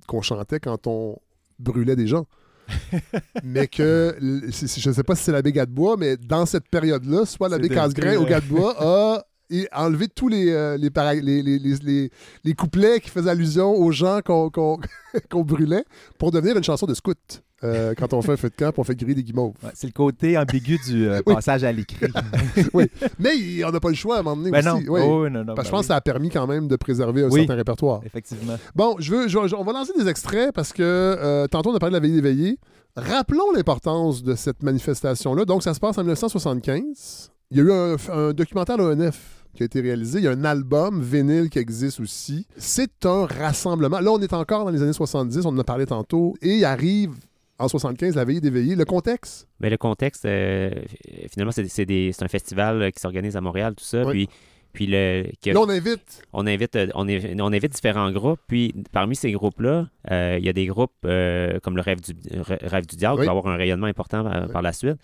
qu'on 0.07 0.21
chantait 0.21 0.59
quand 0.59 0.87
on 0.87 1.17
brûlait 1.59 1.95
des 1.95 2.07
gens. 2.07 2.25
mais 3.43 3.67
que, 3.67 4.15
je 4.19 4.89
ne 4.89 4.93
sais 4.93 5.03
pas 5.03 5.15
si 5.15 5.23
c'est 5.23 5.31
l'abbé 5.31 5.53
Gadebois, 5.53 5.95
mais 5.97 6.17
dans 6.17 6.45
cette 6.45 6.67
période-là, 6.67 7.25
soit 7.25 7.47
l'abbé 7.49 7.69
Casgrain 7.69 8.17
ou 8.17 8.25
Gadebois 8.25 8.75
a 8.79 9.25
et 9.49 9.67
enlevé 9.73 10.07
tous 10.07 10.27
les, 10.27 10.49
euh, 10.51 10.77
les, 10.77 10.89
les, 11.21 11.41
les, 11.41 11.59
les, 11.59 12.11
les- 12.43 12.53
couplets 12.53 12.99
qui 12.99 13.09
faisaient 13.09 13.29
allusion 13.29 13.73
aux 13.73 13.91
gens 13.91 14.19
qu'on 14.25 14.49
qu'on- 14.49 14.79
qu'on 15.31 15.43
brûlait 15.43 15.85
pour 16.17 16.31
devenir 16.31 16.57
une 16.57 16.63
chanson 16.63 16.85
de 16.85 16.93
scout. 16.93 17.17
Euh, 17.63 17.95
quand 17.97 18.13
on 18.13 18.21
fait 18.21 18.33
un 18.33 18.37
feu 18.37 18.49
de 18.49 18.55
camp, 18.55 18.71
on 18.77 18.83
fait 18.83 18.95
griller 18.95 19.15
des 19.15 19.23
guimauves. 19.23 19.53
Ouais, 19.63 19.71
c'est 19.73 19.87
le 19.87 19.93
côté 19.93 20.37
ambigu 20.37 20.77
du 20.87 21.07
euh, 21.07 21.21
Oui. 21.25 21.33
passage 21.33 21.63
à 21.63 21.71
l'écrit. 21.71 22.05
Mais 23.19 23.63
on 23.65 23.71
n'a 23.71 23.79
pas 23.79 23.89
le 23.89 23.95
choix 23.95 24.17
à 24.17 24.19
un 24.19 24.23
moment 24.23 24.37
donné 24.37 24.51
ben 24.51 24.63
non. 24.63 24.75
aussi. 24.77 24.89
Oui. 24.89 25.01
Oh, 25.03 25.23
oui, 25.23 25.31
non, 25.31 25.43
non, 25.43 25.55
Parce 25.55 25.67
que 25.67 25.69
je 25.69 25.71
ben 25.71 25.77
pense 25.77 25.81
que 25.81 25.87
ça 25.87 25.95
a 25.95 26.01
permis 26.01 26.29
quand 26.29 26.45
même 26.47 26.67
de 26.67 26.75
préserver 26.75 27.23
un 27.23 27.31
certain 27.31 27.55
répertoire. 27.55 28.01
Effectivement. 28.05 28.57
Bon, 28.75 28.95
je 28.99 29.11
veux, 29.13 29.27
je- 29.27 29.47
je- 29.47 29.55
on 29.55 29.63
va 29.63 29.73
lancer 29.73 29.91
des 29.97 30.07
extraits 30.07 30.51
parce 30.53 30.71
que 30.73 30.83
euh, 30.83 31.47
tantôt 31.47 31.71
on 31.71 31.75
a 31.75 31.79
parlé 31.79 31.93
de 31.93 31.97
la 31.97 31.99
veillée 32.01 32.21
des 32.21 32.29
veillées. 32.29 32.59
Rappelons 32.95 33.51
l'importance 33.55 34.23
de 34.23 34.35
cette 34.35 34.63
manifestation-là. 34.63 35.45
Donc, 35.45 35.61
ça 35.63 35.73
se 35.73 35.79
passe 35.79 35.97
en 35.97 36.01
1975. 36.01 37.31
Il 37.51 37.57
y 37.57 37.61
a 37.61 37.63
eu 37.63 37.71
un, 37.71 37.95
un 38.11 38.33
documentaire 38.33 38.77
de 38.77 38.83
l'ONF 38.83 39.36
qui 39.57 39.63
a 39.63 39.65
été 39.65 39.81
réalisé. 39.81 40.19
Il 40.19 40.23
y 40.25 40.27
a 40.27 40.31
un 40.31 40.43
album 40.45 41.01
vinyle 41.01 41.49
qui 41.49 41.59
existe 41.59 41.99
aussi. 41.99 42.45
C'est 42.55 43.05
un 43.05 43.25
rassemblement. 43.25 43.99
Là, 43.99 44.11
on 44.11 44.19
est 44.21 44.31
encore 44.33 44.63
dans 44.63 44.71
les 44.71 44.81
années 44.81 44.93
70, 44.93 45.45
on 45.45 45.49
en 45.49 45.57
a 45.59 45.63
parlé 45.65 45.85
tantôt. 45.85 46.35
Et 46.41 46.55
il 46.57 46.65
arrive 46.65 47.11
en 47.59 47.67
75 47.67 48.15
la 48.15 48.23
veillée 48.23 48.39
des 48.39 48.51
veillées. 48.51 48.75
Le 48.75 48.85
contexte, 48.85 49.47
Mais 49.59 49.69
le 49.69 49.77
contexte, 49.77 50.25
euh, 50.25 50.69
finalement, 51.31 51.51
c'est 51.51 52.21
un 52.21 52.27
festival 52.27 52.81
euh, 52.83 52.89
qui 52.91 52.99
s'organise 53.01 53.35
à 53.35 53.41
Montréal, 53.41 53.73
tout 53.75 53.83
ça. 53.83 54.05
Oui. 54.05 54.27
Puis, 54.27 54.29
puis 54.73 54.87
le, 54.87 55.23
que- 55.43 55.49
là, 55.49 55.59
on 55.61 55.69
invite. 55.69 56.21
on, 56.33 56.45
invite, 56.45 56.75
euh, 56.75 56.87
on, 56.93 57.05
invi- 57.07 57.35
on 57.41 57.51
invite 57.51 57.73
différents 57.73 58.11
groupes. 58.11 58.39
Puis 58.47 58.75
parmi 58.91 59.15
ces 59.15 59.31
groupes-là, 59.31 59.87
euh, 60.11 60.35
il 60.39 60.45
y 60.45 60.49
a 60.49 60.53
des 60.53 60.67
groupes 60.67 60.91
euh, 61.05 61.59
comme 61.63 61.75
le 61.75 61.81
Rêve 61.81 61.99
du, 61.99 62.11
Rê- 62.41 62.59
Rêve 62.61 62.85
du 62.85 62.95
Diable 62.95 63.15
Oui. 63.15 63.21
qui 63.21 63.25
va 63.25 63.31
avoir 63.35 63.47
un 63.51 63.57
rayonnement 63.57 63.87
important 63.87 64.23
Oui. 64.25 64.51
par 64.53 64.61
la 64.61 64.71
suite. 64.73 64.97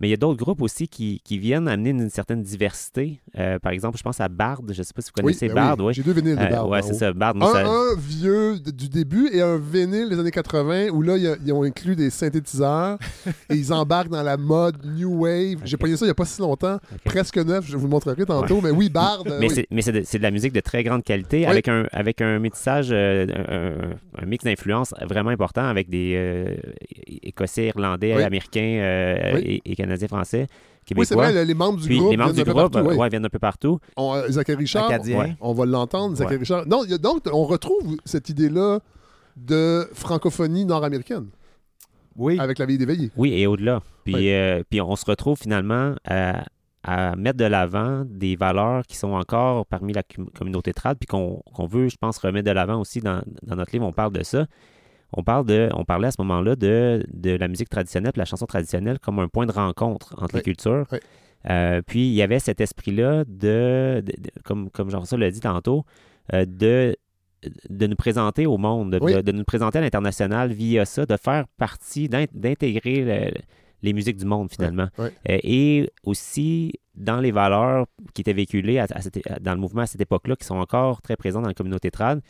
Mais 0.00 0.08
il 0.08 0.10
y 0.10 0.14
a 0.14 0.16
d'autres 0.16 0.38
groupes 0.42 0.60
aussi 0.60 0.88
qui, 0.88 1.20
qui 1.24 1.38
viennent 1.38 1.68
amener 1.68 1.90
une, 1.90 2.10
certaine 2.10 2.42
diversité. 2.42 3.20
Euh, 3.38 3.58
par 3.60 3.70
exemple, 3.72 3.96
je 3.96 4.02
pense 4.02 4.20
à 4.20 4.28
Bard. 4.28 4.60
Je 4.68 4.78
ne 4.78 4.82
sais 4.82 4.92
pas 4.92 5.00
si 5.02 5.10
vous 5.14 5.22
connaissez 5.22 5.46
ben 5.48 5.54
Bard. 5.54 5.76
oui. 5.78 5.84
oui. 5.86 5.94
J'ai 5.94 6.02
deux 6.02 6.12
vinyles 6.12 6.36
de 6.36 6.42
Euh, 6.42 6.48
Bard. 6.50 6.68
ouais, 6.68 6.80
en 6.80 6.82
c'est 6.82 6.94
ça. 6.94 7.12
Bard, 7.12 7.34
Un, 7.40 7.46
ça- 7.52 7.64
un 7.66 7.94
vieux 7.96 8.58
du 8.58 8.88
début 8.88 9.28
et 9.32 9.40
un 9.40 9.56
vinyle 9.56 10.08
des 10.08 10.18
années 10.18 10.32
80 10.32 10.88
où 10.88 11.00
là, 11.00 11.16
ils 11.16 11.52
ont 11.52 11.62
inclus 11.62 11.94
des 11.94 12.10
synthétiseurs 12.10 12.98
et 13.50 13.54
ils 13.54 13.72
embarquent 13.72 14.08
dans 14.10 14.22
la 14.24 14.36
mode 14.36 14.84
New 14.84 15.22
Wave. 15.22 15.60
J'ai 15.64 15.76
Ok. 15.76 15.80
pogné 15.82 15.96
ça 15.96 16.04
il 16.04 16.08
n'y 16.08 16.10
a 16.10 16.14
pas 16.14 16.24
si 16.24 16.40
longtemps, 16.40 16.78
presque 17.04 17.38
neuf, 17.38 17.64
je 17.68 17.76
vous 17.76 17.84
le 17.86 17.90
montrerai 17.90 18.24
tantôt. 18.26 18.60
Mais 18.60 18.70
oui, 18.70 18.88
Bard. 18.90 19.22
euh, 19.26 19.38
Mais 19.40 19.46
oui. 19.48 19.82
c'est- 19.82 19.92
de, 19.92 20.18
de 20.18 20.22
la 20.22 20.30
musique 20.32 20.52
de 20.52 20.60
très 20.60 20.82
grande 20.82 21.04
qualité, 21.04 21.46
avec, 21.46 21.68
un, 21.68 21.86
avec 21.92 22.20
un 22.20 22.40
métissage, 22.40 22.88
euh, 22.90 23.26
un, 24.18 24.26
mix 24.26 24.44
d'influences 24.44 24.92
vraiment 25.08 25.30
important 25.30 25.64
avec 25.64 25.88
des 25.88 26.58
Écossais, 27.22 27.66
Irlandais. 27.66 28.12
Américains 28.24 28.60
et, 29.38 29.60
et 29.64 29.74
Canadiens, 29.84 30.08
Français, 30.08 30.46
Québécois. 30.84 31.00
Oui, 31.02 31.06
c'est 31.06 31.14
vrai, 31.14 31.32
le- 31.32 31.42
les 31.44 31.54
membres 31.54 31.78
du 31.80 31.86
Puis 31.86 31.98
groupe 31.98 32.10
les 32.10 32.16
membres 32.16 32.32
viennent 32.32 32.44
du 32.44 32.50
d'un 32.50 32.52
peu 32.54 32.58
groupe 32.60 32.72
partout, 32.72 32.88
euh, 32.88 32.92
oui. 32.92 32.98
ouais, 32.98 33.08
viennent 33.08 33.22
d'un 33.22 33.28
peu 33.28 33.38
partout. 33.38 33.78
On, 33.96 34.14
euh, 34.14 34.28
Zachary 34.28 34.58
Richard. 34.58 34.88
Ouais. 34.90 35.36
on 35.40 35.52
va 35.52 35.66
l'entendre, 35.66 36.16
Zachary. 36.16 36.36
Richard. 36.38 36.66
Non, 36.66 36.82
a- 36.82 36.98
donc, 36.98 37.22
on 37.32 37.44
retrouve 37.44 37.96
cette 38.04 38.28
idée-là 38.28 38.80
de 39.36 39.88
francophonie 39.94 40.64
nord-américaine 40.64 41.26
Oui. 42.16 42.38
avec 42.38 42.58
la 42.58 42.66
vie 42.66 42.78
des 42.78 42.86
veillées. 42.86 43.10
Oui, 43.16 43.32
et 43.34 43.46
au-delà. 43.46 43.80
Puis, 44.04 44.32
euh, 44.32 44.62
puis 44.68 44.80
on 44.80 44.94
se 44.96 45.04
retrouve 45.06 45.38
finalement 45.38 45.94
à, 46.06 46.44
à 46.84 47.16
mettre 47.16 47.38
de 47.38 47.44
l'avant 47.46 48.04
des 48.06 48.36
valeurs 48.36 48.82
qui 48.86 48.96
sont 48.96 49.12
encore 49.12 49.66
parmi 49.66 49.92
la 49.92 50.02
com- 50.02 50.28
communauté 50.38 50.72
trad, 50.72 50.98
puis 50.98 51.06
qu'on 51.06 51.42
veut, 51.66 51.88
je 51.88 51.96
pense, 51.96 52.18
remettre 52.18 52.46
de 52.46 52.52
l'avant 52.52 52.78
aussi 52.80 53.00
dans, 53.00 53.22
dans 53.42 53.56
notre 53.56 53.72
livre. 53.72 53.86
On 53.86 53.92
parle 53.92 54.12
de 54.12 54.22
ça. 54.22 54.46
On, 55.12 55.22
parle 55.22 55.46
de, 55.46 55.68
on 55.74 55.84
parlait 55.84 56.08
à 56.08 56.10
ce 56.10 56.20
moment-là 56.22 56.56
de, 56.56 57.04
de 57.12 57.30
la 57.36 57.48
musique 57.48 57.68
traditionnelle, 57.68 58.12
puis 58.12 58.18
la 58.20 58.24
chanson 58.24 58.46
traditionnelle 58.46 58.98
comme 58.98 59.18
un 59.20 59.28
point 59.28 59.46
de 59.46 59.52
rencontre 59.52 60.14
entre 60.16 60.34
Oui. 60.34 60.40
les 60.40 60.42
cultures. 60.42 60.86
Oui. 60.90 60.98
Euh, 61.50 61.82
puis 61.86 62.06
il 62.08 62.14
y 62.14 62.22
avait 62.22 62.38
cet 62.38 62.60
esprit-là 62.60 63.24
de, 63.26 64.02
de- 64.04 64.12
de- 64.18 64.30
comme, 64.44 64.70
comme 64.70 64.90
Jean-François 64.90 65.18
l'a 65.18 65.30
dit 65.30 65.40
tantôt, 65.40 65.84
euh, 66.32 66.46
de, 66.46 66.96
de 67.68 67.86
nous 67.86 67.96
présenter 67.96 68.46
au 68.46 68.56
monde, 68.56 68.92
de, 68.92 68.98
Oui. 69.02 69.14
de- 69.14 69.20
de 69.20 69.32
nous 69.32 69.44
présenter 69.44 69.78
à 69.78 69.82
l'international 69.82 70.52
via 70.52 70.84
ça, 70.86 71.04
de 71.04 71.16
faire 71.16 71.44
partie, 71.58 72.08
d'in- 72.08 72.24
d'intégrer 72.32 73.02
le- 73.04 73.34
les 73.82 73.92
musiques 73.92 74.16
du 74.16 74.24
monde 74.24 74.50
finalement. 74.50 74.88
Euh, 74.98 75.10
et 75.26 75.90
aussi 76.04 76.72
dans 76.94 77.20
les 77.20 77.30
valeurs 77.32 77.84
qui 78.14 78.22
étaient 78.22 78.32
véhiculées 78.32 78.78
à- 78.78 78.86
à 78.90 79.02
cette- 79.02 79.26
à- 79.30 79.38
dans 79.38 79.52
le 79.52 79.60
mouvement 79.60 79.82
à 79.82 79.86
cette 79.86 80.00
époque-là, 80.00 80.36
qui 80.36 80.46
sont 80.46 80.56
encore 80.56 81.02
très 81.02 81.16
présentes 81.16 81.42
dans 81.42 81.48
la 81.48 81.54
communauté 81.54 81.90
trad, 81.90 82.22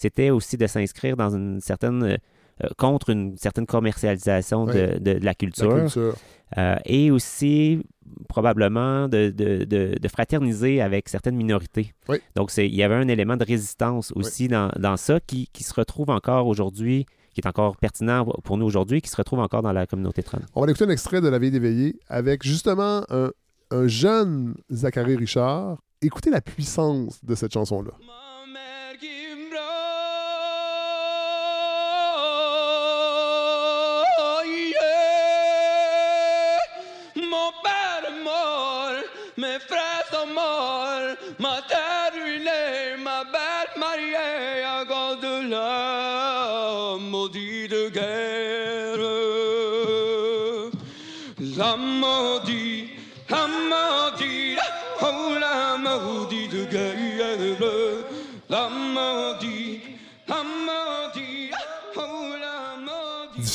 c'était 0.00 0.30
aussi 0.30 0.56
de 0.56 0.66
s'inscrire 0.66 1.16
dans 1.16 1.30
une 1.34 1.60
certaine 1.60 2.02
euh, 2.04 2.16
euh, 2.64 2.68
contre 2.76 3.10
une 3.10 3.36
certaine 3.38 3.66
commercialisation 3.66 4.66
de, 4.66 4.72
Oui. 4.72 4.78
de- 4.94 4.98
de 4.98 5.10
la 5.12 5.18
La 5.30 5.34
culture. 5.34 5.74
culture. 5.76 6.14
Euh, 6.58 6.76
et 6.84 7.10
aussi 7.10 7.80
probablement 8.28 9.08
de, 9.08 9.30
de- 9.30 9.64
de- 9.64 9.94
de 10.00 10.08
fraterniser 10.08 10.80
avec 10.82 11.08
certaines 11.08 11.36
minorités. 11.36 11.92
Oui. 12.08 12.18
Donc, 12.34 12.50
c'est- 12.50 12.66
il 12.66 12.74
y 12.74 12.82
avait 12.82 12.96
un 12.96 13.08
élément 13.08 13.36
de 13.36 13.44
résistance 13.44 14.12
aussi 14.16 14.48
dans, 14.48 14.70
dans 14.78 14.96
ça 14.96 15.20
qui, 15.20 15.48
qui 15.52 15.62
se 15.64 15.72
retrouve 15.74 16.10
encore 16.10 16.46
aujourd'hui, 16.48 17.06
qui 17.34 17.40
est 17.40 17.46
encore 17.46 17.76
pertinent 17.76 18.24
pour 18.44 18.56
nous 18.58 18.66
aujourd'hui, 18.66 19.00
qui 19.00 19.08
se 19.10 19.16
retrouve 19.16 19.38
encore 19.38 19.62
dans 19.62 19.72
la 19.72 19.86
communauté 19.86 20.22
trans. 20.22 20.38
On 20.54 20.64
va 20.64 20.70
écouter 20.70 20.84
un 20.84 20.90
extrait 20.90 21.20
de 21.20 21.28
La 21.28 21.38
Veille 21.38 21.52
des 21.52 21.60
veillées 21.60 22.00
avec 22.08 22.42
justement 22.42 23.04
un, 23.10 23.30
un 23.70 23.86
jeune 23.86 24.54
Zachary 24.72 25.16
Richard. 25.16 25.78
Écoutez 26.02 26.30
la 26.30 26.40
puissance 26.40 27.24
de 27.24 27.34
cette 27.34 27.52
chanson-là. 27.52 27.92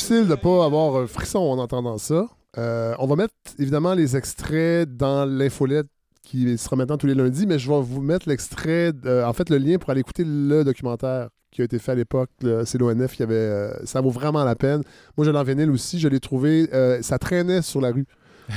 Difficile 0.06 0.28
de 0.28 0.36
pas 0.36 0.64
avoir 0.64 1.02
un 1.02 1.08
frisson 1.08 1.40
en 1.40 1.58
entendant 1.58 1.98
ça. 1.98 2.28
Euh, 2.58 2.94
on 3.00 3.08
va 3.08 3.16
mettre 3.16 3.34
évidemment 3.58 3.92
les 3.92 4.16
extraits 4.16 4.88
dans 4.96 5.24
l'infolette 5.24 5.88
qui 6.22 6.56
sera 6.58 6.76
maintenant 6.76 6.96
tous 6.96 7.08
les 7.08 7.16
lundis, 7.16 7.44
mais 7.44 7.58
je 7.58 7.68
vais 7.68 7.80
vous 7.82 8.00
mettre 8.00 8.28
l'extrait, 8.28 8.92
en 9.04 9.32
fait 9.32 9.50
le 9.50 9.58
lien 9.58 9.78
pour 9.78 9.90
aller 9.90 10.02
écouter 10.02 10.22
le 10.24 10.62
documentaire 10.62 11.30
qui 11.50 11.60
a 11.60 11.64
été 11.64 11.80
fait 11.80 11.90
à 11.90 11.94
l'époque. 11.96 12.30
C'est 12.66 12.78
l'ONF 12.78 13.16
qui 13.16 13.24
avait. 13.24 13.34
euh, 13.34 13.84
ça 13.84 14.00
vaut 14.00 14.10
vraiment 14.10 14.44
la 14.44 14.54
peine. 14.54 14.82
Moi, 15.16 15.26
je 15.26 15.32
l'ai 15.32 15.38
en 15.38 15.42
vinyle 15.42 15.72
aussi. 15.72 15.98
Je 15.98 16.06
l'ai 16.06 16.20
trouvé. 16.20 16.68
euh, 16.72 17.02
ça 17.02 17.18
traînait 17.18 17.62
sur 17.62 17.80
la 17.80 17.90
rue, 17.90 18.06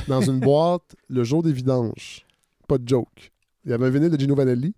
dans 0.07 0.21
une 0.21 0.39
boîte, 0.49 0.95
le 1.09 1.23
jour 1.23 1.41
des 1.41 1.51
vidanges. 1.51 2.27
Pas 2.67 2.77
de 2.77 2.87
joke. 2.87 3.31
Il 3.65 3.71
y 3.71 3.73
avait 3.73 3.87
un 3.87 3.89
vinyle 3.89 4.11
de 4.11 4.19
Gino 4.19 4.35
Vanelli. 4.35 4.75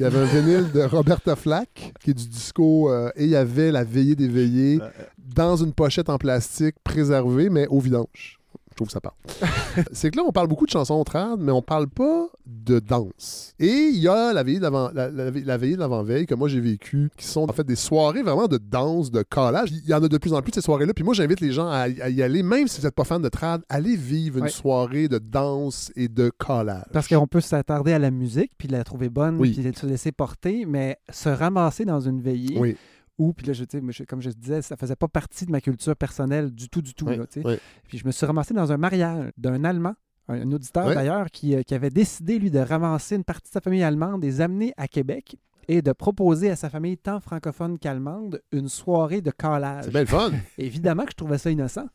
Il 0.00 0.02
y 0.02 0.06
avait 0.06 0.18
un 0.18 0.24
vinyle 0.24 0.72
de 0.72 0.80
Roberta 0.80 1.36
Flack, 1.36 1.92
qui 2.00 2.10
est 2.10 2.14
du 2.14 2.26
disco, 2.26 2.90
euh, 2.90 3.10
et 3.14 3.24
il 3.24 3.30
y 3.30 3.36
avait 3.36 3.70
La 3.70 3.84
Veillée 3.84 4.16
des 4.16 4.26
Veillées 4.26 4.80
dans 5.18 5.56
une 5.56 5.72
pochette 5.72 6.08
en 6.08 6.18
plastique 6.18 6.74
préservée, 6.82 7.48
mais 7.48 7.68
au 7.68 7.78
vidange. 7.78 8.40
Je 8.74 8.76
trouve 8.76 8.88
que 8.88 8.92
ça 8.92 9.00
parle. 9.00 9.14
c'est 9.92 10.10
que 10.10 10.16
là, 10.16 10.24
on 10.26 10.32
parle 10.32 10.48
beaucoup 10.48 10.66
de 10.66 10.70
chansons 10.72 11.04
trad, 11.04 11.38
mais 11.38 11.52
on 11.52 11.62
parle 11.62 11.86
pas 11.86 12.26
de 12.44 12.80
danse. 12.80 13.54
Et 13.60 13.68
il 13.68 14.00
y 14.00 14.08
a 14.08 14.32
la 14.32 14.42
veillée 14.42 14.58
de 14.58 14.64
l'avant- 14.64 14.90
la, 14.92 15.08
la- 15.12 15.30
la 15.30 15.56
veillée 15.56 15.76
de 15.76 15.80
l'avant-veille 15.80 16.26
que 16.26 16.34
moi 16.34 16.48
j'ai 16.48 16.58
vécu, 16.58 17.08
qui 17.16 17.24
sont 17.24 17.48
en 17.48 17.52
fait 17.52 17.62
des 17.62 17.76
soirées 17.76 18.22
vraiment 18.24 18.48
de 18.48 18.58
danse, 18.58 19.12
de 19.12 19.22
collage. 19.22 19.70
Il 19.70 19.88
y 19.88 19.94
en 19.94 20.02
a 20.02 20.08
de 20.08 20.18
plus 20.18 20.32
en 20.32 20.42
plus 20.42 20.50
de 20.50 20.56
ces 20.56 20.60
soirées-là. 20.60 20.92
Puis 20.92 21.04
moi, 21.04 21.14
j'invite 21.14 21.40
les 21.40 21.52
gens 21.52 21.68
à, 21.68 21.82
à 21.82 22.08
y 22.08 22.20
aller, 22.20 22.42
même 22.42 22.66
si 22.66 22.80
vous 22.80 22.86
n'êtes 22.88 22.96
pas 22.96 23.04
fan 23.04 23.22
de 23.22 23.28
trad, 23.28 23.62
allez 23.68 23.94
vivre 23.94 24.38
une 24.38 24.44
Ouais. 24.44 24.50
soirée 24.50 25.06
de 25.06 25.18
danse 25.18 25.92
et 25.94 26.08
de 26.08 26.30
collage. 26.36 26.82
Parce 26.92 27.06
qu'on 27.06 27.28
peut 27.28 27.40
s'attarder 27.40 27.92
à 27.92 28.00
la 28.00 28.10
musique, 28.10 28.50
puis 28.58 28.66
la 28.66 28.82
trouver 28.82 29.08
bonne, 29.08 29.36
Oui. 29.38 29.52
puis 29.52 29.72
se 29.72 29.86
laisser 29.86 30.10
porter, 30.10 30.64
mais 30.66 30.98
se 31.12 31.28
ramasser 31.28 31.84
dans 31.84 32.00
une 32.00 32.20
veillée, 32.20 32.58
Oui. 32.58 32.76
Où, 33.18 33.32
puis 33.32 33.46
là, 33.46 33.52
je, 33.52 33.64
comme 34.04 34.20
je 34.20 34.30
disais, 34.30 34.62
ça 34.62 34.76
faisait 34.76 34.96
pas 34.96 35.08
partie 35.08 35.46
de 35.46 35.52
ma 35.52 35.60
culture 35.60 35.96
personnelle 35.96 36.50
du 36.50 36.68
tout, 36.68 36.82
du 36.82 36.94
tout. 36.94 37.06
Oui, 37.06 37.16
là, 37.16 37.26
tu 37.26 37.40
sais. 37.40 37.46
oui. 37.46 37.56
Puis 37.88 37.98
je 37.98 38.06
me 38.06 38.10
suis 38.12 38.26
ramassé 38.26 38.54
dans 38.54 38.72
un 38.72 38.76
mariage 38.76 39.30
d'un 39.36 39.62
Allemand, 39.64 39.94
un, 40.28 40.42
un 40.42 40.52
auditeur 40.52 40.86
Oui. 40.88 40.94
d'ailleurs, 40.94 41.30
qui, 41.30 41.54
euh, 41.54 41.62
qui 41.62 41.74
avait 41.74 41.90
décidé, 41.90 42.38
lui, 42.38 42.50
de 42.50 42.58
ramasser 42.58 43.16
une 43.16 43.24
partie 43.24 43.48
de 43.50 43.52
sa 43.52 43.60
famille 43.60 43.82
allemande, 43.82 44.22
les 44.22 44.40
amener 44.40 44.72
à 44.76 44.88
Québec 44.88 45.36
et 45.66 45.80
de 45.80 45.92
proposer 45.92 46.50
à 46.50 46.56
sa 46.56 46.68
famille 46.68 46.98
tant 46.98 47.20
francophone 47.20 47.78
qu'allemande 47.78 48.42
une 48.52 48.68
soirée 48.68 49.22
de 49.22 49.30
collage. 49.30 49.84
C'est 49.84 49.90
bien 49.92 50.00
le 50.00 50.06
fun. 50.06 50.30
Évidemment 50.58 51.04
que 51.04 51.12
je 51.12 51.16
trouvais 51.16 51.38
ça 51.38 51.50
innocent. 51.50 51.86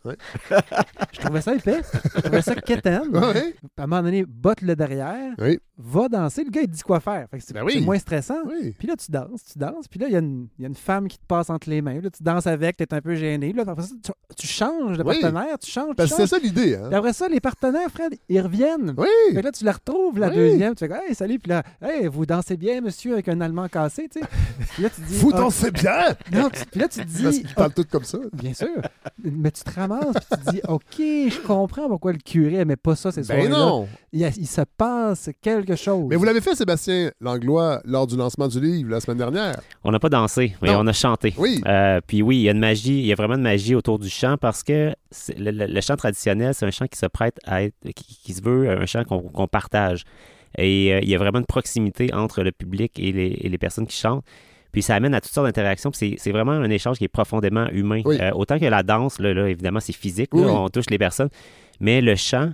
Je 1.13 1.19
trouvais 1.19 1.41
ça 1.41 1.53
épais. 1.55 1.81
Je 2.15 2.21
trouvais 2.21 2.41
ça 2.41 2.55
quétaine. 2.55 3.15
À 3.77 3.83
un 3.83 3.87
moment 3.87 4.01
donné, 4.03 4.25
botte-le 4.25 4.75
derrière, 4.75 5.33
Oui. 5.37 5.59
Va 5.81 6.09
danser. 6.09 6.43
Le 6.43 6.49
gars, 6.51 6.61
il 6.61 6.67
te 6.67 6.73
dit 6.75 6.81
quoi 6.81 6.99
faire. 6.99 7.27
C'est 7.39 7.53
Ben 7.53 7.63
oui. 7.63 7.75
c'est 7.75 7.81
moins 7.81 7.97
stressant. 7.97 8.35
Oui. 8.45 8.75
Puis 8.77 8.85
là, 8.87 8.95
tu 8.97 9.09
danses, 9.09 9.43
tu 9.51 9.57
danses. 9.57 9.87
Puis 9.87 9.97
là, 9.97 10.07
il 10.07 10.13
y, 10.13 10.15
a 10.17 10.19
une- 10.19 10.47
il 10.57 10.63
y 10.63 10.65
a 10.65 10.67
une 10.67 10.75
femme 10.75 11.07
qui 11.07 11.17
te 11.17 11.25
passe 11.25 11.49
entre 11.49 11.69
les 11.69 11.81
mains. 11.81 12.01
Là, 12.01 12.09
tu 12.09 12.21
danses 12.21 12.47
avec, 12.47 12.75
tu 12.75 12.83
es 12.83 12.93
un 12.93 12.99
peu 13.01 13.15
gêné. 13.15 13.53
Là, 13.53 13.63
après 13.65 13.83
ça, 13.83 13.95
tu, 14.03 14.11
tu 14.35 14.45
changes 14.47 14.97
de 14.97 15.03
Oui. 15.03 15.19
partenaire, 15.21 15.57
tu 15.57 15.71
changes, 15.71 15.95
Parce 15.95 16.09
que 16.11 16.17
c'est 16.17 16.27
ça 16.27 16.37
l'idée. 16.37 16.75
Hein? 16.75 16.89
Après 16.91 17.13
ça, 17.13 17.29
les 17.29 17.39
partenaires, 17.39 17.89
Fred, 17.89 18.13
ils 18.27 18.41
reviennent. 18.41 18.93
Oui. 18.97 19.07
Fait 19.29 19.35
que 19.39 19.45
là, 19.45 19.51
tu 19.53 19.63
la 19.63 19.71
retrouves, 19.71 20.19
la 20.19 20.29
deuxième. 20.29 20.75
Tu 20.75 20.85
fais 20.85 20.93
Hey, 21.07 21.15
salut. 21.15 21.39
Puis 21.39 21.49
là, 21.49 21.63
Hey, 21.81 22.07
vous 22.07 22.25
dansez 22.25 22.57
bien, 22.57 22.81
monsieur, 22.81 23.13
avec 23.13 23.29
un 23.29 23.39
Allemand 23.39 23.67
cassé. 23.69 24.09
Tu 24.11 24.19
sais. 24.19 24.25
Puis 24.73 24.83
là, 24.83 24.89
tu 24.89 25.01
dis 25.01 25.15
Vous 25.19 25.31
Ah, 25.33 25.37
dansez 25.37 25.71
bien! 25.71 26.07
non, 26.33 26.49
tu- 26.49 26.65
puis 26.65 26.79
là, 26.81 26.87
tu 26.89 26.99
te 26.99 27.05
dis 27.05 27.23
Parce 27.23 27.37
qu'ils 27.37 27.53
parlent 27.55 27.73
tous 27.73 27.85
comme 27.85 28.03
ça. 28.03 28.17
Bien 28.33 28.53
sûr. 28.53 28.67
Mais 29.23 29.51
tu 29.51 29.63
te 29.63 29.71
ramasses 29.73 30.13
puis 30.15 30.37
tu 30.39 30.45
te 30.45 30.51
dis 30.51 30.61
OK, 30.67 30.83
je 30.97 31.39
comprends 31.47 31.87
pourquoi 31.87 32.11
le 32.11 32.17
curé 32.19 32.55
aimait 32.55 32.75
pas 32.75 32.95
ça 32.95 33.11
ces 33.11 33.21
Ben 33.21 33.25
soirées-là. 33.27 33.49
non! 33.57 33.87
Il, 34.11 34.19
y 34.21 34.25
a- 34.25 34.31
il 34.37 34.47
se 34.47 34.61
passe 34.77 35.29
quelque 35.41 35.75
chose. 35.75 36.07
Mais 36.09 36.15
vous 36.15 36.23
l'avez 36.23 36.41
fait, 36.41 36.55
Sébastien 36.55 37.11
Langlois, 37.21 37.81
lors 37.85 38.07
du 38.07 38.15
lancement 38.17 38.47
du 38.47 38.59
livre 38.59 38.89
la 38.89 38.99
semaine 38.99 39.17
dernière. 39.19 39.59
On 39.83 39.91
n'a 39.91 39.99
pas 39.99 40.09
dansé, 40.09 40.55
mais 40.61 40.71
Non. 40.71 40.79
on 40.79 40.87
a 40.87 40.93
chanté. 40.93 41.33
Oui. 41.37 41.61
Euh, 41.67 41.99
puis 42.05 42.21
oui, 42.21 42.37
il 42.37 42.41
y 42.41 42.49
a 42.49 42.53
une 42.53 42.59
magie, 42.59 42.99
il 42.99 43.05
y 43.05 43.11
a 43.11 43.15
vraiment 43.15 43.37
de 43.37 43.41
magie 43.43 43.75
autour 43.75 43.99
du 43.99 44.09
chant 44.09 44.35
parce 44.37 44.63
que 44.63 44.93
le, 45.37 45.51
le- 45.51 45.65
le 45.67 45.81
chant 45.81 45.95
traditionnel, 45.95 46.53
c'est 46.53 46.65
un 46.65 46.71
chant 46.71 46.87
qui 46.87 46.97
se 46.97 47.05
prête 47.05 47.37
à 47.45 47.63
être, 47.63 47.75
qui, 47.95 48.19
qui 48.23 48.33
se 48.33 48.41
veut 48.41 48.69
un 48.69 48.85
chant 48.85 49.03
qu'on 49.03 49.47
partage. 49.47 50.03
Et 50.57 50.93
euh, 50.93 50.99
il 51.03 51.09
y 51.09 51.13
a 51.13 51.17
vraiment 51.19 51.39
une 51.39 51.45
proximité 51.45 52.11
entre 52.13 52.41
le 52.41 52.51
public 52.51 52.97
et 52.97 53.11
les, 53.11 53.37
et 53.41 53.49
les 53.49 53.57
personnes 53.59 53.85
qui 53.85 53.95
chantent. 53.97 54.25
Puis 54.71 54.81
ça 54.81 54.95
amène 54.95 55.13
à 55.13 55.21
toutes 55.21 55.31
sortes 55.31 55.45
d'interactions. 55.47 55.91
Puis 55.91 56.15
c'est 56.17 56.31
vraiment 56.31 56.51
un 56.51 56.69
échange 56.69 56.97
qui 56.97 57.03
est 57.03 57.07
profondément 57.07 57.67
humain. 57.69 58.01
Oui. 58.05 58.17
Euh, 58.19 58.31
autant 58.33 58.57
que 58.59 58.65
la 58.65 58.81
danse, 58.83 59.19
là, 59.19 59.33
là, 59.33 59.47
évidemment, 59.49 59.79
c'est 59.79 59.93
physique, 59.93 60.29
Oui, 60.33 60.41
là, 60.41 60.47
oui. 60.47 60.53
on 60.55 60.69
touche 60.69 60.89
les 60.89 60.97
personnes. 60.97 61.29
Mais 61.79 62.01
le 62.01 62.15
chant, 62.15 62.51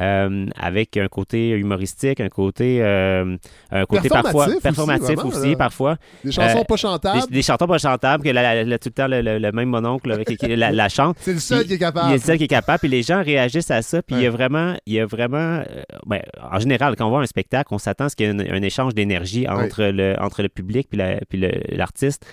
euh, 0.00 0.46
avec 0.56 0.96
un 0.96 1.08
côté 1.08 1.48
humoristique, 1.50 2.20
un 2.20 2.28
côté, 2.28 2.78
euh, 2.82 3.36
un 3.70 3.84
côté 3.86 4.08
parfois 4.08 4.46
Performatif 4.46 4.54
aussi, 4.56 4.62
performatif 4.62 5.24
aussi, 5.24 5.56
parfois. 5.56 5.96
Des 6.24 6.30
chansons 6.32 6.58
Euh, 6.60 6.64
pas 6.64 6.76
chantables. 6.76 7.20
Des, 7.28 7.34
des 7.34 7.42
chanteurs 7.42 7.66
pas 7.68 7.78
chantables, 7.78 8.22
que 8.22 8.28
la- 8.28 8.42
la- 8.54 8.64
la- 8.64 8.78
tout 8.78 8.88
le 8.90 8.92
temps 8.94 9.08
le, 9.08 9.20
le- 9.22 9.38
le 9.38 9.52
même 9.52 9.68
mononcle 9.68 10.08
là, 10.10 10.24
qui, 10.24 10.36
la, 10.56 10.88
chante. 10.88 11.16
C'est 11.20 11.32
le 11.32 11.38
seul 11.40 11.64
qui 11.66 11.74
est 11.74 11.78
capable. 11.78 12.08
Il 12.08 12.12
est 12.12 12.16
le 12.18 12.22
seul 12.22 12.38
qui 12.38 12.44
est 12.44 12.48
capable, 12.48 12.78
puis 12.78 12.88
les 12.88 13.02
gens 13.02 13.22
réagissent 13.22 13.70
à 13.70 13.82
ça, 13.82 14.02
puis 14.02 14.16
il 14.16 14.22
y 14.22 14.26
a 14.26 14.30
vraiment, 14.30 14.74
il 14.86 14.92
y 14.94 15.00
a 15.00 15.06
vraiment 15.06 15.62
ben, 16.06 16.20
en 16.52 16.58
général, 16.60 16.94
quand 16.96 17.06
on 17.06 17.10
voit 17.10 17.20
un 17.22 17.26
spectacle, 17.26 17.72
on 17.74 17.78
s'attend 17.78 18.04
à 18.04 18.08
ce 18.10 18.16
qu'il 18.16 18.26
y 18.26 18.30
ait 18.30 18.32
un, 18.50 18.54
un 18.56 18.62
échange 18.62 18.94
d'énergie 18.94 19.46
entre, 19.48 19.84
le, 19.84 20.14
entre 20.20 20.42
le 20.42 20.48
public 20.48 20.88
puis 20.88 20.98
la- 20.98 21.18
puis 21.28 21.38
le- 21.38 21.50
l'artiste. 21.76 22.24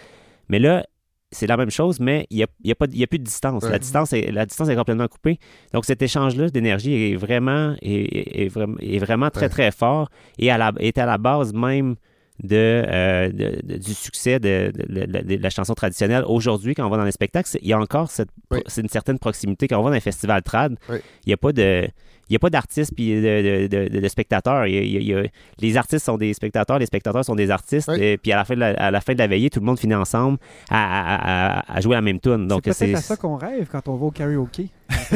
Mais 0.50 0.60
là, 0.60 0.86
c'est 1.32 1.48
la 1.48 1.58
même 1.58 1.70
chose, 1.72 2.00
mais 2.00 2.26
il 2.30 2.38
n'y 2.38 2.44
a, 2.44 2.48
y 2.64 2.72
a, 2.72 2.76
pas 2.76 2.86
y 2.92 3.04
a 3.04 3.08
plus 3.08 3.20
de 3.20 3.24
distance. 3.26 3.64
Ouais. 3.64 3.72
La, 3.72 3.80
distance 3.80 4.14
est, 4.14 4.32
la 4.32 4.46
distance 4.46 4.70
est 4.70 4.76
complètement 4.76 5.08
coupée. 5.08 5.40
Donc, 5.74 5.84
cet 5.86 6.02
échange-là 6.02 6.50
d'énergie 6.50 6.94
est 7.12 7.16
vraiment, 7.16 7.76
est, 7.82 7.92
est- 7.92 8.44
est 8.46 8.48
vraiment, 8.48 8.78
est 8.80 9.00
vraiment 9.00 9.30
très, 9.30 9.44
Ouais. 9.48 9.50
très 9.50 9.72
fort 9.72 10.10
et 10.40 10.50
à 10.52 10.58
la, 10.58 10.72
est 10.80 10.98
à 10.98 11.06
la 11.06 11.18
base 11.18 11.54
même 11.54 11.96
de, 12.44 12.56
euh, 12.56 13.30
de- 13.30 13.60
de- 13.64 13.78
du 13.78 13.94
succès 13.94 14.40
de, 14.40 14.72
la 15.42 15.50
chanson 15.50 15.74
traditionnelle. 15.74 16.24
Aujourd'hui, 16.28 16.76
quand 16.76 16.86
on 16.86 16.90
va 16.90 16.98
dans 16.98 17.04
les 17.04 17.12
spectacles, 17.12 17.50
il 17.62 17.68
y 17.68 17.74
a 17.74 17.80
encore 17.80 18.10
cette, 18.12 18.30
Oui. 18.52 18.60
une 18.78 18.88
certaine 18.90 19.20
proximité. 19.20 19.68
Quand 19.68 19.80
on 19.80 19.84
va 19.84 19.90
dans 19.90 19.96
un 19.98 20.00
festival 20.00 20.42
trad, 20.44 20.78
Oui. 20.90 20.98
il 21.26 21.30
n'y 21.30 21.34
a 21.34 21.38
pas 21.38 21.52
de... 21.52 21.88
Il 22.30 22.34
n'y 22.34 22.36
a 22.36 22.40
pas 22.40 22.50
d'artistes 22.50 22.92
puis 22.96 23.16
de, 23.16 23.68
de- 23.68 23.88
de- 23.90 24.00
de 24.00 24.08
spectateurs. 24.08 24.68
Il 24.68 24.76
y 24.76 24.78
a- 24.78 24.82
il 24.82 24.92
y 24.92 24.98
a- 24.98 25.00
il 25.00 25.08
y 25.08 25.14
a- 25.14 25.30
les 25.60 25.78
artistes 25.78 26.06
sont 26.06 26.18
des 26.18 26.34
spectateurs, 26.34 26.78
les 26.80 26.86
spectateurs 26.86 27.24
sont 27.24 27.36
des 27.36 27.50
artistes. 27.52 27.90
Oui. 27.92 28.02
Et 28.02 28.18
puis 28.18 28.32
à 28.32 28.38
la, 28.38 28.46
fin 28.46 28.56
de 28.56 28.60
la, 28.60 28.68
à 28.72 28.92
la 28.92 29.02
fin 29.02 29.14
de 29.14 29.20
la 29.20 29.28
veillée, 29.28 29.50
tout 29.50 29.60
le 29.60 29.66
monde 29.66 29.80
finit 29.80 29.96
ensemble 29.96 30.38
à, 30.70 30.78
à- 30.78 31.60
à- 31.60 31.74
à 31.78 31.82
jouer 31.82 31.96
la 31.96 32.02
même 32.02 32.20
tune. 32.20 32.48
Donc 32.48 32.64
c'est 32.72 32.94
à 32.94 33.02
ça 33.02 33.16
qu'on 33.18 33.36
rêve 33.38 33.68
quand 33.72 33.88
on 33.88 33.96
va 33.96 34.06
au 34.08 34.12
karaoké. 34.12 34.70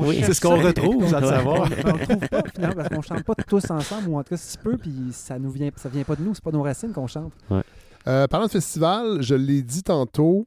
Oui. 0.00 0.20
C'est 0.24 0.34
ce 0.34 0.40
qu'on 0.40 0.60
retrouve, 0.60 1.08
sans 1.08 1.20
le 1.20 1.26
Ouais. 1.26 1.32
savoir. 1.32 1.68
on 1.84 1.98
trouve 1.98 2.28
pas 2.28 2.42
finalement 2.54 2.74
parce 2.76 2.88
qu'on 2.88 3.02
chante 3.02 3.24
pas 3.24 3.34
tous 3.46 3.70
ensemble 3.70 4.08
ou 4.08 4.18
en 4.18 4.22
tout 4.22 4.30
cas 4.30 4.36
si 4.36 4.56
peu 4.58 4.76
puis 4.76 4.92
ça 5.12 5.38
nous 5.38 5.50
vient 5.50 5.70
ça 5.76 5.88
vient 5.88 6.04
pas 6.04 6.16
de 6.16 6.22
nous, 6.22 6.34
c'est 6.34 6.42
pas 6.44 6.50
nos 6.52 6.62
racines 6.62 6.92
qu'on 6.92 7.06
chante. 7.06 7.32
Euh, 8.08 8.26
parlant 8.28 8.46
de 8.46 8.50
festival, 8.50 9.18
je 9.22 9.34
l'ai 9.34 9.62
dit 9.62 9.82
tantôt, 9.82 10.46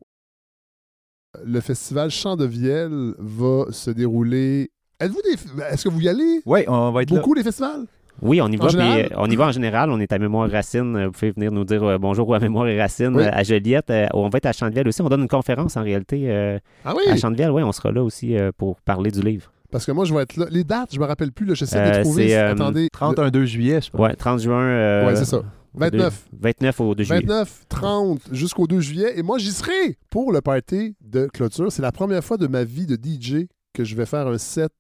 le 1.44 1.60
festival 1.62 2.10
Chant 2.10 2.36
de 2.36 2.46
Vielle 2.46 3.14
va 3.20 3.66
se 3.72 3.92
dérouler. 3.92 4.72
Êtes-vous 5.00 5.22
des... 5.22 5.64
Est-ce 5.72 5.84
que 5.86 5.90
vous 5.90 6.02
y 6.02 6.10
allez? 6.10 6.42
Oui, 6.46 6.62
on 6.68 6.92
va 6.92 7.04
être 7.04 7.12
là. 7.12 7.18
Beaucoup 7.18 7.34
les 7.34 7.44
festivals? 7.44 7.86
Oui, 8.22 8.42
on 8.42 8.50
y 8.50 8.58
va. 8.58 8.68
puis, 8.68 8.78
euh, 8.80 9.08
on 9.16 9.28
y 9.30 9.36
va 9.38 9.46
en 9.48 9.52
général. 9.54 9.90
On 9.90 10.00
est 10.00 10.12
à 10.12 10.20
Mémoire 10.20 10.50
Racine. 10.52 11.06
Vous 11.06 11.12
pouvez 11.14 11.32
venir 11.32 11.54
nous 11.54 11.64
dire 11.64 11.82
euh, 11.84 11.98
bonjour 11.98 12.36
à 12.36 12.40
Mémoire 12.40 12.68
et 12.68 12.78
Racine 12.78 13.16
Oui. 13.16 13.24
euh, 13.24 13.30
à 13.32 13.44
Joliette. 13.44 13.90
Euh, 13.92 14.08
on 14.14 14.28
va 14.28 14.38
être 14.40 14.48
à 14.48 14.52
Chantevielle 14.52 14.90
aussi. 14.90 15.02
On 15.02 15.08
donne 15.08 15.22
une 15.22 15.30
conférence 15.30 15.78
en 15.78 15.84
réalité 15.84 16.30
euh, 16.30 16.60
Ah 16.84 16.94
oui? 16.98 17.04
à 17.10 17.16
Chantevielle. 17.16 17.52
Oui, 17.52 17.64
on 17.64 17.72
sera 17.72 17.92
là 17.94 18.04
aussi 18.04 18.36
euh, 18.38 18.52
pour 18.58 18.82
parler 18.82 19.10
du 19.12 19.22
livre. 19.22 19.54
Parce 19.72 19.86
que 19.86 19.94
moi, 19.94 20.04
je 20.04 20.14
vais 20.14 20.24
être 20.24 20.36
là. 20.36 20.48
Les 20.50 20.66
dates, 20.66 20.94
je 20.94 21.00
me 21.00 21.06
rappelle 21.06 21.32
plus. 21.32 21.46
là, 21.46 21.54
J'essaie 21.54 21.78
de 21.78 21.82
Euh, 21.90 21.98
les 22.00 22.02
trouver. 22.04 22.28
c'est, 22.30 22.38
euh, 22.38 22.52
Attendez. 22.52 22.90
31 22.92 23.30
2 23.30 23.46
juillet, 23.46 23.80
je 23.82 23.90
pense. 23.90 24.02
Ouais, 24.02 24.14
30 24.16 24.42
juin. 24.42 24.60
euh, 24.64 25.08
Ouais, 25.08 25.16
c'est 25.16 25.24
ça. 25.26 25.42
29. 25.76 26.26
29 26.42 26.82
au 26.82 26.96
2 26.96 27.04
juillet. 27.06 27.22
29, 27.22 27.62
30 27.70 28.20
jusqu'au 28.34 28.68
2 28.68 28.82
juillet. 28.82 29.14
Et 29.18 29.24
moi, 29.24 29.38
j'y 29.38 29.52
serai 29.52 29.98
pour 30.10 30.34
le 30.34 30.42
party 30.42 30.96
de 31.06 31.28
clôture. 31.32 31.72
C'est 31.72 31.84
la 31.84 31.94
première 31.94 32.24
fois 32.24 32.36
de 32.36 32.48
ma 32.48 32.66
vie 32.66 32.86
de 32.86 32.96
DJ 32.96 33.46
que 33.74 33.84
je 33.84 33.96
vais 33.96 34.06
faire 34.06 34.28
un 34.28 34.38
set 34.38 34.72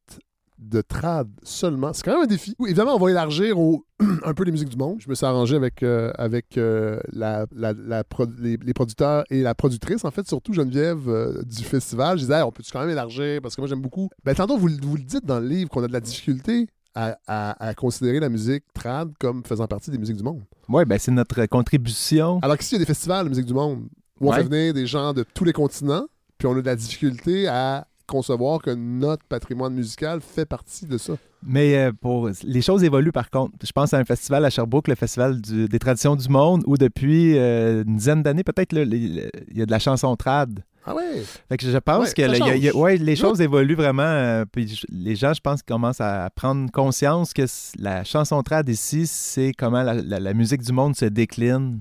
de 0.57 0.81
trad 0.81 1.29
seulement. 1.41 1.93
C'est 1.93 2.03
quand 2.03 2.11
même 2.11 2.23
un 2.23 2.27
défi. 2.27 2.53
Oui, 2.59 2.69
évidemment, 2.71 2.95
on 2.95 2.99
va 2.99 3.09
élargir 3.09 3.57
au- 3.57 3.85
un 4.25 4.33
peu 4.33 4.43
les 4.43 4.51
musiques 4.51 4.67
du 4.67 4.75
monde. 4.75 4.97
Je 4.99 5.09
me 5.09 5.15
suis 5.15 5.25
arrangé 5.25 5.55
avec, 5.55 5.83
euh, 5.83 6.11
avec 6.17 6.57
euh, 6.57 6.99
la, 7.13 7.45
la- 7.55 7.71
la 7.73 8.03
pro- 8.03 8.25
les, 8.39 8.57
les 8.57 8.73
producteurs 8.73 9.23
et 9.29 9.41
la 9.41 9.55
productrice, 9.55 10.03
en 10.03 10.11
fait, 10.11 10.27
surtout 10.27 10.51
Geneviève 10.51 11.07
euh, 11.07 11.41
du 11.43 11.63
festival. 11.63 12.17
Je 12.17 12.23
disais, 12.23 12.35
Hey, 12.35 12.43
on 12.43 12.51
peut-tu 12.51 12.71
quand 12.73 12.81
même 12.81 12.89
élargir? 12.89 13.41
Parce 13.41 13.55
que 13.55 13.61
moi, 13.61 13.69
j'aime 13.69 13.79
beaucoup. 13.81 14.09
Ben, 14.25 14.35
tantôt, 14.35 14.57
vous, 14.57 14.67
le- 14.67 14.77
vous 14.81 14.97
le 14.97 15.03
dites 15.03 15.25
dans 15.25 15.39
le 15.39 15.47
livre 15.47 15.69
qu'on 15.69 15.83
a 15.83 15.87
de 15.87 15.93
la 15.93 16.01
difficulté 16.01 16.67
à, 16.93 17.17
à- 17.25 17.65
à 17.69 17.73
considérer 17.73 18.19
la 18.19 18.27
musique 18.27 18.65
trad 18.73 19.13
comme 19.17 19.45
faisant 19.45 19.67
partie 19.67 19.91
des 19.91 19.97
musiques 19.97 20.17
du 20.17 20.23
monde. 20.23 20.41
Oui, 20.67 20.83
ben, 20.83 20.99
c'est 20.99 21.11
notre 21.11 21.45
contribution. 21.45 22.39
Alors 22.41 22.57
qu'ici, 22.57 22.75
il 22.75 22.79
y 22.79 22.81
a 22.81 22.85
des 22.85 22.85
festivals 22.85 23.23
de 23.23 23.29
musique 23.29 23.45
du 23.45 23.53
monde 23.53 23.87
où 24.19 24.27
on 24.27 24.31
Ouais. 24.31 24.37
fait 24.37 24.43
venir 24.43 24.73
des 24.73 24.87
gens 24.87 25.13
de 25.13 25.23
tous 25.33 25.45
les 25.45 25.53
continents, 25.53 26.05
puis 26.37 26.47
on 26.47 26.51
a 26.51 26.61
de 26.61 26.65
la 26.65 26.75
difficulté 26.75 27.47
à 27.47 27.87
concevoir 28.09 28.61
que 28.61 28.71
notre 28.71 29.23
patrimoine 29.25 29.73
musical 29.73 30.19
fait 30.21 30.45
partie 30.45 30.85
de 30.85 30.97
ça. 30.97 31.13
Mais 31.41 31.77
euh, 31.77 31.91
pour 31.93 32.29
les 32.43 32.61
choses 32.61 32.83
évoluent 32.83 33.13
par 33.13 33.29
contre. 33.29 33.53
Je 33.63 33.71
pense 33.71 33.93
à 33.93 33.97
un 33.97 34.03
festival 34.05 34.43
à 34.43 34.49
Sherbrooke, 34.49 34.87
le 34.89 34.95
festival 34.95 35.39
du- 35.39 35.67
des 35.69 35.79
traditions 35.79 36.15
du 36.15 36.27
monde, 36.27 36.63
où 36.65 36.75
depuis 36.77 37.37
euh, 37.37 37.83
une 37.87 37.95
dizaine 37.97 38.21
d'années, 38.23 38.43
peut-être, 38.43 38.73
il 38.73 39.29
y 39.53 39.61
a 39.61 39.65
de 39.65 39.71
la 39.71 39.79
chanson 39.79 40.15
trad. 40.17 40.59
Ah 40.85 40.95
ouais? 40.95 41.23
Fait 41.49 41.57
que 41.57 41.65
je 41.69 41.77
pense 41.77 42.07
Ouais, 42.07 42.13
que 42.13 42.21
y 42.21 42.41
a- 42.41 42.55
y 42.55 42.69
a- 42.69 42.75
ouais, 42.75 42.97
les 42.97 43.15
choses 43.15 43.39
évoluent 43.41 43.75
vraiment. 43.75 44.01
euh, 44.03 44.45
puis 44.51 44.67
je- 44.67 44.85
les 44.89 45.15
gens, 45.15 45.33
je 45.33 45.39
pense, 45.41 45.61
commencent 45.61 46.01
à 46.01 46.29
prendre 46.35 46.71
conscience 46.71 47.31
que 47.33 47.43
la 47.77 48.03
chanson 48.03 48.41
trad 48.43 48.67
ici, 48.67 49.05
c'est 49.05 49.51
comment 49.57 49.83
la, 49.83 49.93
la- 49.93 50.19
la 50.19 50.33
musique 50.33 50.61
du 50.61 50.71
monde 50.73 50.95
se 50.95 51.05
décline. 51.05 51.79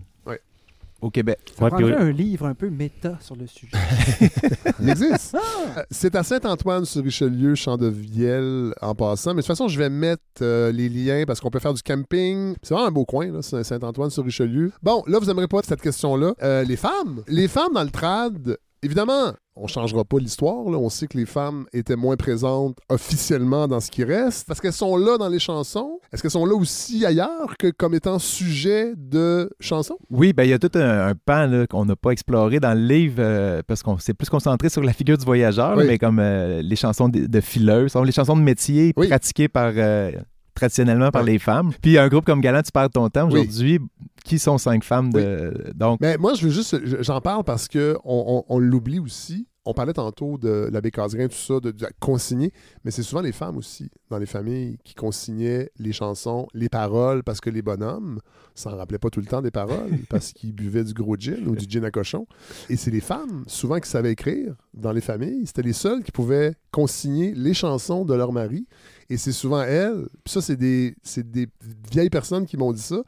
Au 1.01 1.11
Québec. 1.11 1.39
Ça 1.57 1.65
Ouais, 1.65 1.71
prendrait 1.71 1.95
un 1.97 2.11
livre 2.11 2.47
un 2.47 2.55
peu 2.55 2.71
méta 2.71 3.19
sur 3.21 3.37
le 3.37 3.47
sujet. 3.47 3.71
Il 4.81 4.89
existe. 4.91 5.35
Euh, 5.37 5.83
C'est 5.91 6.15
à 6.17 6.23
Saint-Antoine 6.25 6.85
sur 6.85 7.05
Richelieu, 7.05 7.55
Champ 7.55 7.77
de 7.77 7.87
Vielle 7.87 8.73
en 8.81 8.95
passant. 8.95 9.31
Mais 9.31 9.37
de 9.37 9.41
toute 9.43 9.47
façon, 9.47 9.69
je 9.69 9.79
vais 9.79 9.91
mettre 9.91 10.23
euh, 10.43 10.73
les 10.73 10.89
liens 10.89 11.25
parce 11.27 11.41
qu'on 11.41 11.51
peut 11.51 11.61
faire 11.61 11.75
du 11.75 11.83
camping. 11.83 12.55
C'est 12.63 12.75
vraiment 12.75 12.89
un 12.89 12.93
beau 12.93 13.05
coin, 13.05 13.41
Saint-Antoine 13.43 14.11
sur 14.11 14.25
Richelieu. 14.25 14.73
Bon, 14.83 15.05
là, 15.07 15.19
vous 15.21 15.27
n'aimerez 15.27 15.47
pas 15.47 15.61
cette 15.63 15.81
question-là. 15.81 16.35
Euh, 16.43 16.65
les 16.65 16.77
femmes. 16.77 17.23
Les 17.29 17.47
femmes 17.47 17.75
dans 17.75 17.85
le 17.85 17.91
trad, 17.91 18.57
évidemment, 18.83 19.33
on 19.57 19.67
changera 19.67 20.05
pas 20.05 20.19
l'histoire. 20.19 20.55
On 20.67 20.89
sait 20.89 21.07
que 21.07 21.17
les 21.19 21.27
femmes 21.27 21.67
étaient 21.73 21.97
moins 21.97 22.17
présentes 22.17 22.79
officiellement 22.89 23.67
dans 23.67 23.81
ce 23.81 23.91
qui 23.91 24.05
reste. 24.05 24.47
Parce 24.47 24.61
qu'elles 24.61 24.73
sont 24.73 24.97
là 24.97 25.19
dans 25.19 25.29
les 25.29 25.39
chansons. 25.41 25.99
Est-ce 26.13 26.23
qu'elles 26.23 26.31
sont 26.31 26.47
là 26.47 26.55
aussi 26.55 27.05
ailleurs 27.05 27.57
que 27.59 27.71
comme 27.71 27.95
étant 27.95 28.19
sujet 28.19 28.93
de 28.97 29.51
chansons? 29.61 29.99
Oui, 30.11 30.33
ben 30.33 30.45
il 30.45 30.51
y 30.51 30.53
a 30.53 30.59
tout 30.59 30.71
un, 30.77 31.09
un 31.09 31.15
pan 31.15 31.65
qu'on 31.69 31.85
n'a 31.87 31.97
pas 31.97 32.11
exploré 32.11 32.61
dans 32.61 32.75
le 32.75 32.85
livre 32.87 33.17
euh, 33.19 33.63
parce 33.67 33.83
qu'on 33.83 33.99
s'est 33.99 34.15
plus 34.15 34.29
concentré 34.29 34.69
sur 34.69 34.83
la 34.83 34.93
figure 34.93 35.19
du 35.19 35.25
voyageur, 35.25 35.77
Oui. 35.77 35.85
mais 35.87 35.99
comme 35.99 36.19
euh, 36.21 36.63
les 36.63 36.77
chansons 36.77 37.09
de, 37.09 37.27
de 37.27 37.41
fileuses, 37.41 37.93
sont 37.93 38.03
les 38.05 38.13
chansons 38.13 38.37
de 38.37 38.43
métier 38.43 38.93
Oui. 38.97 39.09
pratiquées 39.09 39.49
par 39.49 39.73
euh, 39.77 40.13
traditionnellement 40.59 41.11
par 41.11 41.23
Ouais. 41.25 41.33
les 41.33 41.39
femmes. 41.39 41.73
Puis 41.83 41.97
un 41.99 42.09
groupe 42.09 42.25
comme 42.25 42.41
Galant, 42.41 42.63
tu 42.63 42.73
perds 42.73 42.91
ton 42.91 43.09
temps 43.09 43.29
Oui. 43.31 43.41
aujourd'hui. 43.41 43.79
Qui 44.25 44.39
sont 44.39 44.59
cinq 44.59 44.85
femmes 44.85 45.11
de 45.13 45.73
donc? 45.75 46.01
Mais 46.03 46.19
moi, 46.19 46.35
je 46.35 46.45
veux 46.45 46.51
juste, 46.53 46.79
je- 46.85 47.03
j'en 47.03 47.21
parle 47.23 47.45
parce 47.45 47.67
que 47.67 47.97
on, 48.05 48.45
on- 48.49 48.55
on 48.55 48.59
l'oublie 48.59 48.99
aussi. 48.99 49.47
On 49.65 49.75
parlait 49.75 49.93
tantôt 49.93 50.39
de 50.39 50.69
l'abbé 50.73 50.91
Casgrain, 50.91 51.29
tout 51.29 51.37
ça, 51.37 51.61
de, 51.61 51.71
de 51.71 51.87
consigner, 52.01 52.53
mais 52.85 52.91
c'est 52.91 53.03
souvent 53.03 53.21
les 53.21 53.33
femmes 53.33 53.57
aussi, 53.59 53.91
dans 54.11 54.17
les 54.19 54.25
familles, 54.27 54.79
qui 54.83 54.95
consignaient 54.95 55.71
les 55.79 55.93
chansons, 55.93 56.47
les 56.55 56.71
paroles, 56.71 57.23
parce 57.23 57.41
que 57.41 57.51
les 57.51 57.61
bonhommes 57.61 58.19
s'en 58.55 58.75
rappelaient 58.77 58.99
pas 58.99 59.11
tout 59.11 59.21
le 59.21 59.27
temps 59.27 59.43
des 59.43 59.51
paroles, 59.51 59.91
parce 60.11 60.33
qu'ils 60.33 60.55
buvaient 60.55 60.85
du 60.85 60.95
gros 60.95 61.17
gin 61.17 61.47
ou 61.47 61.55
du 61.55 61.67
gin 61.69 61.85
à 61.85 61.91
cochon. 61.91 62.27
Et 62.71 62.77
c'est 62.77 62.91
les 62.91 63.01
femmes, 63.03 63.45
souvent, 63.47 63.79
qui 63.79 63.89
savaient 63.91 64.13
écrire 64.13 64.55
dans 64.75 64.93
les 64.93 65.03
familles. 65.03 65.47
C'était 65.47 65.63
les 65.63 65.75
seules 65.75 66.03
qui 66.03 66.13
pouvaient 66.13 66.55
consigner 66.71 67.33
les 67.35 67.53
chansons 67.55 68.05
de 68.07 68.15
leur 68.15 68.33
mari. 68.33 68.67
Et 69.11 69.17
c'est 69.17 69.33
souvent 69.33 69.63
elles, 69.63 70.07
puis 70.23 70.33
ça, 70.35 70.43
c'est 70.43 70.57
des, 70.57 70.95
c'est 71.03 71.31
des 71.31 71.49
vieilles 71.91 72.11
personnes 72.11 72.45
qui 72.45 72.57
m'ont 72.57 72.73
dit 72.73 72.83
ça. 72.83 73.03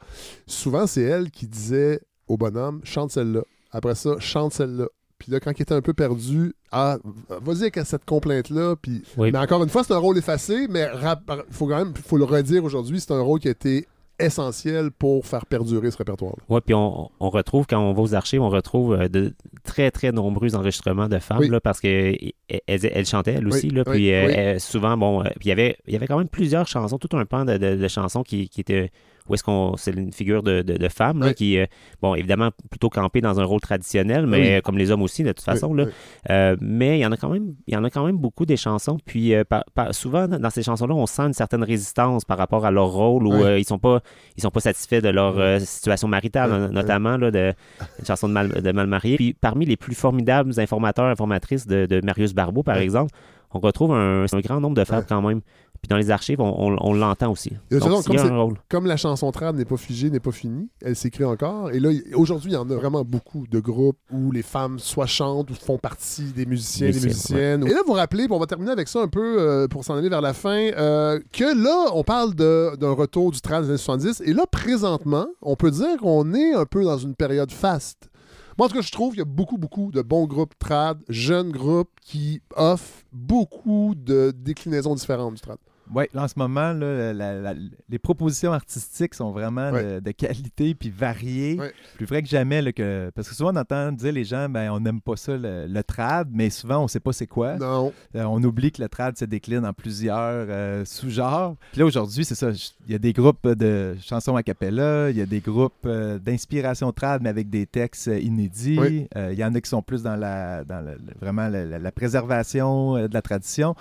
Souvent, 0.47 0.87
c'est 0.87 1.03
elles 1.03 1.29
qui 1.29 1.47
disaient 1.47 2.01
au 2.27 2.37
bonhomme 2.37 2.81
chante 2.83 3.11
celle-là. 3.11 3.43
Après 3.71 3.95
ça, 3.95 4.15
chante 4.19 4.53
celle-là. 4.53 4.87
Puis 5.19 5.31
là, 5.31 5.39
quand 5.39 5.51
il 5.51 5.61
était 5.61 5.75
un 5.75 5.81
peu 5.81 5.93
perdu, 5.93 6.55
ah, 6.71 6.97
vas-y 7.29 7.61
avec 7.61 7.79
cette 7.85 8.05
complainte-là. 8.05 8.75
Puis... 8.81 9.03
Oui. 9.17 9.31
Mais 9.31 9.37
encore 9.37 9.61
une 9.61 9.69
fois, 9.69 9.83
c'est 9.83 9.93
un 9.93 9.99
rôle 9.99 10.17
effacé, 10.17 10.67
mais 10.67 10.87
il 10.91 11.43
faut 11.51 11.67
quand 11.67 11.77
même 11.77 11.93
faut 11.95 12.17
le 12.17 12.23
redire 12.23 12.63
aujourd'hui, 12.63 12.99
c'est 12.99 13.13
un 13.13 13.21
rôle 13.21 13.39
qui 13.39 13.47
a 13.47 13.51
été 13.51 13.87
essentiel 14.21 14.91
pour 14.91 15.25
faire 15.25 15.45
perdurer 15.45 15.91
ce 15.91 15.97
répertoire-là. 15.97 16.43
Oui, 16.49 16.59
puis 16.65 16.73
on, 16.73 17.09
on 17.19 17.29
retrouve, 17.29 17.65
quand 17.67 17.79
on 17.79 17.93
va 17.93 18.01
aux 18.01 18.13
archives, 18.15 18.41
on 18.41 18.49
retrouve 18.49 18.93
euh, 18.93 19.07
de 19.07 19.33
très, 19.63 19.91
très 19.91 20.11
nombreux 20.11 20.55
enregistrements 20.55 21.07
de 21.07 21.19
femmes, 21.19 21.39
Oui. 21.39 21.49
là, 21.49 21.59
parce 21.59 21.79
qu'elles 21.79 22.31
elles, 22.67 22.85
elles 22.85 23.05
chantaient, 23.05 23.33
elles 23.33 23.47
aussi. 23.47 23.67
Oui, 23.67 23.75
là, 23.75 23.83
oui, 23.87 23.93
puis 23.93 24.13
euh, 24.13 24.27
elles- 24.33 24.59
souvent, 24.61 24.97
bon, 24.97 25.21
euh, 25.21 25.25
puis 25.39 25.45
il 25.45 25.49
y 25.49 25.51
avait, 25.51 25.77
il 25.87 25.93
y 25.93 25.95
avait 25.95 26.07
quand 26.07 26.17
même 26.17 26.27
plusieurs 26.29 26.67
chansons, 26.67 26.97
tout 26.97 27.15
un 27.17 27.25
pan 27.25 27.45
de, 27.45 27.57
de- 27.57 27.75
de 27.75 27.87
chansons 27.87 28.23
qui, 28.23 28.49
qui 28.49 28.61
étaient. 28.61 28.91
Où 29.29 29.33
est-ce 29.35 29.43
qu'on. 29.43 29.75
C'est 29.77 29.91
une 29.91 30.11
figure 30.11 30.43
de, 30.43 30.61
de, 30.61 30.77
de 30.77 30.87
femme, 30.89 31.19
là, 31.19 31.27
Oui. 31.27 31.33
qui, 31.35 31.57
euh, 31.57 31.65
bon, 32.01 32.15
évidemment, 32.15 32.49
plutôt 32.69 32.89
campée 32.89 33.21
dans 33.21 33.39
un 33.39 33.43
rôle 33.45 33.61
traditionnel, 33.61 34.25
mais 34.25 34.55
Oui. 34.55 34.61
comme 34.63 34.77
les 34.77 34.91
hommes 34.91 35.01
aussi, 35.03 35.23
de 35.23 35.29
toute 35.31 35.45
façon. 35.45 35.67
Oui, 35.71 35.83
là. 35.83 35.85
Euh, 36.29 36.55
mais 36.59 36.97
il 36.99 37.01
y 37.01 37.05
en 37.05 37.11
a 37.11 37.17
quand 37.17 37.29
même, 37.29 37.53
il 37.67 37.73
y 37.73 37.77
en 37.77 37.83
a 37.83 37.89
quand 37.89 38.05
même 38.05 38.17
beaucoup 38.17 38.45
des 38.45 38.57
chansons. 38.57 38.97
Puis 39.05 39.33
euh, 39.33 39.43
par- 39.43 39.63
par- 39.73 39.93
souvent 39.93 40.27
dans 40.27 40.49
ces 40.49 40.63
chansons-là, 40.63 40.93
on 40.95 41.05
sent 41.05 41.21
une 41.23 41.33
certaine 41.33 41.63
résistance 41.63 42.25
par 42.25 42.37
rapport 42.37 42.65
à 42.65 42.71
leur 42.71 42.87
rôle 42.87 43.27
où 43.27 43.45
ils 43.47 43.65
sont 43.65 43.79
pas, 43.79 44.01
ils 44.37 44.41
sont 44.41 44.51
pas 44.51 44.59
satisfaits 44.59 45.01
de 45.01 45.09
leur 45.09 45.61
situation 45.61 46.07
maritale, 46.07 46.69
notamment 46.71 47.17
là, 47.17 47.31
de 47.31 47.53
une 47.99 48.05
chanson 48.05 48.27
de 48.27 48.33
mal, 48.33 48.49
de 48.49 48.71
mal 48.71 48.87
marié. 48.87 49.15
Puis 49.17 49.33
parmi 49.33 49.65
les 49.65 49.77
plus 49.77 49.95
formidables 49.95 50.59
informateurs, 50.59 51.05
informatrices 51.05 51.67
de, 51.67 51.85
de 51.85 52.01
Marius 52.03 52.33
Barbeau, 52.33 52.63
par 52.63 52.77
exemple, 52.77 53.11
on 53.53 53.59
retrouve 53.59 53.91
un, 53.93 54.25
un 54.31 54.39
grand 54.39 54.61
nombre 54.61 54.75
de 54.75 54.83
femmes 54.83 55.05
quand 55.07 55.21
même. 55.21 55.41
Puis 55.81 55.89
dans 55.89 55.97
les 55.97 56.11
archives, 56.11 56.39
on, 56.39 56.45
on- 56.73 56.77
on 56.79 56.93
l'entend 56.93 57.31
aussi. 57.31 57.49
Donc, 57.79 57.89
façon, 57.89 58.03
comme 58.03 58.17
un 58.31 58.37
rôle. 58.43 58.57
Comme 58.69 58.85
la 58.85 58.97
chanson 58.97 59.31
trad 59.31 59.55
n'est 59.55 59.65
pas 59.65 59.77
figée, 59.77 60.09
n'est 60.11 60.19
pas 60.19 60.31
finie, 60.31 60.69
elle 60.81 60.95
s'écrit 60.95 61.23
encore. 61.25 61.71
Et 61.71 61.79
là, 61.79 61.89
aujourd'hui, 62.13 62.51
il 62.51 62.53
y 62.53 62.57
en 62.57 62.69
a 62.69 62.75
vraiment 62.75 63.03
beaucoup 63.03 63.47
de 63.47 63.59
groupes 63.59 63.97
où 64.11 64.31
les 64.31 64.43
femmes 64.43 64.77
soit 64.77 65.07
chantent 65.07 65.49
ou 65.49 65.55
font 65.55 65.79
partie 65.79 66.31
des 66.33 66.45
musiciens, 66.45 66.87
des 66.91 66.99
Musiciennes. 67.07 67.65
Et 67.67 67.73
là, 67.73 67.79
vous 67.87 67.93
rappelez, 67.93 68.25
puis 68.25 68.33
on 68.33 68.39
va 68.39 68.45
terminer 68.45 68.71
avec 68.71 68.87
ça 68.87 69.01
un 69.01 69.07
peu 69.07 69.39
euh, 69.39 69.67
pour 69.67 69.83
s'en 69.83 69.95
aller 69.95 70.09
vers 70.09 70.21
la 70.21 70.33
fin, 70.33 70.69
euh, 70.77 71.19
que 71.33 71.55
là, 71.63 71.91
on 71.95 72.03
parle 72.03 72.35
d'un 72.35 72.91
retour 72.91 73.31
du 73.31 73.41
trad 73.41 73.63
des 73.63 73.69
années 73.69 73.77
70. 73.79 74.21
Et 74.25 74.33
là, 74.33 74.45
présentement, 74.45 75.25
on 75.41 75.55
peut 75.55 75.71
dire 75.71 75.97
qu'on 75.99 76.33
est 76.35 76.53
un 76.53 76.65
peu 76.65 76.83
dans 76.83 76.97
une 76.99 77.15
période 77.15 77.51
faste. 77.51 78.09
Moi, 78.57 78.67
en 78.67 78.69
tout 78.69 78.75
cas, 78.75 78.81
je 78.81 78.91
trouve 78.91 79.11
qu'il 79.11 79.19
y 79.19 79.23
a 79.23 79.25
beaucoup, 79.25 79.57
beaucoup 79.57 79.89
de 79.91 80.01
bons 80.03 80.27
groupes 80.27 80.53
trad, 80.59 80.99
jeunes 81.09 81.51
groupes 81.51 81.89
qui 82.01 82.41
offrent 82.55 83.03
beaucoup 83.11 83.95
de 83.95 84.31
déclinaisons 84.35 84.93
différentes 84.93 85.33
du 85.35 85.41
trad. 85.41 85.57
Oui, 85.93 86.05
là, 86.13 86.23
en 86.23 86.27
ce 86.27 86.33
moment, 86.37 86.73
là, 86.73 87.13
la- 87.13 87.33
la- 87.41 87.53
les 87.89 87.99
propositions 87.99 88.53
artistiques 88.53 89.13
sont 89.13 89.31
vraiment 89.31 89.71
Ouais. 89.71 89.95
de, 89.95 89.99
de 89.99 90.11
qualité 90.11 90.73
puis 90.73 90.89
variées. 90.89 91.57
Ouais. 91.59 91.73
Plus 91.95 92.05
vrai 92.05 92.21
que 92.23 92.29
jamais. 92.29 92.61
là, 92.61 92.71
que, 92.71 93.11
parce 93.15 93.27
que 93.29 93.35
souvent, 93.35 93.51
on 93.53 93.57
entend 93.57 93.91
dire 93.91 94.13
les 94.13 94.23
gens, 94.23 94.47
ben, 94.49 94.71
on 94.71 94.79
n'aime 94.79 95.01
pas 95.01 95.15
ça, 95.15 95.37
le, 95.37 95.67
le 95.67 95.83
trad, 95.83 96.27
mais 96.31 96.49
souvent, 96.49 96.79
on 96.79 96.83
ne 96.83 96.87
sait 96.87 96.99
pas 96.99 97.11
c'est 97.13 97.27
quoi. 97.27 97.55
Non. 97.57 97.91
Euh, 98.15 98.23
on 98.23 98.41
oublie 98.43 98.71
que 98.71 98.81
le 98.81 98.89
trad 98.89 99.17
se 99.17 99.25
décline 99.25 99.65
en 99.65 99.73
plusieurs 99.73 100.47
euh, 100.49 100.85
sous-genres. 100.85 101.55
Puis 101.71 101.79
là, 101.79 101.85
aujourd'hui, 101.85 102.23
c'est 102.25 102.35
ça. 102.35 102.51
Il 102.85 102.91
y 102.91 102.95
a 102.95 102.99
des 102.99 103.13
groupes 103.13 103.47
de 103.47 103.95
chansons 104.01 104.35
a 104.35 104.43
cappella, 104.43 105.09
il 105.09 105.17
y 105.17 105.21
a 105.21 105.25
des 105.25 105.39
groupes 105.41 105.73
euh, 105.85 106.19
d'inspiration 106.19 106.91
trad, 106.91 107.21
mais 107.21 107.29
avec 107.29 107.49
des 107.49 107.65
textes 107.65 108.07
inédits. 108.07 108.77
Oui. 108.79 109.07
Il 109.15 109.37
y 109.37 109.43
en 109.43 109.53
a 109.53 109.61
qui 109.61 109.69
sont 109.69 109.81
plus 109.81 110.03
dans 110.03 110.15
la, 110.15 110.63
dans 110.63 110.79
le- 110.81 110.93
le- 110.93 111.13
vraiment 111.19 111.47
la, 111.47 111.65
la- 111.65 111.79
la 111.79 111.91
préservation 111.91 112.93
de 113.07 113.13
la 113.13 113.21
tradition. 113.21 113.75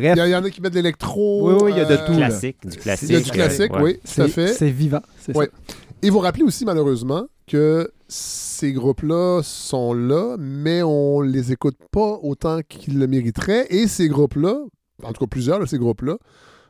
Bref. 0.00 0.18
Il 0.24 0.30
y, 0.30 0.34
en 0.36 0.44
a 0.44 0.50
qui 0.50 0.60
mettent 0.60 0.72
de 0.72 0.78
l'électro. 0.78 1.50
Oui, 1.52 1.58
oui, 1.64 1.70
il 1.74 1.78
y 1.78 1.80
a 1.80 1.84
de 1.84 1.94
euh, 1.94 2.06
tout. 2.06 2.14
Classique, 2.16 2.56
du 2.66 2.76
classique. 2.76 3.08
Il 3.08 3.12
y 3.14 3.16
a 3.16 3.20
du 3.20 3.30
classique, 3.30 3.72
euh, 3.72 3.76
ouais. 3.78 3.82
oui, 3.82 4.00
tout 4.14 4.22
à 4.22 4.26
C'est- 4.26 4.28
fait. 4.28 4.48
C'est 4.48 4.70
vivant, 4.70 5.02
c'est 5.20 5.36
Ouais. 5.36 5.46
ça. 5.46 5.74
Et 6.02 6.10
vous 6.10 6.18
rappelez 6.18 6.44
aussi, 6.44 6.64
malheureusement, 6.64 7.26
que 7.46 7.90
ces 8.08 8.72
groupes-là 8.72 9.40
sont 9.42 9.94
là, 9.94 10.36
mais 10.38 10.82
on 10.82 11.20
les 11.20 11.52
écoute 11.52 11.76
pas 11.90 12.18
autant 12.22 12.60
qu'ils 12.68 12.98
le 12.98 13.06
mériteraient. 13.06 13.66
Et 13.70 13.88
ces 13.88 14.08
groupes-là, 14.08 14.58
en 15.02 15.12
tout 15.12 15.20
cas 15.24 15.28
plusieurs 15.28 15.58
de 15.60 15.66
ces 15.66 15.78
groupes-là, 15.78 16.16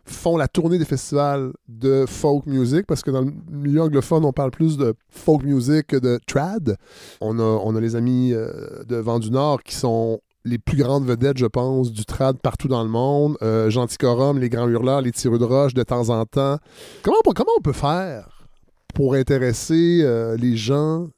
font 0.09 0.37
la 0.37 0.47
tournée 0.47 0.79
des 0.79 0.85
festivals 0.85 1.53
de 1.69 2.05
folk 2.07 2.47
music, 2.47 2.87
parce 2.87 3.03
que 3.03 3.11
dans 3.11 3.23
le 3.23 3.33
milieu 3.51 3.83
anglophone, 3.83 4.25
on 4.25 4.33
parle 4.33 4.53
plus 4.53 4.77
de 4.77 4.95
folk 5.11 5.43
music 5.43 5.89
que 5.89 5.97
de 5.97 6.21
trad. 6.27 6.77
On 7.21 7.39
a, 7.41 7.43
on 7.43 7.75
a 7.75 7.81
les 7.81 7.97
amis 7.97 8.33
euh, 8.33 8.85
de 8.87 8.97
Vent 8.97 9.19
du 9.19 9.33
Nord 9.33 9.63
qui 9.65 9.75
sont 9.75 10.21
les 10.47 10.59
plus 10.59 10.77
grandes 10.77 11.05
vedettes, 11.05 11.39
je 11.39 11.47
pense, 11.47 11.93
du 11.93 12.05
trad 12.05 12.39
partout 12.39 12.69
dans 12.69 12.83
le 12.83 12.89
monde. 12.89 13.37
Euh, 13.43 13.69
Gentil 13.69 13.97
Corum, 13.99 14.39
les 14.39 14.49
Grands 14.49 14.69
Hurleurs, 14.69 15.03
les 15.03 15.13
Tireux 15.13 15.39
de 15.39 15.45
Roche 15.45 15.75
de 15.75 15.83
temps 15.83 16.09
en 16.09 16.25
temps. 16.25 16.59
Comment, 17.03 17.17
on 17.27 17.61
peut- 17.61 17.73
faire 17.73 18.47
pour 18.95 19.15
intéresser 19.15 20.01
euh, 20.03 20.37
les 20.37 20.57
gens? 20.57 21.09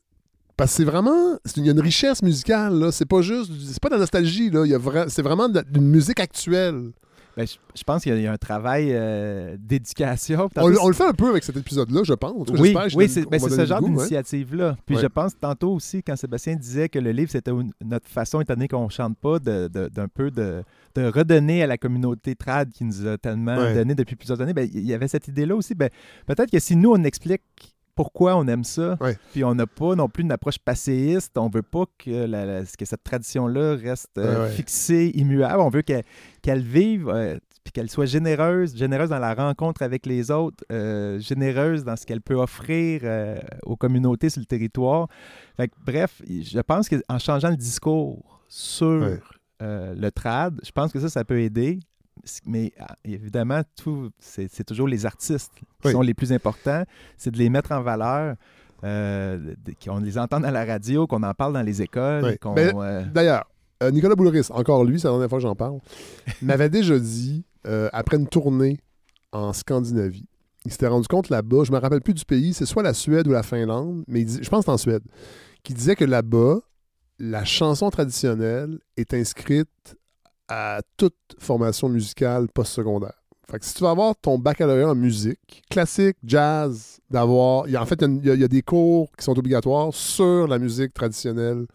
Parce 0.57 0.73
que 0.73 0.77
c'est 0.79 0.85
vraiment. 0.85 1.37
Il 1.57 1.67
y 1.67 1.69
a 1.69 1.73
une 1.73 1.81
richesse 1.81 2.23
musicale, 2.23 2.75
là. 2.75 2.91
C'est 2.91 3.07
pas 3.07 3.21
juste. 3.23 3.53
C'est 3.71 3.81
pas 3.81 3.89
de 3.91 3.95
la 3.95 4.01
nostalgie, 4.01 4.51
là. 4.51 4.65
C'est 5.09 5.23
vraiment 5.23 5.49
de- 5.49 5.63
musique 5.79 6.19
actuelle. 6.21 6.91
Ben, 7.39 7.47
je, 7.47 7.55
je 7.77 7.85
pense 7.85 8.03
qu'il 8.03 8.11
y 8.13 8.15
a- 8.17 8.19
il 8.19 8.25
y, 8.25 8.27
a 8.27 8.33
un 8.33 8.37
travail 8.37 8.89
euh, 8.91 9.57
d'éducation. 9.61 10.49
On, 10.57 10.67
le- 10.67 10.81
on 10.83 10.89
le 10.89 10.93
fait 10.95 11.05
un 11.07 11.13
peu 11.13 11.29
avec 11.29 11.45
cet 11.45 11.57
épisode-là, 11.57 12.01
je 12.05 12.15
pense. 12.15 12.49
Oui, 12.59 12.75
c'est 13.09 13.29
ben, 13.31 13.39
ce 13.39 13.65
genre 13.65 13.81
ouais. 13.81 13.89
d'initiative-là. 13.91 14.77
Puis 14.85 14.97
Ouais. 14.97 15.03
je 15.03 15.07
pense 15.07 15.39
tantôt 15.39 15.73
aussi, 15.73 16.03
quand 16.03 16.17
Sébastien 16.17 16.57
disait 16.57 16.89
que 16.89 16.99
le 16.99 17.13
livre, 17.13 17.31
c'était 17.31 17.53
notre 17.85 18.09
façon, 18.09 18.41
étant 18.41 18.55
donné 18.55 18.67
qu'on 18.67 18.87
ne 18.87 18.91
chante 18.91 19.17
pas, 19.19 19.39
de- 19.39 19.69
de- 19.69 19.89
d'un 19.89 20.09
peu 20.09 20.33
de, 20.33 20.65
de 20.97 21.05
redonner 21.07 21.63
à 21.63 21.69
la 21.69 21.79
communauté 21.79 22.35
trad 22.35 22.71
qui 22.71 22.85
nous 22.85 23.07
a 23.07 23.17
tellement 23.19 23.57
Ouais. 23.57 23.75
donné 23.75 23.95
depuis 23.95 24.17
plusieurs 24.17 24.41
années, 24.41 24.53
ben, 24.55 24.69
il 24.75 24.85
y 24.85 24.93
avait 24.93 25.07
cette 25.09 25.29
idée-là 25.29 25.55
aussi. 25.55 25.77
Peut-être 25.77 26.51
que 26.51 26.59
si 26.59 26.75
nous, 26.75 26.91
on 26.91 27.05
explique 27.05 27.43
pourquoi 27.99 28.37
on 28.37 28.47
aime 28.47 28.63
ça, 28.63 28.97
Ouais. 29.01 29.17
puis 29.33 29.43
on 29.43 29.57
n'a 29.57 29.67
pas 29.67 29.97
non 29.97 30.09
plus 30.09 30.23
une 30.23 30.31
approche 30.31 30.61
passéiste, 30.61 31.37
on 31.37 31.49
veut 31.49 31.63
pas 31.65 31.83
que, 31.99 32.27
la- 32.27 32.47
la- 32.47 32.63
que 32.63 32.85
cette 32.85 33.03
tradition-là 33.03 33.75
reste 33.75 34.17
euh, 34.19 34.45
Ouais, 34.45 34.51
fixée, 34.53 35.11
immuable, 35.17 35.59
on 35.61 35.69
veut 35.69 35.83
qu'elle 35.83 36.05
qu'elle 36.41 36.63
vive, 36.63 37.09
euh, 37.09 37.37
puis 37.65 37.73
qu'elle 37.73 37.91
soit 37.91 38.07
généreuse, 38.07 38.77
généreuse 38.77 39.09
dans 39.09 39.19
la 39.19 39.35
rencontre 39.35 39.83
avec 39.83 40.07
les 40.07 40.31
autres, 40.31 40.63
euh, 40.71 41.19
généreuse 41.19 41.83
dans 41.83 41.97
ce 41.97 42.07
qu'elle 42.07 42.21
peut 42.21 42.37
offrir 42.37 43.01
euh, 43.03 43.37
aux 43.65 43.75
communautés 43.75 44.31
sur 44.31 44.39
le 44.39 44.47
territoire. 44.47 45.09
Fait 45.57 45.67
que, 45.67 45.75
bref, 45.85 46.23
je 46.29 46.61
pense 46.61 46.89
qu'en 46.89 47.19
changeant 47.19 47.51
le 47.51 47.57
discours 47.57 48.41
sur 48.49 48.87
Ouais. 49.03 49.21
le 49.61 50.11
trad, 50.11 50.61
je 50.65 50.71
pense 50.71 50.93
que 50.93 51.01
ça, 51.01 51.09
ça 51.09 51.25
peut 51.25 51.41
aider. 51.41 51.81
Mais 52.47 52.73
ah, 52.79 52.97
évidemment, 53.05 53.63
tout, 53.77 54.11
c'est 54.19 54.49
c'est 54.53 54.65
toujours 54.65 54.89
les 54.89 55.07
artistes 55.07 55.53
qui 55.57 55.65
Oui. 55.85 55.93
sont 55.93 56.01
les 56.03 56.15
plus 56.15 56.33
importants. 56.33 56.85
C'est 57.17 57.31
de 57.31 57.39
les 57.39 57.51
mettre 57.51 57.73
en 57.73 57.83
valeur, 57.83 58.37
euh, 58.85 59.55
qu'on 59.85 59.99
les 59.99 60.19
entende 60.19 60.45
à 60.45 60.51
la 60.51 60.65
radio, 60.65 61.07
qu'on 61.07 61.23
en 61.23 61.35
parle 61.35 61.53
dans 61.55 61.63
les 61.63 61.83
écoles. 61.83 62.37
Euh, 62.47 63.05
D'ailleurs, 63.13 63.45
euh, 63.83 63.91
Nicolas 63.91 64.15
Boulris, 64.15 64.49
encore 64.51 64.85
lui, 64.85 64.99
c'est 65.01 65.07
la 65.09 65.13
dernière 65.13 65.29
fois 65.29 65.39
que 65.39 65.43
j'en 65.43 65.55
parle, 65.57 65.79
m'avait 66.43 66.69
déjà 66.71 66.99
dit, 66.99 67.45
après 67.93 68.17
une 68.17 68.29
tournée 68.29 68.79
en 69.33 69.53
Scandinavie, 69.53 70.27
il 70.65 70.73
s'était 70.73 70.87
rendu 70.89 71.07
compte 71.07 71.29
là-bas, 71.29 71.65
je 71.65 71.73
me 71.73 71.79
rappelle 71.79 72.01
plus 72.01 72.15
du 72.15 72.25
pays, 72.25 72.53
c'est 72.55 72.67
soit 72.67 72.83
la 72.83 72.95
Suède 72.95 73.27
ou 73.29 73.33
la 73.33 73.43
Finlande, 73.43 74.05
mais 74.09 74.21
il 74.21 74.25
dit- 74.27 74.39
je 74.43 74.49
pense 74.49 74.61
que 74.61 74.65
c'est 74.67 74.73
en 74.73 74.79
Suède, 74.79 75.03
qui 75.63 75.75
disait 75.75 75.95
que 75.97 76.05
là-bas, 76.05 76.59
la 77.19 77.45
chanson 77.45 77.91
traditionnelle 77.91 78.79
est 78.97 79.13
inscrite 79.13 79.97
à 80.49 80.81
toute 80.97 81.15
formation 81.39 81.89
musicale 81.89 82.49
postsecondaire. 82.49 83.13
Fait 83.51 83.59
que 83.59 83.65
si 83.65 83.75
tu 83.75 83.83
vas 83.83 83.91
avoir 83.91 84.15
ton 84.17 84.39
baccalauréat 84.39 84.91
en 84.91 84.95
musique, 84.95 85.63
classique, 85.71 86.17
jazz, 86.25 86.99
d'avoir. 87.11 87.67
il 87.67 87.73
y 87.73 87.77
a- 87.77 87.83
En 87.83 87.87
fait, 87.87 88.01
il 88.03 88.25
y 88.27 88.31
a- 88.31 88.35
il 88.35 88.41
y, 88.41 88.45
a 88.45 88.49
des 88.49 88.61
cours 88.63 89.11
qui 89.17 89.25
sont 89.25 89.39
obligatoires 89.39 89.93
sur 89.95 90.47
la 90.47 90.59
musique 90.59 90.93
traditionnelle 90.93 91.67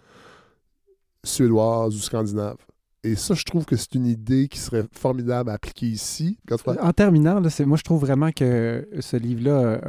suédoise 1.24 1.96
ou 1.96 2.00
scandinave. 2.00 2.58
Et 3.04 3.16
ça, 3.16 3.34
je 3.34 3.44
trouve 3.44 3.66
que 3.66 3.76
c'est 3.76 3.96
une 3.96 4.06
idée 4.06 4.48
qui 4.48 4.60
serait 4.60 4.86
formidable 4.94 5.50
à 5.50 5.54
appliquer 5.54 5.88
ici. 5.88 6.38
En 6.80 6.94
terminant, 6.94 7.40
là, 7.40 7.50
moi, 7.66 7.78
je 7.78 7.84
trouve 7.84 8.02
vraiment 8.02 8.32
que 8.32 8.88
ce 9.00 9.18
livre-là 9.18 9.52
euh, 9.52 9.82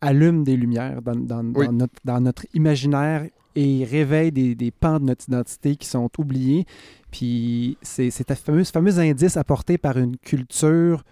allume 0.00 0.42
des 0.42 0.56
lumières 0.56 1.00
dans, 1.02 1.14
dans- 1.14 1.44
dans 1.44 1.60
Oui. 1.60 1.68
notre, 1.70 1.94
dans 2.04 2.20
notre 2.20 2.44
imaginaire 2.54 3.28
et 3.54 3.84
réveille 3.84 4.32
des, 4.32 4.54
des 4.54 4.70
pans 4.70 4.98
de 4.98 5.04
notre 5.04 5.24
identité 5.28 5.76
qui 5.76 5.86
sont 5.86 6.10
oubliés. 6.18 6.66
Puis 7.10 7.78
c'est 7.82 8.10
ce 8.10 8.70
fameux 8.72 8.98
indice 8.98 9.36
apporté 9.36 9.78
par 9.78 9.98
une 9.98 10.16
culture, 10.16 11.04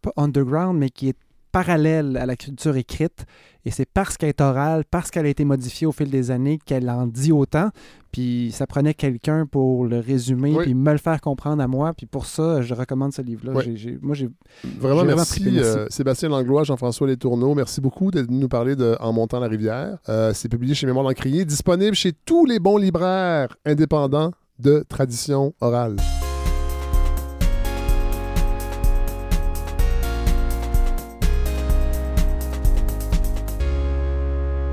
pas 0.00 0.12
underground, 0.16 0.78
mais 0.78 0.90
qui 0.90 1.08
est 1.08 1.16
parallèle 1.52 2.16
à 2.16 2.26
la 2.26 2.34
culture 2.36 2.76
écrite. 2.76 3.24
Et 3.64 3.70
c'est 3.70 3.86
parce 3.88 4.16
qu'elle 4.16 4.30
est 4.30 4.40
orale, 4.40 4.82
parce 4.90 5.10
qu'elle 5.12 5.26
a 5.26 5.28
été 5.28 5.44
modifiée 5.44 5.86
au 5.86 5.92
fil 5.92 6.10
des 6.10 6.32
années 6.32 6.58
qu'elle 6.64 6.90
en 6.90 7.06
dit 7.06 7.30
autant. 7.30 7.68
Puis 8.10 8.50
ça 8.52 8.66
prenait 8.66 8.92
quelqu'un 8.94 9.46
pour 9.46 9.86
le 9.86 10.00
résumer, 10.00 10.52
Oui. 10.56 10.64
puis 10.64 10.74
me 10.74 10.90
le 10.92 10.98
faire 10.98 11.20
comprendre 11.20 11.62
à 11.62 11.68
moi. 11.68 11.92
Puis 11.96 12.06
pour 12.06 12.26
ça, 12.26 12.60
je 12.60 12.74
recommande 12.74 13.12
ce 13.12 13.22
livre-là. 13.22 13.52
Oui. 13.54 13.62
J'ai- 13.64 13.76
j'ai- 13.76 13.98
moi, 14.02 14.14
j'ai 14.16 14.28
Vraiment, 14.80 15.00
j'ai 15.02 15.06
merci, 15.14 15.40
trippé, 15.40 15.50
merci. 15.52 15.78
euh, 15.78 15.86
Sébastien 15.90 16.28
Langlois, 16.30 16.64
Jean-François 16.64 17.06
Letourneau. 17.06 17.54
Merci 17.54 17.80
beaucoup 17.80 18.10
d'être 18.10 18.26
venu 18.26 18.38
nous 18.38 18.48
parler 18.48 18.74
de 18.74 18.96
En 19.00 19.12
montant 19.12 19.38
la 19.38 19.48
rivière. 19.48 19.98
Euh, 20.08 20.32
c'est 20.34 20.48
publié 20.48 20.74
chez 20.74 20.86
Mémoire 20.86 21.06
d'Encrier, 21.06 21.44
disponible 21.44 21.94
chez 21.94 22.12
tous 22.12 22.44
les 22.44 22.58
bons 22.58 22.76
libraires 22.78 23.56
indépendants 23.64 24.32
de 24.58 24.84
tradition 24.88 25.54
orale. 25.60 25.96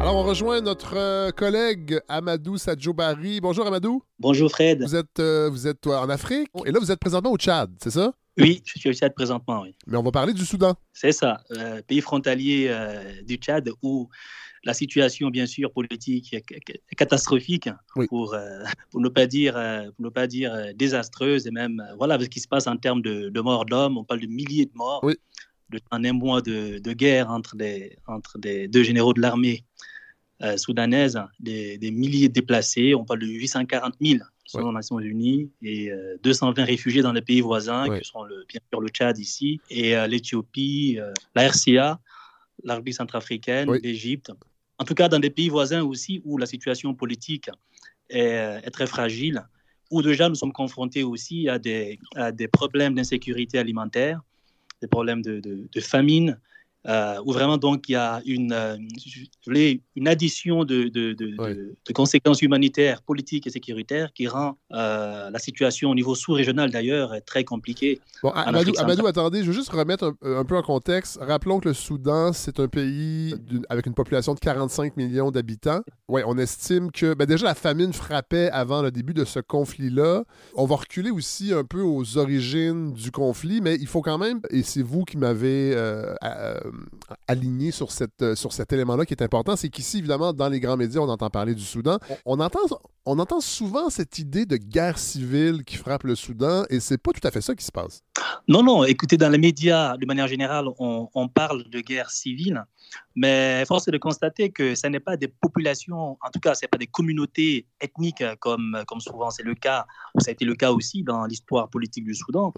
Alors, 0.10 0.26
on 0.26 0.28
rejoint 0.28 0.60
notre 0.60 0.98
euh, 0.98 1.30
collègue 1.30 2.02
Amadou 2.08 2.58
Sadjobari. 2.58 3.40
Bonjour, 3.42 3.68
Amadou. 3.68 4.02
Bonjour 4.18 4.50
Fred. 4.50 4.82
Vous 4.82 4.96
êtes, 4.96 5.20
euh, 5.20 5.52
vous 5.52 5.68
êtes 5.68 5.86
euh, 5.86 6.00
en 6.00 6.10
Afrique 6.10 6.50
et 6.66 6.72
là, 6.72 6.80
vous 6.80 6.92
êtes 6.92 7.00
présentement 7.00 7.32
au 7.32 7.38
Tchad, 7.38 7.70
c'est 7.80 7.92
ça? 7.92 8.12
Oui, 8.40 8.64
je 8.66 8.80
suis 8.80 8.90
au 8.90 8.94
Tchad 8.94 9.14
présentement, 9.14 9.62
oui. 9.62 9.76
Mais 9.86 9.98
on 9.98 10.02
va 10.02 10.10
parler 10.10 10.34
du 10.34 10.44
Soudan. 10.48 10.74
C'est 10.94 11.12
ça, 11.12 11.44
euh, 11.52 11.84
pays 11.84 12.02
frontalier 12.02 12.70
euh, 12.70 13.22
du 13.22 13.36
Tchad 13.36 13.70
où 13.84 14.10
la 14.64 14.74
situation, 14.74 15.30
bien 15.30 15.46
sûr, 15.46 15.72
politique 15.72 16.34
est 16.34 16.96
catastrophique, 16.98 17.70
pour, 18.08 18.34
euh, 18.34 18.64
pour 18.90 19.02
ne 19.02 19.10
pas 19.10 19.28
dire, 19.28 19.54
pour 19.96 20.06
ne 20.06 20.10
pas 20.10 20.26
dire 20.26 20.74
désastreuse, 20.74 21.46
et 21.46 21.52
même, 21.52 21.86
voilà, 22.00 22.20
ce 22.20 22.26
qui 22.26 22.40
se 22.40 22.48
passe 22.48 22.66
en 22.66 22.78
termes 22.78 23.04
de, 23.04 23.30
de 23.30 23.42
morts 23.42 23.66
d'hommes, 23.66 24.00
on 24.00 24.04
parle 24.04 24.22
de 24.22 24.26
milliers 24.26 24.66
de 24.66 24.74
morts, 24.74 25.06
de, 25.06 25.80
en 25.92 26.04
un 26.04 26.14
mois 26.14 26.42
de, 26.42 26.80
de 26.80 26.94
guerre 26.94 27.30
entre, 27.30 27.56
les, 27.56 27.96
entre 28.08 28.40
les 28.44 28.68
deux 28.68 28.82
généraux 28.82 29.14
de 29.14 29.22
l'armée 29.22 29.66
euh, 30.42 30.58
soudanaise, 30.58 31.20
des, 31.40 31.78
des 31.78 31.92
milliers 31.92 32.28
de 32.30 32.34
déplacés, 32.34 32.96
on 32.96 33.04
parle 33.06 33.20
de 33.20 33.28
840 33.28 33.96
000 34.02 34.20
selon 34.46 34.70
les 34.70 34.76
Nations 34.76 35.00
Unies, 35.00 35.52
et 35.62 35.92
euh, 35.92 36.18
220 36.24 36.64
réfugiés 36.64 37.02
dans 37.04 37.12
les 37.14 37.22
pays 37.22 37.42
voisins, 37.42 37.88
Ouais. 37.88 38.00
qui 38.02 38.08
sont 38.08 38.24
le, 38.24 38.46
bien 38.48 38.60
sûr 38.72 38.82
le 38.82 38.88
Tchad 38.90 39.18
ici, 39.20 39.60
et 39.70 39.96
euh, 39.96 40.08
l'Éthiopie, 40.08 40.98
euh, 41.00 41.14
la 41.36 41.44
RCA, 41.50 42.00
la 42.64 42.74
République 42.76 42.96
centrafricaine, 42.96 43.72
l'Égypte. 43.84 44.32
En 44.80 44.86
tout 44.86 44.96
cas, 44.96 45.08
dans 45.08 45.20
des 45.20 45.30
pays 45.30 45.50
voisins 45.50 45.84
aussi 45.84 46.22
où 46.26 46.38
la 46.38 46.46
situation 46.48 46.94
politique 46.96 47.50
est, 48.10 48.62
est 48.64 48.72
très 48.72 48.88
fragile, 48.88 49.44
où 49.92 50.02
déjà 50.02 50.30
nous 50.30 50.36
sommes 50.36 50.52
confrontés 50.54 51.04
aussi 51.04 51.48
à 51.50 51.60
des, 51.60 52.00
à 52.16 52.32
des 52.32 52.48
problèmes 52.48 52.96
d'insécurité 52.96 53.60
alimentaire, 53.60 54.22
des 54.82 54.88
problèmes 54.88 55.22
de, 55.22 55.40
de- 55.42 55.68
de 55.72 55.80
famine, 55.82 56.40
euh, 56.88 57.16
où 57.26 57.34
vraiment 57.34 57.58
donc 57.58 57.90
il 57.90 57.94
y 57.94 57.96
a 57.96 58.22
une, 58.26 58.54
euh, 58.54 58.78
voulais, 59.46 59.82
une 59.96 60.08
addition 60.08 60.64
de, 60.64 60.84
de- 60.84 61.14
de- 61.14 61.36
de- 61.54 61.76
de 61.88 61.94
conséquences 61.94 62.42
humanitaires, 62.42 63.02
politiques 63.02 63.48
et 63.48 63.50
sécuritaires 63.50 64.14
qui 64.14 64.28
rend 64.28 64.58
euh, 64.72 65.30
la 65.30 65.40
situation 65.40 65.90
au 65.90 65.96
niveau 65.96 66.16
sous-régional 66.16 66.72
d'ailleurs 66.72 67.14
très 67.26 67.44
compliquée. 67.44 68.00
Bon, 68.24 68.30
en 68.30 68.34
Amadou, 68.34 69.08
attendez, 69.08 69.42
je 69.44 69.48
veux 69.48 69.54
juste 69.54 69.70
remettre 69.72 70.16
un, 70.24 70.38
un 70.40 70.46
peu 70.46 70.56
en 70.58 70.62
contexte. 70.62 71.20
Rappelons 71.22 71.60
que 71.60 71.70
le 71.70 71.74
Soudan, 71.74 72.34
c'est 72.34 72.60
un 72.60 72.68
pays 72.68 73.36
avec 73.70 73.86
une 73.86 73.94
population 73.94 74.34
de 74.34 74.40
45 74.40 74.98
millions 74.98 75.32
d'habitants. 75.32 75.82
Ouais, 76.08 76.24
on 76.26 76.38
estime 76.38 76.92
que 76.92 77.14
ben 77.14 77.26
déjà 77.26 77.46
la 77.46 77.56
famine 77.56 77.94
frappait 77.94 78.50
avant 78.52 78.82
le 78.82 78.92
début 78.92 79.14
de 79.14 79.26
ce 79.26 79.40
conflit-là. 79.40 80.24
On 80.56 80.66
va 80.66 80.76
reculer 80.78 81.12
aussi 81.12 81.54
un 81.54 81.64
peu 81.64 81.82
aux 81.82 82.18
origines 82.18 82.94
du 82.94 83.12
conflit, 83.12 83.62
mais 83.62 83.76
il 83.76 83.88
faut 83.88 84.02
quand 84.02 84.18
même, 84.18 84.42
et 84.50 84.64
c'est 84.64 84.82
vous 84.82 85.04
qui 85.06 85.18
m'avez 85.18 85.74
euh, 85.76 86.14
euh, 86.24 86.60
aligné 87.28 87.72
sur, 87.72 87.92
cette, 87.92 88.22
euh, 88.22 88.36
sur 88.36 88.54
cet 88.54 88.74
élément-là 88.74 89.06
qui 89.06 89.14
est 89.14 89.24
important, 89.24 89.56
c'est 89.56 89.70
qu'ici, 89.70 90.00
évidemment, 90.00 90.34
dans 90.34 90.50
les 90.50 90.60
grands 90.60 90.78
médias, 90.78 91.02
on 91.02 91.10
entend 91.10 91.30
parler 91.30 91.56
du 91.56 91.64
Soudan. 91.64 91.98
On, 92.26 92.40
on 92.40 92.40
entend, 92.40 92.60
on 93.06 93.20
entend 93.20 93.42
souvent 93.42 93.90
cette 93.90 94.20
idée 94.20 94.46
de 94.46 94.58
guerre 94.58 94.98
civile 94.98 95.64
qui 95.66 95.76
frappe 95.76 96.04
le 96.04 96.16
Soudan, 96.16 96.64
et 96.70 96.80
c'est 96.80 96.98
pas 96.98 97.12
tout 97.12 97.28
à 97.28 97.32
fait 97.32 97.42
ça 97.42 97.56
qui 97.56 97.66
se 97.66 97.72
passe. 97.72 98.02
Non, 98.48 98.64
non, 98.64 98.84
écoutez, 98.84 99.18
dans 99.18 99.30
les 99.30 99.38
médias, 99.38 99.98
de 99.98 100.06
manière 100.06 100.28
générale, 100.28 100.66
on, 100.80 101.10
on 101.14 101.28
parle 101.28 101.70
de 101.70 101.80
guerre 101.82 102.10
civile, 102.10 102.64
mais 103.22 103.66
force 103.68 103.88
est 103.90 103.92
de 103.92 103.98
constater 103.98 104.46
que 104.58 104.76
ce 104.82 104.88
n'est 104.88 105.02
pas 105.10 105.18
des 105.24 105.28
populations, 105.28 106.18
en 106.26 106.30
tout 106.34 106.40
cas, 106.46 106.54
ce 106.56 106.62
n'est 106.64 106.70
pas 106.70 106.78
des 106.86 106.88
communautés 106.98 107.66
ethniques 107.86 108.22
euh, 108.22 108.36
comme, 108.46 108.82
comme 108.88 109.02
souvent 109.02 109.30
c'est 109.36 109.44
le 109.52 109.56
cas, 109.56 109.86
ou 110.16 110.20
ça 110.22 110.30
a 110.30 110.34
été 110.38 110.46
le 110.46 110.56
cas 110.56 110.72
aussi 110.72 111.04
dans 111.04 111.26
l'histoire 111.26 111.70
politique 111.70 112.06
du 112.06 112.16
Soudan. 112.16 112.52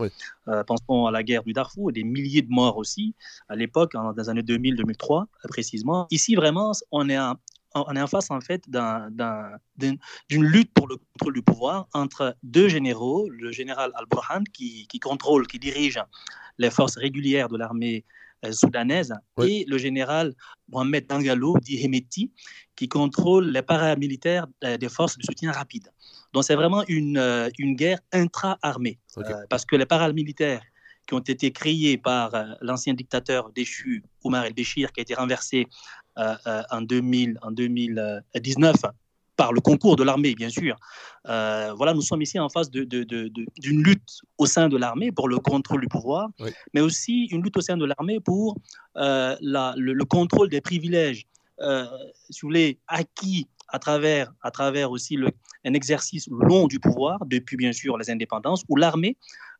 Euh, 0.47 0.64
pensons 0.64 1.05
à 1.09 1.12
la 1.18 1.24
guerre 1.24 1.43
du 1.43 1.53
Darfour, 1.53 1.91
des 1.91 2.03
milliers 2.03 2.43
de 2.43 2.51
morts 2.59 2.78
aussi, 2.78 3.16
à 3.49 3.55
l'époque, 3.55 3.93
dans 3.93 4.12
les 4.12 4.30
années 4.30 4.43
2000-2003 4.43 5.26
précisément. 5.49 6.07
Ici, 6.12 6.36
vraiment, 6.36 6.72
on 6.91 7.09
est 7.09 7.18
en, 7.18 7.36
on 7.74 7.95
est 7.95 8.01
en 8.01 8.07
face 8.16 8.30
en 8.30 8.41
fait 8.41 8.62
d'un- 8.70 9.09
d'un- 9.12 9.53
d'un- 9.78 9.95
d'une 10.30 10.43
lutte 10.43 10.72
pour 10.74 10.88
le 10.88 10.97
contrôle 10.97 11.34
du 11.34 11.41
pouvoir 11.41 11.88
entre 11.93 12.36
deux 12.43 12.68
généraux, 12.68 13.30
le 13.30 13.51
général 13.51 13.91
Al-Burhan 13.95 14.43
qui, 14.55 14.88
qui 14.88 14.99
contrôle, 14.99 15.47
qui 15.47 15.57
dirige 15.57 15.99
les 16.57 16.70
forces 16.70 16.97
régulières 16.97 17.49
de 17.49 17.57
l'armée 17.57 18.05
euh, 18.46 18.52
soudanaise, 18.52 19.14
et 19.44 19.66
le 19.68 19.78
général 19.78 20.34
Mohamed 20.70 21.06
Dangalo, 21.08 21.56
dit 21.62 21.84
Hemeti, 21.84 22.32
qui 22.76 22.88
contrôle 22.88 23.52
les 23.52 23.62
paramilitaires 23.62 24.48
euh, 24.64 24.78
des 24.78 24.89
forces 24.89 25.18
de 25.18 25.24
soutien 25.24 25.52
rapide. 25.52 25.92
Donc 26.34 26.44
c'est 26.44 26.56
vraiment 26.56 26.84
une, 26.88 27.18
euh, 27.18 27.50
une 27.60 27.76
guerre 27.76 28.00
intra-armée, 28.12 28.98
parce 29.50 29.66
que 29.66 29.76
les 29.76 29.86
paramilitaires 29.86 30.64
qui 31.08 31.14
ont 31.14 31.20
été 31.20 31.52
créés 31.52 31.98
par 31.98 32.32
l'ancien 32.62 32.94
dictateur 32.94 33.52
déchu 33.52 34.04
Omar 34.24 34.46
el-Béchir, 34.46 34.92
qui 34.92 35.02
a 35.02 35.04
été 35.04 35.14
renversé 35.14 35.68
en, 36.16 36.82
2000, 36.82 37.39
en 37.42 37.52
2019 37.52 38.76
par 39.38 39.54
le 39.54 39.62
concours 39.62 39.96
de 39.96 40.04
l'armée, 40.04 40.36
bien 40.36 40.50
sûr. 40.50 40.76
Euh, 41.28 41.74
voilà, 41.76 41.94
nous 41.94 42.02
sommes 42.02 42.22
ici 42.22 42.38
en 42.40 42.50
face 42.50 42.70
de- 42.70 42.84
de- 42.84 43.04
de- 43.04 43.28
de- 43.30 43.46
d'une 43.58 43.82
lutte 43.84 44.20
au 44.38 44.46
sein 44.46 44.70
de 44.70 44.78
l'armée 44.78 45.12
pour 45.12 45.28
le 45.30 45.38
contrôle 45.38 45.82
du 45.82 45.88
pouvoir, 45.88 46.30
mais 46.74 46.82
aussi 46.82 47.26
une 47.32 47.42
lutte 47.44 47.58
au 47.58 47.62
sein 47.62 47.78
de 47.78 47.86
l'armée 47.86 48.20
pour 48.20 48.58
euh, 48.98 49.36
la- 49.42 49.74
le, 49.78 49.94
le 49.94 50.06
contrôle 50.06 50.50
des 50.50 50.62
privilèges, 50.62 51.26
euh, 51.62 51.86
si 52.30 52.42
vous 52.42 52.50
voulez, 52.50 52.78
acquis 52.88 53.48
à 53.70 53.80
travers, 53.80 54.34
à 54.42 54.52
travers 54.52 54.92
aussi 54.92 55.16
le, 55.16 55.30
un 55.64 55.74
exercice 55.74 56.28
long 56.30 56.68
du 56.68 56.80
pouvoir, 56.80 57.26
depuis 57.26 57.56
bien 57.56 57.72
sûr 57.72 57.98
les 57.98 58.10
indépendances, 58.10 58.64
où 58.68 58.76
l'armée 58.76 59.16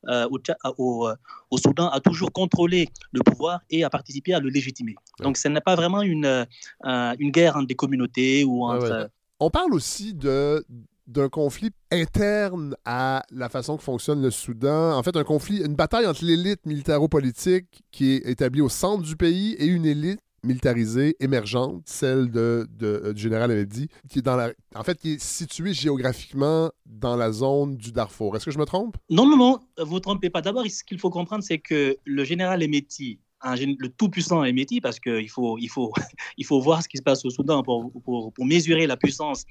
euh, 0.09 0.28
au, 0.32 0.38
Tcha- 0.39 0.57
au, 0.78 1.07
au 1.51 1.57
Soudan 1.57 1.88
a 1.89 1.99
toujours 2.01 2.32
contrôlé 2.34 2.89
le 3.13 3.22
pouvoir 3.22 3.61
et 3.69 3.84
a 3.84 3.89
participé 3.89 4.34
à 4.34 4.39
le 4.39 4.49
légitimer. 4.49 4.95
Donc 5.24 5.38
ce 5.38 5.47
n'est 5.47 5.61
pas 5.61 5.76
vraiment 5.76 6.01
une, 6.01 6.26
euh, 6.26 7.15
une 7.19 7.32
guerre 7.32 7.55
entre 7.55 7.67
des 7.67 7.76
communautés 7.76 8.43
ou 8.43 8.67
Ouais, 8.67 8.76
entre... 8.76 8.91
ouais. 9.03 9.07
On 9.43 9.49
parle 9.49 9.73
aussi 9.73 10.13
d'un 10.13 11.29
conflit 11.29 11.71
interne 11.89 12.75
à 12.85 13.23
la 13.31 13.49
façon 13.49 13.75
que 13.75 13.81
fonctionne 13.81 14.21
le 14.21 14.29
Soudan. 14.29 14.95
En 14.95 15.01
fait, 15.01 15.17
un 15.17 15.23
conflit, 15.23 15.65
une 15.65 15.73
bataille 15.73 16.05
entre 16.05 16.23
l'élite 16.23 16.63
militaro-politique 16.67 17.81
qui 17.89 18.11
est 18.11 18.29
établie 18.29 18.61
au 18.61 18.69
centre 18.69 19.01
du 19.01 19.15
pays 19.15 19.53
et 19.53 19.65
une 19.65 19.87
élite 19.87 20.19
militarisée 20.43 21.15
émergente, 21.19 21.81
celle 21.87 22.29
de, 22.29 22.67
euh, 22.83 23.13
du 23.13 23.21
général 23.23 23.49
Abedi, 23.49 23.89
qui 24.09 24.19
est 24.19 24.21
dans 24.21 24.35
la, 24.35 24.51
en 24.75 24.83
fait, 24.83 24.99
qui 24.99 25.13
est 25.13 25.19
située 25.19 25.73
géographiquement 25.73 26.69
dans 26.85 27.15
la 27.15 27.31
zone 27.31 27.77
du 27.77 27.91
Darfour. 27.91 28.35
Est-ce 28.35 28.45
que 28.45 28.51
je 28.51 28.59
me 28.59 28.65
trompe? 28.65 28.95
Non, 29.09 29.25
non, 29.25 29.37
non, 29.37 29.59
vous 29.79 29.95
ne 29.95 29.99
trompez 29.99 30.29
pas. 30.29 30.41
D'abord, 30.41 30.67
ce 30.67 30.83
qu'il 30.83 30.99
faut 30.99 31.09
comprendre, 31.09 31.43
c'est 31.43 31.59
que 31.59 31.97
le 32.05 32.23
général 32.23 32.61
Emeti, 32.61 33.19
un 33.43 33.55
le 33.55 33.89
tout-puissant 33.89 34.43
Emeti, 34.43 34.81
parce 34.81 34.99
qu'il 34.99 35.29
faut, 35.29 35.57
il 35.57 35.70
faut, 35.70 35.91
il 36.37 36.45
faut 36.45 36.59
voir 36.59 36.83
ce 36.83 36.87
qui 36.87 36.97
se 36.97 37.03
passe 37.03 37.25
au 37.25 37.29
Soudan 37.29 37.63
pour, 37.63 37.91
pour, 38.03 38.33
pour 38.33 38.45
mesurer 38.45 38.87
la 38.87 38.97
puissance 38.97 39.45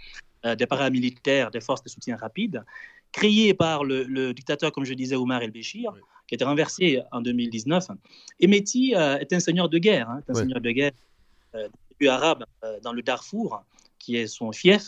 euh, 0.44 0.54
des 0.54 0.66
paramilitaires, 0.66 1.50
des 1.50 1.60
forces 1.60 1.82
de 1.82 1.88
soutien 1.88 2.16
rapide, 2.16 2.64
créé 3.12 3.54
par 3.54 3.84
le, 3.84 4.04
le 4.04 4.32
dictateur, 4.32 4.72
comme 4.72 4.84
je 4.84 4.94
disais, 4.94 5.16
Omar 5.16 5.42
el-Béchir, 5.42 5.92
qui 6.26 6.34
a 6.34 6.36
été 6.36 6.44
renversé 6.44 7.02
en 7.10 7.20
2019. 7.20 7.88
Emeti 8.38 8.94
euh, 8.94 9.18
est 9.18 9.32
un 9.32 9.40
seigneur 9.40 9.68
de 9.68 9.78
guerre, 9.78 10.08
hein, 10.08 10.22
est 10.26 10.30
un 10.30 10.34
seigneur 10.34 10.60
de 10.60 10.70
guerre 10.70 10.92
euh, 11.56 11.68
arabe 12.08 12.44
euh, 12.64 12.78
dans 12.82 12.92
le 12.92 13.02
Darfour, 13.02 13.62
qui 14.00 14.16
est 14.16 14.26
son 14.26 14.50
fief. 14.50 14.84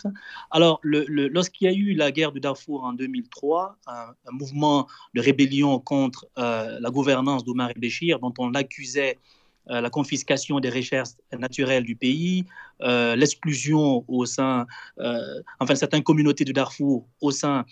Alors, 0.51 0.79
le- 0.81 1.05
le- 1.07 1.29
lorsqu'il 1.29 1.65
y 1.67 1.69
a 1.69 1.73
eu 1.73 1.93
la 1.93 2.11
guerre 2.11 2.31
du 2.33 2.41
Darfour 2.41 2.83
en 2.83 2.93
2003, 2.93 3.77
un, 3.87 4.07
un 4.29 4.31
mouvement 4.41 4.87
de 5.13 5.21
rébellion 5.21 5.79
contre 5.79 6.25
euh, 6.37 6.77
la 6.81 6.89
gouvernance 6.89 7.45
d'Omar 7.45 7.69
el-Béchir, 7.69 8.19
dont 8.19 8.33
on 8.39 8.53
accusait 8.55 9.17
euh, 9.69 9.79
la 9.79 9.89
confiscation 9.89 10.59
des 10.59 10.67
richesses 10.69 11.15
naturelles 11.45 11.85
du 11.85 11.95
pays, 11.95 12.43
euh, 12.81 13.15
l'exclusion 13.15 14.03
au 14.09 14.25
sein, 14.25 14.65
euh, 14.97 15.41
enfin, 15.61 15.75
certaines 15.75 16.03
communautés 16.03 16.43
du 16.43 16.51
Darfour 16.51 17.07
au 17.21 17.31
sein 17.31 17.63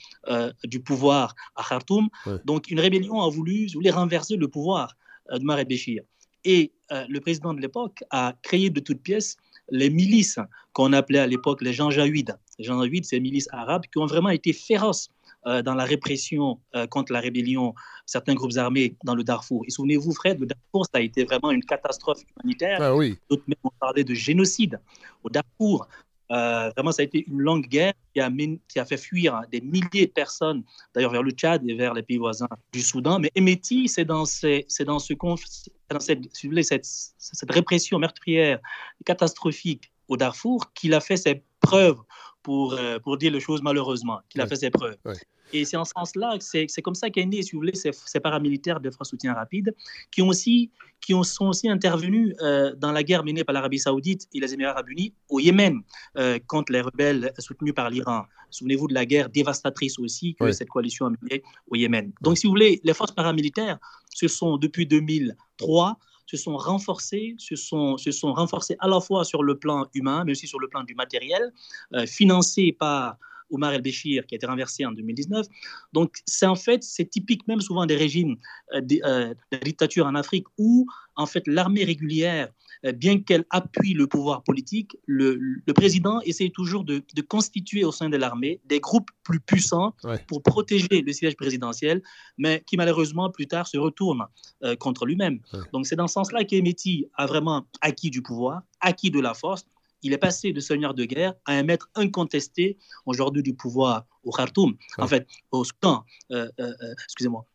du 0.63 0.79
pouvoir 0.79 1.35
à 1.55 1.63
Khartoum. 1.67 2.07
Ouais. 2.25 2.37
Donc, 2.45 2.69
une 2.69 2.79
rébellion 2.79 3.19
a 3.21 3.29
voulu, 3.29 3.67
voulait 3.73 3.91
renverser 3.91 4.37
le 4.37 4.47
pouvoir 4.47 4.95
euh, 5.31 5.37
d'Omar 5.39 5.59
el-Béchir. 5.59 6.03
Et 6.45 6.71
le 7.15 7.19
président 7.19 7.53
de 7.53 7.61
l'époque 7.61 8.03
a 8.09 8.33
créé 8.41 8.69
de 8.71 8.79
toutes 8.79 9.01
pièces 9.03 9.37
les 9.71 9.89
milices 9.89 10.39
qu'on 10.73 10.93
appelait 10.93 11.19
à 11.19 11.27
l'époque 11.27 11.61
les 11.61 11.73
Janjaouides. 11.73 12.37
Les 12.59 12.65
Janjaouides, 12.65 13.05
c'est 13.05 13.15
les 13.15 13.21
milices 13.21 13.47
arabes 13.51 13.83
qui 13.91 13.97
ont 13.97 14.05
vraiment 14.05 14.29
été 14.29 14.53
féroces 14.53 15.09
euh, 15.47 15.63
dans 15.63 15.73
la 15.73 15.85
répression 15.85 16.59
euh, 16.75 16.85
contre 16.85 17.11
la 17.11 17.19
rébellion, 17.19 17.73
certains 18.05 18.35
groupes 18.35 18.57
armés 18.57 18.95
dans 19.03 19.15
le 19.15 19.23
Darfour. 19.23 19.63
Et 19.65 19.71
souvenez-vous, 19.71 20.13
Fred, 20.13 20.39
le 20.39 20.45
Darfour, 20.45 20.85
ça 20.85 20.99
a 20.99 21.01
été 21.01 21.23
vraiment 21.23 21.49
une 21.49 21.63
catastrophe 21.63 22.21
humanitaire. 22.37 22.77
Ah 22.79 22.95
oui. 22.95 23.17
D'autres 23.29 23.43
même 23.47 23.57
ont 23.63 23.71
parlé 23.79 24.03
de 24.03 24.13
génocide 24.13 24.79
au 25.23 25.29
Darfour. 25.29 25.87
Euh, 26.31 26.69
vraiment, 26.77 26.93
ça 26.93 27.01
a 27.01 27.05
été 27.05 27.25
une 27.27 27.41
longue 27.41 27.67
guerre 27.67 27.93
qui 28.13 28.21
a, 28.21 28.29
men- 28.29 28.59
qui 28.69 28.79
a 28.79 28.85
fait 28.85 28.95
fuir 28.95 29.41
des 29.51 29.59
milliers 29.59 30.05
de 30.05 30.11
personnes, 30.11 30.63
d'ailleurs 30.95 31.11
vers 31.11 31.23
le 31.23 31.31
Tchad 31.31 31.61
et 31.67 31.73
vers 31.73 31.93
les 31.93 32.03
pays 32.03 32.17
voisins 32.17 32.47
du 32.71 32.81
Soudan. 32.81 33.19
Mais 33.19 33.31
Emeti, 33.35 33.89
c'est 33.89 34.05
dans, 34.05 34.23
ces- 34.23 34.63
c'est 34.69 34.85
dans, 34.85 34.99
ce 34.99 35.13
conf- 35.13 35.43
c'est 35.45 35.73
cette, 35.99 36.85
cette 37.17 37.51
répression 37.51 37.99
meurtrière 37.99 38.59
catastrophique 39.05 39.91
au 40.07 40.17
Darfour 40.17 40.73
qu'il 40.73 40.93
a 40.93 40.99
fait 40.99 41.17
ses 41.17 41.43
preuves, 41.59 41.99
pour, 42.43 42.73
euh, 42.73 42.99
pour 42.99 43.17
dire 43.17 43.31
les 43.31 43.39
choses 43.39 43.61
malheureusement, 43.61 44.19
qu'il 44.29 44.41
a 44.41 44.43
Ouais. 44.45 44.49
fait 44.49 44.55
ses 44.55 44.69
preuves. 44.69 44.97
Ouais. 45.05 45.13
Et 45.53 45.65
c'est 45.65 45.75
en 45.75 45.83
ce 45.83 45.91
sens-là, 45.95 46.37
c'est 46.39 46.65
c'est 46.69 46.81
comme 46.81 46.95
ça 46.95 47.09
qu'est 47.09 47.25
né, 47.25 47.41
si 47.41 47.51
vous 47.51 47.57
voulez, 47.59 47.75
ces, 47.75 47.91
ces 47.91 48.21
paramilitaires 48.21 48.79
de 48.79 48.89
France 48.89 49.09
Soutien 49.09 49.33
Rapide, 49.33 49.75
qui, 50.09 50.21
ont 50.21 50.29
aussi, 50.29 50.71
qui 51.01 51.13
ont, 51.13 51.23
sont 51.23 51.47
aussi 51.47 51.67
intervenus 51.69 52.33
euh, 52.41 52.73
dans 52.75 52.93
la 52.93 53.03
guerre 53.03 53.25
menée 53.25 53.43
par 53.43 53.53
l'Arabie 53.53 53.77
Saoudite 53.79 54.27
et 54.33 54.39
les 54.39 54.53
Émirats 54.53 54.71
Arabes 54.71 54.87
Unis 54.89 55.13
au 55.27 55.41
Yémen 55.41 55.81
euh, 56.17 56.39
contre 56.47 56.71
les 56.71 56.79
rebelles 56.79 57.33
soutenus 57.37 57.73
par 57.75 57.89
l'Iran. 57.89 58.23
Souvenez-vous 58.49 58.87
de 58.87 58.93
la 58.93 59.05
guerre 59.05 59.29
dévastatrice 59.29 59.99
aussi 59.99 60.35
que 60.35 60.51
cette 60.53 60.69
coalition 60.69 61.07
a 61.07 61.09
menée 61.09 61.43
au 61.69 61.75
Yémen. 61.75 62.13
Donc, 62.21 62.37
si 62.37 62.47
vous 62.47 62.51
voulez, 62.51 62.79
les 62.85 62.93
forces 62.93 63.11
paramilitaires 63.11 63.77
se 64.09 64.27
sont, 64.29 64.55
depuis 64.57 64.85
2003, 64.85 65.97
se 66.31 66.37
sont 66.37 66.55
renforcées, 66.55 67.35
se 67.37 67.55
sont, 67.55 67.97
se 67.97 68.11
sont 68.11 68.33
renforcées 68.33 68.77
à 68.79 68.87
la 68.87 69.01
fois 69.01 69.25
sur 69.25 69.43
le 69.43 69.57
plan 69.57 69.87
humain, 69.93 70.23
mais 70.25 70.31
aussi 70.31 70.47
sur 70.47 70.59
le 70.59 70.69
plan 70.69 70.83
du 70.83 70.95
matériel, 70.95 71.51
euh, 71.93 72.05
financées 72.05 72.71
par 72.71 73.17
Omar 73.49 73.73
el-Béchir, 73.73 74.25
qui 74.25 74.35
a 74.35 74.37
été 74.37 74.45
renversé 74.45 74.85
en 74.85 74.93
2019. 74.93 75.45
Donc, 75.91 76.19
c'est 76.25 76.45
en 76.45 76.55
fait, 76.55 76.83
c'est 76.83 77.05
typique 77.05 77.45
même 77.49 77.59
souvent 77.59 77.85
des 77.85 77.97
régimes 77.97 78.37
euh, 78.73 78.79
des, 78.79 79.01
euh, 79.03 79.33
de 79.51 79.57
dictature 79.57 80.05
en 80.05 80.15
Afrique 80.15 80.45
où, 80.57 80.87
en 81.17 81.25
fait, 81.25 81.45
l'armée 81.47 81.83
régulière, 81.83 82.47
bien 82.95 83.19
qu'elle 83.19 83.45
appuie 83.51 83.93
le 83.93 84.07
pouvoir 84.07 84.43
politique, 84.43 84.97
le, 85.05 85.35
le 85.35 85.73
président 85.73 86.19
essaie 86.21 86.49
toujours 86.49 86.83
de, 86.83 87.03
de 87.15 87.21
constituer 87.21 87.83
au 87.83 87.91
sein 87.91 88.09
de 88.09 88.17
l'armée 88.17 88.59
des 88.65 88.79
groupes 88.79 89.09
plus 89.23 89.39
puissants 89.39 89.93
Ouais. 90.03 90.23
pour 90.27 90.41
protéger 90.41 91.01
le 91.01 91.13
siège 91.13 91.35
présidentiel, 91.35 92.01
mais 92.37 92.63
qui 92.65 92.77
malheureusement 92.77 93.29
plus 93.29 93.47
tard 93.47 93.67
se 93.67 93.77
retournent 93.77 94.25
euh, 94.63 94.75
contre 94.75 95.05
lui-même. 95.05 95.39
Ouais. 95.53 95.59
Donc, 95.73 95.85
c'est 95.85 95.95
dans 95.95 96.07
ce 96.07 96.13
sens-là 96.13 96.43
qu'Emeti 96.43 97.05
a 97.15 97.25
vraiment 97.27 97.65
acquis 97.81 98.09
du 98.09 98.21
pouvoir, 98.21 98.61
acquis 98.79 99.11
de 99.11 99.19
la 99.19 99.33
force. 99.33 99.65
Il 100.03 100.13
est 100.13 100.17
passé 100.17 100.51
de 100.51 100.59
seigneur 100.59 100.95
de 100.95 101.05
guerre 101.05 101.35
à 101.45 101.51
un 101.53 101.61
maître 101.63 101.87
incontesté 101.93 102.77
aujourd'hui 103.05 103.43
du 103.43 103.53
pouvoir 103.53 104.05
au 104.23 104.31
Khartoum, 104.31 104.75
en 104.97 105.07
fait, 105.07 105.27
au 105.51 105.63
Soudan. 105.63 106.03
Euh, 106.31 106.47
euh, 106.59 106.73
euh, 106.81 106.93
Excusez-moi. 107.03 107.45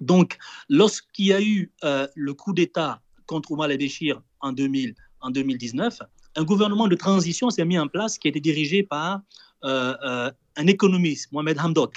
Donc, 0.00 0.38
lorsqu'il 0.68 1.26
y 1.26 1.32
a 1.32 1.42
eu 1.42 1.72
euh, 1.84 2.06
le 2.14 2.32
coup 2.34 2.52
d'État 2.52 3.02
contre 3.26 3.50
Omar 3.52 3.70
el-Béchir 3.70 4.22
en, 4.40 4.52
2000, 4.52 4.94
en 5.20 5.30
2019, 5.30 5.98
un 6.36 6.44
gouvernement 6.44 6.88
de 6.88 6.96
transition 6.96 7.50
s'est 7.50 7.64
mis 7.64 7.78
en 7.78 7.88
place 7.88 8.18
qui 8.18 8.28
a 8.28 8.30
été 8.30 8.40
dirigé 8.40 8.82
par 8.82 9.20
euh, 9.64 9.94
euh, 10.04 10.30
un 10.56 10.66
économiste, 10.66 11.32
Mohamed 11.32 11.58
Hamdok. 11.58 11.96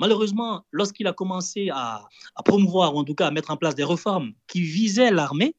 Malheureusement, 0.00 0.64
lorsqu'il 0.72 1.06
a 1.06 1.12
commencé 1.12 1.70
à, 1.72 2.08
à 2.34 2.42
promouvoir, 2.42 2.94
ou 2.94 2.98
en 2.98 3.04
tout 3.04 3.14
cas 3.14 3.28
à 3.28 3.30
mettre 3.30 3.50
en 3.50 3.56
place 3.56 3.74
des 3.74 3.84
réformes 3.84 4.32
qui 4.46 4.62
visaient 4.62 5.10
l'armée, 5.10 5.54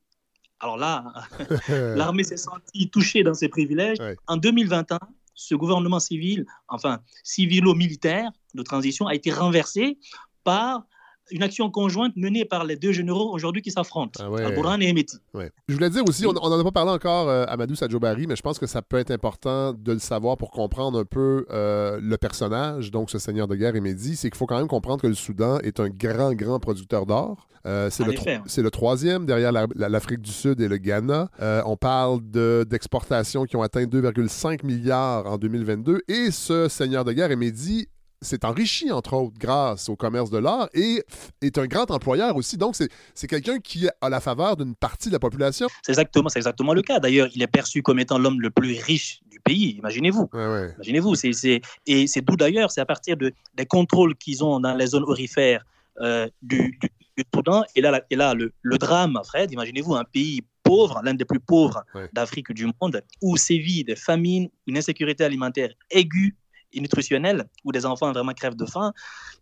alors 0.60 0.78
là, 0.78 1.14
l'armée 1.70 2.24
s'est 2.24 2.38
sentie 2.38 2.90
touchée 2.90 3.24
dans 3.24 3.34
ses 3.34 3.50
privilèges. 3.50 4.00
Ouais. 4.00 4.16
En 4.28 4.38
2021, 4.38 5.00
ce 5.34 5.56
gouvernement 5.56 6.00
civil, 6.00 6.45
enfin 6.68 7.00
civilo-militaire 7.24 8.32
de 8.54 8.64
transition, 8.64 9.08
a 9.08 9.16
été 9.16 9.32
renversé 9.32 9.98
par 10.44 10.84
une 11.32 11.41
action 11.44 11.70
conjointe 11.72 12.14
menée 12.16 12.45
par 12.45 12.64
les 12.66 12.76
deux 12.76 12.91
généraux 12.91 13.34
aujourd'hui 13.34 13.62
qui 13.62 13.72
s'affrontent, 13.72 14.20
Ah 14.24 14.30
ouais. 14.30 14.44
Al-Bourhan 14.44 14.80
et 14.82 14.88
Emeti. 14.90 15.18
Ouais. 15.34 15.52
Je 15.68 15.74
voulais 15.74 15.90
dire 15.90 16.04
aussi, 16.08 16.26
on 16.28 16.34
n'en 16.34 16.60
a 16.60 16.64
pas 16.64 16.72
parlé 16.72 16.91
encore, 16.91 17.30
euh, 17.30 17.45
Amadou 17.48 17.76
Sadjobari, 17.76 18.28
mais 18.28 18.36
je 18.36 18.41
pense 18.41 18.60
que 18.60 18.68
ça 18.68 18.82
peut 18.82 18.98
être 18.98 19.12
important 19.12 19.74
de 19.74 19.94
le 19.94 20.00
savoir 20.00 20.38
pour 20.38 20.52
comprendre 20.52 21.00
un 21.00 21.06
peu 21.06 21.45
euh, 21.52 22.00
le 22.02 22.18
personnage, 22.18 22.91
donc 22.91 23.10
ce 23.10 23.20
seigneur 23.20 23.48
de 23.48 23.56
guerre 23.56 23.76
Emédi. 23.76 24.16
C'est 24.16 24.30
qu'il 24.30 24.38
faut 24.38 24.45
quand 24.45 24.58
même 24.58 24.68
comprendre 24.68 25.02
que 25.02 25.08
le 25.08 25.14
Soudan 25.16 25.60
est 25.60 25.80
un 25.80 25.90
grand, 25.90 26.34
grand 26.34 26.60
producteur 26.60 27.06
d'or. 27.06 27.48
Euh, 27.66 27.90
c'est 27.90 28.04
le, 28.04 28.14
tro- 28.14 28.30
c'est 28.45 28.62
le 28.62 28.70
troisième 28.72 29.26
derrière 29.26 29.54
la- 29.54 29.68
la- 29.76 29.88
l'Afrique 29.88 30.20
du 30.22 30.32
Sud 30.32 30.60
et 30.60 30.68
le 30.68 30.76
Ghana. 30.76 31.30
Euh, 31.41 31.62
on 31.66 31.78
parle 31.78 32.20
de- 32.30 32.66
d'exportations 32.70 33.45
qui 33.45 33.56
ont 33.56 33.62
atteint 33.62 33.86
2,5 33.86 34.64
milliards 34.66 35.26
en 35.28 35.38
2022. 35.38 36.02
Et 36.10 36.30
ce 36.32 36.68
seigneur 36.68 37.06
de 37.06 37.14
guerre 37.14 37.32
Emédi 37.32 37.88
s'est 38.24 38.45
enrichi, 38.45 38.91
entre 38.91 39.14
autres, 39.14 39.36
grâce 39.40 39.90
au 39.90 39.95
commerce 39.95 40.30
de 40.30 40.38
l'or 40.38 40.70
et 40.74 41.04
est 41.41 41.58
un 41.58 41.68
grand 41.68 41.90
employeur 41.91 42.36
aussi. 42.36 42.58
Donc, 42.58 42.76
c'est 42.76 43.28
quelqu'un 43.28 43.60
qui 43.60 43.88
a 44.02 44.10
la 44.10 44.20
faveur 44.20 44.58
d'une 44.58 44.76
partie 44.76 45.10
de 45.10 45.14
la 45.14 45.20
population. 45.20 45.68
C'est 45.84 45.91
exactement, 45.91 46.30
exactement 46.36 46.74
le 46.74 46.82
cas. 46.82 47.00
D'ailleurs, 47.00 47.28
il 47.36 47.41
est 47.41 47.48
perçu 47.48 47.82
comme 47.82 48.00
étant 48.00 48.18
l'homme 48.18 48.41
le 48.41 48.50
plus 48.50 48.80
riche 48.82 49.22
du 49.30 49.40
pays, 49.40 49.76
imaginez-vous. 49.78 50.30
Ouais, 50.34 50.48
ouais. 50.48 50.74
Imaginez-vous, 50.76 51.16
c'est, 51.16 51.34
c'est- 51.34 51.62
et 51.86 52.08
c'est 52.08 52.22
d'où 52.22 52.36
d'ailleurs, 52.36 52.72
c'est 52.72 52.82
à 52.82 52.86
partir 52.86 53.18
de, 53.18 53.32
des 53.56 53.66
contrôles 53.66 54.16
qu'ils 54.16 54.44
ont 54.44 54.60
dans 54.60 54.74
les 54.76 54.88
zones 54.88 55.04
orifères 55.04 55.66
euh, 56.02 56.28
du, 56.41 56.78
du- 56.82 56.90
du 57.18 57.24
Soudan. 57.34 57.64
Et 57.76 57.82
là, 57.82 58.02
et 58.10 58.16
là 58.16 58.34
le, 58.34 58.52
le 58.62 58.78
drame, 58.78 59.20
Fred, 59.26 59.52
imaginez-vous 59.52 59.94
un 59.95 60.04
pays 60.06 60.41
pauvre, 60.64 61.02
l'un 61.04 61.14
des 61.14 61.26
plus 61.26 61.40
pauvres 61.41 61.84
Ouais. 61.94 62.10
d'Afrique 62.14 62.52
du 62.54 62.68
monde, 62.82 63.02
où 63.22 63.36
sévit 63.38 63.84
des 63.84 63.95
famines, 63.98 64.48
une 64.66 64.78
insécurité 64.78 65.24
alimentaire 65.24 65.70
aiguë 65.91 66.36
nutritionnelle, 66.82 67.45
où 67.64 67.72
des 67.72 67.86
enfants 67.86 68.12
vraiment 68.12 68.34
crèvent 68.34 68.56
de 68.56 68.66
faim. 68.66 68.94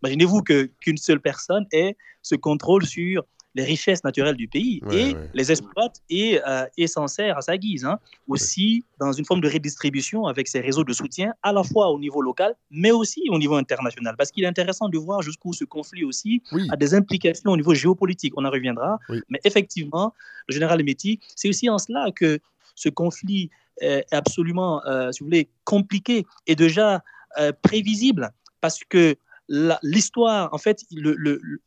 Imaginez-vous 0.02 0.42
que, 0.42 0.70
qu'une 0.80 0.96
seule 0.98 1.20
personne 1.20 1.66
ait 1.72 1.96
ce 2.22 2.34
contrôle 2.34 2.84
sur 2.86 3.24
les 3.54 3.64
richesses 3.64 4.02
naturelles 4.02 4.36
du 4.36 4.48
pays 4.48 4.80
Ouais, 4.86 4.96
et 5.10 5.14
ouais. 5.14 5.30
les 5.34 5.50
exploite 5.52 5.96
et, 6.08 6.40
euh, 6.48 6.64
et 6.78 6.86
s'en 6.86 7.06
sert 7.06 7.36
à 7.36 7.42
sa 7.42 7.58
guise. 7.58 7.84
hein. 7.84 7.98
Aussi 8.26 8.82
dans 8.98 9.12
une 9.12 9.26
forme 9.26 9.42
de 9.42 9.48
redistribution 9.48 10.24
avec 10.24 10.48
ses 10.48 10.60
réseaux 10.60 10.84
de 10.84 10.92
soutien, 10.94 11.34
à 11.42 11.52
la 11.52 11.62
fois 11.62 11.90
au 11.90 11.98
niveau 11.98 12.22
local, 12.22 12.54
mais 12.70 12.92
aussi 12.92 13.22
au 13.28 13.38
niveau 13.38 13.56
international. 13.56 14.14
Parce 14.16 14.30
qu'il 14.30 14.42
est 14.44 14.46
intéressant 14.46 14.88
de 14.88 14.96
voir 14.96 15.20
jusqu'où 15.20 15.52
ce 15.52 15.64
conflit 15.66 16.02
aussi 16.02 16.42
Oui. 16.52 16.66
a 16.70 16.76
des 16.76 16.94
implications 16.94 17.50
au 17.50 17.56
niveau 17.58 17.74
géopolitique. 17.74 18.32
On 18.38 18.44
en 18.46 18.50
reviendra. 18.50 18.98
Oui. 19.10 19.20
Mais 19.28 19.40
effectivement, 19.44 20.14
le 20.48 20.54
général 20.54 20.80
Emeti, 20.80 21.20
c'est 21.36 21.50
aussi 21.50 21.68
en 21.68 21.76
cela 21.76 22.06
que 22.14 22.38
ce 22.74 22.88
conflit 22.88 23.50
euh, 23.82 23.98
est 24.10 24.14
absolument, 24.14 24.82
euh, 24.86 25.12
si 25.12 25.20
vous 25.20 25.26
voulez, 25.26 25.50
compliqué 25.64 26.24
et 26.46 26.54
déjà 26.56 27.02
euh, 27.38 27.52
prévisible. 27.62 28.30
Parce 28.60 28.80
que 28.88 29.16
la- 29.48 29.78
l'histoire, 29.82 30.48
en 30.52 30.58
fait, 30.58 30.82
il 30.90 31.02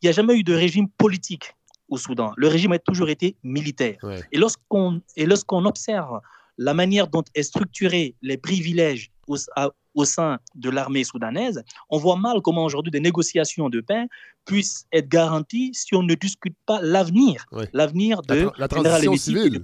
n'y 0.02 0.08
a 0.08 0.12
jamais 0.12 0.34
eu 0.38 0.42
de 0.42 0.54
régime 0.54 0.88
politique 0.88 1.54
au 1.88 1.98
Soudan. 1.98 2.32
Le 2.36 2.48
régime 2.48 2.72
a 2.72 2.78
toujours 2.78 3.08
été 3.10 3.36
militaire. 3.44 3.98
Ouais. 4.02 4.20
Et 4.32 4.38
lorsqu'on 4.38 5.64
observe 5.64 6.20
la 6.58 6.74
manière 6.74 7.06
dont 7.08 7.22
est 7.34 7.42
structuré 7.42 8.14
les 8.22 8.38
privilèges 8.38 9.10
au, 9.28 9.36
à- 9.56 9.70
au 9.94 10.04
sein 10.04 10.38
de 10.54 10.68
l'armée 10.70 11.04
soudanaise, 11.04 11.62
on 11.90 11.98
voit 11.98 12.16
mal 12.16 12.40
comment 12.42 12.64
aujourd'hui 12.64 12.90
des 12.90 13.00
négociations 13.00 13.68
de 13.68 13.80
paix 13.80 14.06
puissent 14.44 14.86
être 14.92 15.08
garanties 15.08 15.70
si 15.74 15.94
on 15.94 16.02
ne 16.02 16.14
discute 16.14 16.56
pas 16.66 16.80
l'avenir, 16.82 17.44
Ouais. 17.52 17.68
l'avenir 17.72 18.20
La 18.28 18.34
de 18.36 18.40
tra- 18.46 18.52
la 18.58 18.68
transition 18.68 19.12
civile. 19.16 19.60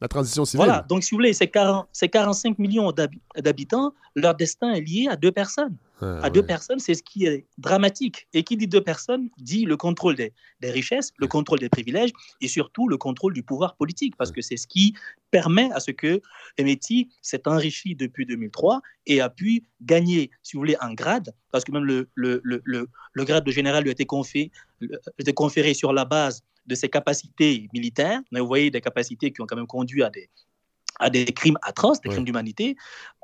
La 0.00 0.06
transition 0.08 0.44
civile. 0.44 0.64
Voilà, 0.64 0.86
donc 0.88 1.02
si 1.02 1.10
vous 1.10 1.16
voulez, 1.16 1.32
ces, 1.32 1.48
40 1.48 1.88
ces 1.92 2.08
45 2.08 2.58
millions 2.58 2.92
d'hab- 2.92 3.10
d'habitants, 3.36 3.92
leur 4.14 4.34
destin 4.36 4.72
est 4.72 4.80
lié 4.80 5.08
à 5.10 5.16
deux 5.16 5.32
personnes. 5.32 5.76
Ah, 6.00 6.20
à 6.26 6.30
deux 6.30 6.44
personnes, 6.46 6.78
c'est 6.78 6.94
ce 6.94 7.02
qui 7.02 7.26
est 7.26 7.44
dramatique. 7.58 8.28
Et 8.32 8.44
qui 8.44 8.56
dit 8.56 8.68
deux 8.68 8.80
personnes 8.80 9.28
dit 9.38 9.64
le 9.64 9.76
contrôle 9.76 10.14
des, 10.14 10.32
des 10.60 10.70
richesses, 10.70 11.10
le 11.18 11.26
contrôle 11.26 11.58
des 11.58 11.68
privilèges 11.68 12.12
et 12.40 12.46
surtout 12.46 12.88
le 12.88 12.96
contrôle 12.96 13.32
du 13.34 13.42
pouvoir 13.42 13.74
politique, 13.74 14.14
parce 14.16 14.30
que 14.30 14.40
c'est 14.40 14.56
ce 14.56 14.68
qui 14.68 14.94
permet 15.32 15.68
à 15.72 15.80
ce 15.80 15.90
que 15.90 16.20
Emeti 16.56 17.08
s'est 17.20 17.42
enrichi 17.48 17.96
depuis 17.96 18.24
2003 18.26 18.80
et 19.06 19.20
a 19.20 19.28
pu 19.28 19.64
gagner, 19.82 20.30
si 20.44 20.56
vous 20.56 20.60
voulez, 20.60 20.76
un 20.80 20.94
grade, 20.94 21.34
parce 21.50 21.64
que 21.64 21.72
même 21.72 21.84
le, 21.84 22.08
le, 22.14 22.40
le, 22.44 22.60
le, 22.64 22.88
le 23.12 23.24
grade 23.24 23.44
de 23.44 23.50
général 23.50 23.82
lui 23.82 23.90
a 23.90 23.92
été 23.92 24.06
conféré, 24.06 24.52
lui 24.80 24.94
a 24.94 24.98
été 25.18 25.32
conféré 25.32 25.74
sur 25.74 25.92
la 25.92 26.04
base 26.04 26.44
de 26.68 26.74
ses 26.74 26.88
capacités 26.88 27.68
militaires. 27.72 28.20
Mais 28.30 28.40
vous 28.40 28.46
voyez 28.46 28.70
des 28.70 28.80
capacités 28.80 29.32
qui 29.32 29.40
ont 29.40 29.46
quand 29.46 29.56
même 29.56 29.66
conduit 29.66 30.02
à 30.04 30.10
des, 30.10 30.28
à 31.00 31.08
des 31.10 31.24
crimes 31.26 31.58
atroces, 31.62 32.00
des 32.00 32.08
crimes 32.10 32.24
d'humanité. 32.24 32.76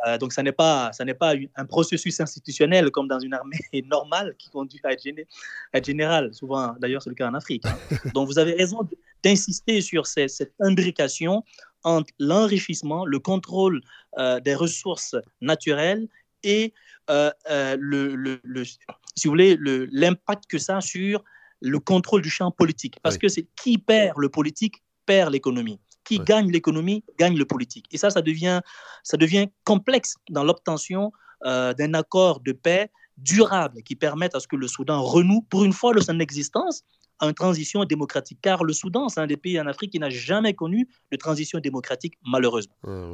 Euh, 0.07 0.17
donc, 0.19 0.33
ça 0.33 0.43
n'est 0.43 0.53
pas, 0.53 0.93
ça 0.93 1.05
n'est 1.05 1.15
pas 1.25 1.35
un 1.57 1.67
processus 1.67 2.19
institutionnel 2.21 2.91
comme 2.91 3.09
dans 3.09 3.21
une 3.21 3.35
armée 3.35 3.59
normale 3.97 4.35
qui 4.39 4.49
conduit 4.51 4.81
à 4.85 4.93
être, 4.93 5.03
géné- 5.05 5.27
à 5.73 5.79
être 5.79 5.87
général. 5.87 6.33
Souvent, 6.35 6.75
d'ailleurs, 6.81 7.03
c'est 7.03 7.11
le 7.11 7.17
cas 7.17 7.29
en 7.29 7.35
Afrique. 7.35 7.65
hein. 7.67 7.77
donc, 8.15 8.29
vous 8.29 8.39
avez 8.39 8.55
raison 8.55 8.81
d'insister 9.23 9.81
sur 9.81 10.07
ces- 10.07 10.29
cette 10.29 10.55
imbrication 10.61 11.45
entre 11.83 12.13
l'enrichissement, 12.19 13.05
le 13.05 13.19
contrôle 13.19 13.83
euh, 14.19 14.41
des 14.41 14.55
ressources 14.55 15.17
naturelles 15.43 16.09
et 16.43 16.73
euh, 17.11 17.31
le, 17.79 18.15
le- 18.15 18.41
le- 18.43 18.65
si 18.65 18.81
vous 19.25 19.31
voulez, 19.31 19.57
le- 19.57 19.87
l'impact 19.93 20.45
que 20.47 20.57
ça 20.59 20.79
a 20.79 20.81
sur 20.81 21.23
le 21.65 21.81
contrôle 21.81 22.23
du 22.23 22.31
champ 22.31 22.51
politique. 22.51 22.97
Parce 23.03 23.19
que 23.19 23.29
c'est 23.29 23.47
qui 23.57 23.79
perd 23.79 24.19
le 24.19 24.29
politique 24.29 24.83
perd 25.07 25.33
l'économie. 25.33 25.81
Qui 26.05 26.19
gagne 26.19 26.51
l'économie 26.51 27.03
gagne 27.19 27.37
le 27.37 27.47
politique. 27.47 27.87
Et 27.91 27.97
ça, 27.97 28.11
ça 28.11 28.21
devient, 28.21 28.61
ça 29.03 29.17
devient 29.17 29.47
complexe 29.65 30.17
dans 30.29 30.45
l'obtention 30.45 31.13
euh, 31.47 31.73
d'un 31.73 31.95
accord 31.95 32.41
de 32.41 32.53
paix 32.53 32.91
durable 33.17 33.83
qui 33.83 33.97
permette 33.97 34.35
à 34.35 34.41
ce 34.41 34.47
que 34.47 34.57
le 34.57 34.69
Soudan 34.69 35.03
renoue 35.03 35.43
pour 35.49 35.65
une 35.65 35.73
fois 35.73 35.95
de 35.95 36.01
son 36.01 36.21
existence 36.21 36.85
une 37.21 37.35
transition 37.35 37.85
démocratique. 37.85 38.39
Car 38.43 38.65
le 38.65 38.73
Soudan, 38.73 39.09
c'est 39.09 39.21
un 39.21 39.27
des 39.27 39.37
pays 39.37 39.61
en 39.61 39.67
Afrique 39.67 39.93
qui 39.93 39.99
n'a 39.99 40.11
jamais 40.11 40.55
connu 40.55 40.89
de 41.13 41.17
transition 41.17 41.59
démocratique, 41.61 42.15
malheureusement. 42.27 42.75
Ah. 42.87 43.09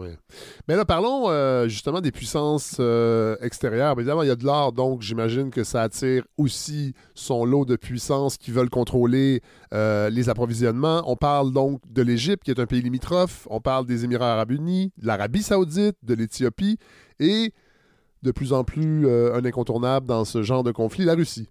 Mais 0.69 0.77
là, 0.77 0.85
parlons 0.85 1.29
euh, 1.29 1.69
justement 1.69 2.01
des 2.01 2.13
puissances 2.13 2.77
euh, 2.81 3.37
extérieures. 3.41 3.93
Évidemment, 3.99 4.23
il 4.23 4.29
y 4.29 4.33
a 4.33 4.37
de 4.37 4.45
l'or, 4.45 4.73
donc 4.73 5.03
j'imagine 5.03 5.51
que 5.51 5.65
ça 5.65 5.83
attire 5.83 6.25
aussi 6.37 6.95
son 7.15 7.45
lot 7.45 7.65
de 7.65 7.77
puissances 7.77 8.37
qui 8.37 8.51
veulent 8.51 8.71
contrôler 8.71 9.43
euh, 9.75 10.11
les 10.11 10.29
approvisionnements. 10.29 11.03
On 11.07 11.17
parle 11.17 11.53
donc 11.53 11.81
de 11.91 12.03
l'Égypte, 12.03 12.45
qui 12.45 12.51
est 12.51 12.61
un 12.61 12.67
pays 12.67 12.83
limitrophe. 12.83 13.47
On 13.51 13.61
parle 13.61 13.87
des 13.87 14.05
Émirats 14.05 14.33
arabes 14.33 14.53
unis, 14.53 14.93
de 14.99 15.07
l'Arabie 15.07 15.43
saoudite, 15.43 15.97
de 16.03 16.15
l'Éthiopie 16.15 16.79
et 17.19 17.53
de 18.23 18.33
plus 18.33 18.53
en 18.53 18.65
plus 18.65 19.07
euh, 19.07 19.35
un 19.35 19.45
incontournable 19.45 20.07
dans 20.07 20.25
ce 20.25 20.43
genre 20.43 20.63
de 20.63 20.73
conflit, 20.73 21.05
la 21.05 21.15
Russie. 21.15 21.49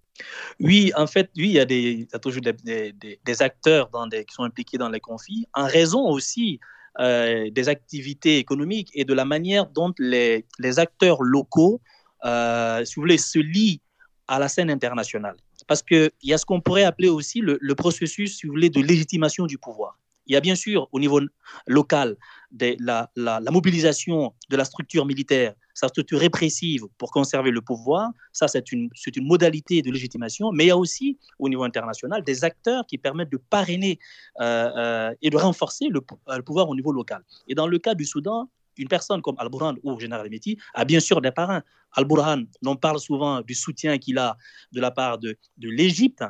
Oui, 0.60 0.92
en 0.96 1.06
fait, 1.06 1.30
oui, 1.36 1.48
il 1.48 1.52
y 1.52 2.08
a, 2.12 2.18
toujours 2.18 2.42
des, 2.42 3.42
acteurs 3.42 3.90
qui 4.10 4.34
sont 4.34 4.44
impliqués 4.44 4.78
dans 4.78 4.88
les 4.88 5.00
conflits, 5.00 5.46
en 5.54 5.66
raison 5.66 6.06
aussi 6.06 6.60
euh, 7.00 7.50
des 7.50 7.68
activités 7.68 8.38
économiques 8.38 8.90
et 8.94 9.04
de 9.04 9.14
la 9.14 9.24
manière 9.24 9.66
dont 9.66 9.92
les, 9.98 10.44
acteurs 10.76 11.22
locaux, 11.22 11.80
euh, 12.24 12.84
si 12.84 12.94
vous 12.96 13.02
voulez, 13.02 13.18
se 13.18 13.38
lient 13.38 13.80
à 14.28 14.38
la 14.38 14.48
scène 14.48 14.70
internationale. 14.70 15.36
Parce 15.66 15.82
qu'il 15.82 16.10
y 16.22 16.32
a 16.32 16.38
ce 16.38 16.44
qu'on 16.44 16.60
pourrait 16.60 16.84
appeler 16.84 17.08
aussi 17.08 17.40
le, 17.40 17.74
processus, 17.74 18.38
si 18.38 18.46
vous 18.46 18.52
voulez, 18.52 18.70
de 18.70 18.80
légitimation 18.80 19.46
du 19.46 19.58
pouvoir. 19.58 19.98
Il 20.26 20.34
y 20.34 20.36
a 20.36 20.40
bien 20.40 20.54
sûr 20.54 20.88
au 20.92 21.00
niveau 21.00 21.20
local 21.66 22.16
la 22.52 23.50
mobilisation 23.50 24.34
de 24.48 24.56
la 24.56 24.64
structure 24.64 25.06
militaire, 25.06 25.54
sa 25.80 25.88
structure 25.88 26.20
répressive 26.26 26.82
pour 26.98 27.10
conserver 27.18 27.50
le 27.58 27.62
pouvoir. 27.70 28.10
Ça, 28.32 28.46
c'est 28.52 28.66
une, 28.72 28.86
c'est 29.02 29.16
une 29.20 29.26
modalité 29.34 29.74
de 29.86 29.90
légitimation. 29.96 30.46
Mais 30.52 30.64
il 30.64 30.70
y 30.74 30.76
a 30.78 30.80
aussi 30.86 31.08
au 31.38 31.48
niveau 31.52 31.64
international 31.70 32.22
des 32.30 32.38
acteurs 32.50 32.82
qui 32.90 32.98
permettent 33.06 33.32
de 33.38 33.42
parrainer 33.56 33.94
euh, 34.40 34.70
euh, 34.82 35.24
et 35.24 35.30
de 35.34 35.38
renforcer 35.46 35.86
le, 35.96 36.00
euh, 36.28 36.36
le 36.40 36.44
pouvoir 36.48 36.68
au 36.68 36.76
niveau 36.78 36.92
local. 37.00 37.20
Et 37.48 37.54
dans 37.60 37.68
le 37.74 37.78
cas 37.78 37.94
du 37.94 38.04
Soudan, 38.04 38.40
une 38.76 38.88
personne 38.88 39.20
comme 39.22 39.36
Al-Burhan 39.38 39.74
ou 39.82 39.98
Général 39.98 40.28
Meti 40.30 40.52
a 40.74 40.84
bien 40.84 41.00
sûr 41.00 41.20
des 41.20 41.32
parrains. 41.40 41.62
Al-Burhan, 41.98 42.44
on 42.64 42.76
parle 42.76 43.00
souvent 43.00 43.40
du 43.40 43.54
soutien 43.54 43.98
qu'il 43.98 44.18
a 44.18 44.36
de 44.72 44.80
la 44.80 44.90
part 44.90 45.18
de, 45.18 45.30
de 45.62 45.68
l'Égypte 45.78 46.24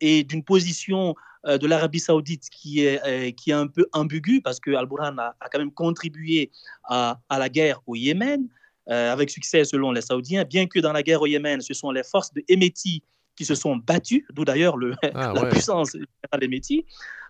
et 0.00 0.24
d'une 0.24 0.44
position 0.44 1.14
euh, 1.46 1.58
de 1.58 1.66
l'Arabie 1.66 2.00
saoudite 2.00 2.44
qui 2.50 2.84
est, 2.84 3.00
euh, 3.06 3.30
qui 3.38 3.50
est 3.50 3.54
un 3.64 3.68
peu 3.76 3.84
ambiguë 3.92 4.40
parce 4.46 4.60
que 4.60 4.72
Al-Burhan 4.80 5.16
a, 5.18 5.28
a 5.40 5.48
quand 5.48 5.58
même 5.58 5.72
contribué 5.72 6.50
à, 6.84 7.18
à 7.28 7.38
la 7.38 7.48
guerre 7.48 7.80
au 7.86 7.94
Yémen 7.96 8.48
euh, 8.90 9.12
avec 9.12 9.30
succès 9.30 9.64
selon 9.64 9.92
les 9.92 10.00
Saoudiens, 10.02 10.44
bien 10.44 10.66
que 10.66 10.78
dans 10.80 10.92
la 10.92 11.02
guerre 11.02 11.22
au 11.22 11.26
Yémen, 11.26 11.60
ce 11.60 11.74
sont 11.74 11.90
les 11.90 12.04
forces 12.04 12.32
de 12.32 12.42
Hemeti 12.48 13.02
qui 13.34 13.44
se 13.44 13.54
sont 13.54 13.76
battues, 13.76 14.26
d'où 14.32 14.44
d'ailleurs 14.44 14.76
le- 14.76 14.94
Ah, 15.14 15.32
la 15.34 15.42
ouais. 15.42 15.48
puissance 15.50 15.92
du 15.92 16.06
général 16.22 16.44
Hemeti. 16.44 16.86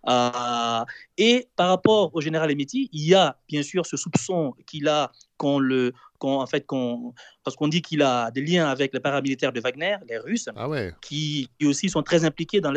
Euh, 0.08 0.84
et 1.18 1.48
par 1.56 1.68
rapport 1.68 2.14
au 2.14 2.20
général 2.20 2.50
Hemeti, 2.50 2.88
il 2.92 3.06
y 3.08 3.14
a 3.14 3.36
bien 3.48 3.62
sûr 3.64 3.84
ce 3.84 3.96
soupçon 3.96 4.54
qu'il 4.66 4.86
a 4.86 5.10
qu'on 5.36 5.58
le, 5.58 5.92
en 6.20 6.46
fait, 6.46 6.64
qu'on, 6.64 7.12
parce 7.42 7.56
qu'on 7.56 7.66
dit 7.68 7.82
qu'il 7.82 8.02
a 8.02 8.30
des 8.30 8.40
liens 8.42 8.68
avec 8.68 8.94
les 8.94 9.00
paramilitaires 9.00 9.52
de 9.52 9.60
Wagner, 9.60 9.96
les 10.08 10.18
Russes, 10.18 10.48
qui, 11.02 11.50
qui 11.58 11.66
aussi 11.66 11.88
sont 11.88 12.02
très 12.02 12.24
impliqués 12.24 12.60
dans 12.60 12.70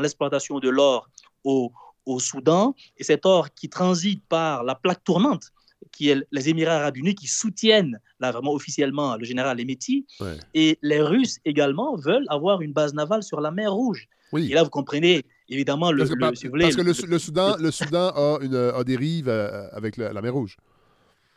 l'exploitation 0.00 0.58
de 0.60 0.68
l'or 0.68 1.08
au, 1.44 1.72
au 2.04 2.20
Soudan. 2.20 2.74
Et 2.98 3.04
cet 3.04 3.24
or 3.24 3.52
qui 3.54 3.68
transite 3.70 4.22
par 4.28 4.62
la 4.62 4.74
plaque 4.74 5.02
tournante, 5.02 5.50
qui 5.92 6.10
est 6.10 6.22
les 6.32 6.48
Émirats 6.48 6.76
arabes 6.76 6.96
unis, 6.96 7.14
qui 7.14 7.26
soutiennent 7.26 7.98
là 8.20 8.30
vraiment 8.32 8.52
officiellement 8.52 9.16
le 9.16 9.24
général. 9.24 9.56
Ouais. 9.58 10.36
Et 10.54 10.78
les 10.82 11.00
Russes 11.00 11.38
également 11.44 11.96
veulent 11.96 12.26
avoir 12.28 12.60
une 12.62 12.72
base 12.72 12.94
navale 12.94 13.22
sur 13.22 13.40
la 13.40 13.50
mer 13.50 13.72
Rouge. 13.72 14.08
Et 14.50 14.54
là, 14.54 14.62
vous 14.64 14.70
comprenez 14.70 15.24
évidemment 15.48 15.92
le, 15.92 15.98
Parce 15.98 16.10
que, 16.10 16.14
le- 16.14 16.20
par- 16.20 16.36
si 16.36 16.46
vous 16.46 16.50
voulez, 16.50 16.64
parce 16.64 16.76
que 16.76 16.82
le, 16.82 16.92
le- 16.92 17.06
le 17.08 17.18
Soudan, 17.18 17.56
le 17.58 17.70
Soudan 17.70 18.08
a, 18.14 18.38
une, 18.42 18.54
a 18.56 18.82
des 18.84 18.96
rives 18.96 19.28
euh, 19.28 19.68
avec 19.72 19.96
la 19.96 20.20
mer 20.20 20.34
Rouge. 20.34 20.56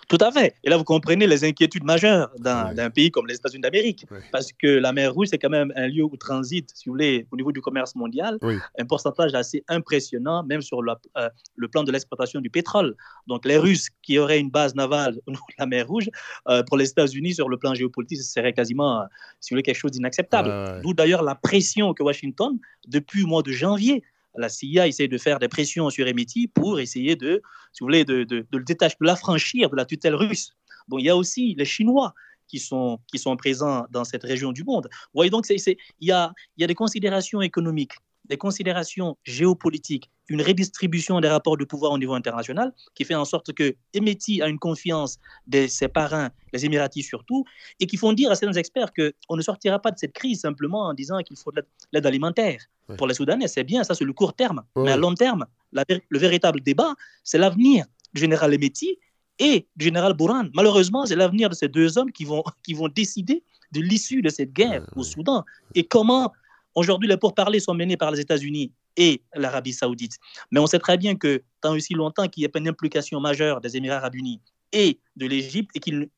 Tout 0.10 0.18
à 0.22 0.32
fait. 0.32 0.56
Et 0.64 0.70
là, 0.72 0.76
vous 0.78 0.84
comprenez 0.84 1.28
les 1.28 1.44
inquiétudes 1.44 1.84
majeures 1.84 2.30
d'un 2.40 2.90
pays 2.90 3.12
comme 3.12 3.28
les 3.28 3.36
États-Unis 3.36 3.62
d'Amérique. 3.62 4.06
Parce 4.32 4.52
que 4.52 4.68
la 4.68 4.92
mer 4.92 5.14
Rouge, 5.14 5.28
c'est 5.30 5.38
quand 5.38 5.50
même 5.52 5.72
un 5.76 5.88
lieu 5.88 6.04
où 6.04 6.18
transite, 6.18 6.72
si 6.74 6.90
vous 6.90 6.94
voulez, 6.94 7.28
au 7.32 7.36
niveau 7.38 7.52
du 7.52 7.62
commerce 7.62 7.96
mondial, 7.96 8.38
Oui. 8.42 8.56
un 8.80 8.86
pourcentage 8.86 9.34
assez 9.36 9.64
impressionnant, 9.68 10.44
même 10.44 10.62
sur 10.62 10.82
la- 10.82 11.00
euh, 11.18 11.30
le 11.56 11.68
plan 11.68 11.84
de 11.84 11.92
l'exploitation 11.92 12.42
du 12.42 12.50
pétrole. 12.50 12.96
Donc, 13.28 13.46
les 13.46 13.58
Russes 13.58 13.90
qui 14.02 14.18
auraient 14.18 14.40
une 14.40 14.50
base 14.50 14.74
navale 14.76 15.16
au 15.28 15.32
niveau 15.32 15.44
de 15.50 15.56
la 15.60 15.68
mer 15.68 15.88
Rouge, 15.88 16.10
euh, 16.48 16.64
pour 16.64 16.78
les 16.78 16.90
États-Unis, 16.90 17.36
sur 17.36 17.48
le 17.48 17.58
plan 17.58 17.76
géopolitique, 17.76 18.18
ce 18.20 18.32
serait 18.34 18.54
quasiment, 18.54 19.02
euh, 19.02 19.06
si 19.40 19.52
vous 19.54 19.56
voulez, 19.58 19.64
quelque 19.64 19.78
chose 19.78 19.92
d'inacceptable. 19.92 20.50
Ouais. 20.50 20.82
D'où 20.82 20.94
d'ailleurs 20.96 21.22
la 21.22 21.36
pression 21.36 21.94
que 21.94 22.02
Washington, 22.02 22.58
depuis 22.88 23.22
le 23.22 23.28
mois 23.28 23.44
de 23.44 23.52
janvier, 23.52 24.04
la 24.36 24.50
CIA 24.50 24.88
essaie 24.88 25.08
de 25.08 25.18
faire 25.18 25.40
des 25.40 25.48
pressions 25.48 25.90
sur 25.90 26.08
Emeti 26.08 26.48
pour 26.48 26.80
essayer 26.80 27.16
de, 27.16 27.42
si 27.74 27.82
vous 27.82 27.88
voulez, 27.88 28.06
de, 28.06 28.26
le 28.30 28.64
détacher, 28.64 28.96
de 29.02 29.06
l'affranchir 29.06 29.70
de 29.70 29.76
la 29.76 29.86
tutelle 29.86 30.16
russe. 30.16 30.56
Bon, 30.88 30.98
il 30.98 31.06
y 31.06 31.10
a 31.10 31.16
aussi 31.16 31.56
les 31.58 31.66
Chinois 31.66 32.14
qui 32.48 32.60
sont, 32.60 33.00
présents 33.38 33.86
dans 33.92 34.04
cette 34.04 34.24
région 34.24 34.52
du 34.52 34.64
monde. 34.64 34.90
Vous 34.92 35.20
voyez 35.20 35.30
donc, 35.30 35.46
il 35.50 35.78
y 36.02 36.12
a 36.12 36.34
des 36.58 36.76
considérations 36.76 37.42
économiques, 37.42 37.94
des 38.30 38.38
considérations 38.38 39.18
géopolitiques, 39.24 40.10
une 40.28 40.42
redistribution 40.42 41.20
des 41.20 41.28
rapports 41.28 41.58
de 41.58 41.66
pouvoir 41.66 41.92
au 41.92 41.98
niveau 41.98 42.14
international 42.14 42.72
qui 42.94 43.04
fait 43.04 43.16
en 43.16 43.26
sorte 43.26 43.54
que 43.54 43.76
Emeti 43.94 44.42
a 44.42 44.48
une 44.48 44.60
confiance 44.60 45.18
de 45.48 45.66
ses 45.68 45.88
parrains, 45.88 46.30
les 46.54 46.66
Émiratis 46.66 47.04
surtout, 47.04 47.44
et 47.80 47.88
qui 47.88 47.98
font 47.98 48.14
dire 48.14 48.30
à 48.32 48.36
certains 48.36 48.58
experts 48.58 48.92
qu'on 48.94 49.36
ne 49.36 49.42
sortira 49.42 49.80
pas 49.80 49.92
de 49.92 49.98
cette 49.98 50.14
crise 50.14 50.42
simplement 50.42 50.84
en 50.88 50.94
disant 50.94 51.20
qu'il 51.22 51.38
faut 51.38 51.52
de 51.52 51.64
l'aide- 51.92 52.06
alimentaire. 52.06 52.62
Pour 52.98 53.08
les 53.08 53.14
Soudanais, 53.14 53.48
c'est 53.48 53.64
bien, 53.64 53.84
ça 53.84 53.94
c'est 53.94 54.06
le 54.06 54.14
court 54.14 54.34
terme. 54.34 54.64
Mais 54.76 54.92
à 54.92 54.98
long 54.98 55.14
terme, 55.14 55.46
la 55.72 55.84
le 55.88 56.20
véritable 56.20 56.62
débat, 56.62 56.94
c'est 57.24 57.38
l'avenir 57.38 57.86
du 58.14 58.22
général 58.22 58.52
Emeti 58.54 58.98
et 59.38 59.68
du 59.76 59.86
général 59.86 60.14
Bourhan. 60.14 60.46
Malheureusement, 60.54 61.06
c'est 61.06 61.16
l'avenir 61.16 61.50
de 61.50 61.56
ces 61.56 61.68
deux 61.68 61.98
hommes 61.98 62.12
qui 62.12 62.26
vont, 62.26 62.44
qui 62.64 62.74
vont 62.74 62.88
décider 62.88 63.44
de 63.72 63.82
l'issue 63.82 64.22
de 64.24 64.30
cette 64.30 64.54
guerre 64.54 64.84
au 64.96 65.04
Soudan. 65.04 65.46
Et 65.76 65.84
comment, 65.86 66.32
aujourd'hui, 66.76 67.08
les 67.08 67.18
pourparlers 67.18 67.60
sont 67.60 67.74
menés 67.74 67.98
par 67.98 68.12
les 68.12 68.20
États-Unis 68.20 68.72
et 68.98 69.22
l'Arabie 69.36 69.74
saoudite. 69.74 70.18
Mais 70.52 70.60
on 70.60 70.68
sait 70.68 70.80
très 70.80 70.98
bien 70.98 71.16
que 71.16 71.44
tant 71.62 71.74
aussi 71.74 71.94
longtemps 71.94 72.28
qu'il 72.28 72.42
n'y 72.42 72.46
a 72.46 72.50
pas 72.50 72.60
une 72.60 72.68
implication 72.68 73.20
majeure 73.20 73.62
des 73.62 73.78
Émirats 73.78 73.98
arabes 73.98 74.16
unis 74.16 74.42
et 74.72 75.00
de 75.16 75.26
l'Égypte 75.28 75.72
et 75.76 75.80
qu'ils 75.80 76.10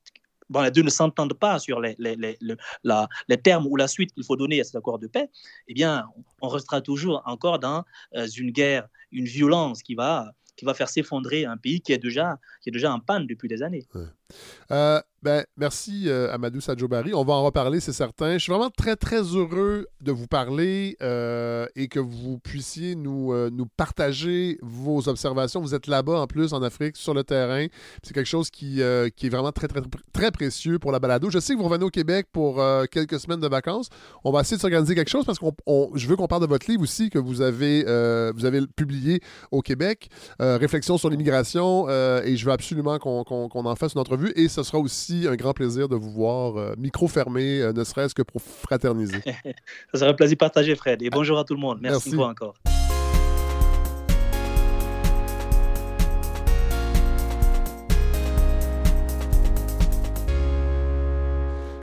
bon, 0.49 0.61
les 0.61 0.71
deux 0.71 0.81
ne 0.83 0.89
s'entendent 0.89 1.33
pas 1.33 1.59
sur 1.59 1.79
les, 1.79 1.95
les, 1.97 2.15
les, 2.17 2.37
le- 2.41 2.57
la- 2.83 3.07
les 3.29 3.37
termes 3.37 3.65
ou 3.67 3.75
la 3.77 3.87
suite 3.87 4.13
qu'il 4.13 4.23
faut 4.25 4.35
donner 4.35 4.59
à 4.59 4.63
cet 4.65 4.75
accord 4.75 4.99
de 4.99 5.07
paix, 5.07 5.29
eh 5.67 5.73
bien, 5.73 6.05
on 6.41 6.49
restera 6.49 6.81
toujours 6.81 7.21
encore 7.25 7.59
dans 7.59 7.85
euh, 8.15 8.27
une 8.37 8.51
guerre, 8.51 8.87
une 9.13 9.25
violence 9.25 9.81
qui 9.81 9.95
va, 9.95 10.33
qui 10.57 10.65
va 10.65 10.73
faire 10.73 10.89
s'effondrer 10.89 11.45
un 11.45 11.55
pays 11.55 11.79
qui 11.79 11.93
est, 11.93 11.97
déjà, 11.97 12.37
qui 12.61 12.67
est 12.69 12.73
déjà 12.73 12.91
en 12.91 12.99
panne 12.99 13.27
depuis 13.27 13.47
des 13.47 13.63
années. 13.63 13.85
Euh, 14.71 15.01
ben, 15.23 15.43
merci 15.55 16.05
euh, 16.07 16.33
Amadou 16.33 16.61
Sadjobari. 16.61 17.13
On 17.13 17.23
va 17.23 17.33
en 17.33 17.43
reparler, 17.43 17.79
c'est 17.79 17.93
certain. 17.93 18.33
Je 18.33 18.39
suis 18.39 18.51
vraiment 18.51 18.71
très, 18.71 18.95
très 18.95 19.21
heureux 19.21 19.87
de 20.01 20.11
vous 20.11 20.25
parler 20.25 20.97
euh, 21.03 21.67
et 21.75 21.87
que 21.89 21.99
vous 21.99 22.39
puissiez 22.39 22.95
nous, 22.95 23.31
nous 23.51 23.67
partager 23.77 24.57
vos 24.61 25.07
observations. 25.09 25.61
Vous 25.61 25.75
êtes 25.75 25.85
là-bas, 25.87 26.21
en 26.21 26.27
plus, 26.27 26.53
en 26.53 26.63
Afrique, 26.63 26.97
sur 26.97 27.13
le 27.13 27.23
terrain. 27.23 27.67
C'est 28.01 28.13
quelque 28.13 28.25
chose 28.25 28.49
qui, 28.49 28.81
qui 29.15 29.25
est 29.27 29.29
vraiment 29.29 29.51
très, 29.51 29.67
très, 29.67 29.81
très 30.11 30.31
précieux 30.31 30.79
pour 30.79 30.91
la 30.91 30.99
balado. 30.99 31.29
Je 31.29 31.39
sais 31.39 31.53
que 31.53 31.59
vous 31.59 31.65
revenez 31.65 31.85
au 31.85 31.89
Québec 31.89 32.27
pour 32.31 32.59
quelques 32.89 33.19
semaines 33.19 33.41
de 33.41 33.47
vacances. 33.47 33.89
On 34.23 34.31
va 34.31 34.41
essayer 34.41 34.57
de 34.57 34.61
s'organiser 34.61 34.95
quelque 34.95 35.11
chose 35.11 35.25
parce 35.25 35.37
que 35.37 35.45
je 35.93 36.07
veux 36.07 36.15
qu'on 36.15 36.27
parle 36.27 36.41
de 36.41 36.47
votre 36.47 36.69
livre 36.69 36.81
aussi 36.81 37.11
que 37.11 37.19
vous 37.19 37.41
avez, 37.41 37.83
vous 38.33 38.45
avez 38.45 38.61
publié 38.75 39.21
au 39.51 39.61
Québec, 39.61 40.09
Réflexion 40.39 40.97
sur 40.97 41.09
l'immigration, 41.09 41.87
et 41.89 42.35
je 42.35 42.45
veux 42.45 42.51
absolument 42.51 42.97
qu'on 42.97 43.65
en 43.65 43.75
fasse 43.75 43.93
une 43.93 44.01
entrevue 44.01 44.20
et 44.35 44.47
ce 44.47 44.63
sera 44.63 44.77
aussi 44.77 45.27
un 45.27 45.35
grand 45.35 45.53
plaisir 45.53 45.89
de 45.89 45.95
vous 45.95 46.11
voir 46.11 46.57
euh, 46.57 46.73
micro 46.77 47.07
fermé, 47.07 47.61
euh, 47.61 47.73
ne 47.73 47.83
serait-ce 47.83 48.13
que 48.13 48.21
pour 48.21 48.41
fraterniser. 48.41 49.21
ça 49.93 49.99
sera 49.99 50.11
un 50.11 50.13
plaisir 50.13 50.37
partagé, 50.37 50.75
Fred. 50.75 51.01
Et 51.01 51.09
bonjour 51.09 51.39
à 51.39 51.43
tout 51.43 51.53
le 51.53 51.59
monde. 51.59 51.79
Merci, 51.81 52.15
Merci. 52.15 52.23
Encore. 52.23 52.55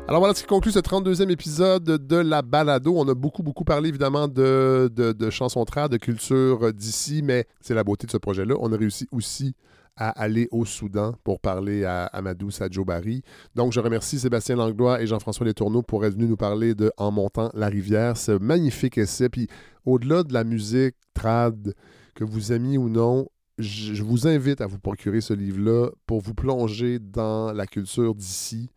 Alors 0.06 0.20
voilà 0.20 0.32
ce 0.32 0.40
qui 0.40 0.46
conclut 0.46 0.72
ce 0.72 0.78
32e 0.78 1.28
épisode 1.28 1.84
de 1.84 2.16
La 2.16 2.40
Balado. 2.40 2.94
On 2.96 3.06
a 3.08 3.14
beaucoup, 3.14 3.42
beaucoup 3.42 3.64
parlé 3.64 3.90
évidemment 3.90 4.26
de, 4.26 4.90
de, 4.90 5.12
de 5.12 5.30
chansons 5.30 5.66
trad, 5.66 5.92
de 5.92 5.98
culture 5.98 6.72
d'ici, 6.72 7.20
mais 7.22 7.46
c'est 7.60 7.74
la 7.74 7.84
beauté 7.84 8.06
de 8.06 8.12
ce 8.12 8.16
projet-là. 8.16 8.54
On 8.58 8.72
a 8.72 8.76
réussi 8.78 9.06
aussi 9.12 9.54
à 9.98 10.10
aller 10.10 10.48
au 10.52 10.64
Soudan 10.64 11.14
pour 11.24 11.40
parler 11.40 11.84
à 11.84 12.06
Amadou 12.06 12.50
Sadjo 12.50 12.84
Barry. 12.84 13.22
Donc, 13.54 13.72
je 13.72 13.80
remercie 13.80 14.18
Sébastien 14.18 14.56
Langlois 14.56 15.02
et 15.02 15.06
Jean-François 15.06 15.44
Letourneau 15.44 15.82
pour 15.82 16.06
être 16.06 16.14
venus 16.14 16.28
nous 16.28 16.36
parler 16.36 16.74
de 16.74 16.92
En 16.96 17.10
montant 17.10 17.50
la 17.52 17.66
rivière, 17.66 18.16
ce 18.16 18.32
magnifique 18.32 18.96
essai. 18.96 19.28
Puis, 19.28 19.48
au-delà 19.84 20.22
de 20.22 20.32
la 20.32 20.44
musique 20.44 20.94
trad, 21.14 21.74
que 22.14 22.24
vous 22.24 22.52
aimiez 22.52 22.78
ou 22.78 22.88
non, 22.88 23.26
je, 23.58 23.92
je 23.92 24.02
vous 24.04 24.28
invite 24.28 24.60
à 24.60 24.66
vous 24.66 24.78
procurer 24.78 25.20
ce 25.20 25.34
livre-là 25.34 25.90
pour 26.06 26.20
vous 26.20 26.34
plonger 26.34 27.00
dans 27.00 27.52
la 27.52 27.66
culture 27.66 28.14
d'ici, 28.14 28.70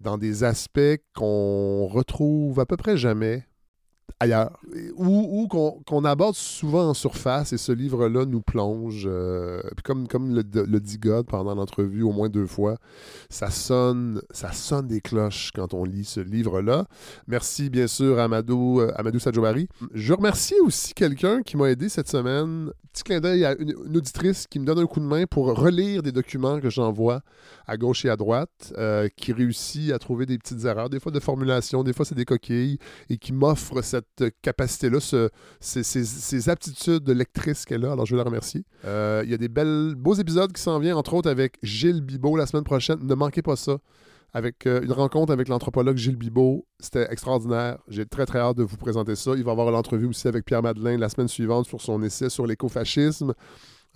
dans 0.00 0.18
des 0.18 0.44
aspects 0.44 0.80
qu'on 1.14 1.86
retrouve 1.86 2.60
à 2.60 2.66
peu 2.66 2.76
près 2.76 2.96
jamais 2.96 3.44
ailleurs, 4.20 4.50
ou, 4.96 5.48
qu'on 5.48 6.04
aborde 6.04 6.34
souvent 6.34 6.90
en 6.90 6.94
surface, 6.94 7.52
et 7.54 7.58
ce 7.58 7.72
livre-là 7.72 8.26
nous 8.26 8.42
plonge. 8.42 9.04
euh, 9.06 9.62
comme, 9.82 10.06
le, 10.34 10.42
dit 10.80 10.98
God 10.98 11.26
pendant 11.26 11.54
l'entrevue 11.54 12.02
au 12.02 12.12
moins 12.12 12.28
deux 12.28 12.46
fois, 12.46 12.76
ça 13.30 13.50
sonne, 13.50 14.20
ça 14.30 14.52
sonne 14.52 14.86
des 14.86 15.00
cloches 15.00 15.50
quand 15.54 15.72
on 15.72 15.84
lit 15.84 16.04
ce 16.04 16.20
livre-là. 16.20 16.86
Merci 17.26 17.70
bien 17.70 17.86
sûr 17.86 18.18
à 18.18 18.24
Amadou, 18.24 18.80
euh, 18.80 18.92
Amadou 18.96 19.18
Sadjobari. 19.18 19.68
Je 19.94 20.12
remercie 20.12 20.60
aussi 20.64 20.92
quelqu'un 20.92 21.42
qui 21.42 21.56
m'a 21.56 21.70
aidé 21.70 21.88
cette 21.88 22.08
semaine. 22.08 22.70
Petit 22.92 23.04
clin 23.04 23.20
d'œil 23.20 23.44
à 23.44 23.54
une 23.56 23.96
auditrice 23.96 24.46
qui 24.46 24.58
me 24.58 24.66
donne 24.66 24.80
un 24.80 24.86
coup 24.86 25.00
de 25.00 25.04
main 25.04 25.24
pour 25.24 25.46
relire 25.46 26.02
des 26.02 26.12
documents 26.12 26.60
que 26.60 26.68
j'envoie 26.68 27.20
à 27.70 27.76
gauche 27.76 28.04
et 28.04 28.08
à 28.10 28.16
droite, 28.16 28.72
euh, 28.78 29.08
qui 29.16 29.32
réussit 29.32 29.92
à 29.92 29.98
trouver 30.00 30.26
des 30.26 30.36
petites 30.38 30.64
erreurs, 30.64 30.90
des 30.90 30.98
fois 30.98 31.12
de 31.12 31.20
formulation, 31.20 31.84
des 31.84 31.92
fois 31.92 32.04
c'est 32.04 32.16
des 32.16 32.24
coquilles, 32.24 32.78
et 33.08 33.16
qui 33.16 33.32
m'offre 33.32 33.80
cette 33.82 34.24
capacité-là, 34.42 34.98
ce- 34.98 35.28
ces, 35.60 36.48
aptitudes 36.48 37.04
de 37.04 37.12
lectrice 37.12 37.64
qu'elle 37.64 37.84
a. 37.84 37.92
Alors 37.92 38.06
je 38.06 38.12
veux 38.14 38.18
la 38.18 38.24
remercier. 38.24 38.64
Euh, 38.84 39.22
Il 39.24 39.30
y 39.30 39.34
a 39.34 39.38
des 39.38 39.48
beaux 39.94 40.14
épisodes 40.14 40.52
qui 40.52 40.60
s'en 40.60 40.78
viennent, 40.80 40.96
entre 40.96 41.14
autres 41.14 41.30
avec 41.30 41.58
Gilles 41.62 42.00
Bibot 42.00 42.36
la 42.36 42.46
semaine 42.46 42.64
prochaine. 42.64 42.98
Ne 43.02 43.14
manquez 43.14 43.42
pas 43.42 43.56
ça. 43.56 43.78
Avec 44.32 44.66
euh, 44.66 44.80
une 44.82 44.92
rencontre 44.92 45.32
avec 45.32 45.48
l'anthropologue 45.48 45.96
Gilles 45.96 46.16
Bibot. 46.16 46.64
C'était 46.80 47.06
extraordinaire. 47.10 47.78
J'ai 47.88 48.06
très 48.06 48.26
très 48.26 48.38
hâte 48.38 48.56
de 48.56 48.62
vous 48.64 48.76
présenter 48.76 49.14
ça. 49.16 49.32
Il 49.36 49.42
va 49.44 49.52
avoir 49.52 49.70
l'entrevue 49.70 50.06
aussi 50.06 50.26
avec 50.28 50.44
Pierre 50.44 50.62
Madeleine 50.62 50.98
la 51.00 51.08
semaine 51.08 51.28
suivante 51.28 51.66
sur 51.66 51.80
son 51.80 52.00
essai 52.02 52.30
sur 52.30 52.46
l'écofascisme. 52.46 53.32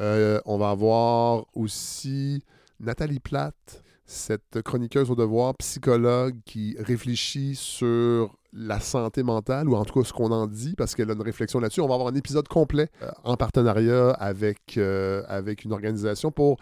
Euh, 0.01 0.41
on 0.45 0.59
va 0.59 0.71
avoir 0.71 1.45
aussi 1.55 2.43
Nathalie 2.85 3.21
Platt, 3.21 3.83
cette 4.07 4.63
chroniqueuse 4.63 5.11
au 5.11 5.15
devoir, 5.15 5.55
psychologue 5.57 6.37
qui 6.45 6.77
réfléchit 6.79 7.55
sur 7.55 8.37
la 8.53 8.79
santé 8.79 9.23
mentale, 9.23 9.69
ou 9.69 9.75
en 9.75 9.85
tout 9.85 9.99
cas 9.99 10.07
ce 10.07 10.13
qu'on 10.13 10.31
en 10.31 10.47
dit, 10.47 10.75
parce 10.77 10.95
qu'elle 10.95 11.11
a 11.11 11.15
une 11.15 11.23
réflexion 11.23 11.59
là-dessus. 11.59 11.81
On 11.81 11.89
va 11.89 11.95
avoir 11.95 12.09
un 12.09 12.15
épisode 12.15 12.47
complet 12.47 12.91
euh, 13.03 13.11
en 13.25 13.37
partenariat 13.37 14.11
avec, 14.11 14.77
euh, 14.77 15.23
avec 15.27 15.65
une 15.65 15.73
organisation 15.73 16.31
pour 16.31 16.59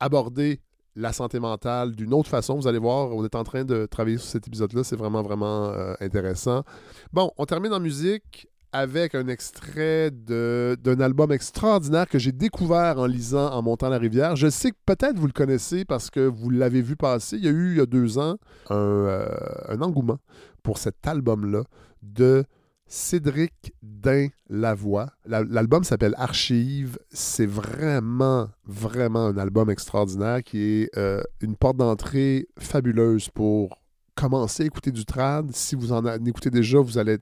aborder 0.00 0.60
la 0.96 1.12
santé 1.12 1.38
mentale 1.38 1.94
d'une 1.94 2.14
autre 2.14 2.28
façon. 2.28 2.56
Vous 2.56 2.66
allez 2.66 2.78
voir, 2.78 3.14
on 3.14 3.24
est 3.24 3.34
en 3.34 3.44
train 3.44 3.64
de 3.64 3.86
travailler 3.86 4.16
sur 4.16 4.28
cet 4.28 4.48
épisode-là. 4.48 4.82
C'est 4.82 4.96
vraiment, 4.96 5.22
vraiment 5.22 5.66
euh, 5.66 5.94
intéressant. 6.00 6.64
Bon, 7.12 7.30
on 7.36 7.44
termine 7.44 7.72
en 7.72 7.80
musique 7.80 8.48
avec 8.76 9.14
un 9.14 9.26
extrait 9.28 10.10
d'un 10.10 11.00
album 11.00 11.32
extraordinaire 11.32 12.06
que 12.08 12.18
j'ai 12.18 12.32
découvert 12.32 12.98
en 12.98 13.06
lisant 13.06 13.50
En 13.52 13.62
montant 13.62 13.88
la 13.88 13.98
rivière. 13.98 14.36
Je 14.36 14.48
sais 14.48 14.70
que 14.70 14.76
peut-être 14.84 15.18
vous 15.18 15.26
le 15.26 15.32
connaissez 15.32 15.84
parce 15.84 16.10
que 16.10 16.20
vous 16.20 16.50
l'avez 16.50 16.82
vu 16.82 16.94
passer. 16.96 17.36
Il 17.36 17.44
y 17.44 17.48
a 17.48 17.52
eu, 17.52 17.72
il 17.72 17.76
y 17.78 17.80
a 17.80 17.86
deux 17.86 18.18
ans, 18.18 18.36
un, 18.70 18.74
euh, 18.76 19.76
engouement 19.80 20.18
pour 20.62 20.78
cet 20.78 21.06
album-là 21.06 21.62
de 22.02 22.44
Cédric 22.86 23.74
Dain 23.82 24.28
Lavoie. 24.48 25.10
La- 25.24 25.42
L'album 25.42 25.82
s'appelle 25.82 26.14
Archive. 26.18 26.98
C'est 27.10 27.46
vraiment, 27.46 28.48
vraiment 28.64 29.26
un 29.26 29.38
album 29.38 29.70
extraordinaire 29.70 30.42
qui 30.44 30.58
est 30.82 30.96
euh, 30.98 31.22
une 31.40 31.56
porte 31.56 31.78
d'entrée 31.78 32.46
fabuleuse 32.58 33.28
pour 33.30 33.80
commencer 34.14 34.62
à 34.64 34.66
écouter 34.66 34.92
du 34.92 35.04
trad. 35.04 35.50
Si 35.52 35.74
vous 35.74 35.92
en 35.92 36.04
écoutez 36.24 36.50
déjà, 36.50 36.78
vous 36.78 36.96
allez, 36.98 37.18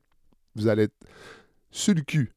vous 0.55 0.69
allez 0.69 0.85
être 0.85 0.95
sur 1.75 1.95
le 1.95 2.01
cul 2.03 2.33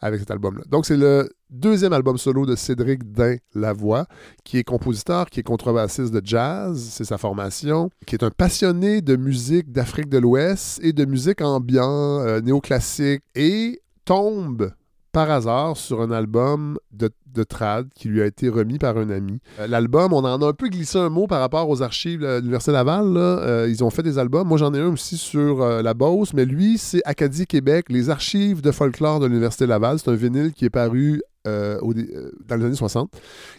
avec 0.00 0.20
cet 0.20 0.30
album-là. 0.30 0.62
Donc, 0.70 0.86
c'est 0.86 0.96
le 0.96 1.28
deuxième 1.50 1.92
album 1.92 2.18
solo 2.18 2.46
de 2.46 2.54
Cédric 2.54 3.10
Dain 3.12 3.36
Lavoie, 3.54 4.06
qui 4.44 4.58
est 4.58 4.64
compositeur, 4.64 5.28
qui 5.28 5.40
est 5.40 5.42
contrebassiste 5.42 6.12
de 6.12 6.22
jazz, 6.24 6.88
c'est 6.92 7.04
sa 7.04 7.18
formation, 7.18 7.90
qui 8.06 8.14
est 8.14 8.22
un 8.22 8.30
passionné 8.30 9.00
de 9.00 9.16
musique 9.16 9.72
d'Afrique 9.72 10.08
de 10.08 10.18
l'Ouest 10.18 10.78
et 10.84 10.92
de 10.92 11.04
musique 11.04 11.40
ambiant, 11.40 12.20
euh, 12.20 12.40
néoclassique, 12.40 13.22
et 13.34 13.82
tombe 14.04 14.70
par 15.18 15.32
hasard 15.32 15.76
sur 15.76 16.00
un 16.00 16.12
album 16.12 16.78
de, 16.92 17.10
trad 17.42 17.88
qui 17.92 18.06
lui 18.06 18.22
a 18.22 18.26
été 18.26 18.48
remis 18.48 18.78
par 18.78 18.96
un 18.98 19.10
ami. 19.10 19.40
Euh, 19.58 19.66
L'album, 19.66 20.12
on 20.12 20.18
en 20.18 20.40
a 20.40 20.46
un 20.46 20.52
peu 20.52 20.68
glissé 20.68 20.96
un 20.96 21.08
mot 21.08 21.26
par 21.26 21.40
rapport 21.40 21.68
aux 21.68 21.82
archives 21.82 22.20
de 22.20 22.38
l'Université 22.38 22.70
Laval. 22.70 23.16
Euh, 23.16 23.66
ils 23.68 23.82
ont 23.82 23.90
fait 23.90 24.04
des 24.04 24.16
albums. 24.16 24.46
Moi, 24.46 24.58
j'en 24.58 24.72
ai 24.74 24.78
un 24.80 24.92
aussi 24.92 25.16
sur 25.16 25.60
euh, 25.60 25.82
la 25.82 25.92
Beauce, 25.92 26.34
mais 26.34 26.44
lui, 26.44 26.78
c'est 26.78 27.00
Acadie 27.04 27.48
Québec, 27.48 27.86
les 27.88 28.10
archives 28.10 28.60
de 28.60 28.70
folklore 28.70 29.18
de 29.18 29.26
l'Université 29.26 29.66
Laval. 29.66 29.98
C'est 29.98 30.08
un 30.08 30.14
vinyle 30.14 30.52
qui 30.52 30.64
est 30.64 30.70
paru 30.70 31.20
dans 31.44 32.56
les 32.56 32.64
années 32.64 32.74
60. 32.76 33.10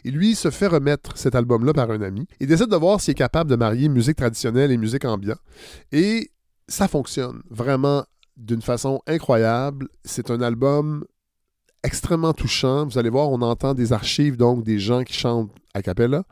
Et 0.05 0.11
lui, 0.11 0.35
se 0.35 0.51
fait 0.51 0.67
remettre 0.67 1.17
cet 1.17 1.35
album-là 1.35 1.73
par 1.73 1.91
un 1.91 2.01
ami. 2.01 2.25
Il 2.39 2.47
décide 2.47 2.67
de 2.69 2.75
voir 2.77 3.01
s'il 3.01 3.11
est 3.13 3.15
capable 3.15 3.49
de 3.49 3.57
marier 3.57 3.89
musique 3.89 4.15
traditionnelle 4.15 4.71
et 4.71 4.77
musique 4.77 5.03
ambiant. 5.03 5.39
Et 5.91 6.31
ça 6.69 6.87
fonctionne 6.87 7.41
vraiment 7.49 8.05
d'une 8.37 8.61
façon 8.61 9.01
incroyable. 9.07 9.89
C'est 10.05 10.31
un 10.31 10.41
album 10.41 11.03
extrêmement 11.83 12.33
touchant. 12.33 12.85
Vous 12.85 12.97
allez 12.97 13.09
voir, 13.09 13.29
on 13.29 13.41
entend 13.41 13.73
des 13.73 13.93
archives, 13.93 14.37
donc 14.37 14.63
des 14.63 14.79
gens 14.79 15.03
qui 15.03 15.13
chantent 15.13 15.51
a 15.73 15.81
cappella. 15.81 16.23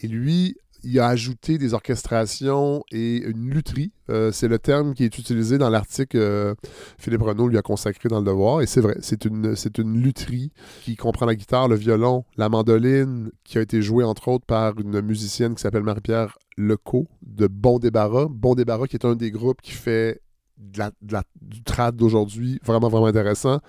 Et 0.00 0.08
lui, 0.08 0.56
il 0.84 0.98
a 0.98 1.06
ajouté 1.06 1.58
des 1.58 1.74
orchestrations 1.74 2.82
et 2.90 3.18
une 3.18 3.50
lutherie. 3.50 3.92
Euh, 4.10 4.32
c'est 4.32 4.48
le 4.48 4.58
terme 4.58 4.94
qui 4.94 5.04
est 5.04 5.18
utilisé 5.18 5.58
dans 5.58 5.70
l'article 5.70 6.16
euh, 6.16 6.54
Philippe 6.98 7.22
Renaud 7.22 7.48
lui 7.48 7.58
a 7.58 7.62
consacré 7.62 8.08
dans 8.08 8.18
Le 8.18 8.26
Devoir. 8.26 8.62
Et 8.62 8.66
c'est 8.66 8.80
vrai, 8.80 8.96
c'est 9.00 9.24
une, 9.24 9.54
c'est 9.54 9.78
une 9.78 10.02
lutherie 10.02 10.50
qui 10.82 10.96
comprend 10.96 11.26
la 11.26 11.34
guitare, 11.34 11.68
le 11.68 11.76
violon, 11.76 12.24
la 12.36 12.48
mandoline, 12.48 13.30
qui 13.44 13.58
a 13.58 13.60
été 13.60 13.80
jouée 13.80 14.04
entre 14.04 14.28
autres 14.28 14.44
par 14.44 14.78
une 14.80 15.00
musicienne 15.00 15.54
qui 15.54 15.62
s'appelle 15.62 15.84
Marie-Pierre 15.84 16.36
Lecault 16.56 17.06
de 17.22 17.46
Bon 17.46 17.78
Débarras. 17.78 18.26
Bon 18.28 18.54
Débarras 18.54 18.86
qui 18.86 18.96
est 18.96 19.06
un 19.06 19.14
des 19.14 19.30
groupes 19.30 19.62
qui 19.62 19.72
fait 19.72 20.20
du 20.56 21.62
trad 21.64 21.96
d'aujourd'hui. 21.96 22.60
Vraiment, 22.64 22.88
vraiment 22.88 23.06
intéressant. 23.06 23.60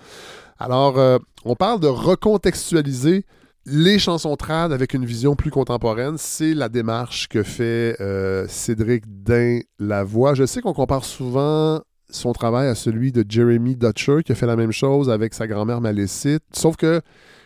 Alors, 0.58 0.98
euh, 0.98 1.18
on 1.44 1.56
parle 1.56 1.80
de 1.80 1.88
recontextualiser 1.88 3.24
les 3.66 3.98
chansons 3.98 4.36
trad 4.36 4.72
avec 4.72 4.94
une 4.94 5.04
vision 5.04 5.36
plus 5.36 5.50
contemporaine. 5.50 6.16
C'est 6.18 6.54
la 6.54 6.68
démarche 6.68 7.28
que 7.28 7.42
fait 7.42 7.96
euh, 8.00 8.46
Cédric 8.48 9.04
Dain 9.06 9.60
Lavoie. 9.78 10.34
Je 10.34 10.44
sais 10.44 10.60
qu'on 10.60 10.74
compare 10.74 11.04
souvent 11.04 11.80
son 12.10 12.32
travail 12.32 12.68
à 12.68 12.74
celui 12.74 13.10
de 13.10 13.24
Jeremy 13.28 13.74
Dutcher, 13.76 14.22
qui 14.24 14.32
a 14.32 14.34
fait 14.34 14.46
la 14.46 14.56
même 14.56 14.72
chose 14.72 15.10
avec 15.10 15.34
sa 15.34 15.46
grand-mère 15.46 15.80
Malécite. 15.80 16.44
Sauf 16.52 16.76
que 16.76 17.00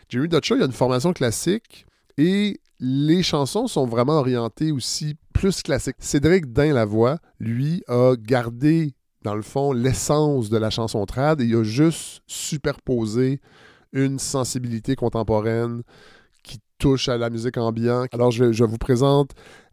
Jeremy 0.09 0.29
Dutcher, 0.29 0.57
il 0.57 0.63
a 0.63 0.67
une 0.67 0.73
formation 0.73 1.13
classique 1.13 1.87
et 2.17 2.61
les 2.81 3.23
chansons 3.23 3.67
sont 3.67 3.87
vraiment 3.87 4.19
orientées 4.19 4.73
aussi 4.73 5.17
plus 5.33 5.63
classiques. 5.63 5.97
Cédric 6.01 6.53
Dain 6.53 6.73
Lavoie, 6.73 7.19
lui, 7.39 7.83
a 7.89 8.15
gardé 8.17 8.95
dans 9.23 9.35
le 9.35 9.43
fond, 9.43 9.73
l'essence 9.73 10.49
de 10.49 10.57
la 10.57 10.71
chanson 10.71 11.05
trad 11.07 11.41
et 11.41 11.45
il 11.45 11.57
a 11.57 11.63
juste 11.63 12.23
superposé 12.27 13.41
une 13.93 14.19
sensibilité 14.19 14.97
contemporaine 14.97 15.83
qui 16.43 16.61
touche 16.79 17.09
à 17.09 17.19
la 17.19 17.31
musique 17.31 17.57
ambiante. 17.57 18.09
Alors, 18.13 18.31
je, 18.31 18.65
vous 18.65 18.79
présente 18.79 19.33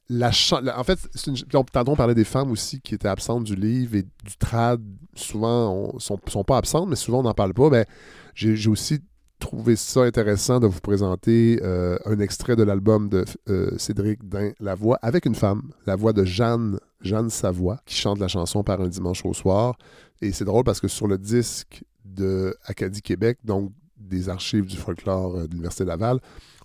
la 0.10 0.32
chanson. 0.32 0.68
En 0.76 0.84
fait, 0.84 1.00
une... 1.28 1.36
tantôt, 1.36 1.92
on 1.92 1.96
parlait 1.96 2.16
des 2.16 2.24
femmes 2.24 2.52
aussi 2.52 2.82
qui 2.82 2.96
étaient 2.96 3.08
absentes 3.08 3.44
du 3.44 3.56
livre 3.56 3.96
et 3.96 4.04
du 4.04 4.38
trad. 4.40 4.82
Souvent, 5.16 5.92
on, 5.94 6.00
sont, 6.00 6.20
sont 6.28 6.44
pas 6.44 6.58
absentes, 6.58 6.90
mais 6.90 6.96
souvent, 6.96 7.20
on 7.20 7.24
n'en 7.24 7.34
parle 7.34 7.54
pas. 7.54 7.70
Ben, 7.70 7.86
j'ai 8.34 8.70
aussi 8.70 9.00
trouvé 9.46 9.76
ça 9.76 10.02
intéressant 10.02 10.60
de 10.60 10.66
vous 10.66 10.80
présenter 10.80 11.60
euh, 11.62 12.00
un 12.06 12.20
extrait 12.20 12.56
de 12.56 12.64
l'album 12.64 13.10
de 13.10 13.26
euh, 13.48 13.78
Cédric 13.78 14.28
Dain 14.28 14.54
Lavoie 14.60 14.98
avec 15.04 15.28
une 15.28 15.36
femme, 15.36 15.70
la 15.86 15.96
voix 15.96 16.14
de 16.14 16.26
Jeanne, 16.26 16.80
Jeanne 17.02 17.30
Savoie, 17.30 17.80
qui 17.86 17.96
chante 17.96 18.18
la 18.18 18.28
chanson 18.28 18.64
par 18.64 18.82
un 18.82 18.88
dimanche 18.88 19.24
au 19.24 19.36
soir. 19.36 19.78
Et 20.24 20.32
c'est 20.32 20.46
drôle 20.46 20.64
parce 20.64 20.80
que 20.80 20.88
sur 20.88 21.08
le 21.08 21.20
disque 21.20 21.84
de 22.06 22.58
Acadie 22.66 23.04
Québec, 23.04 23.38
donc 23.44 23.72
des 24.00 24.30
archives 24.30 24.66
du 24.66 24.78
folklore 24.78 25.36
euh, 25.36 25.44
de 25.46 25.52
l'Université 25.52 25.86
Laval, 25.86 26.20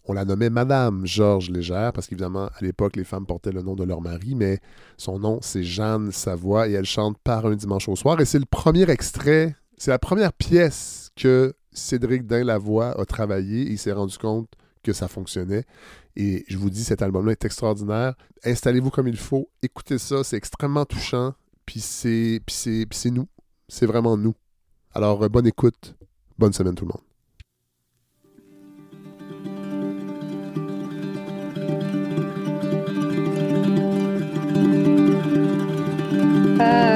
on 0.07 0.15
la 0.15 0.25
nommait 0.25 0.49
Madame 0.49 1.05
Georges 1.05 1.51
Légère, 1.51 1.93
parce 1.93 2.07
qu'évidemment, 2.07 2.47
à 2.47 2.63
l'époque, 2.63 2.97
les 2.97 3.05
femmes 3.05 3.27
portaient 3.27 3.53
le 3.53 3.61
nom 3.61 3.75
de 3.75 3.85
leur 3.85 4.01
mari, 4.01 4.35
mais 4.35 4.59
son 4.97 5.19
nom, 5.19 5.39
c'est 5.43 5.65
Jeanne 5.65 6.13
Savoie, 6.13 6.67
et 6.67 6.73
elle 6.73 6.87
chante 6.87 7.19
par 7.19 7.45
un 7.45 7.57
dimanche 7.57 7.91
au 7.91 7.97
soir. 7.97 8.19
Et 8.23 8.25
c'est 8.25 8.39
le 8.39 8.47
premier 8.47 8.89
extrait, 8.89 9.55
c'est 9.77 9.91
la 9.91 9.99
première 9.99 10.33
pièce 10.33 11.11
que 11.15 11.53
Cédric 11.73 12.27
Dain 12.27 12.45
Lavoie 12.45 12.99
a 13.01 13.05
travaillé, 13.05 13.63
et 13.63 13.73
il 13.73 13.79
s'est 13.79 13.93
rendu 13.93 14.17
compte 14.19 14.49
que 14.83 14.93
ça 14.93 15.09
fonctionnait. 15.09 15.65
Et 16.17 16.45
je 16.49 16.57
vous 16.57 16.71
dis, 16.71 16.85
cet 16.85 17.03
album-là 17.03 17.33
est 17.33 17.45
extraordinaire. 17.45 18.15
Installez-vous 18.45 18.91
comme 18.91 19.09
il 19.09 19.17
faut, 19.17 19.49
écoutez 19.63 19.99
ça, 19.99 20.25
c'est 20.25 20.37
extrêmement 20.37 20.85
touchant. 20.85 21.35
puis 21.67 21.81
c'est, 21.81 22.41
puis 22.47 22.87
c'est, 22.91 23.11
nous. 23.11 23.29
C'est 23.69 23.87
vraiment 23.87 24.17
nous. 24.17 24.35
Alors, 24.93 25.23
euh, 25.23 25.29
bonne 25.29 25.47
écoute. 25.47 25.95
Bonne 26.39 26.53
semaine, 26.53 26.75
tout 26.75 26.85
le 26.87 26.93
monde. 26.93 27.05
par 36.61 36.90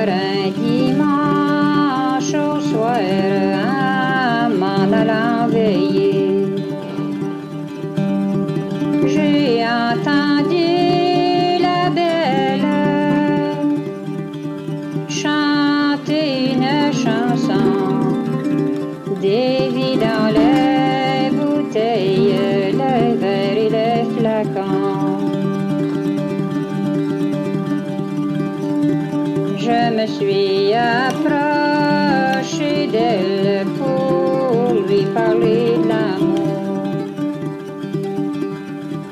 me 30.05 30.09
suis 30.09 30.73
approché 30.75 32.73
d'elle 32.89 33.67
pour 33.79 34.75
lui 34.87 35.05
parler 35.15 35.79
de 35.83 35.89
l'amour. 35.89 36.83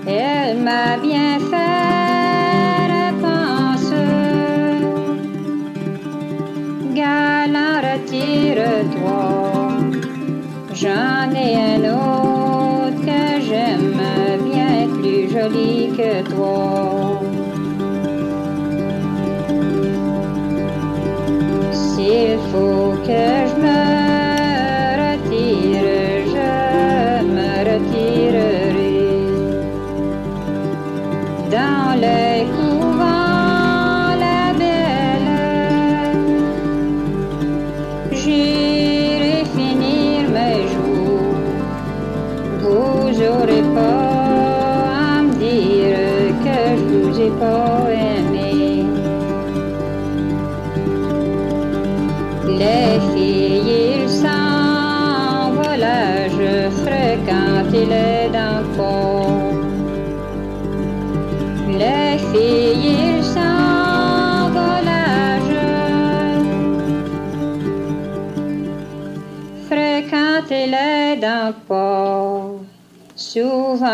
Elle 0.07 0.59
m'a 0.59 0.97
bien 0.99 1.33
fait 1.51 2.87
réponse. 2.99 3.93
Galant, 6.95 7.79
retire-toi. 7.89 9.23
J'en 10.75 11.27
ai 11.45 11.53
un 11.75 11.83
autre 11.95 13.01
que 13.09 13.23
j'aime 13.47 14.03
bien 14.51 14.77
plus 14.99 15.25
joli 15.31 15.72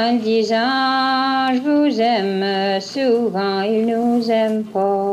Souvent 0.09 0.21
disant, 0.21 1.53
je 1.53 1.61
vous 1.61 2.01
aime, 2.01 2.81
souvent 2.81 3.61
ils 3.61 3.85
nous 3.85 4.31
aiment 4.31 4.65
pas. 4.65 5.08